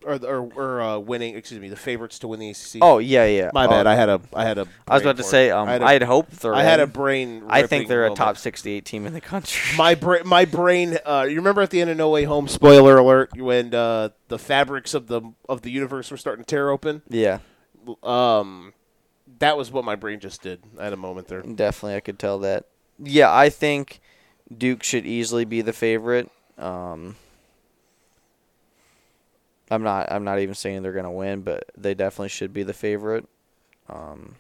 Or, 0.06 0.14
or, 0.24 0.48
or 0.54 0.80
uh, 0.80 0.98
winning, 0.98 1.34
excuse 1.36 1.60
me, 1.60 1.68
the 1.68 1.74
favorites 1.74 2.20
to 2.20 2.28
win 2.28 2.38
the 2.38 2.50
ACC. 2.50 2.78
Oh 2.80 2.98
yeah, 2.98 3.24
yeah. 3.26 3.50
my 3.52 3.66
Oh, 3.66 3.70
bad. 3.70 3.88
I 3.88 3.96
had 3.96 4.08
a, 4.08 4.20
I 4.32 4.44
had 4.44 4.56
a. 4.56 4.68
I 4.86 4.94
was 4.94 5.02
about 5.02 5.16
to 5.16 5.24
say, 5.24 5.50
um, 5.50 5.68
I 5.68 5.72
had 5.72 5.82
a- 5.82 5.86
I'd 5.86 6.02
hope. 6.04 6.28
I 6.44 6.62
had 6.62 6.78
a 6.78 6.86
brain. 6.86 7.42
I 7.48 7.66
think 7.66 7.88
they're 7.88 8.02
a 8.04 8.10
moment. 8.10 8.16
top 8.18 8.36
68 8.38 8.84
team 8.84 9.04
in 9.04 9.14
the 9.14 9.20
country. 9.20 9.60
My 9.76 9.96
brain, 9.96 10.22
my 10.24 10.44
brain. 10.44 10.96
Uh, 11.04 11.26
you 11.28 11.34
remember 11.36 11.60
at 11.60 11.70
the 11.70 11.80
end 11.80 11.90
of 11.90 11.96
No 11.96 12.08
Way 12.10 12.22
Home? 12.22 12.46
Spoiler 12.46 12.96
alert! 12.98 13.30
When 13.36 13.74
uh, 13.74 14.10
the 14.28 14.38
fabrics 14.38 14.94
of 14.94 15.08
the 15.08 15.22
of 15.48 15.62
the 15.62 15.72
universe 15.72 16.08
were 16.12 16.16
starting 16.16 16.44
to 16.44 16.48
tear 16.48 16.70
open. 16.70 17.02
yeah, 17.08 17.40
Um, 18.04 18.74
that 19.40 19.56
was 19.56 19.72
what 19.72 19.84
my 19.84 19.96
brain 19.96 20.20
just 20.20 20.40
did. 20.42 20.62
I 20.78 20.84
had 20.84 20.92
a 20.92 20.96
moment 20.96 21.26
there. 21.28 21.42
definitely, 21.42 21.96
I 21.96 22.00
could 22.00 22.18
tell 22.20 22.38
that. 22.40 22.66
Yeah, 22.98 23.34
I 23.34 23.48
think 23.50 24.00
Duke 24.56 24.82
should 24.82 25.04
easily 25.04 25.44
be 25.44 25.62
the 25.62 25.72
favorite. 25.72 26.30
Um, 26.58 27.16
I'm 29.70 29.82
not. 29.82 30.10
I'm 30.12 30.24
not 30.24 30.38
even 30.38 30.54
saying 30.54 30.82
they're 30.82 30.92
gonna 30.92 31.10
win, 31.12 31.42
but 31.42 31.64
they 31.76 31.94
definitely 31.94 32.28
should 32.28 32.52
be 32.52 32.62
the 32.62 32.72
favorite. 32.72 33.26
Um, 33.88 34.36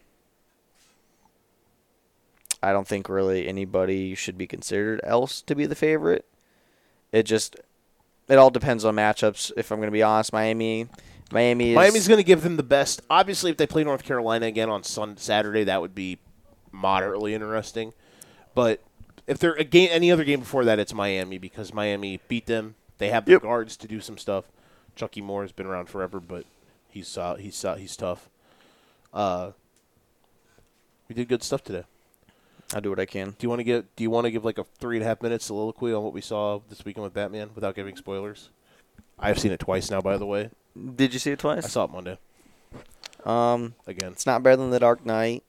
I 2.62 2.72
don't 2.72 2.86
think 2.88 3.08
really 3.08 3.46
anybody 3.48 4.14
should 4.14 4.38
be 4.38 4.46
considered 4.46 5.00
else 5.04 5.42
to 5.42 5.54
be 5.54 5.66
the 5.66 5.74
favorite. 5.74 6.24
It 7.12 7.24
just 7.24 7.56
it 8.28 8.36
all 8.36 8.50
depends 8.50 8.84
on 8.84 8.94
matchups. 8.96 9.52
If 9.56 9.70
I'm 9.70 9.78
gonna 9.80 9.90
be 9.92 10.02
honest, 10.02 10.32
Miami, 10.32 10.88
Miami 11.32 11.70
is 11.70 11.74
Miami's 11.76 12.08
going 12.08 12.18
to 12.18 12.24
give 12.24 12.42
them 12.42 12.56
the 12.56 12.62
best. 12.62 13.02
Obviously, 13.10 13.50
if 13.50 13.56
they 13.56 13.66
play 13.66 13.82
North 13.84 14.04
Carolina 14.04 14.46
again 14.46 14.70
on 14.70 14.82
Sun 14.84 15.16
Saturday, 15.16 15.64
that 15.64 15.80
would 15.80 15.94
be 15.94 16.18
moderately 16.70 17.34
interesting. 17.34 17.92
But 18.54 18.80
if 19.26 19.38
they're 19.38 19.54
a 19.54 19.64
game, 19.64 19.88
any 19.90 20.12
other 20.12 20.22
game 20.24 20.40
before 20.40 20.64
that, 20.64 20.78
it's 20.78 20.94
Miami 20.94 21.38
because 21.38 21.74
Miami 21.74 22.20
beat 22.28 22.46
them. 22.46 22.76
They 22.98 23.08
have 23.10 23.24
the 23.24 23.32
Yep. 23.32 23.42
guards 23.42 23.76
to 23.78 23.88
do 23.88 24.00
some 24.00 24.16
stuff. 24.18 24.44
Chucky 24.96 25.20
Moore 25.20 25.42
has 25.42 25.52
been 25.52 25.66
around 25.66 25.88
forever, 25.88 26.18
but 26.18 26.44
he's 26.88 27.16
uh, 27.16 27.34
he's 27.36 27.64
uh, 27.64 27.76
he's 27.76 27.96
tough. 27.96 28.28
Uh, 29.14 29.52
we 31.08 31.14
did 31.14 31.28
good 31.28 31.42
stuff 31.42 31.62
today. 31.62 31.84
I'll 32.74 32.80
do 32.80 32.90
what 32.90 32.98
I 32.98 33.06
can. 33.06 33.30
Do 33.30 33.36
you 33.40 33.48
want 33.48 33.60
to 33.60 33.64
get? 33.64 33.94
Do 33.94 34.02
you 34.02 34.10
want 34.10 34.24
to 34.24 34.30
give 34.30 34.44
like 34.44 34.58
a 34.58 34.64
three 34.64 34.96
and 34.96 35.04
a 35.04 35.08
half 35.08 35.22
minute 35.22 35.40
soliloquy 35.42 35.92
on 35.92 36.02
what 36.02 36.12
we 36.12 36.20
saw 36.20 36.60
this 36.68 36.84
weekend 36.84 37.04
with 37.04 37.14
Batman 37.14 37.50
without 37.54 37.76
giving 37.76 37.94
spoilers? 37.96 38.50
I've 39.18 39.38
seen 39.38 39.52
it 39.52 39.60
twice 39.60 39.90
now, 39.90 40.00
by 40.00 40.16
the 40.16 40.26
way. 40.26 40.50
Did 40.96 41.12
you 41.14 41.18
see 41.20 41.30
it 41.30 41.38
twice? 41.38 41.64
I 41.64 41.68
saw 41.68 41.84
it 41.84 41.90
Monday 41.90 42.18
Um, 43.24 43.74
again. 43.86 44.12
it's 44.12 44.26
not 44.26 44.42
better 44.42 44.56
than 44.56 44.70
The 44.70 44.80
Dark 44.80 45.06
Knight. 45.06 45.42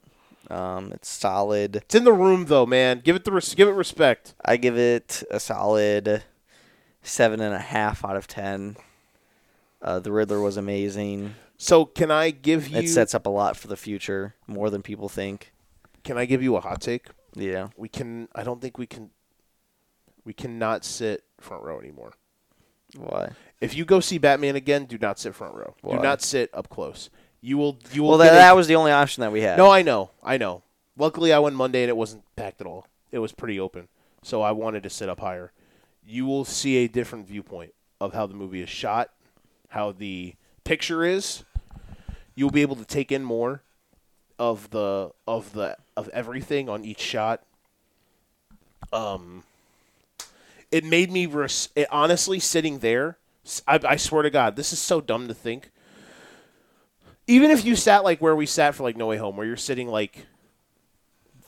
Um, 0.48 0.90
it's 0.92 1.08
solid. 1.10 1.76
It's 1.76 1.94
in 1.94 2.04
the 2.04 2.12
room 2.12 2.46
though, 2.46 2.64
man. 2.64 3.00
Give 3.04 3.14
it 3.16 3.24
the 3.24 3.32
res- 3.32 3.54
give 3.54 3.68
it 3.68 3.72
respect. 3.72 4.34
I 4.44 4.56
give 4.56 4.78
it 4.78 5.22
a 5.30 5.38
solid 5.40 6.22
seven 7.02 7.40
and 7.40 7.54
a 7.54 7.58
half 7.58 8.04
out 8.04 8.16
of 8.16 8.26
ten. 8.26 8.76
Uh, 9.80 9.98
the 10.00 10.10
Riddler 10.12 10.40
was 10.40 10.56
amazing. 10.56 11.34
So 11.56 11.84
can 11.84 12.10
I 12.10 12.30
give 12.30 12.68
you 12.68 12.78
It 12.78 12.88
sets 12.88 13.14
up 13.14 13.26
a 13.26 13.30
lot 13.30 13.56
for 13.56 13.68
the 13.68 13.76
future, 13.76 14.34
more 14.46 14.70
than 14.70 14.82
people 14.82 15.08
think. 15.08 15.52
can 16.04 16.16
I 16.18 16.24
give 16.24 16.42
you 16.42 16.56
a 16.56 16.60
hot 16.60 16.80
take? 16.80 17.06
Yeah. 17.34 17.68
We 17.76 17.88
can 17.88 18.28
I 18.34 18.42
don't 18.42 18.60
think 18.60 18.78
we 18.78 18.86
can 18.86 19.10
we 20.24 20.32
cannot 20.32 20.84
sit 20.84 21.24
front 21.40 21.62
row 21.62 21.78
anymore. 21.78 22.12
Why? 22.96 23.30
If 23.60 23.74
you 23.76 23.84
go 23.84 24.00
see 24.00 24.18
Batman 24.18 24.56
again, 24.56 24.86
do 24.86 24.98
not 24.98 25.18
sit 25.18 25.34
front 25.34 25.54
row. 25.54 25.74
Why? 25.82 25.96
Do 25.96 26.02
not 26.02 26.22
sit 26.22 26.50
up 26.54 26.68
close. 26.70 27.10
You 27.40 27.58
will 27.58 27.78
you 27.92 28.02
will 28.02 28.10
Well, 28.10 28.18
that, 28.18 28.32
a- 28.32 28.36
that 28.36 28.56
was 28.56 28.66
the 28.66 28.76
only 28.76 28.90
option 28.92 29.20
that 29.20 29.32
we 29.32 29.42
had. 29.42 29.58
No, 29.58 29.70
I 29.70 29.82
know. 29.82 30.10
I 30.22 30.38
know. 30.38 30.62
Luckily 30.96 31.32
I 31.32 31.38
went 31.38 31.54
Monday 31.56 31.82
and 31.82 31.88
it 31.90 31.96
wasn't 31.96 32.24
packed 32.34 32.60
at 32.60 32.66
all. 32.66 32.86
It 33.12 33.18
was 33.18 33.32
pretty 33.32 33.60
open. 33.60 33.88
So 34.22 34.42
I 34.42 34.50
wanted 34.52 34.82
to 34.82 34.90
sit 34.90 35.08
up 35.08 35.20
higher. 35.20 35.52
You 36.04 36.26
will 36.26 36.44
see 36.44 36.78
a 36.78 36.88
different 36.88 37.26
viewpoint 37.28 37.74
of 38.00 38.14
how 38.14 38.26
the 38.26 38.34
movie 38.34 38.62
is 38.62 38.68
shot, 38.70 39.10
how 39.68 39.92
the 39.92 40.34
picture 40.64 41.04
is. 41.04 41.44
You'll 42.34 42.50
be 42.50 42.62
able 42.62 42.76
to 42.76 42.84
take 42.84 43.10
in 43.10 43.24
more 43.24 43.62
of 44.38 44.70
the 44.70 45.10
of 45.26 45.52
the 45.52 45.76
of 45.96 46.08
everything 46.10 46.68
on 46.68 46.84
each 46.84 47.00
shot. 47.00 47.42
Um 48.92 49.44
it 50.70 50.84
made 50.84 51.10
me 51.10 51.26
res- 51.26 51.70
it, 51.74 51.88
honestly 51.90 52.38
sitting 52.38 52.78
there 52.80 53.18
I 53.66 53.96
swear 53.96 54.22
to 54.22 54.30
god 54.30 54.56
this 54.56 54.72
is 54.72 54.78
so 54.78 55.00
dumb 55.00 55.28
to 55.28 55.34
think 55.34 55.70
even 57.26 57.50
if 57.50 57.64
you 57.64 57.76
sat 57.76 58.04
like 58.04 58.20
where 58.20 58.36
we 58.36 58.46
sat 58.46 58.74
for 58.74 58.82
like 58.82 58.96
no 58.96 59.06
way 59.06 59.16
home 59.16 59.36
where 59.36 59.46
you're 59.46 59.56
sitting 59.56 59.88
like 59.88 60.26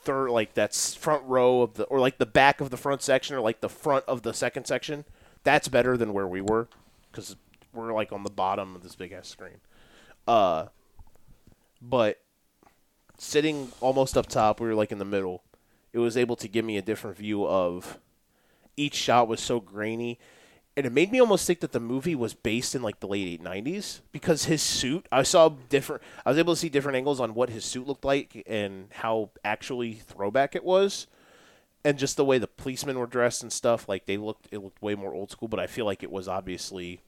third 0.03 0.31
like 0.31 0.53
that's 0.55 0.95
front 0.95 1.23
row 1.25 1.61
of 1.61 1.75
the 1.75 1.83
or 1.85 1.99
like 1.99 2.17
the 2.17 2.25
back 2.25 2.59
of 2.61 2.71
the 2.71 2.77
front 2.77 3.01
section 3.01 3.35
or 3.35 3.41
like 3.41 3.61
the 3.61 3.69
front 3.69 4.03
of 4.07 4.23
the 4.23 4.33
second 4.33 4.65
section 4.65 5.05
that's 5.43 5.67
better 5.67 5.95
than 5.95 6.13
where 6.13 6.27
we 6.27 6.41
were 6.41 6.67
because 7.11 7.35
we're 7.73 7.93
like 7.93 8.11
on 8.11 8.23
the 8.23 8.29
bottom 8.29 8.75
of 8.75 8.83
this 8.83 8.95
big 8.95 9.11
ass 9.11 9.27
screen. 9.27 9.59
Uh 10.27 10.67
but 11.81 12.21
sitting 13.17 13.71
almost 13.81 14.17
up 14.17 14.27
top 14.27 14.59
we 14.59 14.67
were 14.67 14.75
like 14.75 14.91
in 14.91 14.97
the 14.97 15.05
middle 15.05 15.43
it 15.93 15.99
was 15.99 16.15
able 16.15 16.35
to 16.35 16.47
give 16.47 16.63
me 16.63 16.77
a 16.77 16.81
different 16.81 17.17
view 17.17 17.45
of 17.45 17.99
each 18.77 18.95
shot 18.95 19.27
was 19.27 19.39
so 19.39 19.59
grainy 19.59 20.17
and 20.77 20.85
it 20.85 20.91
made 20.91 21.11
me 21.11 21.19
almost 21.19 21.45
think 21.45 21.59
that 21.59 21.71
the 21.71 21.79
movie 21.79 22.15
was 22.15 22.33
based 22.33 22.73
in 22.73 22.81
like 22.81 22.99
the 22.99 23.07
late 23.07 23.43
90s 23.43 23.99
because 24.11 24.45
his 24.45 24.61
suit 24.61 25.07
i 25.11 25.21
saw 25.21 25.49
different 25.69 26.01
i 26.25 26.29
was 26.29 26.39
able 26.39 26.53
to 26.53 26.59
see 26.59 26.69
different 26.69 26.95
angles 26.95 27.19
on 27.19 27.33
what 27.33 27.49
his 27.49 27.65
suit 27.65 27.87
looked 27.87 28.05
like 28.05 28.43
and 28.47 28.87
how 28.91 29.29
actually 29.43 29.93
throwback 29.93 30.55
it 30.55 30.63
was 30.63 31.07
and 31.83 31.97
just 31.97 32.15
the 32.17 32.25
way 32.25 32.37
the 32.37 32.47
policemen 32.47 32.97
were 32.97 33.07
dressed 33.07 33.43
and 33.43 33.51
stuff 33.51 33.89
like 33.89 34.05
they 34.05 34.17
looked 34.17 34.47
it 34.51 34.59
looked 34.59 34.81
way 34.81 34.95
more 34.95 35.13
old 35.13 35.29
school 35.29 35.47
but 35.47 35.59
i 35.59 35.67
feel 35.67 35.85
like 35.85 36.03
it 36.03 36.11
was 36.11 36.27
obviously 36.27 37.01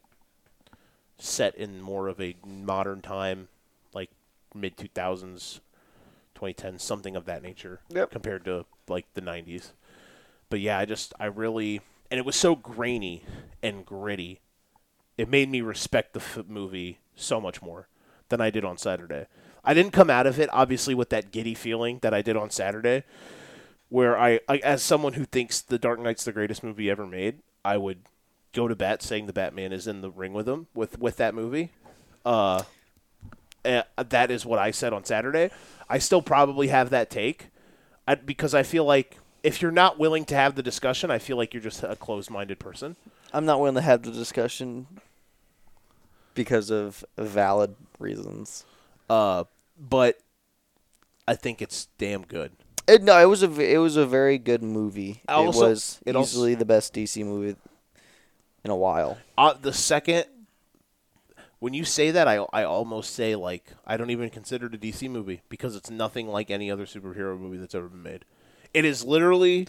set 1.24 1.55
in 1.55 1.82
more 1.82 2.07
of 2.09 2.19
a 2.19 2.36
modern 2.45 3.01
time 3.01 3.47
like 3.93 4.09
mid 4.53 4.76
2000s 4.76 5.61
2010 6.36 6.78
something 6.80 7.15
of 7.15 7.26
that 7.26 7.41
nature 7.41 7.80
Yep. 7.89 8.11
compared 8.11 8.43
to 8.45 8.65
like 8.88 9.05
the 9.13 9.21
90s 9.21 9.71
but 10.49 10.59
yeah, 10.59 10.78
I 10.78 10.86
just 10.86 11.13
I 11.19 11.26
really 11.26 11.82
and 12.11 12.19
it 12.19 12.26
was 12.28 12.36
so 12.36 12.55
grainy 12.55 13.24
and 13.63 13.84
gritty. 13.84 14.39
It 15.17 15.28
made 15.28 15.49
me 15.49 15.61
respect 15.61 16.13
the 16.13 16.19
f- 16.19 16.43
movie 16.47 16.99
so 17.15 17.41
much 17.41 17.59
more 17.59 17.88
than 18.30 18.39
I 18.39 18.51
did 18.51 18.63
on 18.63 18.78
Saturday. 18.78 19.26
I 19.63 19.74
didn't 19.74 19.93
come 19.93 20.11
out 20.11 20.28
of 20.28 20.39
it 20.39 20.49
obviously 20.53 20.93
with 20.93 21.09
that 21.09 21.32
giddy 21.32 21.55
feeling 21.55 21.97
that 22.03 22.13
I 22.13 22.21
did 22.21 22.38
on 22.38 22.51
Saturday, 22.51 23.03
where 23.89 24.15
I, 24.15 24.41
I 24.47 24.57
as 24.57 24.84
someone 24.84 25.13
who 25.13 25.26
thinks 25.26 25.59
The 25.59 25.80
Dark 25.80 25.99
Knight's 25.99 26.24
the 26.26 26.32
greatest 26.32 26.63
movie 26.63 26.88
ever 26.89 27.07
made, 27.07 27.39
I 27.65 27.78
would 27.78 28.01
go 28.54 28.68
to 28.68 28.76
bat 28.76 29.01
saying 29.01 29.26
the 29.26 29.34
Batman 29.34 29.74
is 29.74 29.88
in 29.88 30.01
the 30.01 30.10
ring 30.10 30.34
with 30.34 30.47
him 30.47 30.68
with 30.74 30.99
with 30.99 31.18
that 31.18 31.34
movie. 31.36 31.72
Uh, 32.26 32.64
eh, 33.66 33.84
that 33.97 34.32
is 34.32 34.45
what 34.45 34.60
I 34.60 34.72
said 34.72 34.93
on 34.93 35.04
Saturday. 35.04 35.49
I 35.89 35.97
still 35.99 36.22
probably 36.22 36.70
have 36.70 36.89
that 36.91 37.10
take, 37.10 37.49
I, 38.08 38.16
because 38.16 38.54
I 38.54 38.64
feel 38.64 38.86
like 38.86 39.18
if 39.43 39.62
you're 39.62 39.72
not 39.72 39.99
willing 39.99 40.24
to 40.26 40.36
have 40.36 40.56
the 40.56 40.64
discussion, 40.64 41.12
I 41.12 41.20
feel 41.20 41.36
like 41.36 41.54
you're 41.54 41.62
just 41.62 41.84
a 41.84 41.97
closed-minded 41.97 42.60
person. 42.60 42.95
I'm 43.34 43.45
not 43.45 43.60
willing 43.60 43.76
to 43.76 43.82
have 43.82 44.04
the 44.04 44.12
discussion 44.12 44.88
because 46.34 46.70
of 46.72 47.04
valid 47.18 47.76
reasons. 47.99 48.66
Uh, 49.10 49.43
but 49.78 50.20
I 51.28 51.36
think 51.36 51.62
it's 51.62 51.88
damn 51.97 52.24
good. 52.24 52.54
It, 52.88 53.01
no, 53.04 53.20
it 53.20 53.26
was 53.26 53.43
a 53.43 53.49
it 53.62 53.78
was 53.78 53.95
a 53.95 54.06
very 54.06 54.38
good 54.38 54.62
movie. 54.62 55.22
Also- 55.28 55.66
it 55.66 55.70
was 55.70 55.99
it 56.06 56.16
also- 56.16 56.30
easily 56.30 56.56
the 56.56 56.66
best 56.66 56.93
DC 56.93 57.24
movie 57.26 57.56
in 58.64 58.72
a 58.72 58.76
while. 58.76 59.18
Uh, 59.38 59.53
the 59.53 59.74
second, 59.74 60.26
when 61.59 61.74
you 61.74 61.86
say 61.86 62.11
that, 62.11 62.28
I 62.28 62.45
I 62.53 62.64
almost 62.64 63.14
say 63.14 63.36
like 63.36 63.72
I 63.86 63.97
don't 63.97 64.09
even 64.09 64.30
consider 64.30 64.68
it 64.68 64.76
a 64.76 64.78
DC 64.78 65.09
movie 65.09 65.41
because 65.49 65.76
it's 65.76 65.89
nothing 65.89 66.28
like 66.28 66.49
any 66.49 66.72
other 66.72 66.86
superhero 66.86 67.39
movie 67.39 67.57
that's 67.57 67.76
ever 67.76 67.88
been 67.88 68.03
made. 68.03 68.26
It 68.74 68.86
is 68.86 69.03
literally, 69.03 69.68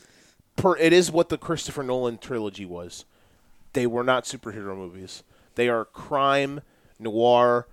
per 0.57 0.77
it 0.77 0.93
is 0.93 1.11
what 1.11 1.29
the 1.29 1.39
Christopher 1.39 1.83
Nolan 1.83 2.19
trilogy 2.19 2.65
was. 2.65 3.05
They 3.73 3.87
were 3.87 4.05
not 4.05 4.25
superhero 4.25 4.77
movies. 4.77 5.23
They 5.57 5.69
are 5.69 5.85
crime, 5.85 6.61
noir, 6.99 7.69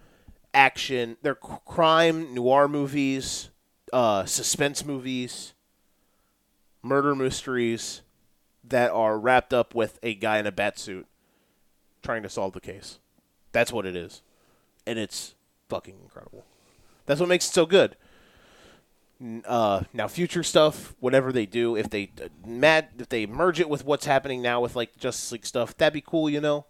action. 0.54 1.18
They're 1.22 1.36
crime, 1.36 2.34
noir 2.34 2.68
movies, 2.68 3.50
uh, 3.94 4.26
suspense 4.26 4.84
movies, 4.84 5.54
murder 6.82 7.16
mysteries 7.16 8.02
that 8.64 8.92
are 8.92 9.20
wrapped 9.20 9.54
up 9.54 9.74
with 9.74 10.00
a 10.04 10.14
guy 10.16 10.38
in 10.38 10.48
a 10.48 10.52
bat 10.52 10.78
suit 10.78 11.08
trying 12.02 12.24
to 12.24 12.30
solve 12.30 12.54
the 12.54 12.62
case. 12.62 13.00
That's 13.52 13.72
what 13.72 13.86
it 13.86 13.96
is. 13.96 14.22
And 14.86 14.98
it's 14.98 15.36
fucking 15.70 15.98
incredible. 16.02 16.46
That's 17.06 17.20
what 17.20 17.30
makes 17.30 17.48
it 17.48 17.54
so 17.54 17.66
good. 17.66 17.96
Uh, 19.46 19.84
now, 19.94 20.08
future 20.08 20.42
stuff, 20.42 20.96
whatever 21.00 21.32
they 21.32 21.46
do, 21.46 21.76
if 21.76 21.90
they 21.90 22.12
uh, 22.24 22.28
mad, 22.46 22.88
if 22.98 23.10
they 23.10 23.28
merge 23.28 23.60
it 23.60 23.70
with 23.70 23.86
what's 23.86 24.06
happening 24.06 24.42
now 24.42 24.60
with 24.62 24.76
like 24.76 24.98
Justice 24.98 25.32
League 25.32 25.46
stuff, 25.46 25.78
that'd 25.78 25.94
be 25.94 26.02
cool, 26.02 26.28
you 26.28 26.42
know. 26.42 26.66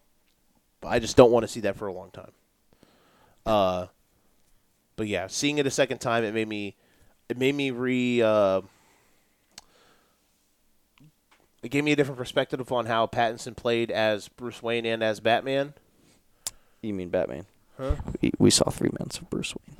But 0.82 0.90
I 0.90 1.00
just 1.00 1.16
don't 1.16 1.32
want 1.32 1.44
to 1.44 1.48
see 1.48 1.62
that 1.62 1.78
for 1.78 1.88
a 1.88 1.94
long 1.94 2.12
time. 2.12 2.32
Uh, 3.46 3.88
but 4.98 5.08
yeah, 5.08 5.28
seeing 5.28 5.60
it 5.60 5.68
a 5.68 5.72
second 5.72 6.00
time, 6.00 6.26
it 6.26 6.34
made 6.34 6.48
me, 6.48 6.76
it 7.30 7.38
made 7.38 7.56
me 7.56 7.72
re. 7.72 8.22
Uh, 8.22 8.62
it 11.64 11.70
gave 11.70 11.84
me 11.84 11.91
a 11.91 11.95
different 11.95 12.18
perspective 12.18 12.72
on 12.72 12.86
how 12.86 13.07
Pattinson 13.07 13.55
played 13.55 13.91
as 13.91 14.28
Bruce 14.28 14.64
Wayne 14.64 14.86
and 14.86 15.03
as 15.03 15.20
Batman. 15.20 15.74
You 16.82 16.93
mean 16.93 17.09
Batman? 17.09 17.45
Huh? 17.78 17.95
We, 18.22 18.32
we 18.38 18.49
saw 18.49 18.70
three 18.70 18.91
months 18.99 19.20
of 19.20 19.30
Bruce 19.30 19.53
Wayne. 19.55 19.78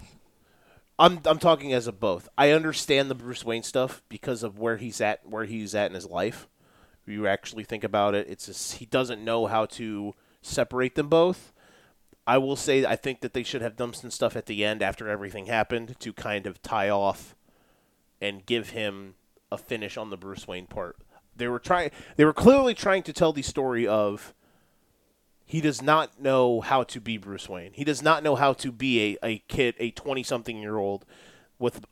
I'm 1.00 1.20
I'm 1.26 1.40
talking 1.40 1.74
as 1.74 1.88
of 1.88 2.00
both. 2.00 2.30
I 2.38 2.52
understand 2.52 3.10
the 3.10 3.16
Bruce 3.16 3.44
Wayne 3.44 3.64
stuff 3.64 4.04
because 4.08 4.44
of 4.44 4.60
where 4.60 4.78
he's 4.78 5.02
at, 5.02 5.28
where 5.28 5.46
he's 5.46 5.74
at 5.74 5.90
in 5.90 5.96
his 5.96 6.06
life. 6.06 6.48
If 7.04 7.12
you 7.12 7.26
actually 7.26 7.64
think 7.64 7.84
about 7.84 8.14
it, 8.14 8.28
it's 8.30 8.46
just, 8.46 8.76
he 8.76 8.86
doesn't 8.86 9.24
know 9.24 9.48
how 9.48 9.66
to 9.66 10.14
separate 10.44 10.94
them 10.94 11.10
both. 11.10 11.52
I 12.28 12.38
will 12.38 12.56
say 12.56 12.86
I 12.86 12.96
think 12.96 13.22
that 13.22 13.34
they 13.34 13.42
should 13.42 13.64
have 13.64 13.76
done 13.76 13.94
some 13.94 14.12
stuff 14.12 14.36
at 14.36 14.46
the 14.46 14.64
end 14.64 14.84
after 14.84 15.10
everything 15.10 15.48
happened 15.48 16.00
to 16.00 16.14
kind 16.14 16.46
of 16.46 16.62
tie 16.62 16.90
off 16.90 17.36
and 18.22 18.46
give 18.46 18.70
him 18.70 19.16
a 19.52 19.58
finish 19.58 19.98
on 19.98 20.12
the 20.12 20.18
Bruce 20.18 20.48
Wayne 20.48 20.68
part. 20.68 20.98
They 21.42 21.48
were 21.48 21.58
trying 21.58 21.90
they 22.18 22.24
were 22.24 22.34
clearly 22.34 22.76
trying 22.76 23.02
to 23.02 23.14
tell 23.14 23.34
the 23.34 23.42
story 23.42 23.88
of 23.88 24.36
he 25.44 25.60
does 25.60 25.82
not 25.82 26.22
know 26.22 26.62
how 26.62 26.84
to 26.84 27.02
be 27.02 27.18
Bruce 27.18 27.50
Wayne. 27.50 27.72
He 27.74 27.84
does 27.84 28.04
not 28.04 28.22
know 28.22 28.36
how 28.36 28.54
to 28.54 28.72
be 28.72 29.18
a, 29.24 29.26
a 29.26 29.38
kid, 29.48 29.74
a 29.80 29.90
20 29.90 30.22
something 30.22 30.60
year 30.60 30.78
old 30.78 31.04
with 31.58 31.84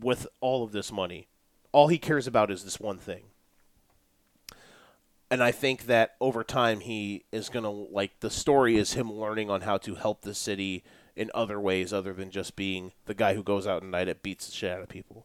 with 0.00 0.26
all 0.40 0.64
of 0.64 0.72
this 0.72 0.90
money. 0.90 1.28
All 1.70 1.86
he 1.86 1.98
cares 1.98 2.26
about 2.26 2.50
is 2.50 2.64
this 2.64 2.80
one 2.80 2.98
thing. 2.98 3.26
And 5.30 5.44
I 5.44 5.52
think 5.52 5.86
that 5.86 6.16
over 6.20 6.42
time 6.42 6.80
he 6.80 7.24
is 7.30 7.48
going 7.48 7.62
to 7.62 7.70
like 7.70 8.18
the 8.18 8.30
story 8.30 8.76
is 8.76 8.94
him 8.94 9.12
learning 9.12 9.48
on 9.48 9.60
how 9.60 9.78
to 9.78 9.94
help 9.94 10.22
the 10.22 10.34
city 10.34 10.82
in 11.14 11.30
other 11.34 11.60
ways 11.60 11.92
other 11.92 12.12
than 12.12 12.32
just 12.32 12.56
being 12.56 12.90
the 13.06 13.14
guy 13.14 13.34
who 13.34 13.44
goes 13.44 13.64
out 13.64 13.84
at 13.84 13.88
night 13.88 14.08
and 14.08 14.22
beats 14.24 14.48
the 14.48 14.52
shit 14.52 14.72
out 14.72 14.82
of 14.82 14.88
people. 14.88 15.24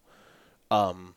Um 0.69 1.15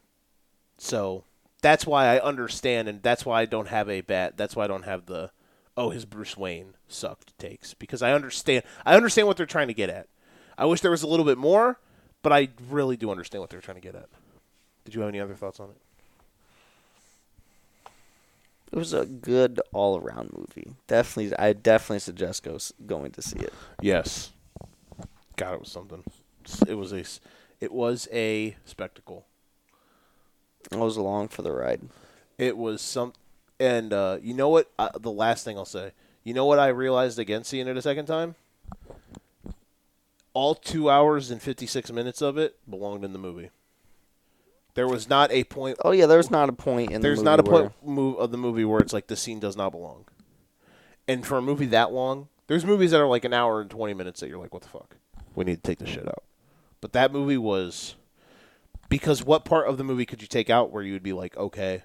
so 0.79 1.25
that's 1.63 1.87
why 1.87 2.07
I 2.07 2.21
understand 2.21 2.89
and 2.89 3.03
that's 3.03 3.25
why 3.25 3.43
I 3.43 3.47
don't 3.47 3.69
have 3.69 3.89
a 3.89 4.01
bat. 4.01 4.37
That's 4.37 4.55
why 4.55 4.65
I 4.65 4.69
don't 4.69 4.85
have 4.85 5.07
the 5.07 5.31
oh 5.77 5.91
his 5.91 6.05
Bruce 6.05 6.37
Wayne 6.37 6.75
sucked 6.89 7.39
takes 7.39 7.75
because 7.75 8.03
I 8.03 8.13
understand 8.13 8.65
I 8.85 8.95
understand 8.95 9.29
what 9.29 9.37
they're 9.37 9.47
trying 9.47 9.69
to 9.69 9.75
get 9.75 9.91
at. 9.91 10.09
I 10.59 10.65
wish 10.67 10.81
there 10.81 10.91
was 10.91 11.03
a 11.03 11.09
little 11.09 11.27
bit 11.27 11.39
more, 11.39 11.79
but 12.23 12.33
I 12.33 12.49
really 12.69 12.97
do 12.97 13.11
understand 13.11 13.41
what 13.43 13.51
they're 13.51 13.61
trying 13.61 13.77
to 13.77 13.83
get 13.83 13.95
at. 13.95 14.09
Did 14.85 14.95
you 14.95 15.01
have 15.01 15.09
any 15.09 15.21
other 15.21 15.35
thoughts 15.35 15.61
on 15.61 15.71
it? 15.71 15.77
It 18.73 18.79
was 18.79 18.93
a 18.93 19.07
good 19.07 19.61
all 19.73 19.99
around 19.99 20.33
movie. 20.37 20.75
Definitely, 20.87 21.37
I 21.39 21.53
definitely 21.53 22.01
suggest 22.01 22.43
go, 22.43 22.59
going 22.85 23.13
to 23.13 23.23
see 23.23 23.39
it. 23.39 23.53
Yes. 23.81 24.33
God, 25.37 25.55
it 25.55 25.61
was 25.61 25.71
something. 25.71 26.03
It 26.67 26.75
was 26.75 26.93
a 26.93 27.05
It 27.61 27.73
was 27.73 28.09
a 28.13 28.57
spectacle. 28.65 29.27
I 30.73 30.77
was 30.77 30.97
along 30.97 31.29
for 31.29 31.43
the 31.43 31.53
ride. 31.53 31.83
It 32.39 32.57
was 32.57 32.83
some, 32.83 33.13
and 33.59 33.93
uh, 33.93 34.19
you 34.21 34.35
know 34.35 34.49
what? 34.49 34.71
Uh, 34.79 34.91
the 34.99 35.11
last 35.11 35.45
thing 35.45 35.57
I'll 35.57 35.65
say. 35.65 35.93
You 36.25 36.35
know 36.35 36.45
what 36.45 36.59
I 36.59 36.69
realized 36.69 37.19
again 37.19 37.45
seeing 37.45 37.69
it 37.69 37.77
a 37.77 37.83
second 37.83 38.07
time? 38.07 38.35
All 40.35 40.55
two 40.55 40.91
hours 40.91 41.31
and 41.31 41.41
fifty 41.41 41.67
six 41.67 41.91
minutes 41.91 42.21
of 42.21 42.37
it 42.37 42.57
belonged 42.69 43.05
in 43.05 43.13
the 43.13 43.19
movie. 43.19 43.51
There 44.75 44.87
was 44.87 45.09
not 45.09 45.31
a 45.33 45.45
point. 45.45 45.79
Oh 45.85 45.93
yeah, 45.93 46.07
there's 46.07 46.31
not 46.31 46.49
a 46.49 46.53
point 46.53 46.91
in 46.91 47.01
There's 47.01 47.21
the 47.21 47.25
not 47.25 47.41
a 47.41 47.43
movie 47.43 47.63
point 47.63 47.73
move 47.83 48.17
of 48.19 48.31
the 48.31 48.37
movie 48.37 48.65
where 48.65 48.81
it's 48.81 48.93
like 48.93 49.07
the 49.07 49.17
scene 49.17 49.41
does 49.41 49.57
not 49.57 49.71
belong. 49.71 50.05
And 51.09 51.25
for 51.25 51.39
a 51.39 51.43
movie 51.43 51.67
that 51.67 51.93
long, 51.93 52.29
there's 52.49 52.65
movies 52.65 52.91
that 52.91 53.01
are 53.01 53.07
like 53.07 53.25
an 53.25 53.33
hour 53.33 53.61
and 53.63 53.71
twenty 53.71 53.95
minutes 53.95 54.21
that 54.21 54.29
you're 54.29 54.39
like, 54.39 54.53
what 54.53 54.63
the 54.63 54.69
fuck? 54.69 54.97
We 55.35 55.45
need 55.45 55.57
to 55.57 55.63
take 55.63 55.79
the 55.79 55.87
shit 55.87 56.07
out. 56.07 56.25
But 56.81 56.93
that 56.93 57.13
movie 57.13 57.39
was 57.39 57.95
because 58.89 59.25
what 59.25 59.45
part 59.45 59.69
of 59.69 59.79
the 59.79 59.85
movie 59.85 60.07
could 60.07 60.23
you 60.23 60.29
take 60.29 60.51
out 60.51 60.71
where 60.71 60.83
you 60.83 60.93
would 60.93 61.03
be 61.03 61.13
like, 61.13 61.37
okay, 61.37 61.83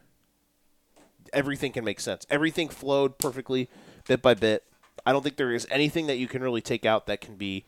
everything 1.34 1.72
can 1.72 1.84
make 1.84 1.99
sense. 1.99 2.26
Everything 2.30 2.69
flowed 2.69 3.18
perfectly, 3.18 3.69
bit 4.07 4.22
by 4.22 4.34
bit. 4.34 4.64
I 5.06 5.11
don't 5.11 5.23
think 5.23 5.38
there 5.38 5.53
is 5.53 5.68
anything 5.72 6.07
that 6.07 6.18
you 6.18 6.28
can 6.28 6.41
really 6.41 6.61
take 6.61 6.86
out 6.86 7.07
that 7.07 7.22
can 7.22 7.36
be, 7.36 7.65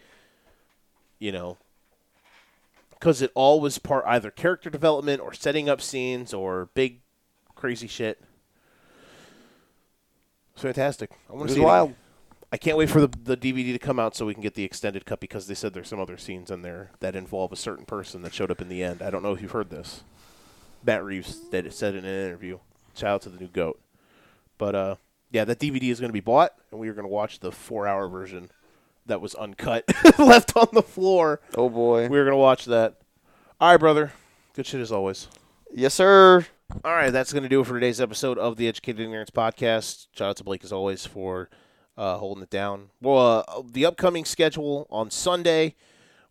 you 1.20 1.32
know, 1.32 1.58
because 2.92 3.22
it 3.22 3.32
all 3.34 3.60
was 3.60 3.80
part 3.80 4.04
either 4.08 4.30
character 4.30 4.70
development 4.70 5.22
or 5.22 5.34
setting 5.34 5.68
up 5.68 5.82
scenes 5.82 6.34
or 6.34 6.70
big 6.74 7.00
crazy 7.56 7.88
shit. 7.88 8.22
It's 10.54 10.62
fantastic. 10.62 11.12
I 11.30 11.34
want 11.34 11.50
to 11.50 11.56
see 11.56 11.62
wild. 11.62 11.92
It. 11.92 11.96
I 12.54 12.58
can't 12.58 12.78
wait 12.78 12.92
for 12.92 13.02
the, 13.02 13.10
the 13.24 13.36
DVD 13.36 13.74
to 13.74 13.80
come 13.80 13.98
out 13.98 14.16
so 14.16 14.28
we 14.28 14.36
can 14.36 14.44
get 14.44 14.54
the 14.54 14.64
extended 14.64 15.08
cut 15.08 15.20
because 15.20 15.48
they 15.48 15.56
said 15.56 15.74
there's 15.74 15.88
some 15.88 16.00
other 16.00 16.18
scenes 16.18 16.52
in 16.52 16.62
there 16.62 16.92
that 17.00 17.16
involve 17.16 17.52
a 17.52 17.56
certain 17.56 17.84
person 17.84 18.22
that 18.22 18.32
showed 18.32 18.52
up 18.52 18.62
in 18.62 18.70
the 18.70 18.84
end. 18.84 19.02
I 19.02 19.10
don't 19.10 19.24
know 19.24 19.34
if 19.34 19.42
you've 19.42 19.50
heard 19.50 19.72
this. 19.72 20.04
Matt 20.86 21.04
Reeves 21.04 21.50
that 21.50 21.66
it 21.66 21.74
said 21.74 21.96
in 21.96 22.06
an 22.06 22.26
interview. 22.28 22.60
Shout 22.94 23.10
out 23.10 23.22
to 23.24 23.30
the 23.30 23.40
new 23.40 23.48
goat. 23.48 23.82
But 24.60 24.76
uh, 24.76 24.96
yeah, 25.32 25.46
that 25.46 25.58
DVD 25.58 25.90
is 25.90 26.00
going 26.00 26.10
to 26.10 26.14
be 26.14 26.20
bought, 26.20 26.54
and 26.70 26.80
we 26.80 26.90
are 26.90 26.94
going 26.94 27.08
to 27.08 27.12
watch 27.12 27.40
the 27.40 27.52
four-hour 27.52 28.08
version 28.08 28.52
that 29.08 29.20
was 29.20 29.34
uncut, 29.34 29.86
left 30.20 30.56
on 30.56 30.68
the 30.74 30.84
floor. 30.84 31.42
Oh 31.58 31.70
boy. 31.70 32.08
We're 32.08 32.24
going 32.24 32.36
to 32.36 32.38
watch 32.38 32.66
that. 32.66 32.98
All 33.60 33.72
right, 33.72 33.80
brother. 33.80 34.14
Good 34.54 34.68
shit 34.68 34.80
as 34.80 34.92
always. 34.92 35.28
yes, 35.74 35.96
sir. 35.96 36.46
All 36.86 36.94
right, 36.94 37.10
that's 37.10 37.34
going 37.34 37.42
to 37.42 37.50
do 37.50 37.62
it 37.62 37.66
for 37.66 37.74
today's 37.74 38.00
episode 38.00 38.38
of 38.38 38.58
the 38.58 38.68
Educated 38.68 39.02
Ignorance 39.02 39.32
Podcast. 39.32 40.06
Shout 40.12 40.30
out 40.30 40.38
to 40.38 40.44
Blake 40.44 40.64
as 40.64 40.72
always 40.72 41.08
for 41.08 41.50
uh, 41.98 42.18
holding 42.18 42.44
it 42.44 42.50
down. 42.50 42.90
Well, 43.02 43.46
uh, 43.48 43.62
the 43.70 43.86
upcoming 43.86 44.26
schedule 44.26 44.88
on 44.90 45.12
Sunday, 45.12 45.76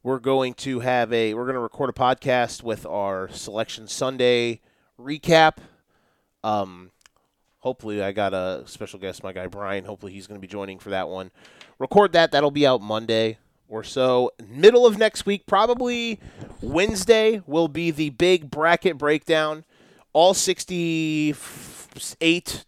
we're 0.02 0.18
going 0.18 0.54
to 0.54 0.80
have 0.80 1.12
a 1.12 1.34
we're 1.34 1.44
going 1.44 1.54
to 1.54 1.60
record 1.60 1.90
a 1.90 1.92
podcast 1.92 2.62
with 2.62 2.86
our 2.86 3.28
Selection 3.30 3.86
Sunday 3.88 4.60
recap. 5.00 5.58
Um, 6.42 6.90
hopefully, 7.58 8.02
I 8.02 8.12
got 8.12 8.34
a 8.34 8.64
special 8.66 8.98
guest, 8.98 9.22
my 9.22 9.32
guy 9.32 9.46
Brian. 9.46 9.84
Hopefully, 9.84 10.12
he's 10.12 10.26
going 10.26 10.40
to 10.40 10.46
be 10.46 10.50
joining 10.50 10.78
for 10.78 10.90
that 10.90 11.08
one. 11.08 11.30
Record 11.78 12.12
that. 12.12 12.32
That'll 12.32 12.50
be 12.50 12.66
out 12.66 12.82
Monday 12.82 13.38
or 13.68 13.84
so. 13.84 14.30
Middle 14.48 14.86
of 14.86 14.98
next 14.98 15.26
week, 15.26 15.46
probably 15.46 16.20
Wednesday, 16.60 17.42
will 17.46 17.68
be 17.68 17.90
the 17.90 18.10
big 18.10 18.50
bracket 18.50 18.98
breakdown 18.98 19.64
all 20.12 20.34
68 20.34 21.34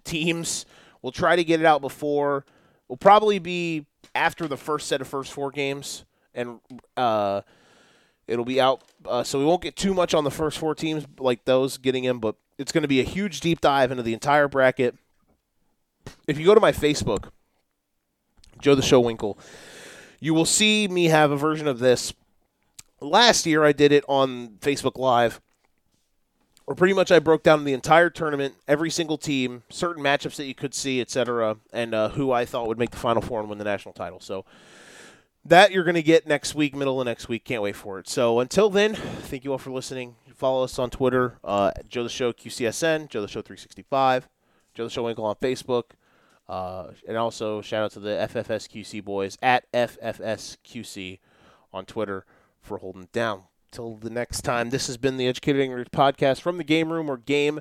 teams. 0.05 0.66
We'll 1.03 1.12
try 1.12 1.37
to 1.37 1.45
get 1.45 1.61
it 1.61 1.66
out 1.66 1.81
before. 1.81 2.45
Will 2.95 2.99
probably 2.99 3.41
be 3.41 3.87
after 4.15 4.47
the 4.47 4.57
first 4.57 4.87
set 4.87 5.01
of 5.01 5.09
first 5.09 5.33
four 5.33 5.51
games, 5.51 6.05
and 6.33 6.61
uh, 6.97 7.41
it'll 8.29 8.45
be 8.45 8.61
out. 8.61 8.85
Uh, 9.05 9.25
so 9.25 9.41
we 9.41 9.45
won't 9.45 9.62
get 9.62 9.75
too 9.75 9.93
much 9.93 10.15
on 10.15 10.23
the 10.23 10.31
first 10.31 10.59
four 10.59 10.77
teams 10.77 11.05
like 11.19 11.45
those 11.45 11.77
getting 11.77 12.05
in, 12.05 12.21
but 12.21 12.37
it's 12.57 12.71
going 12.71 12.83
to 12.83 12.89
be 12.89 13.01
a 13.01 13.03
huge 13.03 13.41
deep 13.41 13.61
dive 13.61 13.91
into 13.91 14.05
the 14.05 14.12
entire 14.15 14.47
bracket. 14.47 14.95
If 16.29 16.39
you 16.39 16.47
go 16.47 16.55
to 16.55 16.61
my 16.61 16.71
Facebook, 16.71 17.31
Joe 18.61 18.77
the 18.77 18.81
Show 18.83 19.01
Winkle, 19.01 19.41
you 20.21 20.33
will 20.33 20.45
see 20.45 20.87
me 20.87 21.07
have 21.07 21.33
a 21.33 21.37
version 21.37 21.66
of 21.66 21.81
this. 21.81 22.15
Last 23.01 23.45
year 23.45 23.65
I 23.65 23.73
did 23.73 23.91
it 23.91 24.05
on 24.07 24.51
Facebook 24.61 24.97
Live 24.99 25.41
where 26.65 26.74
pretty 26.74 26.95
much 26.95 27.12
I 27.12 27.19
broke 27.19 27.43
down 27.43 27.65
the 27.65 27.74
entire 27.74 28.11
tournament, 28.11 28.55
every 28.66 28.91
single 28.91 29.19
team, 29.19 29.62
certain 29.69 30.03
matchups 30.03 30.36
that 30.36 30.47
you 30.47 30.55
could 30.55 30.74
see, 30.74 31.01
etc., 31.01 31.59
and 31.73 31.95
uh, 31.95 32.09
who 32.11 32.32
I 32.32 32.45
thought 32.45 32.66
would 32.69 32.78
make 32.78 32.91
the 32.91 32.97
Final 32.97 33.23
Four 33.23 33.41
and 33.41 33.49
win 33.49 33.59
the 33.59 33.65
national 33.65 33.93
title. 33.93 34.20
So 34.20 34.45
that 35.45 35.73
you're 35.73 35.85
going 35.85 35.95
to 35.95 36.03
get 36.03 36.27
next 36.27 36.55
week, 36.55 36.74
middle 36.74 37.01
of 37.01 37.07
next 37.07 37.28
week. 37.28 37.45
Can't 37.45 37.62
wait 37.62 37.77
for 37.77 37.99
it. 37.99 38.09
So 38.09 38.41
until 38.41 38.70
then, 38.70 38.95
thank 38.95 39.45
you 39.45 39.53
all 39.53 39.59
for 39.59 39.70
listening. 39.70 40.16
Follow 40.35 40.65
us 40.65 40.78
on 40.78 40.91
Twitter, 40.91 41.39
uh, 41.45 41.70
Joe 41.89 42.03
the 42.03 42.09
Show 42.09 42.32
QCSN, 42.32 43.09
Joe 43.09 43.20
the 43.20 43.28
Show 43.28 43.41
365, 43.41 44.28
Joe 44.74 44.85
the 44.85 44.91
Show 44.91 45.05
Winkle 45.05 45.24
on 45.24 45.36
Facebook, 45.36 45.93
uh, 46.49 46.89
and 47.07 47.16
also 47.16 47.61
shout 47.61 47.85
out 47.85 47.93
to 47.93 48.01
the 48.01 48.28
FFSQC 48.32 49.05
boys 49.05 49.39
at 49.43 49.70
FFSQC 49.73 51.20
on 51.73 51.85
Twitter 51.85 52.24
for 52.61 52.78
holding 52.78 53.03
it 53.03 53.12
down 53.12 53.45
till 53.74 53.96
the 53.96 54.10
next 54.10 54.42
time. 54.42 54.70
This 54.70 54.86
has 54.86 54.96
been 54.96 55.16
the 55.16 55.26
Educated 55.26 55.60
Ignorance 55.60 55.88
podcast 55.90 56.40
from 56.40 56.59
the 56.59 56.64
game 56.64 56.92
room 56.92 57.09
where 57.09 57.16
game 57.16 57.60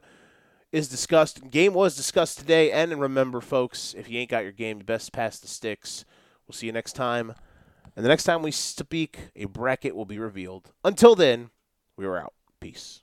is 0.72 0.88
discussed. 0.88 1.50
Game 1.50 1.74
was 1.74 1.96
discussed 1.96 2.38
today. 2.38 2.72
And 2.72 3.00
remember, 3.00 3.42
folks, 3.42 3.94
if 3.98 4.10
you 4.10 4.20
ain't 4.20 4.30
got 4.30 4.44
your 4.44 4.52
game, 4.52 4.78
you 4.78 4.84
best 4.84 5.12
pass 5.12 5.40
the 5.40 5.48
sticks. 5.48 6.06
We'll 6.48 6.54
see 6.54 6.68
you 6.68 6.72
next 6.72 6.94
time. 6.94 7.34
And 7.96 8.06
the 8.06 8.10
next 8.10 8.24
time 8.24 8.42
we 8.42 8.52
speak, 8.52 9.32
a 9.36 9.46
bracket 9.46 9.96
will 9.96 10.06
be 10.06 10.20
revealed. 10.20 10.72
Until 10.84 11.16
then, 11.16 11.50
we 11.98 12.06
are 12.06 12.18
out. 12.18 12.34
Peace. 12.60 13.03